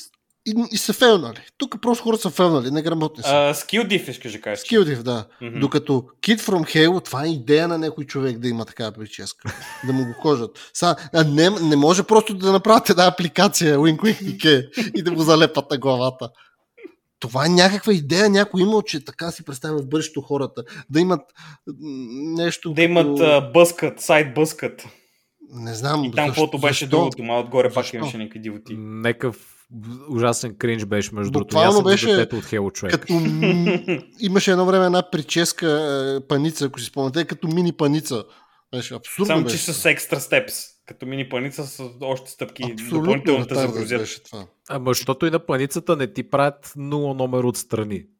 и, 0.45 0.53
и 0.71 0.77
са 0.77 0.93
фелнали. 0.93 1.39
Тук 1.57 1.81
просто 1.81 2.03
хората 2.03 2.21
са 2.21 2.29
фелнали, 2.29 2.71
неграмотни 2.71 3.23
са. 3.23 3.29
Uh, 3.29 3.53
skill 3.53 3.87
diff, 3.87 4.09
искаш 4.09 4.31
да 4.31 4.41
кажеш. 4.41 4.59
Скилдив, 4.59 5.03
да. 5.03 5.25
Мгм. 5.41 5.59
Докато 5.59 5.93
Kid 5.93 6.39
from 6.39 6.75
Halo, 6.75 7.05
това 7.05 7.25
е 7.25 7.29
идея 7.29 7.67
на 7.67 7.77
някой 7.77 8.05
човек 8.05 8.37
да 8.37 8.47
има 8.47 8.65
такава 8.65 8.91
прическа. 8.91 9.53
да 9.87 9.93
му 9.93 10.05
го 10.05 10.13
кожат. 10.21 10.69
Са, 10.73 10.95
а 11.13 11.23
не, 11.23 11.49
не 11.49 11.75
може 11.75 12.03
просто 12.03 12.33
да 12.33 12.51
направят 12.51 12.89
една 12.89 13.07
апликация, 13.07 13.77
Wink 13.77 13.97
Wink 13.97 14.69
и 14.95 15.03
да 15.03 15.11
го 15.11 15.21
залепат 15.21 15.71
на 15.71 15.77
главата. 15.77 16.29
Това 17.21 17.45
е 17.45 17.49
някаква 17.49 17.93
идея, 17.93 18.29
някой 18.29 18.61
имал, 18.61 18.81
че 18.81 19.05
така 19.05 19.31
си 19.31 19.43
представя 19.43 19.77
в 19.77 19.87
бъдещето 19.87 20.21
хората. 20.21 20.63
Да 20.89 20.99
имат 20.99 21.21
нещо. 22.35 22.73
Да 22.73 22.81
имат 22.81 23.05
като- 23.07 23.23
uh, 23.23 23.51
бъскът, 23.51 23.99
сайт 23.99 24.33
бъскът. 24.33 24.85
Не 25.53 25.73
знам. 25.73 26.03
И 26.03 26.11
там, 26.11 26.27
защо- 26.27 26.41
каквото 26.41 26.57
беше 26.59 26.85
защо? 26.85 26.97
другото, 26.97 27.23
ма 27.23 27.39
отгоре 27.39 27.73
пак 27.73 27.93
имаше 27.93 28.17
някакви 28.17 28.39
дивоти. 28.39 28.75
Некъв 28.77 29.47
ужасен 30.09 30.55
кринж 30.57 30.85
беше 30.85 31.15
между 31.15 31.31
другото. 31.31 31.47
Буквално 31.47 31.69
Аз 31.69 31.75
съм 31.75 31.83
беше 31.83 32.27
от 32.33 32.45
Хело 32.45 32.71
човек. 32.71 32.91
Като, 32.93 33.13
имаше 34.19 34.51
едно 34.51 34.65
време 34.65 34.85
една 34.85 35.11
прическа 35.11 35.67
е, 36.17 36.27
паница, 36.27 36.65
ако 36.65 36.79
си 36.79 36.85
спомняте, 36.85 37.25
като 37.25 37.47
мини 37.47 37.71
паница. 37.73 38.23
Беше 38.75 38.93
абсурдно. 38.93 39.25
Само, 39.25 39.43
беше. 39.43 39.65
че 39.65 39.73
с 39.73 39.85
екстра 39.85 40.19
степс. 40.19 40.53
Като 40.85 41.05
мини 41.05 41.29
паница 41.29 41.67
с 41.67 41.83
още 42.01 42.31
стъпки. 42.31 42.63
Абсолютно 42.63 42.99
допълнително 42.99 43.45
те 43.45 43.55
ретардът 43.55 43.87
загрузят. 43.87 44.23
това. 44.23 44.45
Ама 44.69 44.89
защото 44.89 45.25
и 45.25 45.29
на 45.29 45.39
планицата 45.39 45.95
не 45.95 46.13
ти 46.13 46.29
правят 46.29 46.73
нула 46.75 47.13
номер 47.13 47.43
отстрани. 47.43 48.03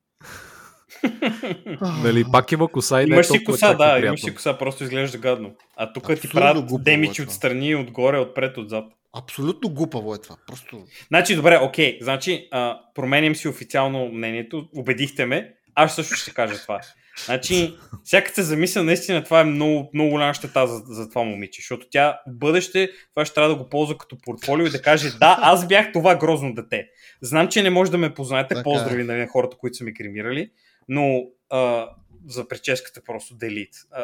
Нали, 2.04 2.26
пак 2.32 2.52
има 2.52 2.68
коса 2.68 3.02
и 3.02 3.06
не 3.06 3.12
е 3.12 3.14
Имаш 3.14 3.28
си 3.28 3.44
коса, 3.44 3.74
да, 3.74 3.78
приятно. 3.78 4.06
имаш 4.06 4.22
си 4.22 4.36
коса, 4.36 4.58
просто 4.58 4.84
изглежда 4.84 5.18
гадно. 5.18 5.56
А 5.76 5.94
тук 5.94 6.20
ти 6.22 6.30
правят 6.30 6.72
е 6.72 6.76
демичи 6.80 7.22
това. 7.22 7.30
отстрани, 7.32 7.76
отгоре, 7.76 8.18
отпред, 8.20 8.58
отзад. 8.58 8.86
Абсолютно 9.18 9.70
глупаво 9.70 10.16
е 10.16 10.18
това. 10.18 10.36
Просто... 10.48 10.84
Значи, 11.08 11.36
добре, 11.36 11.60
окей. 11.64 11.98
Значи, 12.02 12.48
а, 12.52 12.80
променям 12.96 13.36
си 13.36 13.48
официално 13.48 14.10
мнението. 14.12 14.70
Убедихте 14.76 15.26
ме. 15.26 15.54
Аз 15.76 15.96
също 15.96 16.16
ще 16.16 16.34
кажа 16.34 16.62
това. 16.62 16.82
Значи, 17.26 17.78
всяка 18.04 18.34
се 18.34 18.44
замисля, 18.44 18.84
наистина 18.84 19.24
това 19.24 19.42
е 19.42 19.44
много, 19.44 19.90
много 19.94 20.10
голяма 20.10 20.34
щета 20.34 20.68
за, 20.68 20.82
за 20.86 21.10
това 21.10 21.24
момиче, 21.24 21.62
защото 21.62 21.88
тя 21.92 22.20
в 22.28 22.32
бъдеще 22.34 22.90
това 23.14 23.26
ще 23.26 23.36
трябва 23.36 23.50
да 23.50 23.56
го 23.64 23.70
ползва 23.70 23.98
като 23.98 24.18
портфолио 24.26 24.66
и 24.66 24.70
да 24.70 24.82
каже, 24.82 25.10
да, 25.10 25.38
аз 25.42 25.68
бях 25.68 25.92
това 25.92 26.16
грозно 26.16 26.54
дете. 26.54 26.88
Знам, 27.22 27.48
че 27.48 27.64
не 27.64 27.70
може 27.70 27.92
да 27.92 27.98
ме 27.98 28.14
познаете, 28.14 28.48
Така 28.48 28.60
е. 28.60 28.64
поздрави 28.64 29.04
нали, 29.04 29.20
на 29.20 29.28
хората, 29.28 29.58
които 29.58 29.78
са 29.78 29.84
ми 29.84 29.94
кремирали, 29.94 30.52
но 30.88 31.24
а, 31.50 31.90
за 32.28 32.48
прическата 32.48 33.02
просто 33.04 33.36
делит. 33.36 33.74
А, 33.92 34.04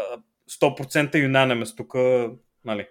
100% 0.61 1.23
юнанемес 1.23 1.75
тук, 1.75 1.93
нали. 2.65 2.87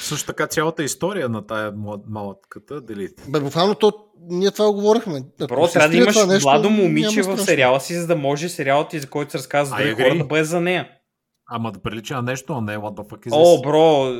Също 0.00 0.26
така 0.26 0.46
цялата 0.46 0.84
история 0.84 1.28
на 1.28 1.46
тая 1.46 1.72
малътката 2.08 2.80
делит. 2.80 3.22
Бе, 3.28 3.40
буквално 3.40 3.74
то, 3.74 3.92
ние 4.28 4.50
това 4.50 4.66
го 4.66 4.74
говорихме. 4.74 5.22
Ако 5.40 5.54
Бро, 5.54 5.66
се 5.66 5.72
трябва 5.72 5.88
да 5.88 5.96
имаш 5.96 6.26
нещо, 6.26 6.48
младо 6.48 6.70
момиче 6.70 7.22
в 7.22 7.38
сериала 7.38 7.80
си, 7.80 7.94
за 7.94 8.06
да 8.06 8.16
може 8.16 8.48
сериалът 8.48 8.88
ти, 8.88 8.98
за 8.98 9.06
който 9.10 9.30
се 9.30 9.38
разказва 9.38 9.76
за 9.76 9.94
хора, 9.94 10.18
да 10.18 10.24
бъде 10.24 10.44
за 10.44 10.60
нея. 10.60 10.88
Ама 11.50 11.72
да 11.72 11.82
прилича 11.82 12.14
на 12.14 12.22
нещо, 12.22 12.52
а 12.52 12.60
не 12.60 12.76
what 12.76 12.94
the 12.96 13.08
fuck 13.08 13.28
is 13.28 13.30
О, 13.32 13.62
бро, 13.62 14.14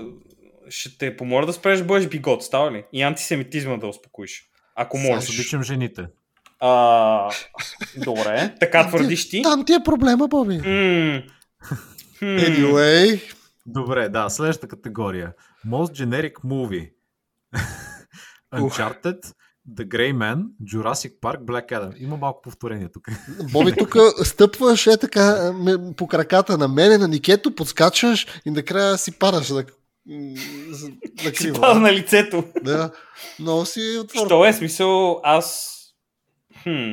ще 0.69 0.99
те 0.99 1.17
помоля 1.17 1.47
да 1.47 1.53
спреш 1.53 1.79
да 1.79 1.85
бъдеш 1.85 2.09
бигот, 2.09 2.43
става 2.43 2.73
ли? 2.73 2.85
И 2.93 3.03
антисемитизма 3.03 3.77
да 3.77 3.87
успокоиш. 3.87 4.43
Ако 4.77 4.97
Аз 4.97 5.03
можеш. 5.03 5.31
обичам 5.31 5.63
жените. 5.63 6.07
А, 6.61 7.31
добре, 8.05 8.55
така 8.61 8.89
твърдиш 8.89 9.29
ти. 9.29 9.43
Там 9.43 9.65
ти 9.65 9.73
е 9.73 9.85
проблема, 9.85 10.29
Боби. 10.29 10.59
Хм. 10.59 11.19
Anyway, 12.23 13.21
Добре, 13.67 14.09
да, 14.09 14.29
следващата 14.31 14.69
категория. 14.69 15.33
Most 15.67 16.05
generic 16.05 16.33
movie. 16.45 16.91
Uncharted, 18.55 19.33
The 19.75 19.89
Grey 19.89 20.13
Man, 20.15 20.45
Jurassic 20.63 21.21
Park, 21.21 21.39
Black 21.45 21.69
Adam. 21.73 21.97
Има 21.99 22.17
малко 22.17 22.43
повторение 22.43 22.89
тук. 22.93 23.09
Боби, 23.53 23.73
тук 23.79 23.97
стъпваш 24.25 24.87
е 24.87 24.97
така 24.97 25.55
по 25.97 26.07
краката 26.07 26.59
на 26.59 26.69
мене, 26.69 26.99
на 26.99 27.09
Никето, 27.09 27.55
подскачаш 27.55 28.27
и 28.47 28.51
накрая 28.51 28.99
си 28.99 29.19
падаш 29.19 29.51
на, 29.51 29.65
на 30.07 30.37
Си 30.77 31.35
криво. 31.35 31.61
пада 31.61 31.81
на 31.81 31.93
лицето. 31.93 32.45
Да, 32.63 32.91
много 33.41 33.67
си 33.67 33.99
отворен. 34.01 34.27
Що 34.27 34.45
е 34.47 34.53
смисъл, 34.53 35.21
аз... 35.25 35.73
Хм, 36.63 36.93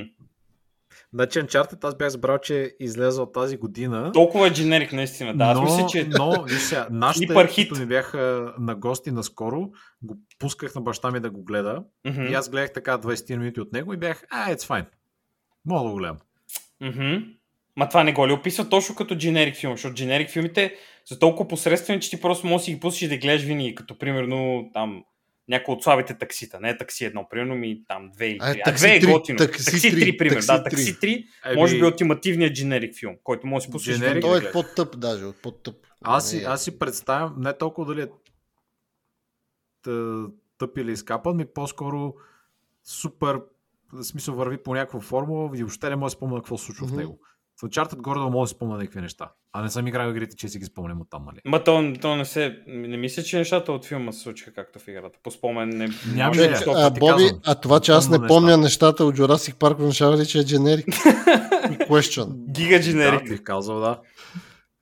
Значи 1.13 1.39
Uncharted 1.39 1.83
аз 1.83 1.97
бях 1.97 2.09
забрал, 2.09 2.37
че 2.37 2.63
е 2.63 2.69
излезъл 2.79 3.31
тази 3.31 3.57
година. 3.57 4.11
толкова 4.11 4.47
е 4.47 4.53
дженерик 4.53 4.93
наистина. 4.93 5.37
Да, 5.37 5.43
аз 5.45 5.57
но, 5.57 5.63
мисля, 5.63 5.87
че... 5.89 6.07
но, 6.17 6.45
сега, 6.47 6.87
нашите, 6.91 7.33
които 7.55 7.79
ми 7.79 7.85
бяха 7.85 8.53
на 8.59 8.75
гости 8.75 9.11
наскоро, 9.11 9.69
го 10.01 10.17
пусках 10.39 10.75
на 10.75 10.81
баща 10.81 11.11
ми 11.11 11.19
да 11.19 11.29
го 11.29 11.43
гледа. 11.43 11.83
Мгм, 12.07 12.21
И 12.21 12.33
аз 12.33 12.49
гледах 12.49 12.73
така 12.73 12.97
20 12.97 13.37
минути 13.37 13.61
от 13.61 13.73
него 13.73 13.93
и 13.93 13.97
бях, 13.97 14.23
а, 14.29 14.55
it's 14.55 14.61
fine. 14.61 14.85
Мога 15.65 15.83
да 15.83 15.89
го 15.89 15.95
гледам. 15.95 16.17
мгм. 16.81 17.23
Ма 17.75 17.89
това 17.89 18.03
не 18.03 18.13
го 18.13 18.27
ли 18.27 18.31
описва 18.31 18.69
точно 18.69 18.95
като 18.95 19.15
дженерик 19.15 19.55
филм, 19.55 19.73
защото 19.73 19.95
дженерик 19.95 20.29
филмите 20.29 20.75
са 21.05 21.19
толкова 21.19 21.47
посредствени, 21.47 22.01
че 22.01 22.09
ти 22.09 22.21
просто 22.21 22.47
можеш 22.47 22.61
да 22.61 22.65
си 22.65 22.73
ги 22.73 22.79
пуснеш 22.79 23.01
и 23.01 23.07
да 23.07 23.17
гледаш 23.17 23.41
винаги, 23.43 23.75
като 23.75 23.97
примерно 23.97 24.69
там 24.73 25.03
някои 25.47 25.75
от 25.75 25.83
слабите 25.83 26.13
таксита. 26.13 26.59
Не 26.59 26.69
е 26.69 26.77
такси 26.77 27.05
едно, 27.05 27.27
примерно 27.29 27.55
ми 27.55 27.83
там 27.87 28.09
две 28.11 28.27
или 28.27 28.39
три. 28.39 28.61
А, 28.61 28.63
Такси 28.63 28.79
две 28.79 28.95
е 28.95 28.99
готино. 29.01 29.37
Такси 29.37 29.65
Такси 29.65 29.91
три, 29.91 29.99
3, 30.01 30.17
примерно. 30.17 30.35
Такси 30.35 30.47
Да, 30.47 30.63
три. 30.63 30.69
такси 30.69 30.95
3 30.95 31.27
Еми, 31.45 31.55
може 31.55 31.75
би 31.75 31.81
е 31.81 31.85
ултимативният 31.85 32.53
дженерик 32.53 32.95
филм, 32.95 33.15
който 33.23 33.47
може 33.47 33.67
да 33.67 33.79
си 33.79 33.91
винаги 33.93 34.13
да 34.13 34.19
Той 34.21 34.39
е 34.39 34.51
по-тъп 34.51 34.99
даже, 34.99 35.25
от 35.25 35.41
по-тъп. 35.41 35.75
Аз 36.01 36.29
си, 36.29 36.37
Не, 36.37 36.43
аз 36.43 36.63
си 36.63 36.79
представям, 36.79 37.35
не 37.37 37.53
толкова 37.53 37.93
дали 37.93 38.03
е 38.03 38.07
тъ- 39.85 40.31
тъп 40.57 40.77
или 40.77 40.91
изкапан, 40.91 41.37
ми 41.37 41.45
по-скоро 41.45 42.13
супер, 42.83 43.39
в 43.93 44.03
смисъл 44.03 44.35
върви 44.35 44.57
по 44.57 44.73
някаква 44.73 44.99
формула 44.99 45.51
и 45.55 45.59
въобще 45.59 45.89
не 45.89 45.95
мога 45.95 46.05
да 46.05 46.09
спомня 46.09 46.37
какво 46.37 46.57
се 46.57 46.65
случва 46.65 46.85
Мгм. 46.85 46.95
в 46.95 46.97
него. 46.97 47.19
В 47.59 47.65
Uncharted 47.65 48.01
горе 48.01 48.19
да 48.19 48.25
мога 48.25 48.43
да 48.43 48.47
спомня 48.47 48.77
някакви 48.77 49.01
неща. 49.01 49.31
А 49.53 49.61
не 49.61 49.69
съм 49.69 49.87
играл 49.87 50.09
игрите, 50.09 50.35
че 50.35 50.49
си 50.49 50.59
ги 50.59 50.65
спомням 50.65 51.01
от 51.01 51.07
там, 51.09 51.25
нали? 51.25 51.39
Ма 51.45 51.63
то, 51.63 51.93
то 52.01 52.15
не 52.15 52.25
се... 52.25 52.57
Не 52.67 52.97
мисля, 52.97 53.23
че 53.23 53.37
нещата 53.37 53.71
от 53.71 53.85
филма 53.85 54.11
се 54.11 54.19
случиха 54.19 54.53
както 54.53 54.79
в 54.79 54.87
играта. 54.87 55.19
По 55.23 55.31
спомен 55.31 55.69
не... 55.69 55.89
Няма 56.13 56.35
да 56.35 56.41
да 56.41 56.51
е. 56.51 56.55
защо. 56.55 56.73
А, 56.75 56.89
Боби, 56.89 57.31
а 57.45 57.55
това, 57.55 57.79
че 57.79 57.91
аз 57.91 58.09
не 58.09 58.17
Помня 58.17 58.27
помня 58.27 58.57
нещата 58.57 59.05
от 59.05 59.17
Jurassic 59.17 59.53
Park, 59.53 59.79
означава 59.79 60.17
ли, 60.17 60.25
че 60.25 60.39
е 60.39 60.43
дженерик? 60.45 60.85
Question. 61.89 62.51
Гига 62.51 62.77
Да, 62.77 62.83
дженерик. 62.83 63.29
бих 63.29 63.43
казал, 63.43 63.79
да. 63.79 63.99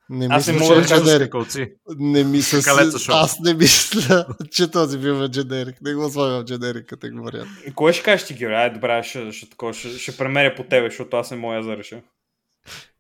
Не 0.10 0.28
Аз 0.30 0.48
не 0.48 0.54
мисля, 0.54 0.66
мога 0.66 0.82
че 0.82 0.88
да 0.88 0.96
е 0.96 0.98
кажа 0.98 1.06
дженерик. 1.06 1.28
Скакалци. 1.28 1.74
Не 2.00 2.24
мисля, 2.24 2.62
Скалеца 2.62 3.00
си, 3.00 3.06
шоу. 3.06 3.16
аз 3.16 3.40
не 3.40 3.54
мисля, 3.54 4.26
че 4.52 4.72
този 4.72 5.00
филм 5.00 5.24
е 5.24 5.28
дженерик. 5.30 5.76
Не 5.82 5.94
го 5.94 6.10
слагам 6.10 6.42
в 6.42 6.46
дженерик 6.46 6.86
категорията. 6.86 7.48
Кое 7.76 7.94
ще 7.94 8.04
кажеш 8.04 8.28
ти, 8.28 8.34
Георги? 8.34 8.56
Ай, 8.56 8.74
добре, 8.74 9.04
ще, 9.04 9.32
ще, 9.32 9.48
ще, 9.74 9.90
ще 9.98 10.18
премеря 10.18 10.56
по 10.56 10.64
тебе, 10.64 10.90
защото 10.90 11.18
аз 11.18 11.32
не 11.32 11.38
мога 11.38 11.64
да 11.64 11.78
реша. 11.78 12.02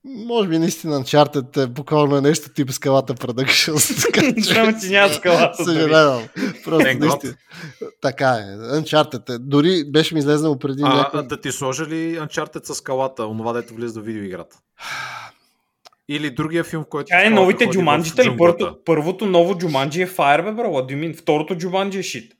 Може 0.03 0.49
би 0.49 0.57
наистина 0.59 1.01
Uncharted 1.01 1.63
е 1.63 1.67
буквално 1.67 2.17
е 2.17 2.21
нещо 2.21 2.49
тип 2.49 2.71
скалата 2.71 3.13
Productions. 3.13 4.05
така 4.05 4.41
че- 4.81 4.89
няма 4.89 5.09
скалата. 5.13 5.63
Съжалявам. 5.63 6.23
Просто 6.63 6.97
наистина. 6.99 7.33
Така 8.01 8.29
е. 8.29 8.41
Uncharted 8.57 9.35
е. 9.35 9.37
Дори 9.39 9.91
беше 9.91 10.13
ми 10.13 10.19
излезнало 10.19 10.59
преди 10.59 10.81
А, 10.85 10.95
няколко... 10.95 11.27
да 11.27 11.41
ти 11.41 11.51
сложа 11.51 11.85
ли 11.85 12.19
Uncharted 12.19 12.65
с 12.65 12.75
скалата, 12.75 13.25
онова 13.25 13.53
дето 13.53 13.73
влиза 13.73 14.01
в 14.01 14.03
видеоиграта? 14.03 14.57
Или 16.09 16.29
другия 16.29 16.63
филм, 16.63 16.83
в 16.83 16.87
който... 16.87 17.07
Тя 17.07 17.25
е 17.25 17.29
новите 17.29 17.69
джуманджита 17.69 18.23
ли? 18.23 18.37
Първото, 18.37 18.77
първото 18.85 19.25
ново 19.25 19.57
джуманджи 19.57 20.01
е 20.01 20.07
Fire, 20.07 20.43
бе, 20.43 20.51
бро. 20.51 20.63
What 20.67 20.91
do 20.91 20.95
you 20.95 21.11
mean? 21.11 21.17
Второто 21.17 21.55
джуманджи 21.55 21.99
е 21.99 22.03
shit. 22.03 22.31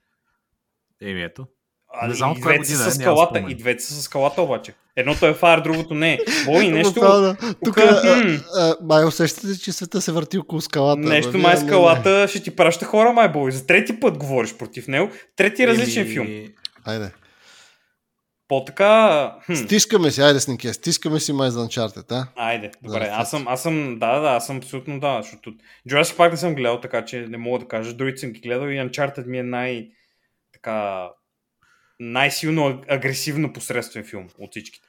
Еми 1.02 1.24
ето. 1.24 1.46
А, 1.94 2.08
Не 2.08 2.14
знам 2.14 2.32
и 2.38 2.42
двете 2.42 2.66
са 2.66 2.74
година 2.74 2.88
е, 2.88 2.92
с 2.92 2.96
скалата. 2.96 3.46
И 3.50 3.56
двете 3.56 3.84
са 3.84 3.94
с 3.94 4.02
скалата 4.02 4.42
обаче. 4.42 4.74
Едното 4.96 5.26
е 5.28 5.34
Fire, 5.34 5.64
другото 5.64 5.94
не 5.94 6.14
е. 6.14 6.20
Бой, 6.46 6.68
нещо, 6.68 6.94
Буквално, 6.94 7.36
Тук, 7.36 7.58
Тук, 7.64 7.78
а, 7.78 8.24
м. 8.26 8.40
а, 8.56 8.76
май 8.82 9.06
усещате, 9.06 9.60
че 9.60 9.72
света 9.72 10.02
се 10.02 10.12
върти 10.12 10.38
около 10.38 10.62
скалата. 10.62 11.02
нещо 11.02 11.32
бе. 11.32 11.38
май 11.38 11.54
не. 11.54 11.60
скалата 11.68 12.28
ще 12.30 12.44
ти 12.44 12.56
праща 12.56 12.86
хора, 12.86 13.14
май 13.14 13.30
бой. 13.30 13.52
За 13.52 13.66
трети 13.68 14.00
път 14.00 14.18
говориш 14.18 14.54
против 14.58 14.88
него. 14.88 15.10
Трети 15.36 15.68
различен 15.68 16.08
филм. 16.08 16.28
Айде. 16.86 17.12
По-така... 18.48 19.36
Хм. 19.46 19.54
Стискаме 19.54 20.12
си, 20.12 20.22
айде 20.22 20.40
снике, 20.40 20.74
стискаме 20.74 21.20
си 21.20 21.34
май 21.34 21.50
за 21.50 21.60
Uncharted, 21.60 22.12
а? 22.12 22.28
Айде, 22.36 22.72
добре. 22.84 23.00
Да, 23.00 23.06
аз 23.12 23.30
съм, 23.30 23.48
аз 23.48 23.62
съм, 23.64 24.00
да, 24.00 24.20
да, 24.20 24.28
аз 24.28 24.48
съм 24.48 24.58
абсолютно 24.58 25.00
да, 25.00 25.22
защото 25.22 25.54
Jurassic 25.90 26.18
Park 26.18 26.32
не 26.32 26.38
съм 26.38 26.56
гледал, 26.56 26.80
така 26.82 27.06
че 27.06 27.26
не 27.30 27.38
мога 27.38 27.60
да 27.60 27.68
кажа. 27.68 27.94
Другите 27.94 28.18
съм 28.18 28.32
ги 28.32 28.40
гледал 28.40 28.66
и 28.66 28.80
Uncharted 28.80 29.28
ми 29.28 29.38
е 29.40 29.44
най- 29.44 29.88
така 30.54 31.08
най-силно 32.02 32.62
аг- 32.62 32.86
агресивно 32.90 33.54
посредствен 33.54 34.04
филм 34.04 34.28
от 34.40 34.52
всичките. 34.52 34.88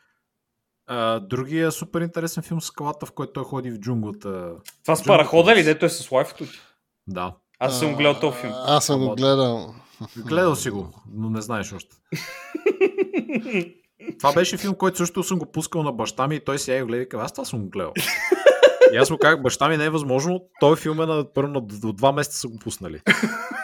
А, 0.86 1.20
другия 1.20 1.72
супер 1.72 2.00
интересен 2.00 2.42
филм 2.42 2.60
с 2.60 2.64
скалата, 2.64 3.06
в 3.06 3.12
който 3.12 3.32
той 3.32 3.44
ходи 3.44 3.70
в 3.70 3.78
джунглата. 3.78 4.52
Това 4.82 4.96
с 4.96 5.04
парахода 5.04 5.56
ли, 5.56 5.62
дето 5.62 5.86
е 5.86 5.88
с 5.88 6.10
лайфото 6.10 6.46
ти? 6.46 6.58
Да. 7.06 7.34
Аз 7.58 7.78
съм 7.78 7.94
гледал 7.94 8.20
този 8.20 8.38
филм. 8.38 8.52
А, 8.52 8.76
Аз 8.76 8.86
съм 8.86 9.00
го 9.00 9.14
гледал. 9.14 9.74
Гледал 10.18 10.56
си 10.56 10.70
го, 10.70 10.92
но 11.12 11.30
не 11.30 11.40
знаеш 11.40 11.72
още. 11.72 11.96
Това 14.18 14.32
беше 14.32 14.56
филм, 14.56 14.74
който 14.74 14.98
също 14.98 15.22
съм 15.22 15.38
го 15.38 15.52
пускал 15.52 15.82
на 15.82 15.92
баща 15.92 16.28
ми 16.28 16.36
и 16.36 16.40
той 16.40 16.58
сега 16.58 16.80
го 16.80 16.86
гледа 16.86 17.02
и 17.02 17.08
казва, 17.08 17.24
аз 17.24 17.32
това 17.32 17.44
съм 17.44 17.60
го 17.60 17.70
гледал. 17.70 17.92
И 18.92 18.96
аз 18.96 19.10
му 19.10 19.18
казах, 19.18 19.42
баща 19.42 19.68
ми 19.68 19.76
не 19.76 19.84
е 19.84 19.90
възможно, 19.90 20.40
този 20.60 20.82
филм 20.82 21.00
е 21.00 21.06
на, 21.06 21.32
първо, 21.32 21.52
на, 21.52 21.60
до 21.60 21.92
два 21.92 22.12
месеца 22.12 22.38
са 22.38 22.48
го 22.48 22.58
пуснали. 22.58 23.00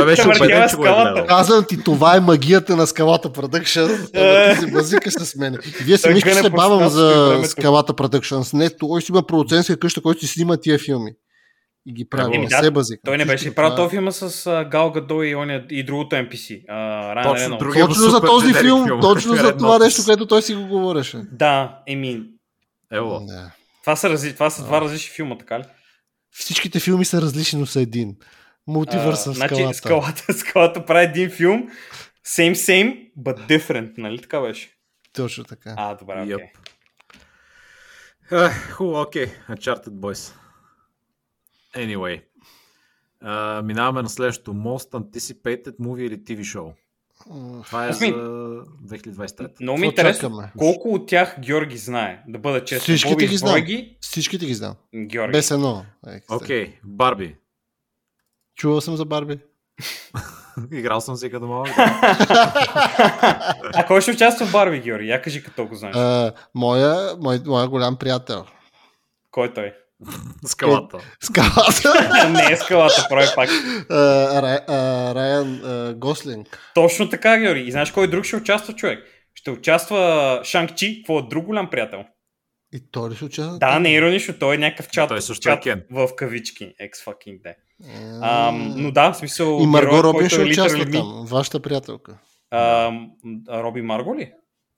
той 0.00 0.06
беше 0.06 0.28
убеден, 0.28 0.68
че 0.68 0.76
го 0.76 0.86
е 0.86 0.88
гледал. 0.88 1.26
Казвам 1.26 1.64
ти, 1.68 1.84
това 1.84 2.16
е 2.16 2.20
магията 2.20 2.76
на 2.76 2.86
скалата 2.86 3.28
Productions. 3.28 4.10
Ама 4.14 4.54
ти 4.54 4.60
се 4.60 4.72
базикаш 4.72 5.12
с 5.12 5.36
мен. 5.36 5.58
Вие 5.84 5.98
си 5.98 6.08
мислите, 6.08 6.36
че 6.36 6.42
се 6.42 6.50
бавам 6.50 6.88
за 6.88 7.40
скалата 7.44 7.94
Productions. 7.94 8.54
Не, 8.54 8.70
той 8.70 9.02
си 9.02 9.12
има 9.12 9.22
продуцентска 9.22 9.78
къща, 9.78 10.02
който 10.02 10.20
си 10.20 10.26
снима 10.26 10.56
тия 10.56 10.78
филми. 10.78 11.10
И 11.86 11.92
ги 11.92 12.08
прави. 12.08 12.46
Да, 12.50 12.58
се 12.58 12.70
базика. 12.70 13.00
Той 13.04 13.18
не 13.18 13.24
беше 13.24 13.54
правил 13.54 13.76
този 13.76 13.90
филма 13.90 14.10
с 14.10 14.46
а, 14.46 14.64
Гал 14.64 14.90
Гадо 14.90 15.22
и, 15.22 15.34
оня, 15.34 15.64
и 15.70 15.84
другото 15.84 16.16
NPC. 16.16 16.64
Точно 17.74 18.10
за 18.10 18.20
този 18.20 18.54
филм, 18.54 19.00
точно 19.00 19.36
за 19.36 19.56
това 19.56 19.78
нещо, 19.78 20.02
което 20.04 20.26
той 20.26 20.42
си 20.42 20.54
го 20.54 20.66
говореше. 20.66 21.22
Да, 21.32 21.78
еми, 21.86 22.22
Ело. 22.92 23.20
Да. 23.20 23.50
това 23.84 23.96
са, 23.96 24.10
разли... 24.10 24.34
това 24.34 24.50
са 24.50 24.64
два 24.64 24.80
различни 24.80 25.14
филма, 25.14 25.38
така 25.38 25.58
ли? 25.58 25.64
Всичките 26.32 26.80
филми 26.80 27.04
са 27.04 27.22
различни, 27.22 27.60
но 27.60 27.66
са 27.66 27.80
един. 27.80 28.16
Мултивърс 28.70 29.24
в 29.26 29.32
значи, 29.32 29.54
скалата. 29.54 29.74
скалата. 29.74 30.32
Скалата 30.38 30.84
прави 30.86 31.04
един 31.04 31.30
филм, 31.30 31.68
same 32.26 32.52
same, 32.52 33.12
but 33.18 33.48
different, 33.48 33.98
нали 33.98 34.20
така 34.20 34.40
беше? 34.40 34.70
Точно 35.12 35.44
така. 35.44 35.74
А, 35.76 35.94
добре, 35.94 36.22
окей. 36.22 36.36
Yep. 36.36 36.48
Ех, 38.46 38.70
Хубаво, 38.72 39.00
окей. 39.00 39.26
Uncharted 39.50 39.88
Boys. 39.88 40.34
Anyway. 41.76 42.22
Uh, 43.24 43.62
минаваме 43.62 44.02
на 44.02 44.08
следващото. 44.08 44.52
Most 44.52 44.90
Anticipated 44.90 45.76
Movie 45.78 46.00
или 46.00 46.16
TV 46.16 46.40
Show. 46.40 46.72
Това 47.66 47.86
е 47.86 47.88
Аз 47.88 48.00
ми- 48.00 48.06
за 48.08 48.14
2023. 48.14 49.60
Много 49.60 49.78
ми 49.78 49.86
интересно 49.86 50.42
колко 50.58 50.88
от 50.88 51.08
тях 51.08 51.36
Георги 51.40 51.76
знае, 51.76 52.22
да 52.28 52.38
бъда 52.38 52.64
честен. 52.64 52.80
Всичките 52.84 53.14
Боби, 53.14 53.26
ги 53.26 53.36
знам. 53.36 53.60
ги, 53.60 53.96
Всичките 54.00 54.46
ги 54.46 54.54
знам. 54.54 54.74
Георги. 54.96 55.32
Без 55.32 55.50
едно. 55.50 55.84
Е, 56.08 56.20
Окей, 56.30 56.74
Барби. 56.84 57.36
Чувал 58.60 58.80
съм 58.80 58.96
за 58.96 59.04
Барби. 59.04 59.38
Играл 60.72 61.00
съм 61.00 61.16
си 61.16 61.30
като 61.30 61.46
малък. 61.46 61.70
А 63.74 63.84
кой 63.86 64.00
ще 64.00 64.10
участва 64.10 64.46
в 64.46 64.52
Барби, 64.52 64.80
Георги? 64.80 65.08
Я 65.08 65.22
кажи 65.22 65.42
като 65.42 65.66
го 65.66 65.74
знаеш. 65.74 65.96
А, 65.96 66.32
моя, 66.54 67.16
мой, 67.20 67.40
моя 67.46 67.68
голям 67.68 67.96
приятел. 67.96 68.44
Кой 69.30 69.46
е 69.46 69.52
той? 69.52 69.72
Скалата. 70.46 70.98
Скалата. 71.22 72.28
Не 72.30 72.52
е 72.52 72.56
скалата, 72.56 73.06
прави 73.08 73.26
пак. 73.34 73.48
Райан 75.14 75.60
Гослинг. 75.96 76.70
Точно 76.74 77.10
така, 77.10 77.38
Георги. 77.38 77.62
И 77.62 77.72
знаеш 77.72 77.90
кой 77.90 78.10
друг 78.10 78.24
ще 78.24 78.36
участва, 78.36 78.74
човек? 78.74 78.98
Ще 79.34 79.50
участва 79.50 80.40
Шанг 80.44 80.74
Чи, 80.76 81.02
твой 81.04 81.28
друг 81.28 81.44
голям 81.44 81.70
приятел. 81.70 82.04
И 82.72 82.80
той 82.90 83.10
ли 83.10 83.14
ще 83.14 83.24
участва? 83.24 83.58
Да, 83.58 83.78
не 83.78 83.88
е 83.90 83.94
иронично, 83.94 84.34
той 84.38 84.54
е 84.54 84.58
някакъв 84.58 84.88
чат, 84.88 85.08
Той 85.08 85.22
също 85.22 85.48
е 85.48 85.52
чат 85.52 85.62
Кен. 85.62 85.82
в 85.90 86.08
кавички. 86.16 86.64
Ex 86.82 86.92
fucking 87.06 87.42
de. 87.42 87.54
А, 88.22 88.48
Ам, 88.48 88.74
но 88.76 88.90
да, 88.90 89.12
в 89.12 89.16
смисъл... 89.16 89.58
И 89.62 89.66
Марго 89.66 89.86
героят, 89.90 90.04
Робин 90.04 90.20
който 90.20 90.34
ще 90.34 90.42
е 90.42 90.44
участва 90.44 90.84
me. 90.84 90.92
там. 90.92 91.26
Вашата 91.26 91.60
приятелка. 91.60 92.18
Ам, 92.50 93.10
Роби 93.48 93.82
Марго 93.82 94.16
ли? 94.16 94.32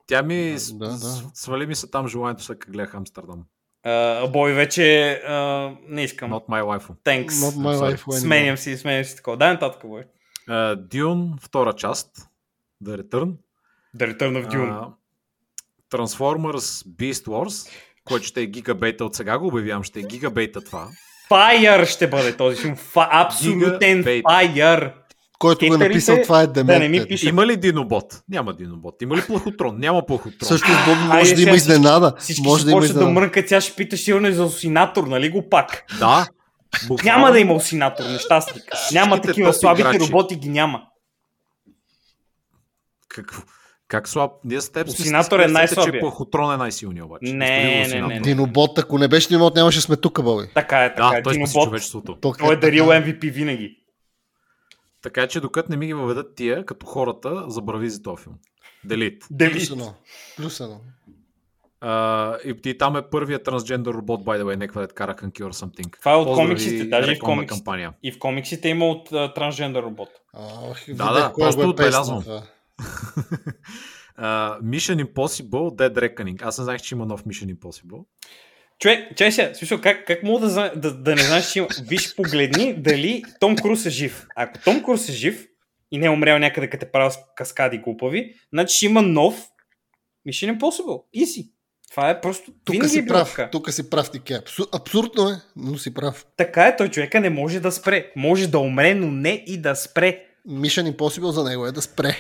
Тя 0.07 0.23
ми 0.23 0.57
Да, 0.73 0.89
да. 0.89 0.97
свали 1.35 1.67
ми 1.67 1.75
се 1.75 1.91
там 1.91 2.09
желанието 2.09 2.43
след 2.45 2.59
като 2.59 2.73
гледах 2.73 2.95
Амстердам. 2.95 3.45
А, 3.85 4.27
бой 4.29 4.53
вече 4.53 5.11
а, 5.13 5.35
не 5.89 6.03
искам. 6.05 6.31
Not 6.31 6.47
my 6.49 6.63
wife. 6.63 6.91
Thanks. 7.05 7.29
Not 7.29 7.55
my 7.57 7.97
life. 7.97 8.19
Сменям 8.19 8.57
си, 8.57 8.77
сменям 8.77 9.05
си 9.05 9.17
такова. 9.17 9.37
Дай 9.37 9.53
нататък, 9.53 9.83
бой. 9.85 10.05
Дюн, 10.77 11.37
втора 11.41 11.73
част. 11.73 12.29
The 12.85 13.03
Return. 13.03 13.33
The 13.97 14.17
Return 14.17 14.45
of 14.45 14.51
Dune. 14.53 14.71
А, 14.71 14.89
Transformers 15.93 16.87
Beast 16.89 17.27
Wars, 17.27 17.69
който 18.05 18.27
ще 18.27 18.43
е 18.43 18.47
гигабейта 18.47 19.05
от 19.05 19.15
сега 19.15 19.39
го 19.39 19.47
обявявам, 19.47 19.83
ще 19.83 20.01
е 20.01 20.05
гигабейта 20.05 20.61
това. 20.61 20.89
Fire 21.31 21.87
ще 21.87 22.07
бъде 22.07 22.37
този 22.37 22.57
филм. 22.57 22.77
Абсолютен. 22.97 24.05
Fire. 24.05 24.93
Който 25.39 25.67
го 25.67 25.75
е 25.75 25.79
написал, 25.79 26.19
това 26.23 26.43
е 26.43 26.47
да 26.47 26.65
не 26.65 26.89
ми 26.89 27.07
пише- 27.09 27.29
Има 27.29 27.47
ли 27.47 27.57
Динобот? 27.57 28.23
Няма 28.29 28.53
Динобот. 28.53 29.03
Има 29.03 29.17
ли 29.17 29.23
Плахотрон? 29.23 29.77
Няма 29.79 30.07
Плахотрон. 30.07 30.49
Също 30.49 30.69
може 31.07 31.35
да 31.35 31.43
има 31.43 31.51
сега 31.51 31.55
изненада. 31.55 32.13
Всички 32.19 32.43
Може 32.43 32.65
да 32.65 32.71
има 32.71 32.81
почнат 32.81 32.95
да 32.95 33.01
изненада. 33.01 33.21
мрънкат, 33.21 33.47
тя 33.49 33.61
ще 33.61 33.75
пита 33.75 33.97
сигурно 33.97 34.29
и 34.29 34.33
за 34.33 34.45
осинатор, 34.45 35.05
нали 35.05 35.29
го 35.29 35.49
пак? 35.49 35.85
Да. 35.99 36.27
Буквално. 36.89 37.17
Няма 37.19 37.33
да 37.33 37.39
има 37.41 37.55
осинатор, 37.55 38.05
нещастник. 38.05 38.65
Няма 38.93 39.21
такива 39.21 39.53
слабите 39.53 39.89
играчи. 39.89 40.07
роботи 40.07 40.37
ги 40.37 40.49
няма. 40.49 40.83
Какво? 43.09 43.43
Как 43.93 44.09
слаб? 44.09 44.33
Ние 44.45 44.61
с 44.61 44.73
теб 44.73 44.89
Осинатор 44.89 45.41
е 45.41 45.49
най-слабия. 45.49 45.93
че 45.93 46.01
Плахотрон 46.01 46.55
е 46.55 46.57
най-силният 46.57 47.07
обаче. 47.07 47.33
Не, 47.33 47.87
не, 47.89 48.01
не, 48.01 48.07
не. 48.07 48.21
Динобот, 48.21 48.79
ако 48.79 48.99
не 48.99 49.09
беше 49.09 49.29
Динобот, 49.29 49.55
нямаше 49.55 49.81
сме 49.81 49.97
тук, 49.97 50.23
Боби. 50.23 50.47
Така 50.55 50.85
е, 50.85 50.95
така 50.95 51.09
Да, 51.09 51.19
е. 51.19 51.23
той 51.23 51.33
Динобот, 51.33 51.65
човечеството. 51.65 52.17
той 52.21 52.53
е 52.53 52.57
дарил 52.57 52.85
MVP 52.85 53.31
винаги. 53.33 53.77
Така 55.03 55.27
че 55.27 55.41
докато 55.41 55.71
не 55.71 55.77
ми 55.77 55.87
ги 55.87 55.95
въведат 55.95 56.35
тия, 56.35 56.65
като 56.65 56.87
хората, 56.87 57.45
забрави 57.49 57.91
за 57.91 58.03
този 58.03 58.23
филм. 58.23 58.35
Делит. 58.85 59.21
Плюс 59.21 59.29
Делит. 59.31 59.71
едно. 59.71 59.95
Плюс 60.37 60.61
едно. 60.61 60.81
Uh, 61.83 62.43
и, 62.43 62.71
и 62.71 62.79
там 62.79 62.97
е 62.97 63.03
първият 63.03 63.45
трансджендър 63.45 63.95
робот, 63.95 64.25
by 64.25 64.41
the 64.41 64.45
way, 64.45 64.57
някаква 64.57 64.81
да 64.83 64.89
кара 64.89 65.15
Kanki 65.15 65.41
or 65.41 65.51
something. 65.51 65.99
Това 65.99 66.13
е 66.13 66.17
от 66.17 66.27
Поздрави, 66.27 66.49
комиксите, 66.49 66.85
даже 66.85 67.13
и 67.13 67.17
в 67.17 67.19
комиксите. 67.19 67.59
кампания. 67.59 67.93
И 68.03 68.13
в 68.13 68.19
комиксите 68.19 68.69
има 68.69 68.87
от 68.87 69.13
а, 69.13 69.35
трансджендър 69.35 69.83
робот. 69.83 70.09
Ах, 70.71 70.85
Да, 70.89 71.13
да, 71.13 71.33
кой 71.33 71.45
просто 71.45 71.63
е 71.63 71.67
отбелязвам. 71.67 72.23
това. 72.23 72.43
Uh, 74.19 74.61
Mission 74.63 74.99
Impossible 75.05 75.71
Dead 75.77 75.95
Reckoning. 75.95 76.43
Аз 76.43 76.59
не 76.59 76.65
знаех, 76.65 76.83
че 76.83 76.95
има 76.95 77.07
нов 77.07 77.25
Mission 77.25 77.55
Impossible. 77.55 78.05
Човек, 78.79 79.17
чай 79.17 79.33
сега, 79.33 79.55
смисъл, 79.55 79.81
как, 79.81 80.07
как 80.07 80.23
мога 80.23 80.49
да, 80.49 80.73
да, 80.77 80.95
да 80.95 81.15
не 81.15 81.23
знаеш, 81.23 81.53
че 81.53 81.59
има... 81.59 81.69
Виж, 81.89 82.15
погледни 82.15 82.75
дали 82.75 83.25
Том 83.41 83.57
Круз 83.57 83.87
е 83.87 83.91
жив. 83.91 84.27
Ако 84.37 84.59
Том 84.65 84.83
Круз 84.83 85.09
е 85.09 85.13
жив 85.13 85.47
и 85.91 85.99
не 85.99 86.07
е 86.07 86.11
умрял 86.11 86.39
някъде, 86.39 86.71
като 86.71 86.87
те 86.87 86.93
правил 86.93 87.11
с 87.11 87.19
каскади 87.37 87.79
глупави, 87.79 88.35
значи 88.53 88.77
ще 88.77 88.87
има 88.87 89.03
нов 89.03 89.49
Mission 90.29 90.59
Impossible. 90.59 91.03
Easy. 91.17 91.51
Това 91.91 92.11
е 92.11 92.21
просто... 92.21 92.53
Тук 92.65 92.85
е 92.85 92.89
си 92.89 93.03
било 93.03 93.19
прав. 93.19 93.31
така. 93.31 93.51
Тук 93.51 93.73
си 93.73 93.91
прав. 93.91 94.11
Абсур... 94.41 94.67
Абсурдно 94.73 95.29
е, 95.29 95.35
но 95.57 95.79
си 95.79 95.95
прав. 95.95 96.27
Така 96.37 96.67
е, 96.67 96.77
той 96.77 96.89
човека 96.89 97.21
не 97.21 97.31
може 97.31 97.61
да 97.61 97.73
спре. 97.73 98.13
Може 98.17 98.47
да 98.47 98.59
умре, 98.59 98.95
но 98.95 99.11
не 99.11 99.45
и 99.47 99.61
да 99.61 99.75
спре. 99.75 100.27
Mission 100.49 100.97
Impossible 100.97 101.31
за 101.31 101.45
него 101.45 101.67
е 101.67 101.73
да 101.73 101.83
спре. 101.83 102.17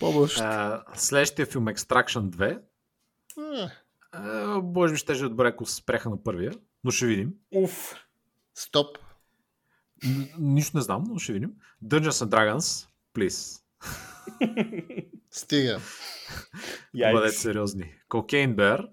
По-бъщ. 0.00 0.38
Uh, 0.38 0.82
следващия 0.94 1.46
филм 1.46 1.66
Extraction 1.66 2.20
2. 2.22 2.60
Uh, 4.14 4.74
може 4.74 4.92
би 4.92 4.98
ще 4.98 5.12
е 5.12 5.18
добре, 5.18 5.48
ако 5.48 5.66
се 5.66 5.74
спреха 5.74 6.10
на 6.10 6.22
първия, 6.22 6.52
но 6.84 6.90
ще 6.90 7.06
видим. 7.06 7.30
Уф. 7.52 7.94
Стоп. 8.54 8.98
Н- 10.04 10.26
нищо 10.38 10.76
не 10.76 10.82
знам, 10.82 11.04
но 11.04 11.18
ще 11.18 11.32
видим. 11.32 11.50
Dungeons 11.84 12.10
and 12.10 12.28
Dragons, 12.28 12.86
please. 13.14 13.60
Стига. 15.30 15.80
Бъдете 17.12 17.32
сериозни. 17.32 17.94
Cocaine 18.08 18.54
Bear. 18.54 18.88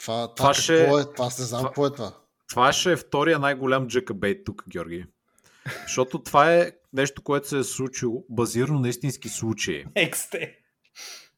Това, 0.00 0.14
това, 0.16 0.34
Това 0.36 0.54
ще- 0.54 0.84
е? 0.84 0.86
Това 1.06 1.24
не 1.26 1.44
знам 1.44 1.58
това- 1.60 1.68
какво 1.68 1.86
е 1.86 1.92
това. 1.92 2.12
Това 2.48 2.72
ще 2.72 2.92
е 2.92 2.96
втория 2.96 3.38
най-голям 3.38 3.86
джакабейт 3.86 4.44
тук, 4.44 4.64
Георги. 4.68 5.04
Защото 5.82 6.22
това 6.22 6.54
е 6.54 6.72
нещо, 6.92 7.22
което 7.22 7.48
се 7.48 7.58
е 7.58 7.64
случило 7.64 8.24
базирано 8.30 8.78
на 8.78 8.88
истински 8.88 9.28
случаи. 9.28 9.84
Ексте. 9.94 10.58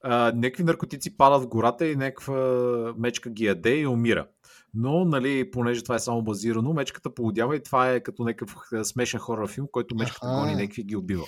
Някакви 0.05 0.63
наркотици 0.63 1.17
падат 1.17 1.43
в 1.43 1.49
гората 1.49 1.87
и 1.87 1.97
някаква 1.97 2.95
мечка 2.99 3.31
ги 3.31 3.45
яде 3.45 3.77
и 3.77 3.87
умира. 3.87 4.27
Но, 4.75 5.05
нали, 5.05 5.51
понеже 5.51 5.83
това 5.83 5.95
е 5.95 5.99
само 5.99 6.23
базирано, 6.23 6.73
мечката 6.73 7.15
полудява 7.15 7.57
и 7.57 7.63
това 7.63 7.93
е 7.93 8.01
като 8.01 8.25
някакъв 8.25 8.55
смешен 8.83 9.21
хорър 9.21 9.49
филм, 9.49 9.67
който 9.73 9.95
мечката 9.95 10.27
Аха. 10.27 10.41
гони 10.41 10.55
някакви 10.55 10.81
и 10.83 10.85
ги 10.85 10.97
убива. 10.97 11.25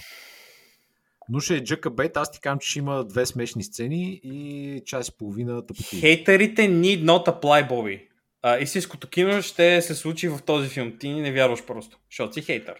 Но 1.28 1.40
ще 1.40 1.56
е 1.56 1.64
джакабейт, 1.64 2.16
аз 2.16 2.32
ти 2.32 2.40
казвам, 2.40 2.58
че 2.58 2.70
ще 2.70 2.78
има 2.78 3.04
две 3.04 3.26
смешни 3.26 3.62
сцени 3.62 4.20
и 4.24 4.82
час 4.86 5.08
и 5.08 5.16
половина 5.18 5.66
тъпоти. 5.66 6.00
Хейтерите 6.00 6.62
need 6.62 7.04
not 7.04 7.26
apply, 7.26 7.68
Боби. 7.68 8.08
А, 8.42 8.58
истинското 8.58 9.08
кино 9.08 9.42
ще 9.42 9.82
се 9.82 9.94
случи 9.94 10.28
в 10.28 10.38
този 10.42 10.68
филм. 10.68 10.98
Ти 10.98 11.10
не 11.10 11.32
вярваш 11.32 11.64
просто, 11.64 11.98
защото 12.10 12.34
си 12.34 12.42
хейтър. 12.42 12.74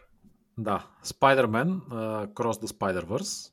Да, 0.59 0.87
Spider-Man, 1.05 1.69
uh, 1.81 2.27
Cross 2.27 2.65
the 2.65 2.67
Spider-Verse 2.69 3.53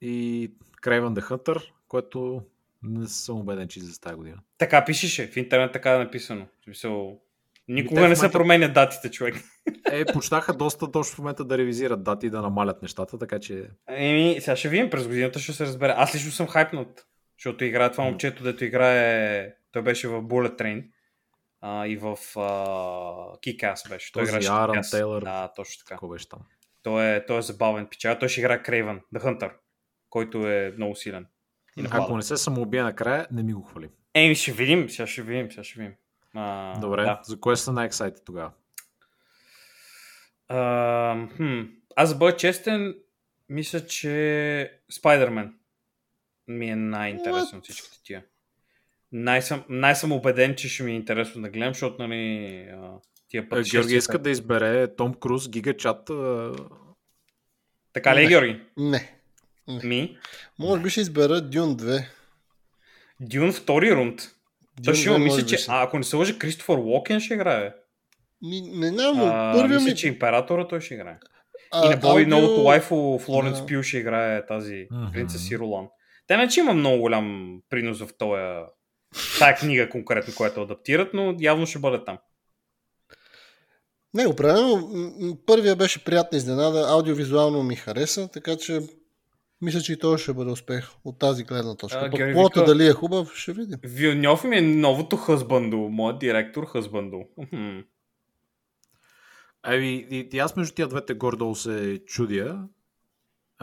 и 0.00 0.50
Craven 0.82 1.20
the 1.20 1.22
Hunter, 1.22 1.62
което 1.88 2.42
не 2.82 3.06
съм 3.06 3.38
убеден, 3.38 3.68
че 3.68 3.80
за 3.80 4.00
тази 4.00 4.14
година. 4.16 4.36
Така 4.58 4.84
пишеше, 4.84 5.26
в 5.26 5.36
интернет 5.36 5.72
така 5.72 5.94
е 5.94 5.98
написано. 5.98 6.46
В 6.60 6.64
смисъл, 6.64 7.20
Никога 7.68 8.00
в 8.00 8.08
не 8.08 8.16
се 8.16 8.20
момента- 8.22 8.38
променят 8.38 8.72
датите, 8.74 9.10
човек. 9.10 9.34
Е, 9.92 10.04
почнаха 10.04 10.52
доста 10.52 10.90
точно 10.90 11.14
в 11.14 11.18
момента 11.18 11.44
да 11.44 11.58
ревизират 11.58 12.02
дати 12.04 12.26
и 12.26 12.30
да 12.30 12.42
намалят 12.42 12.82
нещата, 12.82 13.18
така 13.18 13.38
че 13.38 13.66
Еми, 13.88 14.36
сега 14.40 14.56
ще 14.56 14.68
видим, 14.68 14.90
през 14.90 15.06
годината 15.08 15.38
ще 15.38 15.52
се 15.52 15.66
разбере. 15.66 15.94
Аз 15.96 16.14
лично 16.14 16.30
съм 16.30 16.46
хайпнат, 16.46 17.06
защото 17.38 17.64
играе 17.64 17.90
това 17.92 18.04
момчето, 18.04 18.42
дето 18.42 18.64
играе, 18.64 19.54
той 19.72 19.82
беше 19.82 20.08
в 20.08 20.22
Bullet 20.22 20.58
Train 20.60 20.90
а, 21.60 21.86
и 21.86 21.96
в 21.96 22.18
а, 22.36 22.40
Kick-Ass 23.36 23.88
беше. 23.88 24.12
Той 24.12 24.22
Този 24.22 24.32
играше 24.32 24.48
Kick-Ass. 24.48 24.90
Тейлър. 24.90 25.22
Да, 25.22 25.52
точно 25.56 25.78
така. 25.78 25.88
какво 25.94 26.08
беше 26.08 26.28
там. 26.28 26.40
Той 26.82 27.14
е, 27.14 27.26
той 27.26 27.38
е 27.38 27.42
забавен 27.42 27.86
пича. 27.86 28.18
Той 28.18 28.28
ще 28.28 28.40
играе 28.40 28.62
Крейвън, 28.62 29.00
The 29.14 29.22
Hunter, 29.24 29.52
който 30.10 30.48
е 30.48 30.74
много 30.76 30.96
силен. 30.96 31.26
И. 31.76 31.84
Ако 31.90 32.16
не 32.16 32.22
се 32.22 32.36
самоубия 32.36 32.84
накрая, 32.84 33.26
не 33.30 33.42
ми 33.42 33.52
го 33.52 33.62
хвали. 33.62 33.88
Еми, 34.14 34.34
ще 34.34 34.52
видим, 34.52 34.90
сега 34.90 35.06
ще 35.06 35.22
видим, 35.22 35.50
сега 35.50 35.64
ще 35.64 35.80
видим. 35.80 35.94
А, 36.34 36.78
Добре, 36.78 37.02
Да. 37.02 37.20
за 37.24 37.40
кое 37.40 37.56
са 37.56 37.72
най-ексайти 37.72 38.20
тогава? 38.24 38.52
А, 40.48 41.28
хм. 41.36 41.60
Аз 41.96 42.08
за 42.08 42.14
бъда 42.14 42.36
честен, 42.36 42.94
мисля, 43.48 43.86
че 43.86 44.80
Спайдермен 44.90 45.54
ми 46.48 46.70
е 46.70 46.76
най-интересен 46.76 47.58
от 47.58 47.64
всичките 47.64 48.02
тия. 48.02 48.24
Най-съм, 49.12 49.64
най-съм 49.68 50.12
убеден, 50.12 50.54
че 50.54 50.68
ще 50.68 50.82
ми 50.82 50.92
е 50.92 50.96
интересно 50.96 51.42
да 51.42 51.48
гледам, 51.48 51.68
защото 51.70 52.02
нали, 52.02 52.68
тия 53.28 53.42
Е, 53.42 53.48
пъти 53.48 53.70
Георги 53.70 53.94
иска 53.96 54.18
да 54.18 54.30
избере 54.30 54.94
Том 54.96 55.14
Круз, 55.14 55.48
Гигачат. 55.48 56.10
Така 57.92 58.16
ли 58.16 58.24
е, 58.24 58.28
Георги? 58.28 58.60
Не. 58.76 59.12
Ми, 59.84 60.16
Може 60.58 60.82
би 60.82 60.90
ще 60.90 61.00
избера 61.00 61.40
Дюн 61.40 61.76
2. 61.76 62.04
Дюн 63.20 63.52
втори 63.52 63.94
рунд. 63.94 64.20
Той 64.20 64.30
Дюн 64.84 64.94
ще 64.94 65.08
има, 65.08 65.18
2 65.18 65.22
мисля, 65.22 65.46
че, 65.46 65.56
а, 65.68 65.82
ако 65.82 65.98
не 65.98 66.04
се 66.04 66.16
лъжа, 66.16 66.38
Кристофър 66.38 66.78
Уокен 66.78 67.20
ще 67.20 67.34
играе. 67.34 67.72
Ми, 68.42 68.60
не 68.60 68.88
знам, 68.88 69.16
но 69.16 69.24
А, 69.26 69.52
първия 69.54 69.76
мисля, 69.76 69.90
ми... 69.90 69.96
че 69.96 70.08
императора 70.08 70.68
той 70.68 70.80
ще 70.80 70.94
играе. 70.94 71.16
а, 71.72 71.86
и 71.86 71.88
на 71.90 71.96
аудио- 72.02 72.26
новото 72.26 72.60
лайфо 72.60 73.18
Флоренс 73.18 73.60
Да. 73.60 73.66
Пил 73.66 73.82
ще 73.82 73.98
играе 73.98 74.46
тази 74.46 74.86
Мгм. 74.90 75.12
принцес 75.12 75.50
и 75.50 75.58
Ролан. 75.58 75.86
Те 76.26 76.36
не, 76.36 76.48
че 76.48 76.60
има 76.60 76.72
много 76.74 77.00
голям 77.00 77.58
принос 77.70 78.00
в 78.00 78.08
този 78.18 78.42
тая 79.38 79.56
книга 79.56 79.88
конкретно, 79.88 80.34
която 80.34 80.62
адаптират, 80.62 81.14
но 81.14 81.36
явно 81.40 81.66
ще 81.66 81.78
бъде 81.78 82.04
там. 82.04 82.18
Не, 84.14 84.26
определено. 84.26 84.90
Първия 85.46 85.76
беше 85.76 86.04
приятна 86.04 86.38
изненада. 86.38 86.86
Аудиовизуално 86.88 87.62
ми 87.62 87.76
хареса, 87.76 88.28
така 88.28 88.56
че 88.56 88.80
мисля, 89.60 89.80
че 89.80 89.92
и 89.92 89.98
той 89.98 90.18
ще 90.18 90.32
бъде 90.32 90.50
успех 90.50 90.90
от 91.04 91.18
тази 91.18 91.44
гледна 91.44 91.76
точка. 91.76 91.98
А, 91.98 92.10
Пък 92.10 92.32
плота 92.32 92.60
вика- 92.60 92.66
дали 92.66 92.86
е 92.86 92.92
хубав, 92.92 93.34
ще 93.34 93.52
видим. 93.52 93.78
Вилньов 93.82 94.44
ми 94.44 94.56
е 94.56 94.62
новото 94.62 95.16
хъзбандо, 95.16 95.76
моят 95.76 96.18
директор 96.18 96.66
хъзбандо. 96.66 97.18
Ами, 99.62 100.06
и, 100.10 100.28
и 100.32 100.38
аз 100.38 100.56
между 100.56 100.74
тия 100.74 100.88
двете 100.88 101.14
гордо 101.14 101.54
се 101.54 102.00
чудя. 102.06 102.58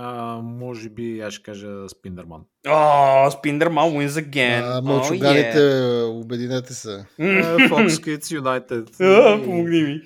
А, 0.01 0.35
може 0.43 0.89
би 0.89 1.19
аз 1.19 1.34
ще 1.34 1.43
кажа 1.43 1.89
Спиндерман. 1.89 2.41
О, 2.67 3.31
Спиндерман 3.31 3.89
wins 3.89 4.07
again. 4.07 4.61
А, 4.63 4.81
Oh, 4.81 4.85
мълчугарите, 4.85 5.57
yeah. 5.57 6.21
обединете 6.21 6.73
се. 6.73 7.05
Е, 7.19 7.23
Fox 7.69 7.88
Kids 7.88 8.39
United. 8.41 9.01
А, 9.03 9.43
Помогни 9.43 9.84
ми. 9.84 10.01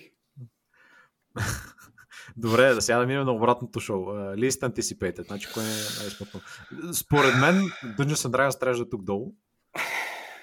Добре, 2.37 2.73
да 2.73 2.81
сега 2.81 2.97
да 2.97 3.05
минем 3.05 3.25
на 3.25 3.31
обратното 3.31 3.79
шоу. 3.79 4.05
Uh, 4.05 4.35
least 4.35 4.69
anticipated. 4.69 5.27
Значи, 5.27 5.47
кое 5.53 5.63
е 5.63 5.67
най-смътно? 6.01 6.41
Според 6.93 7.35
мен, 7.39 7.55
Dungeons 7.99 8.27
and 8.29 8.31
Dragons 8.31 8.59
трябваше 8.59 8.83
да 8.83 8.89
тук 8.89 9.03
долу. 9.03 9.31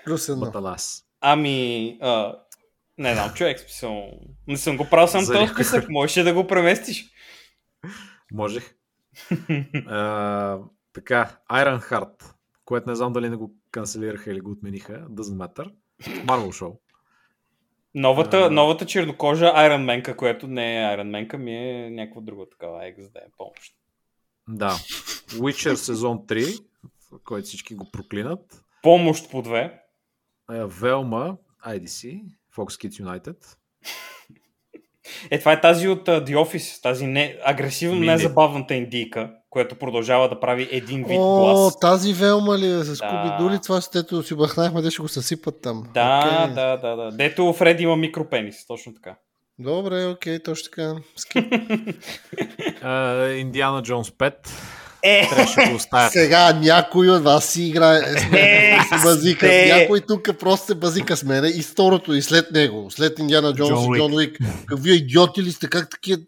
Плюс 0.05 0.29
едно. 0.29 0.45
Баталас. 0.47 1.03
Ами, 1.21 1.99
а, 2.03 2.35
не 2.99 3.15
знам, 3.15 3.33
човек, 3.35 3.61
смисъл. 3.61 4.11
Не 4.49 4.57
съм 4.57 4.77
го 4.77 4.87
правил 4.91 5.09
сам 5.09 5.27
този 5.27 5.53
списък. 5.55 5.89
Можеш 5.89 6.25
да 6.25 6.35
го 6.35 6.47
преместиш. 6.47 7.05
Можех. 8.33 8.75
Uh, 9.15 10.65
така, 10.93 11.39
Iron 11.51 11.91
Heart, 11.91 12.35
което 12.65 12.91
не 12.91 12.97
знам 12.97 13.13
дали 13.13 13.31
не 13.31 13.37
го 13.37 13.55
канцелираха 13.71 14.31
или 14.31 14.41
го 14.41 14.51
отмениха. 14.51 15.07
Doesn't 15.09 15.49
matter. 15.49 15.73
Marvel 16.03 16.51
Show. 16.51 16.79
Новата, 17.95 18.39
А. 18.39 18.51
новата 18.51 18.87
чернокожа 18.87 19.45
Iron 19.45 20.03
Man, 20.03 20.17
която 20.17 20.47
не 20.47 20.83
е 20.83 20.97
Iron 20.97 21.29
Man, 21.31 21.37
ми 21.37 21.57
е 21.57 21.91
някаква 21.91 22.21
друга 22.21 22.49
такава 22.51 22.79
XD 22.81 23.21
помощ. 23.37 23.75
Да. 24.49 24.71
Witcher 25.29 25.75
сезон 25.75 26.19
3, 26.27 26.65
който 27.25 27.47
всички 27.47 27.75
го 27.75 27.91
проклинат. 27.91 28.65
Помощ 28.83 29.31
по 29.31 29.43
две. 29.43 29.83
Velma, 30.51 31.37
IDC, 31.67 32.23
Fox 32.57 32.89
Kids 32.89 33.05
United. 33.05 33.57
Е, 35.31 35.39
това 35.39 35.53
е 35.53 35.61
тази 35.61 35.89
от 35.89 36.09
uh, 36.09 36.25
The 36.25 36.37
Office, 36.37 36.83
тази 36.83 37.07
не, 37.07 37.37
агресивно 37.45 38.01
незабавната 38.01 38.75
индийка, 38.75 39.31
която 39.51 39.75
продължава 39.75 40.29
да 40.29 40.41
прави 40.41 40.69
един 40.71 41.05
вид 41.05 41.19
О, 41.21 41.39
глас. 41.41 41.81
тази 41.81 42.13
Велма 42.13 42.59
ли 42.59 42.67
е 42.67 42.79
с 42.85 42.99
Да. 42.99 43.09
Куби 43.09 43.45
Дули? 43.45 43.59
Това 43.63 43.81
с 43.81 43.91
тето 43.91 44.23
си 44.23 44.35
бахнахме, 44.35 44.83
да 44.83 44.91
ще 44.91 45.03
го 45.03 45.09
съсипат 45.09 45.63
там. 45.63 45.83
Да, 45.95 46.19
Окей. 46.45 46.55
да, 46.55 46.77
да, 46.77 46.97
да. 46.97 47.11
Дето 47.17 47.53
Фред 47.53 47.81
има 47.81 47.97
микропенис, 47.97 48.67
точно 48.67 48.95
така. 48.95 49.17
Добре, 49.59 50.07
окей, 50.07 50.39
точно 50.39 50.71
така. 50.71 50.95
Индиана 53.37 53.83
Джонс 53.83 54.11
5. 54.11 54.35
Е. 55.03 55.29
Сега 56.11 56.53
някой 56.53 57.09
от 57.11 57.23
вас 57.23 57.45
си 57.49 57.63
играе 57.63 58.01
с 58.01 58.31
мен, 58.31 58.35
Е, 58.35 58.79
базика. 59.05 59.47
сте. 59.47 59.73
Някой 59.79 60.01
тук 60.01 60.39
просто 60.39 60.67
се 60.67 60.75
базика 60.75 61.17
с 61.17 61.25
мене 61.25 61.49
и 61.49 61.63
второто 61.63 62.15
и 62.15 62.23
след 62.23 62.51
него, 62.51 62.91
след 62.91 63.19
Индиана 63.19 63.55
Джонс 63.55 63.71
Джон 63.71 63.85
и 63.85 63.89
Уик. 63.89 63.99
Джон 63.99 64.15
Уик. 64.15 64.39
Вие 64.79 64.95
идиоти 64.95 65.43
ли 65.43 65.53
сте? 65.53 65.69
Как 65.69 65.91
такива 65.91 66.21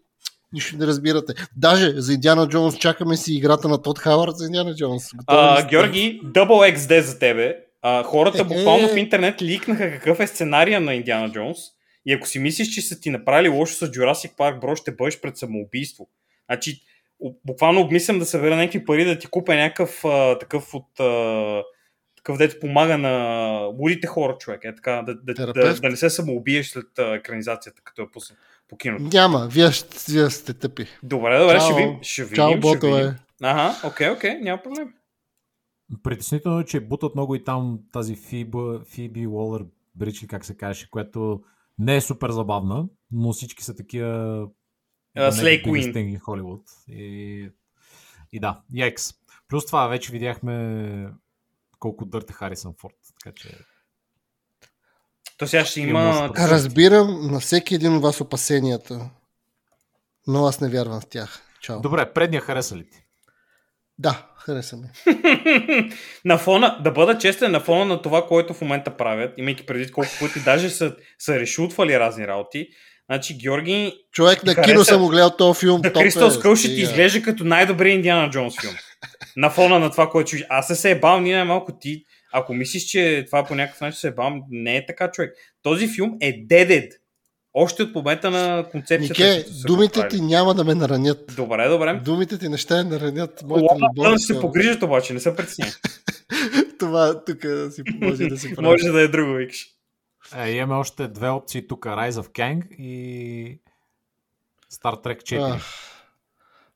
Нищо 0.53 0.77
не 0.77 0.87
разбирате. 0.87 1.33
Даже 1.57 2.01
за 2.01 2.13
Индиана 2.13 2.47
Джонс 2.49 2.77
чакаме 2.77 3.17
си 3.17 3.33
играта 3.33 3.67
на 3.67 3.81
Тод 3.81 3.99
Хауърд 3.99 4.37
за 4.37 4.45
Индиана 4.45 4.75
Джонс. 4.75 5.03
А? 5.27 5.67
Георги, 5.67 6.21
Double 6.25 6.75
XD 6.77 6.99
за 6.99 7.19
тебе. 7.19 7.55
А, 7.81 8.03
хората 8.03 8.43
буквално 8.45 8.85
е. 8.89 8.93
в 8.93 8.97
интернет 8.97 9.41
ликнаха 9.41 9.91
какъв 9.91 10.19
е 10.19 10.27
сценария 10.27 10.81
на 10.81 10.93
Индиана 10.93 11.31
Джонс. 11.31 11.57
И 12.05 12.13
ако 12.13 12.27
си 12.27 12.39
мислиш, 12.39 12.67
че 12.67 12.81
са 12.81 12.99
ти 12.99 13.09
направили 13.09 13.49
лошо 13.49 13.75
с 13.75 13.87
Jurassic 13.87 14.35
Park, 14.37 14.59
бро, 14.61 14.75
ще 14.75 14.91
бъдеш 14.91 15.21
пред 15.21 15.37
самоубийство. 15.37 16.07
Значи, 16.49 16.81
буквално 17.45 17.81
обмислям 17.81 18.19
да 18.19 18.25
събера 18.25 18.55
някакви 18.55 18.85
пари 18.85 19.05
да 19.05 19.19
ти 19.19 19.27
купя 19.27 19.55
някакъв 19.55 20.05
а, 20.05 20.37
такъв 20.39 20.73
от... 20.73 20.99
А, 20.99 21.63
такъв 22.17 22.37
дето 22.37 22.59
помага 22.59 22.97
на 22.97 23.49
лудите 23.79 24.07
хора, 24.07 24.37
човек. 24.39 24.61
Е, 24.63 24.75
така, 24.75 24.91
да, 25.05 25.15
да, 25.15 25.21
да, 25.23 25.33
Терапевт? 25.33 25.81
да, 25.81 25.89
не 25.89 25.95
се 25.97 26.09
самоубиеш 26.09 26.69
след 26.69 26.99
а, 26.99 27.15
екранизацията, 27.15 27.81
като 27.83 28.01
я 28.01 28.11
пусна 28.11 28.35
по 28.67 28.77
киното. 28.77 29.03
Няма, 29.13 29.47
вие, 29.51 29.71
ще- 29.71 30.11
вие 30.11 30.29
сте 30.29 30.53
тъпи. 30.53 30.85
Добре, 31.03 31.39
добре, 31.39 31.57
Чао. 31.57 31.61
ще 31.61 31.73
видим. 31.75 31.99
Ще 32.01 32.23
видим, 32.23 32.35
Чао, 32.35 32.49
ще 32.51 32.59
ботове. 32.59 32.97
видим. 33.01 33.15
Ага, 33.41 33.75
окей, 33.87 34.09
окей, 34.09 34.35
няма 34.41 34.61
проблем. 34.63 34.93
Притеснително 36.03 36.59
е, 36.59 36.65
че 36.65 36.79
бутат 36.79 37.15
много 37.15 37.35
и 37.35 37.43
там 37.43 37.79
тази 37.91 38.15
Фиба, 38.15 38.81
Фиби 38.85 39.27
Уолър 39.27 39.65
Брич, 39.95 40.25
как 40.29 40.45
се 40.45 40.57
каже, 40.57 40.87
която 40.91 41.41
не 41.79 41.95
е 41.95 42.01
супер 42.01 42.29
забавна, 42.29 42.85
но 43.11 43.33
всички 43.33 43.63
са 43.63 43.75
такива 43.75 44.47
Queen. 45.15 45.93
thing 45.93 46.17
in 46.17 46.19
Hollywood. 46.19 46.63
И, 46.87 47.49
и 48.31 48.39
да, 48.39 48.61
Якс. 48.73 49.13
Плюс 49.47 49.65
това 49.65 49.87
вече 49.87 50.11
видяхме 50.11 51.07
колко 51.79 52.05
дърте 52.05 52.33
Харисън 52.33 52.73
Форд. 52.79 52.95
Така 53.23 53.35
че 53.35 53.57
То 55.37 55.47
сега 55.47 55.65
ще 55.65 55.81
Има 55.81 56.29
Разбирам 56.37 57.31
на 57.31 57.39
всеки 57.39 57.75
един 57.75 57.95
от 57.95 58.03
вас 58.03 58.21
опасенията, 58.21 59.09
но 60.27 60.45
аз 60.45 60.61
не 60.61 60.69
вярвам 60.69 61.01
в 61.01 61.05
тях. 61.09 61.41
Чао. 61.61 61.81
Добре, 61.81 62.13
предния 62.13 62.41
хареса 62.41 62.75
ли 62.75 62.89
ти? 62.89 63.05
Да, 63.97 64.27
хареса 64.35 64.77
ми. 64.77 64.87
на 66.25 66.37
фона, 66.37 66.79
да 66.83 66.91
бъда 66.91 67.17
честен, 67.17 67.51
на 67.51 67.59
фона 67.59 67.85
на 67.85 68.01
това, 68.01 68.27
което 68.27 68.53
в 68.53 68.61
момента 68.61 68.97
правят, 68.97 69.33
имайки 69.37 69.65
предвид 69.65 69.91
колко 69.91 70.09
пъти 70.19 70.39
даже 70.39 70.69
са, 70.69 70.95
са 71.19 71.39
решутвали 71.39 71.99
разни 71.99 72.27
работи, 72.27 72.69
значи 73.09 73.37
Георги, 73.37 73.93
Човек 74.11 74.43
на 74.43 74.53
кино 74.55 74.65
хареса? 74.65 74.85
съм 74.85 75.01
го 75.01 75.07
гледал 75.07 75.29
този 75.37 75.59
филм. 75.59 75.81
Топ 75.81 75.95
е, 75.95 75.99
Crystal 75.99 76.29
Skull 76.29 76.55
ще 76.55 76.67
ти 76.67 76.81
изглежда 76.81 77.21
като 77.21 77.43
най-добрия 77.43 77.93
Индиана 77.93 78.29
Джонс 78.29 78.61
филм. 78.61 78.73
на 79.37 79.49
фона 79.49 79.79
на 79.79 79.91
това, 79.91 80.09
което 80.09 80.29
чуеш. 80.29 80.43
Аз 80.49 80.67
се 80.67 80.75
се 80.75 80.91
ебал, 80.91 81.19
ние 81.19 81.35
най-малко 81.35 81.77
ти, 81.79 82.03
ако 82.33 82.53
мислиш, 82.53 82.83
че 82.83 83.23
това 83.25 83.45
по 83.45 83.55
някакъв 83.55 83.81
начин 83.81 83.97
се 83.99 84.07
ебал, 84.07 84.31
не 84.49 84.77
е 84.77 84.85
така, 84.85 85.11
човек. 85.11 85.33
Този 85.61 85.87
филм 85.87 86.17
е 86.21 86.45
дедед. 86.45 86.91
Още 87.53 87.83
от 87.83 87.95
момента 87.95 88.31
на 88.31 88.65
концепцията. 88.71 89.23
Нике, 89.23 89.45
думите 89.67 90.07
ти 90.07 90.21
няма 90.21 90.53
да 90.53 90.63
ме 90.63 90.75
наранят. 90.75 91.35
Добре, 91.35 91.67
добре. 91.69 91.99
Думите 92.05 92.37
ти 92.37 92.49
не 92.49 92.57
ще 92.57 92.83
наранят 92.83 93.43
моята 93.45 93.75
любов. 93.75 94.13
да 94.13 94.19
се 94.19 94.39
погрижат 94.39 94.83
обаче, 94.83 95.13
не 95.13 95.19
се 95.19 95.35
притесняй. 95.35 95.69
Това 96.79 97.23
тук 97.25 97.37
си 97.71 97.81
може 98.01 98.25
да 98.25 98.37
си 98.37 98.47
прави. 98.55 98.67
Може 98.67 98.87
да 98.87 99.01
е 99.01 99.07
друго, 99.07 99.33
викаш. 99.33 99.67
Е, 100.37 100.51
имаме 100.51 100.79
още 100.79 101.07
две 101.07 101.29
опции 101.29 101.67
тук. 101.67 101.85
Rise 101.85 102.11
of 102.11 102.27
Kang 102.27 102.75
и 102.75 103.59
Star 104.73 105.03
Trek 105.03 105.21
4. 105.21 105.55
Ах. 105.55 105.89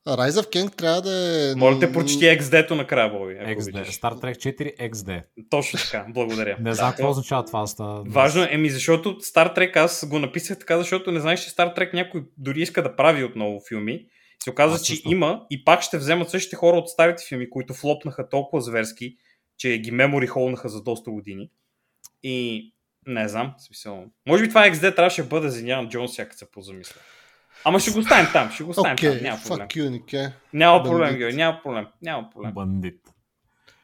А 0.06 0.18
Rise 0.18 0.42
of 0.42 0.46
King 0.56 0.76
трябва 0.76 1.02
да 1.02 1.52
е... 1.52 1.56
Моля 1.56 1.80
те, 1.80 1.92
прочети 1.92 2.26
XD-то 2.26 2.76
накрая, 2.76 3.10
Боби. 3.10 3.34
XD. 3.34 3.86
Star 3.86 4.14
Trek 4.14 4.36
4 4.36 4.92
XD. 4.92 5.24
Точно 5.50 5.80
така, 5.80 6.06
благодаря. 6.10 6.58
Не 6.60 6.74
знам 6.74 6.90
Да, 6.90 6.96
какво 6.96 7.10
означава 7.10 7.46
това. 7.46 7.68
Ста... 7.68 7.84
Важно 8.06 8.44
е, 8.44 8.50
еми 8.52 8.70
защото 8.70 9.16
Star 9.16 9.58
Trek, 9.58 9.78
аз 9.78 10.06
го 10.10 10.20
написах 10.20 10.60
така, 10.60 10.78
защото 10.78 11.12
не 11.12 11.20
знаеш, 11.20 11.40
че 11.44 11.50
Star 11.50 11.78
Trek 11.78 11.94
някой 11.94 12.24
дори 12.38 12.62
иска 12.62 12.84
да 12.84 12.96
прави 12.96 13.24
отново 13.24 13.62
филми. 13.70 14.06
Се 14.44 14.50
оказва, 14.50 14.76
Аз 14.76 14.86
че 14.86 14.94
също. 14.94 15.12
има 15.12 15.46
и 15.50 15.66
пак 15.66 15.82
ще 15.82 15.98
вземат 15.98 16.30
същите 16.30 16.56
хора 16.56 16.78
от 16.78 16.90
старите 16.90 17.24
филми, 17.30 17.50
които 17.50 17.74
флопнаха 17.74 18.30
толкова 18.30 18.62
зверски, 18.62 19.16
че 19.58 19.78
ги 19.78 19.92
мемори 19.92 20.28
холнаха 20.28 20.70
за 20.70 20.84
доста 20.84 21.12
години. 21.12 21.50
И 22.24 22.66
не 23.08 23.28
знам, 23.28 23.54
смисъл. 23.58 24.06
Може 24.28 24.44
би 24.44 24.50
това 24.50 24.70
XD 24.70 24.96
трябваше 24.96 25.22
да 25.22 25.28
бъде 25.28 25.50
за 25.50 25.60
Индиана 25.60 25.90
Джонс, 25.90 26.16
сякаш 26.16 26.38
се 26.38 26.52
позамисля. 26.52 27.02
Ама 27.64 27.80
ще 27.80 27.92
го 27.92 28.00
оставим 28.00 28.28
там, 28.34 28.52
ще 28.52 28.64
го 28.64 28.70
оставим 28.70 28.94
Окей, 28.94 29.14
там, 29.14 29.24
няма 29.24 29.40
проблем. 29.48 29.68
you, 29.68 29.90
Нике. 29.90 30.34
Няма 30.54 30.84
проблем, 30.84 31.00
Бандит. 31.00 31.18
Георги, 31.18 31.36
няма 31.38 31.60
проблем, 31.64 31.88
няма 32.02 32.30
проблем. 32.30 32.52
Бандит. 32.54 33.02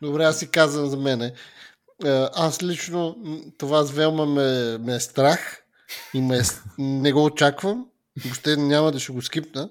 Добре, 0.02 0.24
аз 0.24 0.40
си 0.40 0.52
казвам 0.52 0.86
за 0.86 0.98
мене. 0.98 1.26
Е, 2.06 2.26
Аз 2.36 2.64
лично 2.64 3.18
това 3.58 3.84
с 3.84 3.92
Велма 3.92 4.26
ме, 4.26 4.78
ме 4.78 4.96
е 4.96 5.00
страх 5.00 5.64
и 6.14 6.22
ме 6.22 6.38
е, 6.38 6.42
не 6.78 7.12
го 7.12 7.26
очаквам. 7.26 7.88
Въобще 8.24 8.58
няма 8.58 8.92
да 8.92 9.00
ще 9.00 9.12
го 9.12 9.22
скипна. 9.22 9.70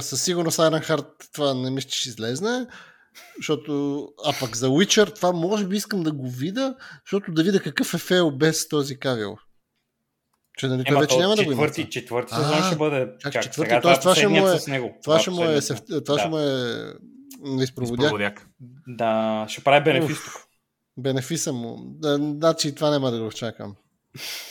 Със 0.00 0.22
сигурност 0.22 0.58
Iron 0.58 0.88
Heart 0.88 1.32
това 1.32 1.54
не 1.54 1.70
мисля, 1.70 1.90
че 1.90 2.00
ще 2.00 2.08
излезне. 2.08 2.66
Защото, 3.36 4.08
а 4.24 4.32
пък 4.40 4.56
за 4.56 4.68
Witcher 4.68 5.14
това 5.14 5.32
може 5.32 5.66
би 5.66 5.76
искам 5.76 6.02
да 6.02 6.12
го 6.12 6.30
видя, 6.30 6.74
защото 7.06 7.32
да 7.32 7.42
видя 7.42 7.60
какъв 7.60 7.94
е 7.94 7.98
фейл 7.98 8.30
без 8.30 8.68
този 8.68 8.98
кавил. 8.98 9.36
Че 10.58 10.66
нали 10.66 10.84
той 10.84 11.00
вече 11.00 11.18
няма 11.18 11.36
да 11.36 11.44
го 11.44 11.52
има. 11.52 11.66
четвърти, 11.66 11.82
това. 11.82 11.90
четвърти 11.90 12.34
сезон 12.34 12.62
ще 12.66 12.76
бъде. 12.76 13.08
чак, 13.18 13.32
Чак, 13.32 13.42
четвърти, 13.42 13.70
сега 13.70 13.80
т.е. 13.80 14.00
това 14.00 14.14
ще 14.14 14.28
му 14.28 14.48
е- 14.48 14.58
с 14.58 14.66
него. 14.66 14.98
Това 15.02 15.18
ще 15.18 15.30
му 15.30 15.44
е, 15.44 15.60
това 16.04 16.18
ще 16.18 16.28
му 16.28 16.38
е 16.38 16.76
изпроводяк. 17.62 18.04
Изпроводяк. 18.04 18.46
Да, 18.88 19.46
ще 19.48 19.64
прави 19.64 19.84
бенефис 19.84 20.24
тук. 20.24 20.34
Бенефиса 20.96 21.52
му. 21.52 21.78
Да, 21.80 22.16
значи 22.16 22.74
това 22.74 22.90
няма 22.90 23.10
да 23.10 23.20
го 23.20 23.30
чакам. 23.30 23.74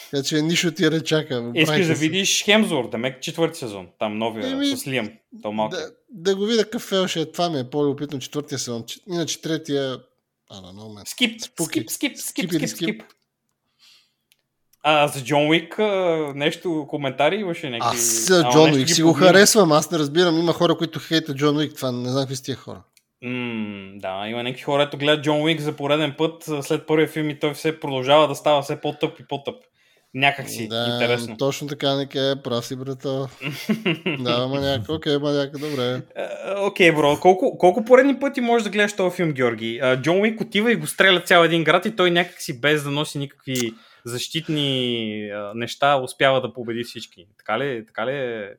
Значи 0.09 0.41
нищо 0.41 0.71
ти 0.71 0.89
не 0.89 1.03
чака. 1.03 1.51
Искаш 1.55 1.87
да 1.87 1.93
видиш 1.93 2.43
Хемзор, 2.45 2.89
да 2.89 2.97
мек 2.97 3.21
четвърти 3.21 3.59
сезон. 3.59 3.87
Там 3.99 4.17
новия 4.17 4.51
Еми, 4.51 4.77
с 4.77 4.87
Лиам. 4.87 5.11
То 5.41 5.51
малко. 5.51 5.75
Да, 5.75 5.91
да 6.09 6.35
го 6.35 6.45
видя 6.45 6.63
какъв 6.63 6.81
фел 6.81 7.07
ще 7.07 7.21
е. 7.21 7.31
Това 7.31 7.49
ми 7.49 7.59
е 7.59 7.69
по-любопитно 7.69 8.19
четвъртия 8.19 8.59
сезон. 8.59 8.83
Иначе 9.09 9.41
третия... 9.41 9.97
Don't 10.51 10.73
know, 10.75 11.01
man. 11.01 11.09
Скип, 11.09 11.41
скип, 11.41 11.89
скип, 11.89 12.17
скип, 12.17 12.49
Скип 12.49 12.69
скип. 12.69 13.03
А 14.83 15.07
за 15.07 15.23
Джон 15.23 15.49
Уик 15.49 15.79
а, 15.79 16.31
нещо, 16.35 16.85
коментари 16.89 17.35
имаше 17.35 17.69
някакви... 17.69 17.97
Аз 17.97 18.29
а, 18.29 18.51
Джон 18.51 18.73
Уик 18.73 18.89
си 18.89 19.03
го 19.03 19.13
харесвам. 19.13 19.71
Аз 19.71 19.91
не 19.91 19.99
разбирам. 19.99 20.39
Има 20.39 20.53
хора, 20.53 20.77
които 20.77 20.99
хейтят 20.99 21.37
Джон 21.37 21.57
Уик. 21.57 21.75
Това 21.75 21.91
не 21.91 22.09
знам 22.09 22.23
какви 22.23 22.35
са 22.35 22.43
тия 22.43 22.57
хора. 22.57 22.83
М, 23.23 23.91
да, 23.95 24.27
има 24.27 24.43
някакви 24.43 24.63
хора, 24.63 24.83
които 24.83 24.97
гледат 24.97 25.23
Джон 25.23 25.41
Уик 25.41 25.59
за 25.59 25.75
пореден 25.75 26.13
път 26.17 26.43
след 26.61 26.87
първия 26.87 27.07
филм 27.07 27.29
и 27.29 27.39
той 27.39 27.53
все 27.53 27.79
продължава 27.79 28.27
да 28.27 28.35
става 28.35 28.61
все 28.61 28.81
по-тъп 28.81 29.19
и 29.19 29.27
по-тъп. 29.27 29.55
Някак 30.13 30.49
си, 30.49 30.67
да, 30.67 30.89
интересно. 30.93 31.37
точно 31.37 31.67
така, 31.67 31.95
Нике, 31.95 32.33
прав 32.43 32.65
си, 32.65 32.75
брато. 32.75 33.27
да, 34.19 34.47
маняк, 34.47 34.89
окей, 34.89 35.17
маняк, 35.17 35.51
добре. 35.51 36.01
Е, 36.15 36.27
Окей, 36.57 36.91
бро, 36.91 37.17
колко, 37.19 37.57
колко 37.57 37.85
поредни 37.85 38.19
пъти 38.19 38.41
можеш 38.41 38.63
да 38.63 38.69
гледаш 38.69 38.95
този 38.95 39.15
филм, 39.15 39.31
Георги? 39.31 39.81
Джон 40.01 40.21
Уик 40.21 40.41
отива 40.41 40.71
и 40.71 40.75
го 40.75 40.87
стреля 40.87 41.21
цял 41.21 41.43
един 41.43 41.63
град 41.63 41.85
и 41.85 41.95
той 41.95 42.11
някак 42.11 42.41
си 42.41 42.61
без 42.61 42.83
да 42.83 42.91
носи 42.91 43.17
никакви 43.17 43.73
защитни 44.05 45.31
неща 45.55 45.95
успява 45.95 46.41
да 46.41 46.53
победи 46.53 46.83
всички. 46.83 47.27
Така 47.37 47.59
ли, 47.59 47.85
така 47.87 48.05
ли, 48.05 48.11
е- 48.11 48.49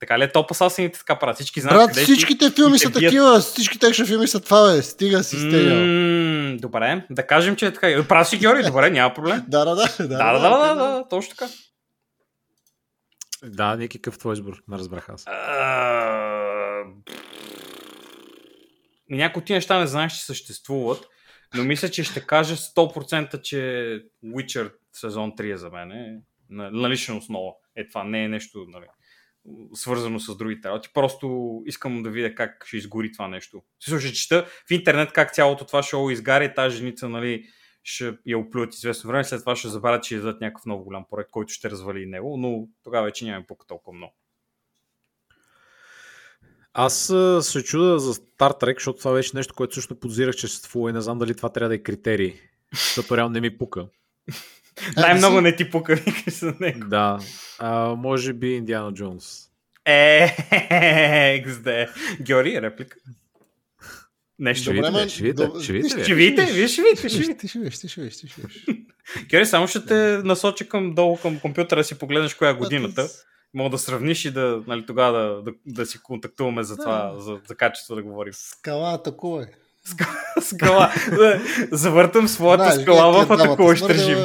така 0.00 0.18
ли 0.18 0.24
е 0.24 0.32
топ 0.32 0.50
асасините 0.50 0.98
така 0.98 1.18
правят? 1.18 1.34
Всички 1.36 1.60
знаят 1.60 1.78
Брат, 1.78 1.88
къде 1.88 2.02
всичките 2.02 2.44
си 2.46 2.52
филми 2.52 2.76
и 2.76 2.78
са 2.78 2.90
бият. 2.90 3.04
такива, 3.04 3.40
всичките 3.40 3.86
екшен 3.86 4.06
филми 4.06 4.28
са 4.28 4.40
това, 4.40 4.72
бе. 4.72 4.82
Стига 4.82 5.22
си 5.22 5.36
стега. 5.38 5.74
М, 5.74 6.56
Добре, 6.56 7.06
да 7.10 7.26
кажем, 7.26 7.56
че 7.56 7.66
е 7.66 7.72
така. 7.72 8.04
Прав 8.08 8.28
си, 8.28 8.38
Георги, 8.38 8.62
добре, 8.62 8.90
няма 8.90 9.14
проблем. 9.14 9.44
Да, 9.48 9.64
да, 9.64 9.74
да. 9.74 9.86
Да, 9.98 10.32
да, 10.32 10.40
да, 10.40 10.50
да, 10.50 10.74
да, 10.74 10.90
да, 10.90 11.08
точно 11.10 11.30
така. 11.30 11.52
Да, 13.44 13.76
никакъв 13.76 14.18
твой 14.18 14.32
избор, 14.32 14.62
не 14.68 14.78
разбрах 14.78 15.08
аз. 15.08 15.24
Някои 19.10 19.40
от 19.40 19.46
тия 19.46 19.54
неща 19.54 19.78
не 19.78 19.86
знаеш, 19.86 20.12
че 20.12 20.24
съществуват, 20.24 21.06
но 21.54 21.64
мисля, 21.64 21.88
че 21.88 22.04
ще 22.04 22.20
кажа 22.20 22.56
100% 22.56 23.42
че 23.42 23.56
Witcher 24.24 24.72
сезон 24.92 25.32
3 25.32 25.54
е 25.54 25.56
за 25.56 25.70
мен. 25.70 25.92
е 25.92 26.16
На, 26.50 26.70
на 26.70 26.90
лична 26.90 27.16
основа. 27.16 27.52
Е 27.76 27.88
това 27.88 28.04
не 28.04 28.24
е 28.24 28.28
нещо 28.28 28.66
нали, 28.68 28.84
свързано 29.74 30.20
с 30.20 30.36
другите 30.36 30.68
работи. 30.68 30.90
Просто 30.94 31.62
искам 31.66 32.02
да 32.02 32.10
видя 32.10 32.34
как 32.34 32.64
ще 32.66 32.76
изгори 32.76 33.12
това 33.12 33.28
нещо. 33.28 33.62
Също 33.80 34.00
ще 34.00 34.16
чета 34.16 34.46
в 34.68 34.70
интернет 34.70 35.12
как 35.12 35.34
цялото 35.34 35.66
това 35.66 35.82
шоу 35.82 36.10
изгаря 36.10 36.44
и 36.44 36.54
тази 36.54 36.76
женица 36.76 37.08
нали, 37.08 37.46
ще 37.82 38.14
я 38.26 38.38
оплюят 38.38 38.74
известно 38.74 39.08
време, 39.08 39.24
след 39.24 39.40
това 39.40 39.56
ще 39.56 39.68
забравят, 39.68 40.02
че 40.02 40.14
издадат 40.14 40.40
някакъв 40.40 40.66
много 40.66 40.84
голям 40.84 41.04
проект, 41.10 41.30
който 41.30 41.52
ще 41.52 41.70
развали 41.70 42.06
него, 42.06 42.36
но 42.36 42.68
тогава 42.84 43.04
вече 43.04 43.24
нямаме 43.24 43.46
пука 43.46 43.66
толкова 43.66 43.96
много. 43.96 44.14
Аз 46.78 47.04
се 47.40 47.64
чуда 47.64 47.98
за 47.98 48.14
Star 48.14 48.62
Trek, 48.62 48.74
защото 48.74 48.98
това 48.98 49.12
беше 49.12 49.36
нещо, 49.36 49.54
което 49.54 49.74
също 49.74 50.00
подозирах, 50.00 50.34
че 50.34 50.48
съществува 50.48 50.90
и 50.90 50.92
не 50.92 51.00
знам 51.00 51.18
дали 51.18 51.36
това 51.36 51.48
трябва 51.48 51.68
да 51.68 51.74
е 51.74 51.78
критерий. 51.78 52.34
Защото 52.72 53.16
реално 53.16 53.32
не 53.32 53.40
ми 53.40 53.58
пука. 53.58 53.86
Най-много 54.96 55.36
си- 55.36 55.42
не 55.42 55.56
ти 55.56 55.70
пука, 55.70 55.94
викаш 56.06 56.34
за 56.34 56.54
него. 56.60 56.88
Да. 56.88 57.18
А, 57.58 57.94
може 57.94 58.32
би 58.32 58.54
Индиана 58.54 58.92
Джонс. 58.94 59.46
Е, 59.84 60.26
XD. 61.46 61.88
Георги, 62.22 62.62
реплика. 62.62 62.96
Нещо. 64.38 64.62
Ще 64.62 64.72
видите, 64.72 65.08
ще 65.08 65.22
видите, 65.22 65.62
ще 65.62 65.72
видите. 65.72 66.04
Ще 66.04 66.14
видите, 66.14 66.52
вие 66.52 66.68
ще 66.68 66.82
видите, 66.82 67.08
ще 67.08 67.18
видите. 67.18 67.48
ще 67.48 67.58
видиш, 67.58 67.78
ти 67.78 67.88
ще 67.88 68.00
видиш, 68.00 68.18
ти 68.18 68.28
ще 68.28 68.40
видиш. 68.40 68.66
Георги, 69.28 69.46
само 69.46 69.68
ще 69.68 69.86
те 69.86 69.94
насоча 70.24 70.68
към 70.68 70.94
долу 70.94 71.16
към 71.16 71.40
компютъра 71.40 71.80
да 71.80 71.84
си 71.84 71.98
погледнеш 71.98 72.34
коя 72.34 72.50
е 72.50 72.54
годината. 72.54 73.08
Мога 73.54 73.70
да 73.70 73.78
сравниш 73.78 74.24
и 74.24 74.30
да, 74.30 74.62
нали, 74.66 74.86
тогава 74.86 75.18
да, 75.18 75.42
да, 75.42 75.52
да 75.66 75.86
си 75.86 75.98
контактуваме 76.02 76.62
за 76.62 76.76
това, 76.76 77.14
за, 77.18 77.40
за 77.48 77.54
качество 77.54 77.94
да 77.94 78.02
говорим. 78.02 78.32
Скала 78.32 78.94
атакува. 78.94 79.46
Скала. 80.40 80.92
Завъртам 81.72 82.28
своята 82.28 82.64
Знаеш, 82.64 82.82
скала 82.82 83.24
в 83.24 83.32
атакуващ 83.32 83.88
режим. 83.88 84.18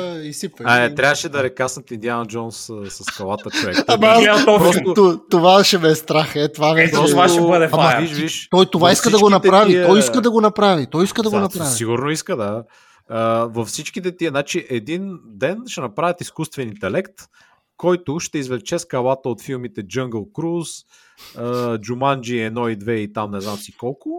А, 0.63 0.77
е, 0.77 0.95
трябваше 0.95 1.29
да 1.29 1.43
рекаснат 1.43 1.91
Индиана 1.91 2.25
Джонс 2.25 2.69
а, 2.69 2.89
с 2.89 3.03
скалата 3.03 3.49
човек. 3.51 3.77
Ама 3.87 4.07
аз- 4.07 4.45
просто- 4.45 5.19
Това 5.29 5.63
ще 5.63 5.77
ме 5.77 5.89
е 5.89 5.95
страх. 5.95 6.35
Е, 6.35 6.51
това 6.51 6.73
вече... 6.73 6.91
Просто 6.91 7.11
това 7.11 7.29
ще 7.29 7.41
бъде 7.41 7.69
Ама 7.71 7.95
виж, 7.99 8.11
виж, 8.11 8.47
Той 8.49 8.65
това 8.65 8.91
иска 8.91 9.09
да 9.09 9.19
го 9.19 9.29
направи. 9.29 9.71
тия- 9.71 9.87
Той 9.87 9.99
иска 9.99 10.21
да 10.21 10.31
го 10.31 10.41
направи. 10.41 10.87
Той 10.87 11.03
иска 11.03 11.23
да 11.23 11.29
го 11.29 11.35
Да, 11.35 11.41
направи. 11.41 11.69
Сигурно 11.69 12.09
иска, 12.09 12.35
да. 12.35 12.63
Във 13.45 13.67
всичките 13.67 14.17
тия, 14.17 14.29
значи 14.29 14.65
един 14.69 15.19
ден 15.25 15.57
ще 15.67 15.81
направят 15.81 16.21
изкуствен 16.21 16.67
интелект, 16.67 17.13
който 17.77 18.19
ще 18.19 18.37
извлече 18.37 18.79
скалата 18.79 19.29
от 19.29 19.41
филмите 19.41 19.81
Jungle 19.83 20.31
Cruise, 20.31 20.85
Jumanji 21.79 22.51
1 22.51 22.69
и 22.69 22.77
2 22.77 22.91
и 22.91 23.13
там 23.13 23.31
не 23.31 23.41
знам 23.41 23.57
си 23.57 23.77
колко, 23.77 24.09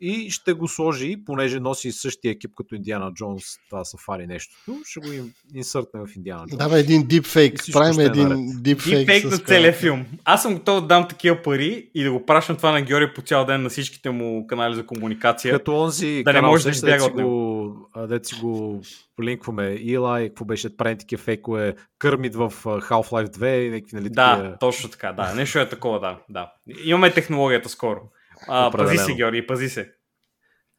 и 0.00 0.30
ще 0.30 0.52
го 0.52 0.68
сложи, 0.68 1.16
понеже 1.26 1.60
носи 1.60 1.92
същия 1.92 2.30
екип 2.30 2.50
като 2.56 2.74
Индиана 2.74 3.12
Джонс, 3.14 3.44
това 3.70 3.84
сафари 3.84 4.26
нещото, 4.26 4.80
ще 4.84 5.00
го 5.00 5.12
им 5.12 5.32
инсъртне 5.54 6.00
в 6.00 6.16
Индиана 6.16 6.46
Джонс. 6.46 6.58
Да, 6.58 6.68
бе, 6.68 6.78
един 6.78 7.06
дипфейк. 7.06 7.60
Правим 7.72 8.00
е 8.00 8.04
един 8.04 8.62
дипфейк. 8.62 8.98
Дипфейк 8.98 9.24
на 9.24 9.38
целия 9.38 9.72
филм. 9.72 10.06
Аз 10.24 10.42
съм 10.42 10.54
готов 10.54 10.80
да 10.80 10.86
дам 10.86 11.08
такива 11.08 11.42
пари 11.42 11.90
и 11.94 12.04
да 12.04 12.12
го 12.12 12.26
пращам 12.26 12.56
това 12.56 12.72
на 12.72 12.82
Георги 12.82 13.14
по 13.14 13.22
цял 13.22 13.44
ден 13.44 13.62
на 13.62 13.68
всичките 13.68 14.10
му 14.10 14.46
канали 14.46 14.74
за 14.74 14.86
комуникация. 14.86 15.52
Като 15.52 15.80
онзи 15.80 16.22
Да 16.24 16.32
не 16.32 16.40
може 16.40 16.64
да 16.64 16.70
избяга 16.70 17.04
от 17.04 17.16
си 17.16 17.22
го, 17.22 17.76
а, 17.94 18.06
дето 18.06 18.28
си 18.28 18.34
го 18.40 18.80
линкваме. 19.22 19.62
Eli, 19.62 20.28
какво 20.28 20.44
беше, 20.44 20.76
прави 20.76 20.98
такива 20.98 21.22
фейкове, 21.22 21.74
Кърмит 21.98 22.34
в 22.34 22.52
Half-Life 22.64 23.28
2 23.28 23.56
и 23.56 23.70
някакви, 23.70 23.96
нали, 23.96 24.08
Да, 24.10 24.56
точно 24.60 24.88
така, 24.88 25.12
да. 25.12 25.34
Нещо 25.34 25.58
е 25.58 25.68
такова, 25.68 26.00
да. 26.00 26.18
да. 26.28 26.52
Имаме 26.84 27.12
технологията 27.12 27.68
скоро. 27.68 28.00
А, 28.48 28.70
пази 28.70 28.98
се, 28.98 29.14
Георги, 29.14 29.46
пази 29.46 29.68
се. 29.68 29.92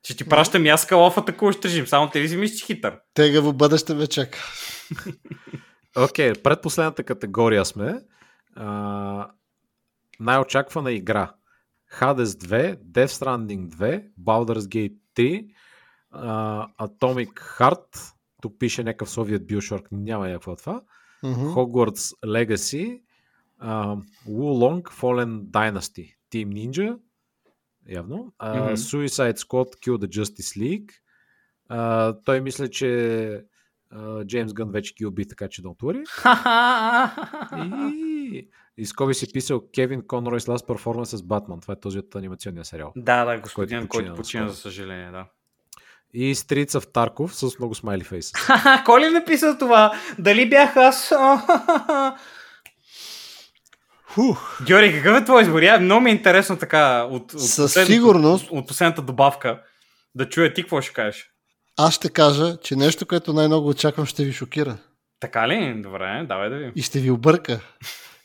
Ще 0.03 0.15
ти 0.15 0.29
пращам 0.29 0.65
и 0.65 0.69
аз 0.69 0.81
скала 0.81 1.11
в 1.11 1.17
атакуващ 1.17 1.65
режим, 1.65 1.87
само 1.87 2.09
те 2.09 2.21
ли 2.21 2.29
си 2.29 2.37
мислиш, 2.37 2.59
че 2.59 2.65
хитър? 2.65 2.99
Тегаво 3.13 3.53
бъдеще 3.53 3.93
ме 3.93 4.07
чака. 4.07 4.39
Окей, 5.97 6.31
okay, 6.31 6.41
предпоследната 6.41 7.03
категория 7.03 7.65
сме. 7.65 8.01
А, 8.55 9.31
най-очаквана 10.19 10.91
игра. 10.91 11.33
Hades 11.99 12.23
2, 12.23 12.77
Death 12.77 13.07
Stranding 13.07 13.69
2, 13.69 14.05
Baldur's 14.23 14.59
Gate 14.59 14.95
3, 15.15 15.47
а, 16.11 16.67
Atomic 16.87 17.33
Heart, 17.57 18.13
тук 18.41 18.59
пише 18.59 18.83
някакъв 18.83 19.09
Soviet 19.09 19.39
Bioshock, 19.39 19.85
няма 19.91 20.27
някакво 20.27 20.51
от 20.51 20.59
това, 20.59 20.81
Мгм. 21.23 21.41
Hogwarts 21.41 22.13
Legacy, 22.25 23.01
а, 23.59 23.95
Wulong 24.27 24.81
Fallen 24.81 25.41
Dynasty, 25.41 26.15
Team 26.33 26.47
Ninja, 26.47 26.97
явно, 27.89 28.33
а, 28.39 28.53
Мгм. 28.59 28.73
Suicide 28.73 29.37
Squad 29.37 29.75
Kill 29.75 29.97
the 29.97 30.07
Justice 30.07 30.59
League, 30.59 30.91
а, 31.69 32.13
той 32.25 32.41
мисля, 32.41 32.69
че 32.69 33.41
Джеймс 34.25 34.53
Гън 34.53 34.71
вече 34.71 34.93
ги 34.93 35.05
уби, 35.05 35.27
така 35.27 35.47
че 35.47 35.61
don't 35.61 35.77
worry. 35.77 36.03
И, 37.93 38.49
и 38.77 38.85
скоби 38.85 39.13
си 39.13 39.33
писал 39.33 39.61
Кевин 39.75 40.01
Конройс 40.07 40.45
Last 40.45 40.67
Performance 40.67 41.03
с 41.15 41.23
Батман. 41.23 41.59
Това 41.61 41.73
е 41.73 41.79
този 41.79 41.99
от 41.99 42.15
анимационния 42.15 42.65
сериал. 42.65 42.93
Да, 42.95 43.25
да, 43.25 43.39
господин, 43.39 43.87
Който 43.87 44.07
който 44.07 44.15
почина 44.15 44.47
за 44.47 44.55
съжаление, 44.55 45.11
да. 45.11 45.25
И 46.13 46.35
Стрица 46.35 46.81
в 46.81 46.87
Тарков 46.87 47.35
с 47.35 47.59
много 47.59 47.75
смайли. 47.75 48.03
Ха-ха, 48.35 48.83
Кой 48.85 49.01
ли 49.01 49.09
написал 49.09 49.57
това? 49.57 49.93
Дали 50.19 50.49
бях 50.49 50.77
аз? 50.77 51.13
Фух. 54.13 54.61
Георги, 54.65 54.93
какъв 54.93 55.21
е 55.21 55.25
твой 55.25 55.41
избор? 55.41 55.61
Я, 55.61 55.79
много 55.79 56.01
ми 56.01 56.09
е 56.09 56.13
интересно 56.13 56.57
така 56.57 57.07
от, 57.11 57.33
от, 57.33 57.41
Със 57.41 57.73
сигурност. 57.85 58.47
от 58.51 58.67
последната 58.67 59.01
добавка 59.01 59.61
да 60.15 60.29
чуя 60.29 60.53
ти 60.53 60.61
какво 60.61 60.81
ще 60.81 60.93
кажеш. 60.93 61.29
Аз 61.77 61.93
ще 61.93 62.09
кажа, 62.09 62.57
че 62.63 62.75
нещо, 62.75 63.05
което 63.05 63.33
най-много 63.33 63.69
очаквам, 63.69 64.05
ще 64.05 64.23
ви 64.23 64.33
шокира. 64.33 64.77
Така 65.19 65.47
ли? 65.47 65.81
Добре, 65.81 66.25
давай 66.27 66.49
да 66.49 66.55
видим. 66.55 66.71
И 66.75 66.81
ще 66.81 66.99
ви 66.99 67.11
обърка. 67.11 67.59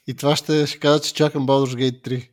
И 0.06 0.16
това 0.16 0.36
ще, 0.36 0.66
ще 0.66 0.78
кажа, 0.78 1.00
че 1.00 1.14
чакам 1.14 1.46
Baldur's 1.46 1.74
Gate 1.74 2.08
3. 2.08 2.28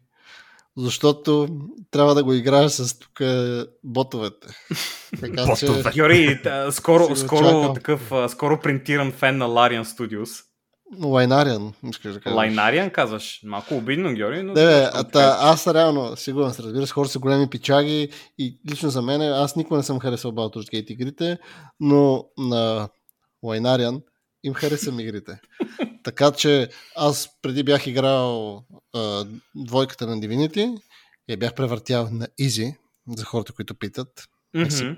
Защото 0.78 1.48
трябва 1.92 2.16
да 2.16 2.24
го 2.24 2.34
играеш 2.34 2.72
с 2.72 3.00
тук 3.00 3.20
е, 3.20 3.64
ботовете. 3.84 4.48
Така 5.22 5.56
че... 5.56 5.66
Ботове. 5.66 6.72
Скоро, 6.72 7.16
скоро, 7.16 7.74
такъв, 7.74 8.12
скоро 8.28 8.60
принтиран 8.60 9.12
фен 9.12 9.38
на 9.38 9.46
Larian 9.46 9.84
Studios. 9.84 10.44
Лайнариан, 11.02 11.74
искаш 11.90 12.14
да 12.14 12.20
кажеш. 12.20 12.36
Лайнариан 12.36 12.90
казваш. 12.90 13.42
Малко 13.44 13.76
обидно, 13.76 14.14
Георги, 14.14 14.44
но... 14.44 14.54
Не, 14.54 14.66
бе, 14.66 14.90
а, 14.94 15.04
та, 15.04 15.38
аз 15.42 15.68
реално, 15.68 16.16
сигурен 16.16 16.54
се, 16.54 16.64
разбира 16.64 16.88
се, 16.88 16.94
хора 16.94 17.08
са 17.08 17.20
големи 17.20 17.50
пичаги 17.50 18.10
и 18.38 18.60
лично 18.72 18.90
за 18.90 19.02
мен, 19.02 19.22
аз 19.22 19.56
никога 19.56 19.78
не 19.78 19.84
съм 19.84 20.00
харесал 20.00 20.32
Baldur's 20.32 20.92
игрите, 20.92 21.38
но 21.80 22.26
на 22.38 22.90
Лайнариан 23.44 24.02
им 24.44 24.54
харесвам 24.54 25.00
игрите. 25.00 25.40
така 26.04 26.32
че 26.32 26.70
аз 26.96 27.30
преди 27.42 27.64
бях 27.64 27.88
играл 27.88 28.64
а, 28.96 29.26
двойката 29.56 30.08
на 30.08 30.18
Divinity 30.18 30.82
и 31.28 31.38
бях 31.38 31.54
превъртял 31.54 32.10
на 32.12 32.28
Easy, 32.42 32.76
за 33.08 33.26
хората, 33.26 33.54
които 33.54 33.76
питат. 33.76 34.28
Мгм. 34.56 34.94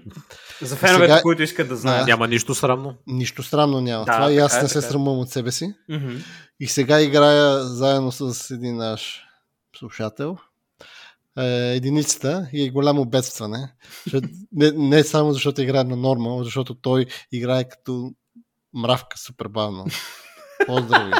За 0.62 0.76
феновете, 0.76 1.12
Сега- 1.12 1.22
които 1.22 1.44
искат 1.44 1.68
да 1.68 1.76
знаят. 1.76 2.08
Няма 2.08 2.28
нищо 2.28 2.56
срамно. 2.56 2.96
Нищо 3.08 3.44
странно 3.44 3.82
няма. 3.82 4.06
Да, 4.06 4.12
Това 4.14 4.32
и 4.32 4.38
аз 4.38 4.56
е, 4.56 4.62
не 4.62 4.70
се 4.70 4.78
е. 4.78 4.82
срамувам 4.82 5.20
от 5.20 5.30
себе 5.30 5.52
си. 5.52 5.74
Мгм. 5.90 6.16
И 6.60 6.68
сега 6.68 7.02
играя 7.02 7.60
заедно 7.60 8.12
с 8.12 8.52
един 8.52 8.76
наш 8.76 9.24
слушател. 9.78 10.38
Е, 11.38 11.44
единицата 11.76 12.48
и 12.54 12.64
е 12.64 12.70
голямо 12.70 13.06
бедстване. 13.06 13.74
Не, 14.52 14.72
не 14.72 15.04
само 15.04 15.34
защото 15.34 15.62
играе 15.62 15.84
на 15.84 15.96
норма, 15.96 16.44
защото 16.44 16.76
той 16.76 17.06
играе 17.32 17.64
като 17.64 18.12
мравка 18.74 19.18
супер 19.18 19.48
бавно. 19.48 19.86
Поздрави! 20.68 21.14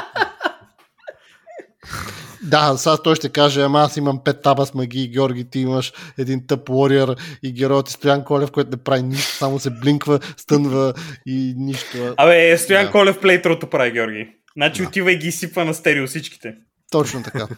Да, 2.46 2.76
сега 2.76 2.96
той 2.96 3.14
ще 3.14 3.28
каже, 3.28 3.62
ама 3.62 3.80
аз 3.80 3.96
имам 3.96 4.24
пет 4.24 4.42
таба 4.42 4.66
с 4.66 4.74
магии, 4.74 5.08
Георги, 5.08 5.50
ти 5.50 5.58
имаш 5.60 5.92
един 6.18 6.46
тъп 6.46 6.68
warrior 6.68 7.20
и 7.42 7.52
героят 7.52 7.88
е 7.88 7.92
Стоян 7.92 8.24
Колев, 8.24 8.50
който 8.50 8.70
не 8.70 8.76
прави 8.76 9.02
нищо, 9.02 9.32
само 9.34 9.58
се 9.58 9.70
блинква, 9.70 10.20
стънва 10.36 10.94
и 11.26 11.54
нищо. 11.56 12.14
Абе, 12.16 12.58
Стоян 12.58 12.84
Да. 12.84 12.90
Колев 12.92 13.20
плейтрото 13.20 13.70
прави, 13.70 13.92
Георги. 13.92 14.28
Значи 14.56 14.82
Да. 14.82 14.88
отива 14.88 15.12
и 15.12 15.16
ги 15.18 15.28
изсипва 15.28 15.64
на 15.64 15.74
стерео 15.74 16.06
всичките. 16.06 16.54
Точно 16.90 17.22
така. 17.22 17.48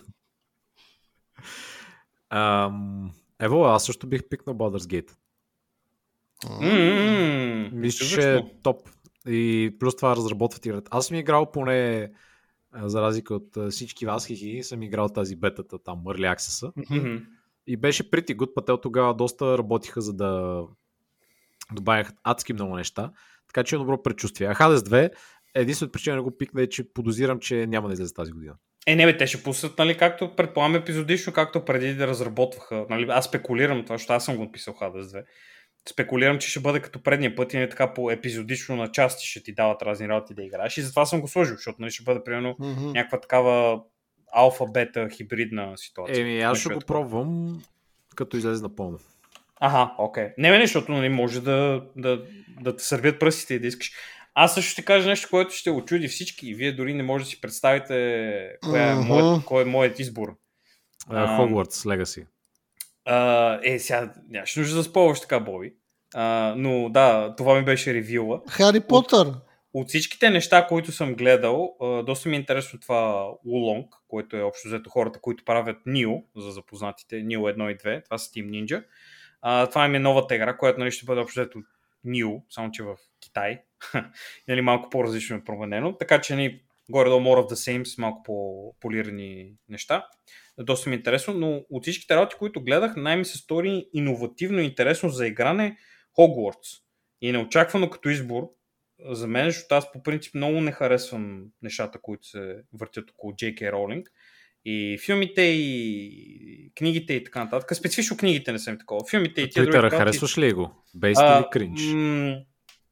Ам, 2.31 3.11
Ево, 3.41 3.65
аз 3.65 3.85
също 3.85 4.07
бих 4.07 4.21
пикнал 4.31 4.57
Baldur's 4.57 5.03
Gate. 5.03 5.11
Мисля, 7.73 8.07
че 8.07 8.35
е 8.35 8.43
топ. 8.63 8.89
И 9.29 9.77
плюс 9.81 9.97
това 9.97 10.17
разработват 10.17 10.67
играта. 10.67 10.89
Аз 10.91 11.07
съм 11.07 11.17
играл 11.17 11.51
поне, 11.51 12.11
за 12.75 13.03
разлика 13.03 13.35
от 13.35 13.57
а, 13.57 13.71
всички 13.71 14.07
вас, 14.07 14.27
хихи, 14.27 14.63
съм 14.63 14.83
играл 14.83 15.09
тази 15.09 15.37
бетата 15.37 15.79
там, 15.79 15.99
Early 16.05 16.37
Access. 16.37 16.73
Мгм. 16.91 17.17
И 17.67 17.77
беше 17.77 18.11
pretty 18.11 18.37
good, 18.37 18.55
пътел 18.55 18.77
тогава 18.77 19.15
доста 19.15 19.59
работиха, 19.59 20.01
за 20.01 20.13
да 20.13 20.63
добавях 21.73 22.13
адски 22.25 22.53
много 22.53 22.77
неща. 22.77 23.13
Така 23.47 23.65
че 23.65 23.75
е 23.75 23.79
добро 23.79 24.03
предчувствие. 24.03 24.47
А 24.49 24.55
Hades 24.55 24.77
2, 24.77 25.11
единствената 25.55 25.93
причина 25.93 26.17
да 26.17 26.23
го 26.23 26.37
пикна 26.39 26.63
е, 26.63 26.67
че 26.67 26.93
подозирам, 26.93 27.39
че 27.39 27.67
няма 27.67 27.89
да 27.89 27.95
излезе 27.95 28.15
тази 28.15 28.33
година. 28.33 28.55
Е, 28.87 28.97
не 28.97 29.07
бе, 29.07 29.17
те 29.17 29.27
ще 29.27 29.43
пуснат, 29.43 29.79
нали, 29.79 29.97
както 29.97 30.37
предполагам 30.37 30.77
епизодично, 30.77 31.33
както 31.33 31.65
преди 31.65 31.95
да 31.95 32.07
разработваха. 32.07 32.87
Нали, 32.91 33.07
аз 33.09 33.25
спекулирам 33.25 33.85
това, 33.85 33.97
защото 33.97 34.13
аз 34.13 34.25
съм 34.25 34.37
го 34.37 34.43
написал 34.43 34.75
Hades 34.75 35.03
2. 35.03 35.25
Спекулирам, 35.91 36.39
че 36.39 36.51
ще 36.51 36.61
бъде 36.61 36.81
като 36.81 37.03
предния 37.03 37.35
път 37.37 37.55
и 37.55 37.59
не 37.59 37.69
така 37.69 37.95
по 37.95 38.11
епизодично 38.11 38.77
на 38.77 38.91
части 38.93 39.27
ще 39.27 39.43
ти 39.43 39.53
дават 39.55 39.83
разни 39.83 40.09
работи 40.09 40.35
да 40.35 40.43
играеш. 40.43 40.77
И 40.79 40.83
затова 40.83 41.07
съм 41.07 41.21
го 41.21 41.29
сложил, 41.29 41.57
защото 41.57 41.77
нали, 41.81 41.91
ще 41.91 42.03
бъде 42.03 42.25
примерно 42.25 42.57
Мгм. 42.59 42.87
някаква 42.93 43.21
такава 43.21 43.81
алфа-бета 44.33 45.09
хибридна 45.11 45.73
ситуация. 45.77 46.21
Еми, 46.21 46.41
аз 46.41 46.59
ще 46.59 46.69
е 46.73 46.75
го 46.75 46.81
такова. 46.81 47.01
пробвам, 47.01 47.63
като 48.15 48.37
излезе 48.37 48.63
напълно. 48.63 48.99
Ага, 49.61 49.95
окей. 49.99 50.29
Не, 50.39 50.51
бе, 50.51 50.59
не, 50.59 50.67
защото 50.67 50.93
нали, 50.93 51.09
може 51.09 51.41
да, 51.41 51.85
да, 51.97 52.25
да 52.61 52.77
те 52.77 52.85
сърбят 52.85 53.21
пръстите 53.21 53.55
и 53.55 53.59
да 53.59 53.67
искаш. 53.67 53.93
Аз 54.35 54.55
също 54.55 54.71
ще 54.73 54.85
кажа 54.85 55.09
нещо, 55.09 55.29
което 55.31 55.55
ще 55.55 55.71
очуди 55.71 56.09
всички 56.09 56.49
и 56.49 56.55
вие 56.55 56.73
дори 56.73 56.95
не 56.95 57.03
може 57.03 57.25
да 57.25 57.31
си 57.31 57.41
представите 57.41 58.57
коя 58.63 58.91
е 58.91 58.95
Мгм. 58.95 59.05
моят, 59.07 59.45
кой 59.45 59.63
е 59.63 59.65
моят 59.65 59.99
избор. 59.99 60.37
А, 61.09 61.23
Ам. 61.25 61.41
Hogwarts 61.41 61.69
Legacy. 61.97 62.27
А, 63.05 63.59
е, 63.63 63.79
сега 63.79 64.13
нямаш 64.29 64.57
нужда 64.57 64.77
да 64.77 64.85
спълваш 64.85 65.21
така, 65.21 65.41
Боби. 65.41 65.73
А, 66.15 66.55
но 66.57 66.89
да, 66.89 67.35
това 67.37 67.59
ми 67.59 67.65
беше 67.65 67.95
ревюла. 67.95 68.41
Хари 68.49 68.81
Потър. 68.81 69.33
От 69.75 69.89
всичките 69.89 70.31
неща, 70.31 70.67
които 70.67 70.93
съм 70.93 71.15
гледал, 71.15 71.77
а, 71.81 72.03
доста 72.03 72.29
ми 72.29 72.37
е 72.37 72.39
интересно 72.39 72.81
това 72.81 73.31
Wulong, 73.47 73.89
което 74.09 74.37
е 74.37 74.43
общо 74.43 74.69
взето 74.69 74.91
хората, 74.91 75.21
които 75.21 75.45
правят 75.45 75.77
Нио, 75.87 76.13
за 76.37 76.51
запознатите, 76.51 77.23
Нио 77.23 77.41
1 77.41 77.73
и 77.73 77.77
2, 77.77 78.05
това 78.05 78.19
са 78.19 78.31
Team 78.31 78.51
Ninja. 78.51 78.85
А, 79.43 79.67
това 79.67 79.89
ми 79.89 79.97
е 79.97 80.01
новата 80.01 80.35
игра, 80.35 80.57
която 80.57 80.79
нали, 80.79 80.91
ще 80.91 81.07
бъде 81.07 81.21
общо 81.21 81.41
взето 81.41 81.59
Нио, 82.05 82.31
само 82.51 82.71
че 82.71 82.83
в 82.83 82.97
Китай. 83.21 83.61
нали, 84.49 84.61
малко 84.61 84.91
по-различно 84.91 85.37
е 85.37 85.45
променено. 85.45 85.97
Така 85.97 86.21
че 86.21 86.37
ни 86.37 86.61
горе-долу 86.91 87.21
more 87.21 87.47
of 87.47 87.53
the 87.53 87.79
same 87.79 87.85
с 87.85 87.99
малко 87.99 88.23
по-полирани 88.23 89.53
неща. 89.69 90.07
Доста 90.59 90.91
ми 90.91 90.97
е 90.97 90.99
интересно, 90.99 91.35
но 91.35 91.65
от 91.71 91.83
всичките 91.83 92.17
работи, 92.17 92.37
които 92.39 92.65
гледах, 92.65 92.97
най-ми 92.97 93.25
се 93.25 93.39
стори 93.39 93.87
иновативно 93.95 94.61
и 94.61 94.65
интересно 94.65 95.09
за 95.09 95.27
игране 95.27 95.77
Hogwarts. 96.19 96.83
И 97.21 97.33
неочаквано 97.33 97.91
като 97.91 98.09
избор, 98.09 98.43
за 99.11 99.27
мен, 99.27 99.51
защото 99.51 99.75
аз 99.75 99.93
по 99.93 100.03
принцип 100.03 100.35
много 100.35 100.61
не 100.61 100.73
харесвам 100.73 101.45
нещата, 101.63 101.99
които 102.03 102.27
се 102.27 102.57
въртят 102.73 103.11
около 103.11 103.33
J.K. 103.33 103.73
Ролинг. 103.73 104.09
И 104.65 104.99
филмите, 105.05 105.43
и 105.43 106.73
книгите 106.79 107.15
и 107.15 107.25
така 107.25 107.45
нататък. 107.45 107.77
Специфично 107.77 108.17
книгите 108.17 108.53
не 108.53 108.59
съм 108.59 108.79
такова. 108.79 109.01
Филмите 109.11 109.41
и 109.41 109.51
тия 109.51 109.65
Твитъра, 109.65 109.91
харесваш 109.91 110.39
ли 110.39 110.53
го? 110.53 110.85
Бейст 110.95 111.21
или 111.21 111.45
кринж? 111.51 111.83
м, 111.83 112.37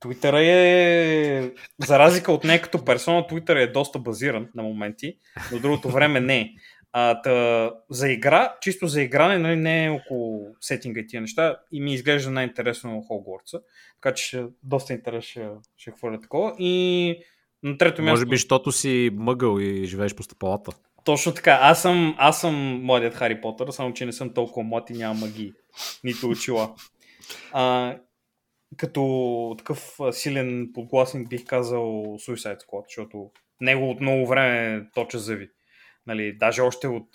Твитъра 0.01 0.43
е, 0.43 1.53
за 1.87 1.99
разлика 1.99 2.33
от 2.33 2.45
нея 2.45 2.63
като 2.63 2.85
персона, 2.85 3.27
Твитър 3.27 3.57
е 3.57 3.67
доста 3.67 3.99
базиран 3.99 4.49
на 4.55 4.63
моменти, 4.63 5.17
но 5.53 5.59
другото 5.59 5.91
време 5.91 6.21
не. 6.21 6.55
А, 6.99 7.23
та, 7.23 7.71
за 7.91 8.11
игра, 8.13 8.57
чисто 8.61 8.87
за 8.87 9.03
игране, 9.03 9.39
нали, 9.39 9.57
не 9.57 9.85
е 9.85 9.91
около 9.91 10.47
сетинга 10.61 11.01
и 11.01 11.07
тия 11.07 11.21
неща 11.21 11.57
и 11.73 11.81
ми 11.81 11.95
изглежда 11.95 12.31
най-интересно 12.31 13.03
Хогвартса. 13.03 13.61
Така 13.95 14.15
че 14.15 14.25
ще, 14.25 14.45
доста 14.63 14.93
интерес 14.93 15.25
ще, 15.25 15.49
ще 15.77 15.91
хвърля 15.91 16.21
такова. 16.21 16.55
И 16.59 17.17
на 17.63 17.79
трето 17.79 18.03
място... 18.03 18.13
Може 18.13 18.27
би, 18.27 18.37
защото 18.37 18.73
си 18.73 19.11
мъгъл 19.13 19.59
и 19.61 19.85
живееш 19.85 20.15
по 20.15 20.23
стъпалата. 20.23 20.73
Точно 21.05 21.35
така. 21.35 21.59
Аз 21.63 21.83
съм, 21.83 22.15
аз 22.19 22.41
съм 22.41 22.81
младият 22.83 23.15
Хари 23.15 23.41
Потър, 23.41 23.71
само 23.71 23.93
че 23.93 24.07
не 24.07 24.13
съм 24.13 24.35
толкова 24.35 24.67
млад 24.67 24.91
и 24.91 24.93
нямам 24.93 25.19
магии. 25.19 25.53
Нито 26.05 26.29
очила. 26.29 26.75
А, 27.53 27.97
като 28.77 29.55
такъв 29.59 29.99
силен 30.11 30.71
подгласник 30.75 31.29
бих 31.29 31.45
казал 31.45 31.83
Suicide 32.19 32.59
Squad, 32.59 32.85
защото 32.89 33.31
него 33.61 33.91
от 33.91 34.01
много 34.01 34.27
време 34.27 34.87
точа 34.95 35.19
зъби. 35.19 35.49
Нали, 36.07 36.37
даже 36.39 36.63
още 36.63 36.89
от 36.89 37.09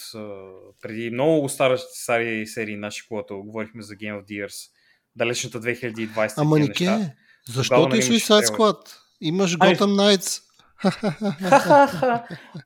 преди 0.82 1.10
много 1.10 1.50
стари, 1.50 1.78
стари 1.94 2.48
серии 2.48 2.78
наши, 2.78 3.08
когато 3.08 3.44
говорихме 3.44 3.82
за 3.82 3.94
Game 3.94 4.22
of 4.22 4.26
the 4.26 4.46
Years, 4.46 4.70
далечната 5.16 5.62
2020 5.62 6.34
Ама 6.38 6.60
Нике, 6.60 7.14
защо 7.50 7.90
ти 7.90 7.98
нали, 7.98 8.02
Suicide. 8.02 8.46
Squad? 8.46 8.96
Имаш 9.22 9.58
Ами- 9.60 9.76
Gotham 9.76 10.18
Knights. 10.18 10.42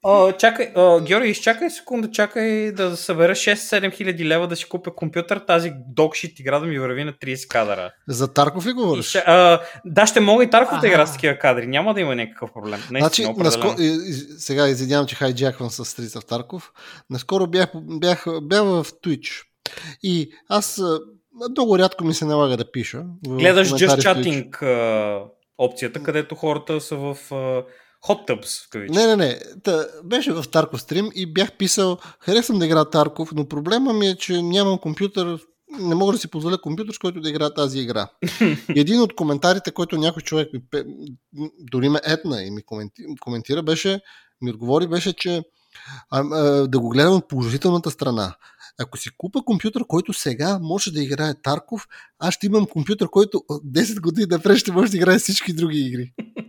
О, 0.04 0.32
чакай, 0.32 0.72
о, 0.76 1.02
Георги, 1.02 1.30
изчакай 1.30 1.70
секунда, 1.70 2.12
чакай 2.12 2.72
да 2.72 2.98
събера 2.98 3.32
6-7 3.36 3.94
хиляди 3.94 4.26
лева 4.26 4.48
да 4.48 4.56
си 4.56 4.66
купя 4.70 4.96
компютър, 4.96 5.38
тази 5.38 5.74
докшит 5.88 6.40
игра 6.40 6.60
да 6.60 6.66
ми 6.66 6.80
върви 6.80 7.04
на 7.04 7.14
30 7.14 7.48
кадъра. 7.48 7.92
За 8.08 8.34
Тарков 8.34 8.66
ли 8.66 8.70
И 8.70 8.74
говориш? 8.74 9.06
ще, 9.06 9.18
а, 9.18 9.62
да, 9.86 10.06
ще 10.06 10.20
мога 10.20 10.44
и 10.44 10.50
Тарков 10.50 10.80
да 10.80 10.88
игра 10.88 11.06
с 11.06 11.14
такива 11.14 11.38
кадри, 11.38 11.68
няма 11.68 11.94
да 11.94 12.02
има 12.02 12.16
някакъв 12.16 12.54
проблем. 12.54 12.80
Наистина, 12.92 13.34
Значи, 13.34 13.44
наско... 13.44 13.76
сега 14.38 14.68
извинявам, 14.68 15.08
че 15.08 15.16
хайджаквам 15.16 15.70
с 15.70 15.86
Стрица 15.86 16.22
в 16.22 16.26
Тарков. 16.26 16.72
Наскоро 17.10 17.48
бях, 17.48 17.70
бях, 17.76 18.26
бях 18.42 18.64
в 18.64 18.86
Twitch. 19.04 19.44
И 20.04 20.32
аз 20.50 20.82
много 21.50 21.80
рядко 21.80 22.04
ми 22.04 22.14
се 22.14 22.26
налага 22.26 22.58
да 22.58 22.72
пиша. 22.72 23.04
Гледаш 23.28 23.70
Just. 23.70 24.00
Chatting 24.00 25.26
опцията, 25.58 26.04
където 26.04 26.36
хората 26.36 26.82
са 26.82 26.96
в 26.96 27.18
hot 28.07 28.27
tubs, 28.27 28.65
в 28.65 28.69
кавички. 28.69 28.98
Не, 28.98 29.07
не, 29.07 29.15
не. 29.15 29.40
Та, 29.64 29.86
беше 30.03 30.34
в 30.34 30.44
Тарков 30.52 30.82
стрим 30.82 31.10
и 31.15 31.34
бях 31.34 31.52
писал, 31.52 31.98
харесвам 32.19 32.60
да 32.60 32.65
игра 32.65 32.86
Тарков, 32.86 33.32
но 33.36 33.48
проблема 33.48 33.94
ми 33.94 34.07
е, 34.07 34.15
че 34.15 34.41
нямам 34.41 34.77
компютър, 34.77 35.40
не 35.80 35.95
мога 35.95 36.11
да 36.11 36.18
си 36.18 36.27
позволя 36.27 36.57
компютър, 36.57 36.94
с 36.94 36.98
който 36.98 37.22
да 37.22 37.30
играя 37.30 37.53
тази 37.53 37.80
игра. 37.80 38.07
Един 38.76 39.02
от 39.02 39.15
коментарите, 39.15 39.72
който 39.72 39.98
някой 39.98 40.22
човек 40.22 40.49
ми, 40.53 40.61
дори 41.60 41.90
ме 41.90 41.99
етна 42.03 42.44
и 42.44 42.52
ми 42.52 42.61
коменти- 42.61 43.19
коментира, 43.19 43.64
беше, 43.64 43.99
ми 44.41 44.49
отговори, 44.52 44.88
беше, 44.88 45.14
че 45.14 45.44
а, 46.11 46.19
а, 46.19 46.68
да 46.68 46.80
го 46.80 46.90
гледам 46.90 47.14
от 47.14 47.27
положителната 47.27 47.91
страна. 47.91 48.36
Ако 48.80 48.98
си 48.98 49.10
купа 49.18 49.41
компютър, 49.45 49.84
който 49.88 50.14
сега 50.14 50.60
може 50.61 50.91
да 50.91 51.03
играе 51.03 51.34
Тарков, 51.44 51.88
аз 52.19 52.34
ще 52.34 52.45
имам 52.45 52.65
компютър, 52.65 53.10
който 53.10 53.44
от 53.49 53.64
10 53.64 54.02
години 54.02 54.27
напред 54.30 54.57
ще 54.57 54.72
може 54.72 54.91
да 54.91 54.98
играе 54.98 55.19
всички 55.19 55.53
други 55.53 55.80
игри. 55.80 56.14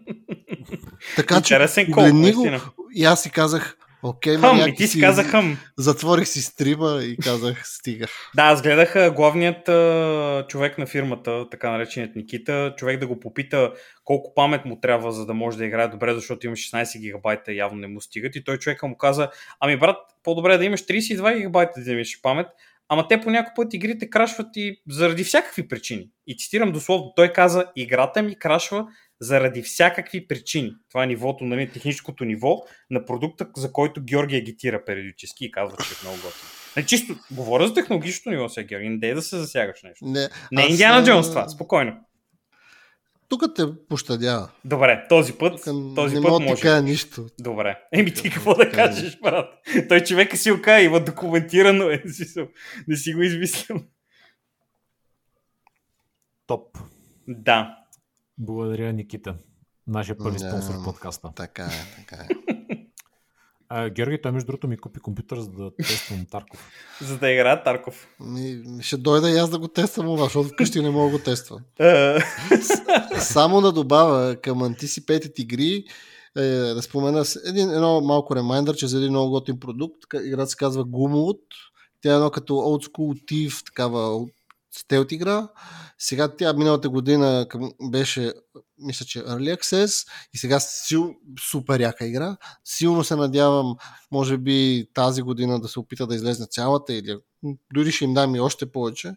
Така 1.16 1.40
че, 1.40 1.54
Интересен 1.54 1.84
кол, 1.84 1.94
погледни 1.94 2.32
го, 2.32 2.46
и 2.94 3.04
аз 3.04 3.22
си 3.22 3.30
казах, 3.30 3.76
окей, 4.02 4.36
Хъм, 4.36 4.68
и 4.68 4.74
ти 4.74 4.86
си 4.86 5.00
каза 5.00 5.24
хъм. 5.24 5.58
Затворих 5.78 6.28
си 6.28 6.42
стрима 6.42 7.00
и 7.02 7.16
казах, 7.16 7.62
стига. 7.64 8.06
Да, 8.34 8.42
аз 8.42 8.62
гледах 8.62 9.14
главният 9.14 9.68
а, 9.68 10.44
човек 10.48 10.78
на 10.78 10.86
фирмата, 10.86 11.50
така 11.50 11.70
нареченият 11.70 12.16
Никита, 12.16 12.74
човек 12.76 13.00
да 13.00 13.06
го 13.06 13.20
попита 13.20 13.72
колко 14.04 14.34
памет 14.34 14.64
му 14.64 14.80
трябва, 14.80 15.12
за 15.12 15.26
да 15.26 15.34
може 15.34 15.58
да 15.58 15.64
играе 15.64 15.88
добре, 15.88 16.14
защото 16.14 16.46
има 16.46 16.56
16 16.56 17.00
гигабайта 17.00 17.52
явно 17.52 17.78
не 17.78 17.86
му 17.86 18.00
стигат. 18.00 18.36
И 18.36 18.44
той 18.44 18.58
човека 18.58 18.86
му 18.86 18.96
каза, 18.96 19.28
ами 19.60 19.76
брат, 19.76 19.96
по-добре 20.24 20.54
е 20.54 20.58
да 20.58 20.64
имаш 20.64 20.80
32 20.80 21.36
гигабайта 21.36 21.80
да 21.80 21.92
имаш 21.92 22.20
памет, 22.22 22.46
ама 22.88 23.08
те 23.08 23.20
по 23.20 23.30
някой 23.30 23.52
път 23.56 23.74
игрите 23.74 24.10
крашват 24.10 24.56
и 24.56 24.82
заради 24.88 25.24
всякакви 25.24 25.68
причини. 25.68 26.08
И 26.26 26.36
цитирам 26.36 26.72
дословно, 26.72 27.12
той 27.16 27.32
каза, 27.32 27.64
играта 27.76 28.22
ми 28.22 28.38
крашва 28.38 28.86
заради 29.20 29.62
всякакви 29.62 30.26
причини. 30.26 30.72
Това 30.90 31.04
е 31.04 31.06
нивото, 31.06 31.44
нали, 31.44 31.72
техническото 31.72 32.24
ниво 32.24 32.56
на 32.90 33.04
продукта, 33.04 33.46
за 33.56 33.72
който 33.72 34.02
Георги 34.04 34.36
агитира 34.36 34.84
периодически 34.84 35.44
и 35.44 35.50
казва, 35.50 35.76
че 35.76 35.94
е 35.94 36.02
много 36.02 36.16
готин. 36.16 36.48
Нали, 36.76 36.86
чисто, 36.86 37.16
говоря 37.30 37.68
за 37.68 37.74
технологичното 37.74 38.30
ниво 38.30 38.48
сега, 38.48 38.66
Георги, 38.66 38.88
не 38.88 38.98
дей 38.98 39.14
да 39.14 39.22
се 39.22 39.36
засягаш 39.36 39.82
нещо. 39.82 40.04
Не, 40.04 40.28
Не 40.52 40.62
е 40.62 40.64
аз, 40.64 40.70
Индиана 40.70 41.06
Джонс 41.06 41.28
това, 41.28 41.48
спокойно. 41.48 41.96
Тук 43.28 43.42
те 43.56 43.62
пощадява. 43.88 44.50
Добре, 44.64 45.06
този 45.08 45.32
път, 45.32 45.52
Тук 45.64 45.94
този 45.96 46.14
не 46.14 46.22
път 46.22 46.30
мога 46.30 46.44
може. 46.44 46.62
кажа 46.62 46.82
нищо. 46.82 47.26
Добре. 47.40 47.78
Еми 47.92 48.14
ти 48.14 48.30
какво 48.30 48.54
да 48.54 48.62
е. 48.64 48.70
кажеш, 48.72 49.18
брат? 49.20 49.50
Той 49.88 50.00
човек 50.00 50.36
си 50.36 50.50
ока, 50.52 50.80
има 50.80 51.04
документирано 51.04 51.84
е. 51.84 52.02
Не 52.88 52.96
си 52.96 53.14
го 53.14 53.22
измислил. 53.22 53.76
Топ. 56.46 56.78
Да. 57.28 57.78
Благодаря, 58.38 58.92
Никита. 58.92 59.36
Нашия 59.86 60.16
първи 60.18 60.38
Да. 60.38 60.48
спонсор 60.50 60.84
подкаста. 60.84 61.32
Така 61.36 61.64
е, 61.64 61.96
така 61.96 62.22
е. 62.22 62.55
А, 63.68 63.90
Георги, 63.90 64.22
той 64.22 64.32
между 64.32 64.46
другото 64.46 64.68
ми 64.68 64.76
купи 64.76 65.00
компютър, 65.00 65.40
за 65.40 65.50
да 65.50 65.70
тествам 65.76 66.26
Тарков. 66.30 66.70
За 67.02 67.18
да 67.18 67.30
играе 67.30 67.62
Тарков. 67.62 68.08
Ми, 68.20 68.62
ще 68.80 68.96
дойда 68.96 69.30
и 69.30 69.36
аз 69.36 69.50
да 69.50 69.58
го 69.58 69.68
тествам, 69.68 70.18
защото 70.18 70.48
вкъщи 70.48 70.80
не 70.80 70.90
мога 70.90 71.10
да 71.10 71.18
го 71.18 71.24
тествам. 71.24 71.60
Е, 71.80 72.18
Само 73.20 73.60
да 73.60 73.72
добавя 73.72 74.36
към 74.36 74.58
Anticipated 74.58 75.40
игри, 75.40 75.84
е, 76.36 76.42
да 76.48 76.82
спомена 76.82 77.24
един, 77.46 77.70
едно 77.70 78.00
малко 78.00 78.36
ремайндър, 78.36 78.76
че 78.76 78.86
за 78.86 78.96
един 78.98 79.10
много 79.10 79.30
готин 79.30 79.60
продукт. 79.60 79.98
Играта 80.24 80.46
се 80.50 80.56
казва 80.56 80.84
Gumwood. 80.84 81.40
Тя 82.02 82.12
е 82.12 82.14
едно 82.14 82.30
като 82.30 82.52
old 82.54 82.88
school 82.90 83.24
Thief, 83.24 83.66
такава 83.66 84.26
стелт 84.76 85.12
игра. 85.12 85.48
Сега 85.98 86.28
тя 86.36 86.52
миналата 86.52 86.88
година 86.88 87.46
към- 87.48 87.72
беше, 87.90 88.32
мисля, 88.78 89.06
че 89.06 89.24
Early 89.24 89.56
Access 89.56 90.08
и 90.32 90.38
сега 90.38 90.60
сил, 90.60 91.14
супер 91.50 91.80
яка 91.80 92.06
игра. 92.06 92.36
Силно 92.64 93.04
се 93.04 93.16
надявам, 93.16 93.76
може 94.10 94.38
би 94.38 94.86
тази 94.94 95.22
година 95.22 95.60
да 95.60 95.68
се 95.68 95.80
опита 95.80 96.06
да 96.06 96.14
излезне 96.14 96.46
цялата 96.46 96.94
или 96.94 97.18
дори 97.74 97.92
ще 97.92 98.04
им 98.04 98.14
дам 98.14 98.34
и 98.34 98.40
още 98.40 98.72
повече. 98.72 99.12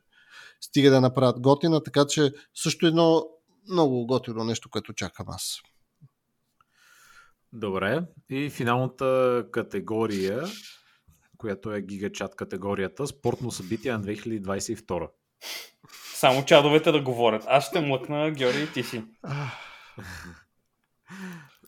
Стига 0.62 0.92
да 0.92 1.02
направят 1.02 1.42
готина, 1.42 1.84
така 1.84 2.06
че 2.10 2.34
също 2.56 2.88
едно 2.88 3.26
много 3.70 4.08
готино 4.08 4.44
нещо, 4.44 4.70
което 4.70 4.94
чакам 4.94 5.26
аз. 5.30 5.58
Добре. 7.54 8.02
И 8.30 8.50
финалната 8.50 9.46
категория, 9.52 10.44
която 11.38 11.72
е 11.74 11.82
гигачат 11.82 12.36
категорията, 12.36 13.08
спортно 13.08 13.52
събитие 13.52 13.92
на 13.92 14.02
2022. 14.02 15.10
Само 16.14 16.46
чадовете 16.46 16.92
да 16.92 17.02
говорят. 17.02 17.44
Аз 17.48 17.68
ще 17.68 17.82
млъкна, 17.82 18.32
Георги, 18.32 18.64
и 18.64 18.72
ти 18.72 18.84
си. 18.84 19.04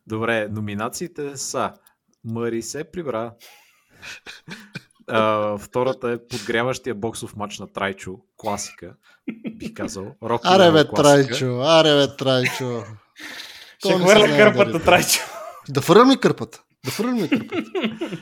Добре, 0.07 0.47
номинациите 0.47 1.37
са 1.37 1.73
Мари 2.23 2.61
се 2.61 2.83
прибра. 2.83 3.33
А, 5.07 5.57
втората 5.57 6.11
е 6.11 6.27
подгряващия 6.27 6.95
боксов 6.95 7.35
матч 7.35 7.59
на 7.59 7.67
Трайчо. 7.73 8.19
Класика, 8.37 8.93
бих 9.51 9.73
казал. 9.73 10.15
Роки 10.23 10.47
Аре 10.47 10.71
бе, 10.71 10.87
класика. 10.87 11.27
Трайчо, 11.27 11.61
аре 11.61 11.95
бе, 11.95 12.15
Трайчо. 12.15 12.83
Ще 13.79 13.93
хвърля 13.93 14.37
кърпата, 14.37 14.83
трайчо. 14.83 15.19
Да 15.69 15.81
фърляме 15.81 16.17
кърпата. 16.17 16.63
Да 16.85 16.91
фърляме 16.91 17.29
кърпата. 17.29 17.63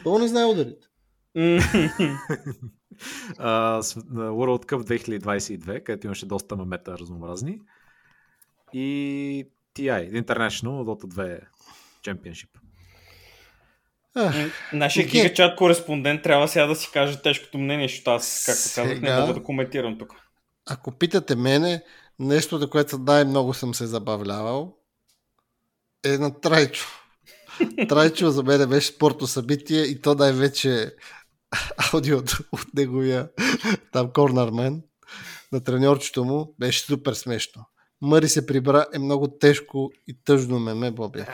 То 0.04 0.20
не 0.20 0.28
знае 0.28 0.46
ударите. 0.46 0.88
А, 3.38 3.82
World 3.82 4.66
Cup 4.66 5.00
2022, 5.20 5.84
където 5.84 6.08
имаше 6.08 6.26
доста 6.26 6.56
мамета 6.56 6.98
разнообразни. 6.98 7.60
И 8.74 9.46
TI, 9.76 10.24
International 10.24 10.84
Dota 10.84 11.06
2 11.06 11.40
Championship. 12.04 12.50
Нашия 14.74 15.06
Окей. 15.08 15.22
гигачат 15.22 15.56
кореспондент 15.58 16.22
трябва 16.24 16.48
сега 16.48 16.66
да 16.66 16.76
си 16.76 16.90
каже 16.94 17.22
тежкото 17.22 17.58
мнение, 17.58 17.88
защото 17.88 18.12
аз, 18.12 18.44
както 18.46 18.62
казах, 18.76 19.02
не 19.02 19.08
Сега- 19.08 19.22
мога 19.22 19.34
да 19.34 19.44
коментирам 19.44 19.98
тук. 19.98 20.14
ако 20.66 20.92
питате 20.92 21.36
мене, 21.36 21.84
нещо, 22.20 22.60
до 22.60 22.70
което 22.70 22.98
най-много 22.98 23.54
съм 23.54 23.74
се 23.74 23.86
забавлявал, 23.88 24.76
е 26.06 26.18
на 26.18 26.40
Трайчо. 26.42 26.86
Трайчо 27.90 28.30
за 28.30 28.44
мен 28.44 28.70
беше 28.70 28.88
спортно 28.88 29.28
събитие 29.28 29.82
и 29.82 30.02
то 30.02 30.16
най-вече 30.16 30.92
аудиото 31.94 32.44
от 32.52 32.74
неговия 32.74 33.30
там 33.92 34.12
корнармен 34.14 34.82
на 35.52 35.64
треньорчето 35.64 36.26
му 36.26 36.56
беше 36.60 36.86
супер 36.86 37.14
смешно. 37.14 37.66
Мъри 38.02 38.30
се 38.30 38.46
прибра 38.46 38.86
е 38.94 39.00
много 39.00 39.28
тежко 39.28 39.92
и 40.08 40.24
тъжно 40.26 40.60
меме, 40.60 40.92
Боби, 40.92 41.26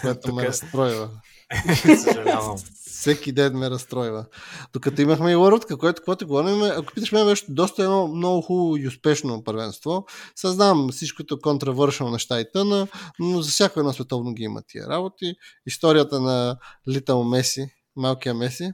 което 0.00 0.34
ме 0.34 0.46
разстройва. 0.46 1.10
Всеки 2.86 3.32
ден 3.32 3.58
ме 3.58 3.70
разстройва. 3.70 4.26
Докато 4.72 5.02
имахме 5.02 5.32
и 5.32 5.34
Лордка, 5.34 5.78
което, 5.78 6.02
когато 6.04 6.26
говорим, 6.26 6.62
ако 6.62 6.92
питаш 6.92 7.12
ме, 7.12 7.24
беше 7.24 7.44
доста 7.48 7.82
едно 7.82 8.08
много 8.08 8.42
хубаво 8.42 8.76
и 8.76 8.88
успешно 8.88 9.44
първенство. 9.44 10.06
Съзнавам 10.36 10.88
всичкото 10.92 11.40
контравършал 11.40 12.10
неща 12.10 12.40
и 12.40 12.50
тъна, 12.52 12.88
но 13.18 13.42
за 13.42 13.50
всяко 13.50 13.80
едно 13.80 13.92
световно 13.92 14.34
ги 14.34 14.42
има 14.42 14.62
тия 14.68 14.88
работи. 14.88 15.34
Историята 15.66 16.20
на 16.20 16.56
Литъл 16.88 17.24
Меси, 17.24 17.68
малкия 17.96 18.34
Меси, 18.34 18.72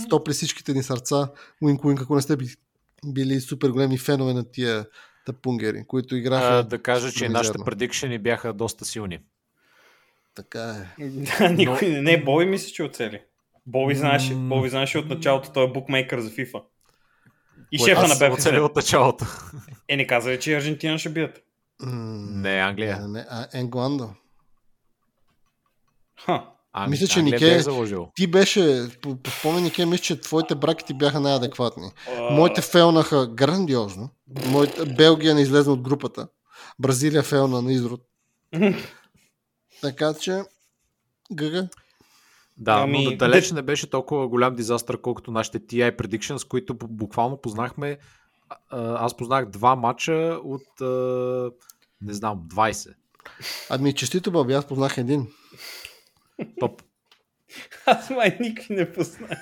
Стопли 0.00 0.32
всичките 0.32 0.72
ни 0.72 0.82
сърца. 0.82 1.28
Уинк, 1.62 1.84
уинк, 1.84 2.00
ако 2.00 2.14
не 2.14 2.22
сте 2.22 2.36
би- 2.36 2.56
били 3.04 3.40
супер 3.40 3.68
големи 3.68 3.98
фенове 3.98 4.34
на 4.34 4.50
тия 4.50 4.86
тъпунгери, 5.26 5.84
които 5.86 6.16
играха. 6.16 6.46
А, 6.48 6.62
да 6.62 6.82
кажа, 6.82 7.06
че 7.06 7.14
мизерно. 7.14 7.32
нашите 7.32 7.58
предикшени 7.64 8.18
бяха 8.18 8.52
доста 8.52 8.84
силни. 8.84 9.18
Така 10.34 10.76
е. 10.98 11.04
Да, 11.08 11.48
никой 11.48 11.88
не. 11.88 12.02
Не, 12.02 12.24
Боби 12.24 12.44
мисля, 12.44 12.68
че 12.68 12.82
оцели. 12.82 13.22
Боби 13.66 13.94
знаеше. 13.94 14.34
Боби 14.34 14.68
знаеше 14.68 14.98
от 14.98 15.06
началото, 15.06 15.52
той 15.52 15.64
е 15.64 15.72
букмейкър 15.72 16.20
за 16.20 16.30
FIFA. 16.30 16.62
И 17.72 17.78
Което 17.78 17.90
шефа 17.90 18.00
аз 18.02 18.20
на 18.20 18.30
БФС. 18.30 18.46
от 18.46 18.76
началото. 18.76 19.24
Е, 19.88 19.96
не 19.96 20.06
каза 20.06 20.30
ли, 20.30 20.40
че 20.40 20.56
Аржентина 20.56 20.98
ще 20.98 21.08
бият? 21.08 21.42
Не, 21.80 22.50
Англия. 22.50 23.00
Не, 23.00 23.08
не, 23.08 23.26
а 23.30 23.46
Енгландо. 23.54 24.10
Ха. 26.20 26.44
Ами, 26.78 26.90
Мисля, 26.90 27.06
че 27.06 27.22
Нике- 27.22 27.58
заложил. 27.58 28.08
Ти 28.14 28.26
беше, 28.26 28.88
по, 29.02 29.16
по 29.16 29.30
спомени, 29.30 29.70
Ке, 29.70 29.86
мисля, 29.86 30.02
че 30.02 30.20
твоите 30.20 30.54
браки 30.54 30.84
ти 30.84 30.94
бяха 30.94 31.20
най-адекватни. 31.20 31.90
Моите 32.30 32.60
фелнаха 32.62 33.26
грандиозно. 33.26 34.10
Моите, 34.46 34.84
Белгия 34.84 35.34
не 35.34 35.40
излезна 35.40 35.72
от 35.72 35.80
групата. 35.80 36.28
Бразилия 36.78 37.22
фелна 37.22 37.62
на 37.62 37.72
изрод. 37.72 38.00
Така 39.82 40.14
че, 40.20 40.42
гъга. 41.32 41.68
Да, 42.58 42.72
Ами, 42.72 43.04
но 43.04 43.10
да 43.10 43.16
далеч 43.16 43.52
не 43.52 43.62
беше 43.62 43.90
толкова 43.90 44.28
голям 44.28 44.54
дизастър, 44.54 45.00
колкото 45.00 45.30
нашите 45.30 45.60
TI 45.60 45.96
Predictions, 45.96 46.48
които 46.48 46.74
бу- 46.74 46.86
буквално 46.88 47.40
познахме. 47.40 47.98
Аз 48.70 49.16
познах 49.16 49.46
два 49.46 49.76
матча 49.76 50.38
от, 50.44 50.66
не 52.00 52.12
знам, 52.12 52.42
20. 52.54 52.94
Ами, 53.70 53.94
честито, 53.94 54.32
Боби, 54.32 54.52
аз 54.52 54.66
познах 54.66 54.98
един. 54.98 55.26
Топ. 56.60 56.82
Аз 57.86 58.10
май 58.10 58.36
никой 58.40 58.76
не 58.76 58.92
познах. 58.92 59.38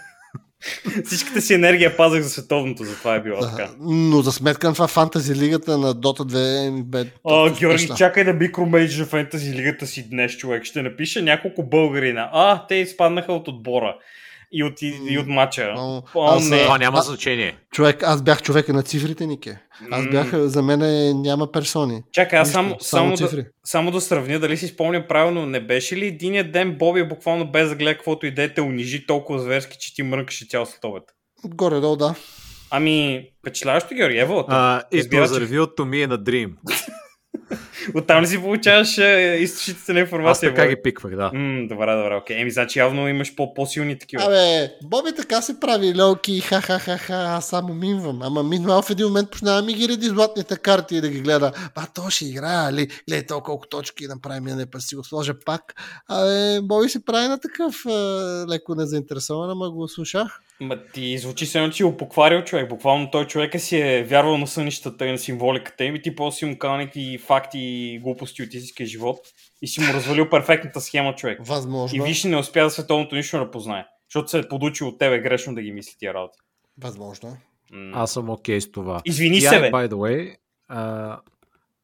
Всичката 1.04 1.40
си 1.40 1.54
енергия 1.54 1.96
пазах 1.96 2.22
за 2.22 2.30
световното, 2.30 2.84
затова 2.84 3.14
е 3.14 3.22
било 3.22 3.40
така. 3.40 3.62
А, 3.62 3.76
Но 3.80 4.22
за 4.22 4.32
сметка 4.32 4.66
на 4.68 4.74
това 4.74 4.88
фантази 4.88 5.34
лигата 5.34 5.78
на 5.78 5.94
Dota 5.94 6.20
2 6.20 6.70
ми 6.70 6.82
бе... 6.82 7.04
О, 7.24 7.44
Георги, 7.44 7.66
успешна. 7.66 7.96
чакай 7.96 8.24
да 8.24 8.32
микромейджа 8.32 9.06
фентази 9.06 9.52
лигата 9.54 9.86
си 9.86 10.08
днес, 10.10 10.36
човек. 10.36 10.64
Ще 10.64 10.82
напиша 10.82 11.22
няколко 11.22 11.62
българина. 11.62 12.30
А, 12.32 12.66
те 12.66 12.74
изпаднаха 12.74 13.32
от 13.32 13.48
отбора. 13.48 13.96
И 14.52 14.64
от, 14.64 14.82
и, 14.82 15.00
и 15.08 15.18
от 15.18 15.26
матча. 15.26 15.74
О, 15.76 16.02
О, 16.14 16.24
аз, 16.24 16.48
не. 16.48 16.62
Това 16.62 16.78
няма 16.78 17.02
значение. 17.02 17.56
Човек, 17.72 18.02
аз 18.02 18.22
бях 18.22 18.42
човека 18.42 18.72
на 18.72 18.82
цифрите, 18.82 19.26
Нике. 19.26 19.58
Аз 19.90 20.06
бях, 20.08 20.34
за 20.34 20.62
мен 20.62 20.80
няма 21.20 21.52
персони. 21.52 22.02
Чакай, 22.12 22.38
аз 22.38 22.48
Нищо, 22.48 22.52
само, 22.54 22.76
само, 22.80 23.10
да, 23.10 23.16
цифри. 23.16 23.44
само 23.64 23.90
да 23.90 24.00
сравня, 24.00 24.38
дали 24.38 24.56
си 24.56 24.66
спомням 24.66 25.04
правилно, 25.08 25.46
не 25.46 25.60
беше 25.60 25.96
ли 25.96 26.06
единия 26.06 26.52
ден 26.52 26.78
Боби 26.78 27.04
буквално 27.08 27.50
без 27.50 27.68
да 27.68 27.74
гледа 27.76 27.94
каквото 27.94 28.26
и 28.26 28.34
да 28.34 28.42
е, 28.42 28.54
те 28.54 28.60
унижи 28.60 29.06
толкова 29.06 29.38
зверски, 29.38 29.76
че 29.80 29.94
ти 29.94 30.02
мрънкаше 30.02 30.46
цял 30.48 30.66
световет? 30.66 31.04
Горе-долу, 31.44 31.96
да. 31.96 32.14
Ами, 32.70 33.26
впечатляващо, 33.40 33.94
Георги, 33.94 34.18
ево. 34.18 34.34
It 34.34 34.98
Разбира 34.98 35.28
was 35.28 35.38
се. 35.38 35.40
revealed 35.48 35.76
to 35.76 35.80
me 35.84 36.08
a 36.08 36.18
dream. 36.18 36.50
Оттам 37.94 38.23
ли 38.23 38.27
си 38.27 38.40
получаваш 38.40 38.98
е, 38.98 39.36
източниците 39.40 39.93
на 39.93 40.01
Аз 40.01 40.05
информация? 40.06 40.51
така 40.51 40.62
Боби? 40.62 40.74
ги 40.77 40.82
пиквах, 40.82 41.16
да. 41.16 41.31
М, 41.35 41.66
добре, 41.69 41.97
добре, 41.97 42.16
окей. 42.16 42.40
Еми, 42.40 42.51
значи 42.51 42.78
явно 42.78 43.09
имаш 43.09 43.35
по- 43.35 43.55
по-силни 43.55 43.98
такива. 43.98 44.24
Абе, 44.24 44.70
Боби 44.85 45.11
така 45.16 45.43
се 45.43 45.61
прави, 45.61 45.94
лелки, 45.94 46.40
ха-ха-ха-ха, 46.40 47.15
аз 47.15 47.47
само 47.48 47.74
минвам. 47.74 48.23
Ама 48.23 48.43
минвал 48.43 48.82
в 48.82 48.90
един 48.90 49.06
момент 49.06 49.31
почнава 49.31 49.62
ми 49.62 49.74
ги 49.74 49.89
реди 49.89 50.06
златните 50.06 50.56
карти 50.56 50.97
и 50.97 51.01
да 51.01 51.09
ги 51.09 51.20
гледа. 51.20 51.52
Ба, 51.74 51.86
то 51.94 52.11
ще 52.11 52.24
играе, 52.24 52.73
ли? 52.73 52.89
Гледай 53.09 53.27
то 53.27 53.40
колко 53.40 53.66
точки 53.69 54.06
направи 54.06 54.40
ми, 54.40 54.52
не 54.52 54.66
па 54.66 54.81
си 54.81 54.97
го 54.97 55.05
сложа 55.05 55.35
пак. 55.47 55.74
Абе, 56.09 56.61
Боби 56.62 56.89
се 56.89 57.05
прави 57.05 57.28
на 57.28 57.40
такъв 57.40 57.74
е, 57.86 57.90
леко 58.51 58.74
незаинтересован, 58.74 59.51
ама 59.51 59.70
го 59.70 59.89
слушах. 59.89 60.40
Ма 60.61 60.77
ти 60.93 61.19
звучи 61.19 61.47
се 61.47 61.59
едно, 61.59 61.70
че 61.70 61.77
си 61.77 61.82
го 61.82 61.97
покварил 61.97 62.43
човек. 62.43 62.69
Буквално 62.69 63.11
той 63.11 63.27
човека 63.27 63.59
си 63.59 63.77
е 63.77 64.05
вярвал 64.05 64.39
на 64.39 64.47
сънищата 64.47 65.06
и 65.06 65.11
на 65.12 65.19
символиката 65.19 65.85
им 65.85 65.97
и 65.97 66.02
ти 66.02 66.16
после 66.16 66.39
си 66.39 66.44
му 66.44 66.56
някакви 66.62 67.19
факти 67.27 67.59
и 67.74 67.98
глупости 67.98 68.42
от 68.42 68.55
истинския 68.55 68.86
живот 68.86 69.18
и 69.62 69.68
си 69.68 69.80
му 69.80 69.92
развалил 69.92 70.30
перфектната 70.30 70.80
схема 70.80 71.14
човек. 71.14 71.38
Възможно. 71.46 72.05
И 72.05 72.09
виж, 72.09 72.24
не 72.24 72.36
успя 72.36 72.62
да 72.62 72.70
световното 72.70 73.14
нищо 73.14 73.38
да 73.38 73.51
познае. 73.51 73.86
Защото 74.09 74.30
се 74.30 74.38
е 74.38 74.48
подучил 74.48 74.88
от 74.88 74.98
тебе 74.98 75.18
грешно 75.18 75.55
да 75.55 75.62
ги 75.62 75.72
мисли 75.72 75.94
тия 75.98 76.14
работи. 76.14 76.38
Възможно. 76.78 77.28
е. 77.28 77.76
М. 77.76 77.90
Аз 77.94 78.12
съм 78.12 78.30
окей 78.30 78.60
с 78.60 78.70
това. 78.70 79.02
Извини 79.05 79.40
се, 79.40 79.60
бе. 79.60 79.70
by 79.70 79.88
the 79.88 79.94
way, 79.94 80.36
а, 80.68 81.20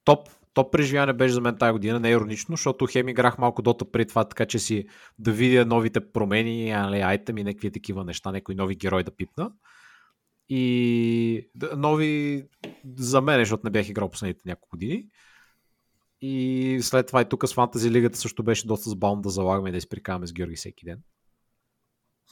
топ, 0.05 0.29
топ 0.55 0.73
преживяване 0.73 1.13
беше 1.13 1.35
за 1.35 1.41
мен 1.41 1.57
тази 1.59 1.73
година, 1.73 2.01
не 2.01 2.09
е 2.09 2.13
иронично, 2.13 2.57
защото 2.57 2.87
хем 2.87 3.09
играх 3.09 3.39
малко 3.39 3.63
дота 3.63 3.91
преди 3.91 4.09
това, 4.09 4.25
така 4.25 4.47
че 4.47 4.59
си 4.59 4.87
да 5.19 5.33
видя 5.33 5.67
новите 5.67 6.01
промени, 6.13 6.71
али, 6.71 7.01
айтеми, 7.01 7.45
някакви 7.45 7.73
такива 7.73 8.05
неща, 8.05 8.33
някои 8.33 8.55
нови 8.55 8.77
герои 8.77 9.05
да 9.05 9.17
пипна. 9.17 9.51
И 10.49 11.51
нови 11.77 12.45
за 12.99 13.21
мен, 13.21 13.41
защото 13.41 13.61
не 13.65 13.71
бях 13.71 13.89
играл 13.89 14.11
последните 14.11 14.43
няколко 14.47 14.69
години. 14.71 15.05
И 16.23 16.79
след 16.83 17.07
това 17.07 17.21
и 17.21 17.29
тук 17.29 17.49
с 17.49 17.55
Фантази 17.55 17.91
Лигата 17.91 18.19
също 18.19 18.43
беше 18.43 18.67
доста 18.67 18.91
забавно 18.91 19.23
да 19.23 19.31
залагаме 19.31 19.69
и 19.69 19.73
да 19.73 19.79
изприкаваме 19.79 20.27
с 20.27 20.33
Георги 20.33 20.57
всеки 20.57 20.85
ден. 20.85 20.99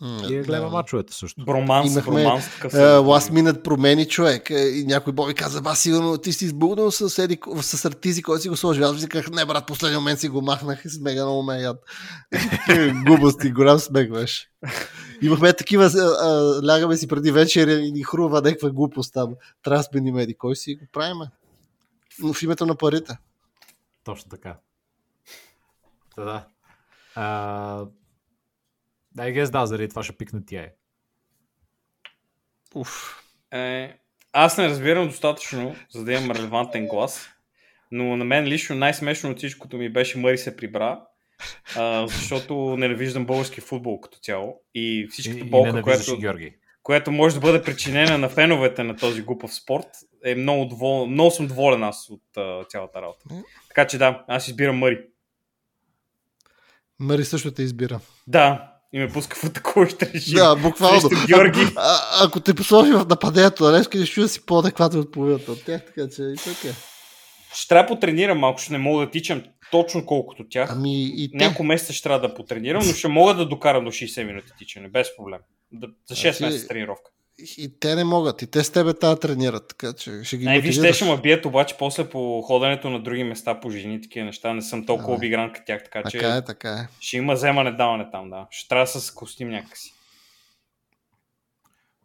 И 0.02 0.34
я 0.34 0.42
гледаме 0.42 0.70
мачовете 0.70 1.14
също. 1.14 1.44
Броманс, 1.44 1.92
Имахме, 1.92 2.22
броманс, 2.22 2.50
такъв 2.54 2.72
Uh, 2.72 2.98
last 2.98 3.32
minute 3.32 3.62
промени 3.62 4.08
човек. 4.08 4.50
Е, 4.50 4.68
И 4.68 4.84
някой 4.84 5.12
Боби 5.12 5.34
каза, 5.34 5.60
ба, 5.60 5.74
сигурно 5.74 6.18
ти 6.18 6.32
си 6.32 6.44
избухнал 6.44 6.90
с, 6.90 7.18
еди, 7.18 7.38
с 7.60 7.84
артизи, 7.84 8.22
който 8.22 8.42
си 8.42 8.48
го 8.48 8.56
сложи. 8.56 8.82
Аз 8.82 9.00
си 9.00 9.08
казах, 9.08 9.30
не 9.30 9.44
брат, 9.44 9.66
последния 9.66 10.00
момент 10.00 10.20
си 10.20 10.28
го 10.28 10.42
махнах 10.42 10.84
и 10.84 10.88
с 10.88 11.00
мега 11.00 11.24
много 11.24 11.42
ме 11.42 11.60
яд. 11.60 11.76
Глупости, 13.06 13.50
голям 13.50 13.78
смех 13.78 14.10
беше. 14.10 14.50
Имахме 15.22 15.52
такива, 15.52 15.84
а, 15.84 15.98
а, 15.98 16.60
лягаме 16.66 16.96
си 16.96 17.08
преди 17.08 17.32
вечер 17.32 17.68
и 17.68 17.92
ни 17.92 18.02
хрува 18.02 18.40
някаква 18.40 18.70
глупост 18.70 19.14
там. 19.14 19.34
Трябва 19.62 19.78
да 19.78 19.82
сменим 19.82 20.18
еди. 20.18 20.34
Кой 20.34 20.56
си 20.56 20.74
го 20.74 20.86
правиме? 20.92 21.30
Но 22.18 22.32
в 22.32 22.42
името 22.42 22.66
на 22.66 22.74
парите. 22.74 23.18
Точно 24.08 24.30
така. 24.30 24.56
Та 26.14 26.24
да. 26.24 26.46
I 29.16 29.42
guess 29.42 29.50
да, 29.50 29.66
заради 29.66 29.88
това 29.88 30.02
ще 30.02 30.16
пикна 30.16 30.42
тя. 30.46 30.68
Уф. 32.74 33.22
Е, 33.52 33.98
аз 34.32 34.58
не 34.58 34.68
разбирам 34.68 35.06
достатъчно, 35.06 35.76
за 35.90 36.04
да 36.04 36.12
имам 36.12 36.30
релевантен 36.30 36.86
глас, 36.86 37.28
но 37.90 38.16
на 38.16 38.24
мен 38.24 38.44
лично 38.44 38.76
най-смешно 38.76 39.30
от 39.30 39.38
всичкото 39.38 39.76
ми 39.76 39.92
беше 39.92 40.18
Мъри 40.18 40.38
се 40.38 40.56
прибра, 40.56 41.06
а, 41.76 42.06
защото 42.06 42.76
ненавиждам 42.76 43.26
български 43.26 43.60
футбол 43.60 44.00
като 44.00 44.18
цяло 44.18 44.62
и 44.74 45.00
И, 45.00 45.08
всичката 45.08 45.38
и 45.38 45.44
болка, 45.44 45.82
която, 45.82 46.14
и 46.14 46.20
Георги. 46.20 46.56
Която 46.88 47.12
може 47.12 47.34
да 47.34 47.40
бъде 47.40 47.62
причинена 47.62 48.18
на 48.18 48.28
феновете 48.28 48.82
на 48.82 48.96
този 48.96 49.22
глупав 49.22 49.54
спорт, 49.54 49.86
е 50.24 50.34
много, 50.34 50.64
довол... 50.64 51.06
много 51.06 51.30
съм 51.30 51.46
доволен 51.46 51.82
аз 51.82 52.10
от 52.10 52.22
а, 52.36 52.64
цялата 52.64 53.02
работа. 53.02 53.24
Така 53.68 53.86
че 53.86 53.98
да, 53.98 54.24
аз 54.28 54.48
избирам 54.48 54.78
Мъри. 54.78 55.00
Мари 57.00 57.24
също 57.24 57.50
те 57.50 57.62
избира. 57.62 58.00
Да, 58.26 58.72
и 58.92 58.98
ме 58.98 59.08
пуска 59.08 59.36
в 59.36 59.44
атакуващ 59.44 60.02
режим. 60.02 60.34
Да, 60.34 60.56
буквално. 60.56 61.00
Срещу 61.00 61.26
Георги. 61.26 61.60
Ако, 61.62 61.72
а, 61.76 62.24
ако 62.24 62.40
те 62.40 62.54
посложи 62.54 62.92
в 62.92 63.06
нападението 63.08 63.64
на 63.64 63.72
Левски, 63.72 64.06
ще 64.06 64.14
чуя 64.14 64.28
си 64.28 64.46
по-адекватен 64.46 65.00
от 65.00 65.12
половината 65.12 65.52
от 65.52 65.64
тях, 65.64 65.84
така 65.86 66.08
че 66.16 66.22
и 66.22 66.36
така. 66.36 66.74
Ще 67.54 67.68
трябва 67.68 67.88
да 67.88 67.94
потренирам 67.94 68.38
малко, 68.38 68.60
ще 68.60 68.72
не 68.72 68.78
мога 68.78 69.04
да 69.04 69.10
тичам 69.10 69.42
точно 69.70 70.06
колкото 70.06 70.48
тях. 70.48 70.70
Ами 70.72 71.04
и 71.06 71.30
те. 71.30 71.36
Няколко 71.36 71.64
месеца 71.64 71.92
ще 71.92 72.02
трябва 72.02 72.28
да 72.28 72.34
потренирам, 72.34 72.82
но 72.86 72.92
ще 72.92 73.08
мога 73.08 73.34
да 73.34 73.46
докарам 73.46 73.84
до 73.84 73.90
60 73.90 74.24
минути 74.24 74.52
тичане, 74.58 74.88
без 74.88 75.16
проблем. 75.16 75.40
За 76.06 76.14
6 76.14 76.30
Значи- 76.30 76.44
месеца 76.44 76.68
тренировка. 76.68 77.10
И 77.58 77.78
те 77.80 77.94
не 77.94 78.04
могат. 78.04 78.42
И 78.42 78.46
те 78.46 78.64
с 78.64 78.70
тебе 78.70 78.94
тази 78.94 79.20
тренират, 79.20 79.68
така 79.68 79.92
че 79.92 80.24
ще 80.24 80.36
ги 80.36 80.46
Ай, 80.46 80.60
виж, 80.60 80.80
те 80.80 80.92
ще 80.92 81.04
ме 81.04 81.16
бият 81.16 81.44
обаче 81.44 81.74
после 81.78 82.10
по 82.10 82.42
ходенето 82.42 82.90
на 82.90 83.00
други 83.00 83.24
места 83.24 83.60
по 83.60 83.70
жени, 83.70 84.02
такива 84.02 84.26
неща. 84.26 84.52
Не 84.54 84.62
съм 84.62 84.86
толкова 84.86 85.08
Абе. 85.08 85.16
обигран 85.16 85.52
като 85.52 85.66
тях, 85.66 85.84
така, 85.84 86.10
че 86.10 86.18
Така 86.18 86.34
е, 86.36 86.44
така 86.44 86.70
е. 86.70 86.88
ще 87.00 87.16
има 87.16 87.34
вземане-даване 87.34 88.10
там, 88.10 88.30
да. 88.30 88.46
Ще 88.50 88.68
трябва 88.68 88.84
да 88.84 89.00
се 89.00 89.14
костим 89.14 89.48
някакси. 89.50 89.94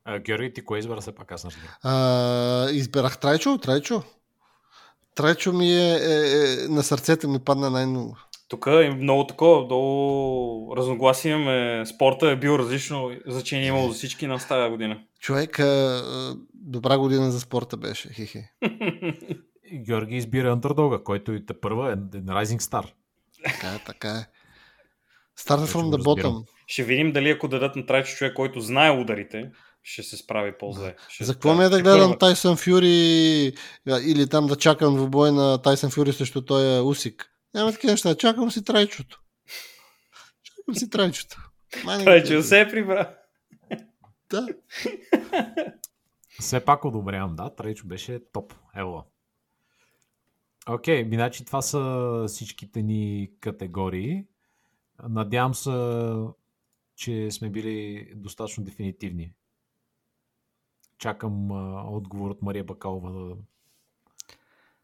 А, 0.05 0.19
Георги, 0.19 0.53
ти 0.53 0.65
кое 0.65 0.79
избра 0.79 1.01
все 1.01 1.15
пак 1.15 1.31
аз 1.31 1.43
не. 1.43 1.51
А, 1.83 2.69
избирах 2.71 3.17
Трайчо, 3.19 3.57
Трайчо. 3.57 4.03
Трайчо 5.15 5.53
ми 5.53 5.71
е, 5.71 5.95
е, 5.95 6.63
е 6.63 6.67
на 6.67 6.83
сърцето 6.83 7.29
ми 7.29 7.39
падна 7.39 7.69
най-много. 7.69 8.17
Тук 8.47 8.67
е 8.67 8.89
много 8.89 9.27
такова, 9.27 9.65
много 9.65 10.73
разногласие 10.77 11.31
имаме. 11.31 11.85
Спорта 11.85 12.29
е 12.29 12.35
бил 12.35 12.51
различно 12.51 13.11
значение 13.27 13.67
имало 13.67 13.87
за 13.87 13.93
всички 13.93 14.27
нас 14.27 14.47
тази 14.47 14.69
година. 14.69 14.99
Човек, 15.19 15.59
а, 15.59 15.63
а, 15.63 16.35
добра 16.53 16.97
година 16.97 17.31
за 17.31 17.39
спорта 17.39 17.77
беше. 17.77 18.13
Хихи. 18.13 18.43
Георги 19.73 20.15
избира 20.15 20.51
андердога, 20.51 21.03
който 21.03 21.33
и 21.33 21.45
те 21.45 21.59
първа 21.59 21.91
е 21.91 21.95
Rising 21.95 22.59
Star. 22.59 22.91
Така 23.43 23.67
е, 23.67 23.79
така 23.85 24.09
е. 24.09 24.25
Start 25.39 25.65
from 25.65 25.97
the 25.97 26.03
bottom. 26.03 26.45
Ще 26.67 26.83
видим 26.83 27.11
дали 27.11 27.29
ако 27.29 27.47
дадат 27.47 27.75
на 27.75 27.85
трайчо 27.85 28.15
човек, 28.15 28.33
който 28.33 28.61
знае 28.61 29.01
ударите, 29.01 29.51
ще 29.83 30.03
се 30.03 30.17
справи 30.17 30.53
по-зле. 30.59 30.95
Ще 31.09 31.23
За 31.23 31.33
какво 31.33 31.55
ми 31.55 31.63
е 31.63 31.69
да 31.69 31.81
гледам 31.81 31.99
първа. 31.99 32.17
Тайсън 32.17 32.57
Фюри 32.57 33.53
или 33.87 34.29
там 34.29 34.47
да 34.47 34.55
чакам 34.55 34.95
в 34.97 35.09
бой 35.09 35.31
на 35.31 35.61
Тайсън 35.61 35.91
Фюри 35.91 36.13
срещу 36.13 36.45
той 36.45 36.81
Усик? 36.81 37.29
Няма 37.53 37.71
такива 37.71 37.93
неща. 37.93 38.15
Чакам 38.15 38.51
си 38.51 38.63
трайчото. 38.63 39.21
Чакам 40.43 40.75
си 40.75 40.89
трайчото. 40.89 41.49
Май 41.85 42.03
Трайчо 42.03 42.41
се 42.41 42.61
е 42.61 42.69
прибра. 42.69 43.15
Да. 44.29 44.47
Все 46.39 46.65
пак 46.65 46.85
одобрявам, 46.85 47.35
да. 47.35 47.55
Трейчо 47.55 47.87
беше 47.87 48.19
топ. 48.33 48.53
Ева. 48.75 49.03
Окей, 50.69 51.05
okay, 51.05 51.15
значи 51.15 51.45
това 51.45 51.61
са 51.61 52.25
всичките 52.27 52.81
ни 52.81 53.31
категории. 53.39 54.25
Надявам 55.09 55.53
се, 55.53 55.71
че 56.95 57.31
сме 57.31 57.49
били 57.49 58.07
достатъчно 58.15 58.63
дефинитивни. 58.63 59.33
Чакам 61.03 61.51
а, 61.51 61.83
отговор 61.87 62.31
от 62.31 62.41
Мария 62.41 62.63
Бакалова 62.63 63.11
да, 63.11 63.35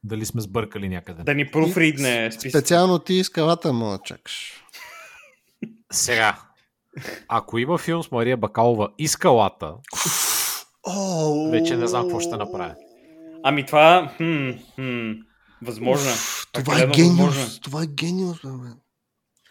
дали 0.04 0.26
сме 0.26 0.42
сбъркали 0.42 0.90
някъде. 0.90 1.24
Да 1.24 1.36
ни 1.36 1.52
профридне 1.52 2.32
списък. 2.32 2.52
Специално 2.52 3.00
ти 3.00 3.24
скалата 3.24 3.74
му 3.74 3.98
чакаш. 4.04 4.64
Сега, 5.92 6.42
ако 7.28 7.58
има 7.58 7.78
филм 7.78 8.04
с 8.04 8.12
Мария 8.12 8.38
Бакалова 8.38 8.90
и 8.98 9.08
скалата, 9.08 9.74
вече 11.52 11.78
не 11.78 11.88
знам 11.88 12.04
какво 12.04 12.20
ще 12.20 12.38
направя. 12.38 12.76
Ами 13.44 13.66
това, 13.66 14.14
хм, 14.18 14.50
хм, 14.76 15.12
възможно. 15.62 16.10
е. 16.10 16.14
Това 16.52 16.82
е 16.82 16.86
възможно 16.86 17.04
е. 17.04 17.28
гениус. 17.28 17.60
Това 17.60 17.84
е 17.84 17.88
гениус, 17.88 18.38
бе. 18.44 18.70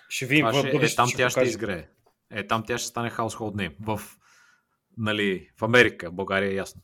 Ще 0.08 0.26
видим 0.26 0.52
ще, 0.52 0.68
е, 0.68 0.94
там 0.94 1.08
тя 1.16 1.30
ще 1.30 1.40
покаже. 1.40 1.50
изгрее. 1.50 1.86
Е, 2.30 2.46
там 2.46 2.64
тя 2.66 2.78
ще 2.78 2.88
стане 2.88 3.10
household 3.10 3.54
name. 3.54 3.74
В, 3.80 4.00
нали, 4.98 5.50
в 5.56 5.62
Америка, 5.62 6.10
България 6.12 6.50
е 6.50 6.54
ясно. 6.54 6.82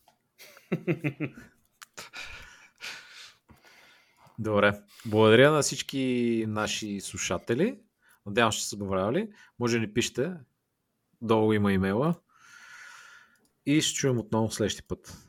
Добре. 4.38 4.72
Благодаря 5.06 5.52
на 5.52 5.62
всички 5.62 6.44
наши 6.48 7.00
слушатели. 7.00 7.78
Надявам 8.26 8.52
че 8.52 8.68
са 8.68 8.76
забравяли. 8.76 9.28
Може 9.58 9.76
да 9.76 9.80
ни 9.80 9.94
пишете. 9.94 10.32
Долу 11.22 11.52
има 11.52 11.72
имейла. 11.72 12.14
И 13.66 13.80
ще 13.80 13.94
чуем 13.94 14.18
отново 14.18 14.50
следващия 14.50 14.84
път. 14.88 15.23